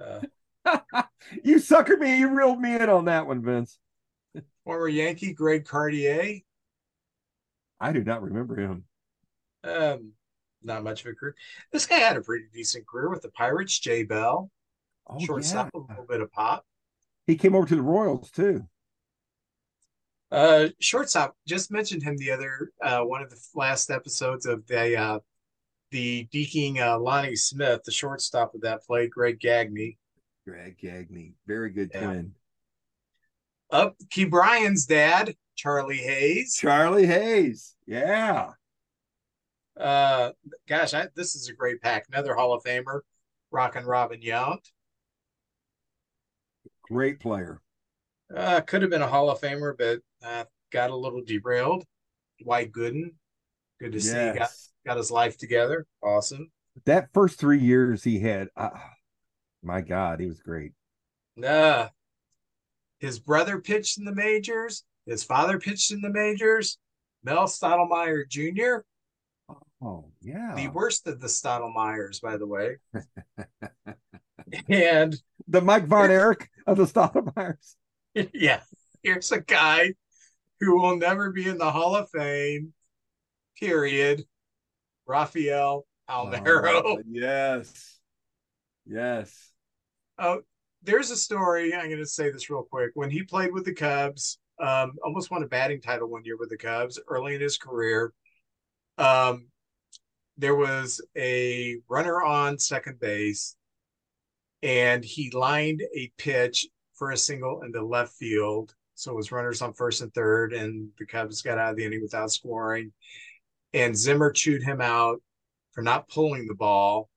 uh, 0.00 0.20
you 1.44 1.56
suckered 1.56 1.98
me. 1.98 2.18
You 2.18 2.28
reeled 2.36 2.60
me 2.60 2.74
in 2.76 2.88
on 2.88 3.06
that 3.06 3.26
one, 3.26 3.42
Vince. 3.42 3.78
Former 4.64 4.88
Yankee 4.88 5.32
Greg 5.32 5.64
Cadaret. 5.64 6.44
I 7.80 7.92
do 7.92 8.04
not 8.04 8.22
remember 8.22 8.56
him. 8.56 8.84
Um, 9.64 10.12
not 10.62 10.84
much 10.84 11.00
of 11.04 11.10
a 11.10 11.14
career. 11.14 11.34
This 11.72 11.86
guy 11.86 11.96
had 11.96 12.16
a 12.16 12.20
pretty 12.20 12.44
decent 12.52 12.86
career 12.86 13.08
with 13.10 13.22
the 13.22 13.30
Pirates. 13.30 13.78
Jay 13.78 14.04
Bell, 14.04 14.50
Oh, 15.08 15.18
shortstop, 15.18 15.70
yeah. 15.74 15.80
a 15.80 15.82
little 15.88 16.06
bit 16.06 16.20
of 16.20 16.30
pop. 16.30 16.64
He 17.26 17.34
came 17.36 17.54
over 17.56 17.66
to 17.66 17.74
the 17.76 17.82
Royals 17.82 18.30
too. 18.30 18.66
Uh, 20.32 20.68
shortstop. 20.80 21.36
Just 21.46 21.70
mentioned 21.70 22.02
him 22.02 22.16
the 22.16 22.30
other 22.30 22.72
uh, 22.82 23.02
one 23.02 23.22
of 23.22 23.28
the 23.30 23.38
last 23.54 23.90
episodes 23.90 24.46
of 24.46 24.66
the 24.66 24.96
uh, 24.96 25.18
the 25.90 26.26
deking 26.32 26.78
uh, 26.80 26.98
Lonnie 26.98 27.36
Smith, 27.36 27.82
the 27.84 27.92
shortstop 27.92 28.54
of 28.54 28.62
that 28.62 28.82
play, 28.82 29.06
Greg 29.08 29.38
Gagne. 29.38 29.98
Greg 30.46 30.78
Gagne, 30.78 31.34
very 31.46 31.68
good 31.70 31.90
Yeah. 31.92 32.04
twin. 32.06 32.34
Up, 33.70 33.94
Ke'Bryan's 34.10 34.86
dad, 34.86 35.34
Charlie 35.54 35.98
Hayes. 35.98 36.56
Charlie 36.56 37.06
Hayes. 37.06 37.74
Yeah. 37.86 38.52
Uh, 39.78 40.32
gosh, 40.68 40.94
I, 40.94 41.08
this 41.14 41.34
is 41.34 41.48
a 41.48 41.54
great 41.54 41.80
pack. 41.82 42.06
Another 42.10 42.34
Hall 42.34 42.54
of 42.54 42.62
Famer, 42.64 43.00
Rockin' 43.50 43.84
Robin 43.84 44.20
Yount. 44.20 44.60
Great 46.82 47.20
player. 47.20 47.60
Uh, 48.34 48.60
could 48.62 48.82
have 48.82 48.90
been 48.90 49.02
a 49.02 49.06
Hall 49.06 49.30
of 49.30 49.40
Famer, 49.40 49.74
but 49.76 50.00
uh, 50.24 50.44
got 50.70 50.90
a 50.90 50.96
little 50.96 51.22
derailed. 51.24 51.84
Dwight 52.42 52.72
Gooden, 52.72 53.12
good 53.80 53.92
to 53.92 54.00
see. 54.00 54.12
Got 54.12 54.50
got 54.86 54.96
his 54.96 55.10
life 55.10 55.36
together. 55.38 55.86
Awesome. 56.02 56.50
That 56.86 57.08
first 57.12 57.38
three 57.38 57.60
years 57.60 58.02
he 58.02 58.18
had, 58.20 58.48
uh, 58.56 58.70
my 59.62 59.80
God, 59.80 60.20
he 60.20 60.26
was 60.26 60.40
great. 60.40 60.72
Nah. 61.36 61.88
His 62.98 63.18
brother 63.18 63.60
pitched 63.60 63.98
in 63.98 64.04
the 64.04 64.14
majors. 64.14 64.84
His 65.06 65.24
father 65.24 65.58
pitched 65.58 65.90
in 65.90 66.00
the 66.00 66.10
majors. 66.10 66.78
Mel 67.24 67.46
Stottlemyre 67.46 68.28
Jr., 68.28 68.84
Oh, 69.84 70.04
yeah. 70.20 70.54
the 70.54 70.68
worst 70.68 71.08
of 71.08 71.20
the 71.20 71.26
Stottlemyres, 71.26 72.20
by 72.22 72.36
the 72.36 72.46
way. 72.46 72.76
and 74.68 75.20
The 75.48 75.60
Mike 75.60 75.86
Von 75.86 76.10
Erich 76.10 76.48
of 76.66 76.76
the 76.76 76.84
Stottlemyre's. 76.86 77.76
yeah, 78.32 78.60
here's 79.02 79.32
a 79.32 79.40
guy 79.40 79.94
who 80.62 80.80
will 80.80 80.96
never 80.96 81.32
be 81.32 81.48
in 81.48 81.58
the 81.58 81.70
Hall 81.70 81.96
of 81.96 82.08
Fame, 82.10 82.72
period. 83.58 84.24
Rafael 85.06 85.84
Palmeiro. 86.08 86.82
Oh, 86.84 87.02
yes. 87.10 87.98
Yes. 88.86 89.50
Oh, 90.18 90.42
there's 90.84 91.10
a 91.10 91.16
story. 91.16 91.74
I'm 91.74 91.86
going 91.86 91.98
to 91.98 92.06
say 92.06 92.30
this 92.30 92.48
real 92.48 92.62
quick. 92.62 92.92
When 92.94 93.10
he 93.10 93.24
played 93.24 93.52
with 93.52 93.64
the 93.64 93.74
Cubs, 93.74 94.38
um, 94.60 94.92
almost 95.04 95.32
won 95.32 95.42
a 95.42 95.48
batting 95.48 95.80
title 95.80 96.08
one 96.08 96.24
year 96.24 96.36
with 96.38 96.50
the 96.50 96.56
Cubs 96.56 97.00
early 97.08 97.34
in 97.34 97.40
his 97.40 97.58
career. 97.58 98.12
Um, 98.98 99.48
there 100.36 100.54
was 100.54 101.00
a 101.16 101.78
runner 101.88 102.22
on 102.22 102.60
second 102.60 103.00
base, 103.00 103.56
and 104.62 105.04
he 105.04 105.32
lined 105.32 105.82
a 105.96 106.12
pitch 106.18 106.68
for 106.94 107.10
a 107.10 107.16
single 107.16 107.62
in 107.62 107.72
the 107.72 107.82
left 107.82 108.12
field. 108.12 108.76
So 108.94 109.12
it 109.12 109.16
was 109.16 109.32
runners 109.32 109.62
on 109.62 109.72
first 109.72 110.02
and 110.02 110.12
third, 110.12 110.52
and 110.52 110.88
the 110.98 111.06
Cubs 111.06 111.42
got 111.42 111.58
out 111.58 111.70
of 111.70 111.76
the 111.76 111.84
inning 111.84 112.02
without 112.02 112.30
scoring. 112.30 112.92
And 113.72 113.96
Zimmer 113.96 114.30
chewed 114.30 114.62
him 114.62 114.80
out 114.80 115.22
for 115.72 115.82
not 115.82 116.08
pulling 116.08 116.46
the 116.46 116.54
ball 116.54 117.08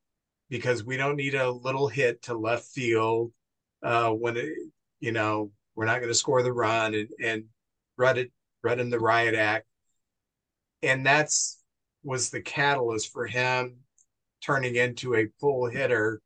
because 0.49 0.83
we 0.83 0.97
don't 0.97 1.17
need 1.17 1.35
a 1.35 1.51
little 1.51 1.87
hit 1.87 2.21
to 2.23 2.33
left 2.33 2.65
field 2.67 3.31
uh, 3.83 4.09
when 4.09 4.37
it, 4.37 4.53
you 4.99 5.11
know 5.11 5.51
we're 5.75 5.85
not 5.85 5.99
going 5.99 6.09
to 6.09 6.15
score 6.15 6.41
the 6.41 6.53
run 6.53 6.93
and 6.93 7.09
and 7.21 7.43
read 7.97 8.17
it 8.17 8.31
read 8.63 8.79
him 8.79 8.89
the 8.89 8.99
riot 8.99 9.35
act, 9.35 9.65
and 10.81 11.05
that's 11.05 11.61
was 12.03 12.29
the 12.29 12.41
catalyst 12.41 13.11
for 13.11 13.25
him 13.25 13.77
turning 14.43 14.75
into 14.75 15.15
a 15.15 15.27
full 15.39 15.67
hitter, 15.67 16.21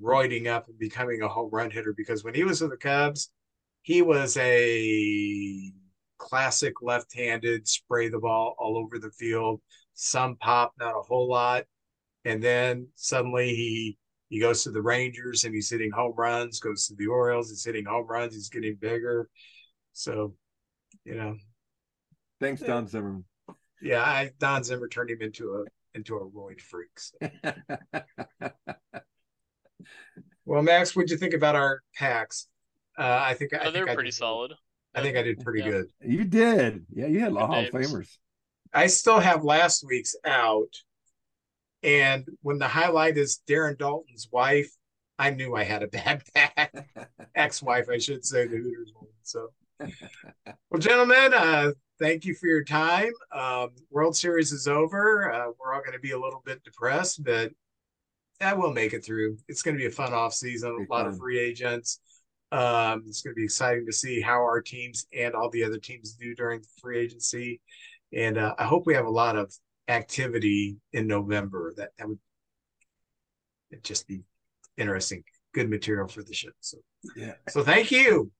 roiding 0.00 0.46
up 0.46 0.68
and 0.68 0.78
becoming 0.78 1.22
a 1.22 1.28
home 1.28 1.50
run 1.50 1.70
hitter. 1.70 1.94
Because 1.96 2.22
when 2.22 2.34
he 2.34 2.44
was 2.44 2.60
with 2.60 2.70
the 2.70 2.76
Cubs, 2.76 3.30
he 3.86 4.02
was 4.02 4.36
a 4.38 5.70
classic 6.18 6.82
left-handed 6.82 7.68
spray 7.68 8.08
the 8.08 8.18
ball 8.18 8.56
all 8.58 8.76
over 8.76 8.98
the 8.98 9.12
field, 9.12 9.60
some 9.94 10.34
pop, 10.38 10.72
not 10.80 10.96
a 10.96 11.02
whole 11.02 11.28
lot, 11.28 11.66
and 12.24 12.42
then 12.42 12.88
suddenly 12.96 13.54
he 13.54 13.96
he 14.28 14.40
goes 14.40 14.64
to 14.64 14.72
the 14.72 14.82
Rangers 14.82 15.44
and 15.44 15.54
he's 15.54 15.70
hitting 15.70 15.92
home 15.92 16.14
runs, 16.16 16.58
goes 16.58 16.88
to 16.88 16.96
the 16.96 17.06
Orioles, 17.06 17.48
he's 17.48 17.64
hitting 17.64 17.84
home 17.84 18.08
runs, 18.08 18.34
he's 18.34 18.48
getting 18.48 18.74
bigger. 18.74 19.28
So, 19.92 20.34
you 21.04 21.14
know, 21.14 21.36
Thanks, 22.40 22.62
Don 22.62 22.88
Zimmerman. 22.88 23.24
yeah, 23.80 24.02
I 24.02 24.32
Don 24.40 24.64
Zimmer 24.64 24.88
turned 24.88 25.10
him 25.10 25.22
into 25.22 25.54
a 25.62 25.96
into 25.96 26.16
a 26.16 26.28
roid 26.28 26.60
freak. 26.60 26.90
So. 26.98 27.16
Well, 30.44 30.62
Max, 30.62 30.94
what'd 30.94 31.10
you 31.10 31.16
think 31.16 31.34
about 31.34 31.56
our 31.56 31.82
packs? 31.96 32.46
Uh, 32.98 33.18
I 33.22 33.34
think 33.34 33.52
I 33.54 33.58
Oh, 33.58 33.62
think 33.64 33.74
they're 33.74 33.88
I 33.90 33.94
pretty 33.94 34.10
did- 34.10 34.16
solid. 34.16 34.52
I 34.94 35.02
think 35.02 35.16
I 35.16 35.22
did 35.22 35.40
pretty 35.40 35.60
Yeah. 35.60 35.70
good. 35.70 35.90
you 36.00 36.24
did. 36.24 36.86
Yeah, 36.90 37.06
you 37.06 37.20
had 37.20 37.32
a 37.32 37.34
lot 37.34 37.44
of 37.44 37.48
Hall 37.50 37.64
of. 37.66 37.70
Famers. 37.70 38.16
I 38.72 38.86
still 38.86 39.20
have 39.20 39.44
last 39.44 39.84
week's 39.86 40.16
out, 40.24 40.74
and 41.82 42.26
when 42.42 42.58
the 42.58 42.68
highlight 42.68 43.16
is 43.18 43.40
Darren 43.48 43.76
Daulton's 43.78 44.28
wife, 44.32 44.70
I 45.18 45.30
knew 45.30 45.54
I 45.54 45.64
had 45.64 45.82
a 45.82 45.88
bad 45.88 46.22
pack. 46.34 46.86
Ex-wife, 47.34 47.88
I 47.90 47.98
should 47.98 48.24
say, 48.24 48.46
the 48.46 48.56
Hooters 48.56 48.92
one. 48.94 49.10
So, 49.22 49.48
well, 50.70 50.78
gentlemen, 50.80 51.34
uh, 51.34 51.72
thank 51.98 52.24
you 52.24 52.34
for 52.34 52.46
your 52.46 52.64
time. 52.64 53.12
Um, 53.32 53.70
World 53.90 54.16
Series 54.16 54.52
is 54.52 54.66
over. 54.66 55.30
Uh, 55.32 55.52
we're 55.58 55.74
all 55.74 55.80
going 55.80 55.92
to 55.92 55.98
be 55.98 56.12
a 56.12 56.18
little 56.18 56.42
bit 56.44 56.62
depressed, 56.64 57.22
but 57.24 57.52
yeah, 58.40 58.52
we'll 58.54 58.72
make 58.72 58.92
it 58.94 59.04
through. 59.04 59.38
It's 59.48 59.62
going 59.62 59.74
to 59.76 59.78
be 59.78 59.86
a 59.86 59.90
fun 59.90 60.12
off 60.12 60.34
season. 60.34 60.70
A 60.70 60.92
lot 60.92 61.04
fun. 61.04 61.06
of 61.06 61.18
free 61.18 61.38
agents. 61.38 62.00
Um, 62.52 63.04
it's 63.06 63.22
going 63.22 63.34
to 63.34 63.38
be 63.38 63.44
exciting 63.44 63.86
to 63.86 63.92
see 63.92 64.20
how 64.20 64.36
our 64.36 64.60
teams 64.60 65.06
and 65.12 65.34
all 65.34 65.50
the 65.50 65.64
other 65.64 65.78
teams 65.78 66.12
do 66.12 66.34
during 66.34 66.60
the 66.60 66.68
free 66.80 66.98
agency. 66.98 67.60
And 68.12 68.38
uh, 68.38 68.54
I 68.58 68.64
hope 68.64 68.86
we 68.86 68.94
have 68.94 69.06
a 69.06 69.10
lot 69.10 69.36
of 69.36 69.52
activity 69.88 70.76
in 70.92 71.06
November. 71.06 71.74
That 71.76 71.90
that 71.98 72.08
would 72.08 72.18
just 73.82 74.06
be 74.06 74.22
interesting, 74.76 75.24
good 75.54 75.68
material 75.68 76.06
for 76.08 76.22
the 76.22 76.34
show. 76.34 76.50
So, 76.60 76.78
Yeah. 77.16 77.34
so 77.48 77.62
thank 77.62 77.90
you. 77.90 78.30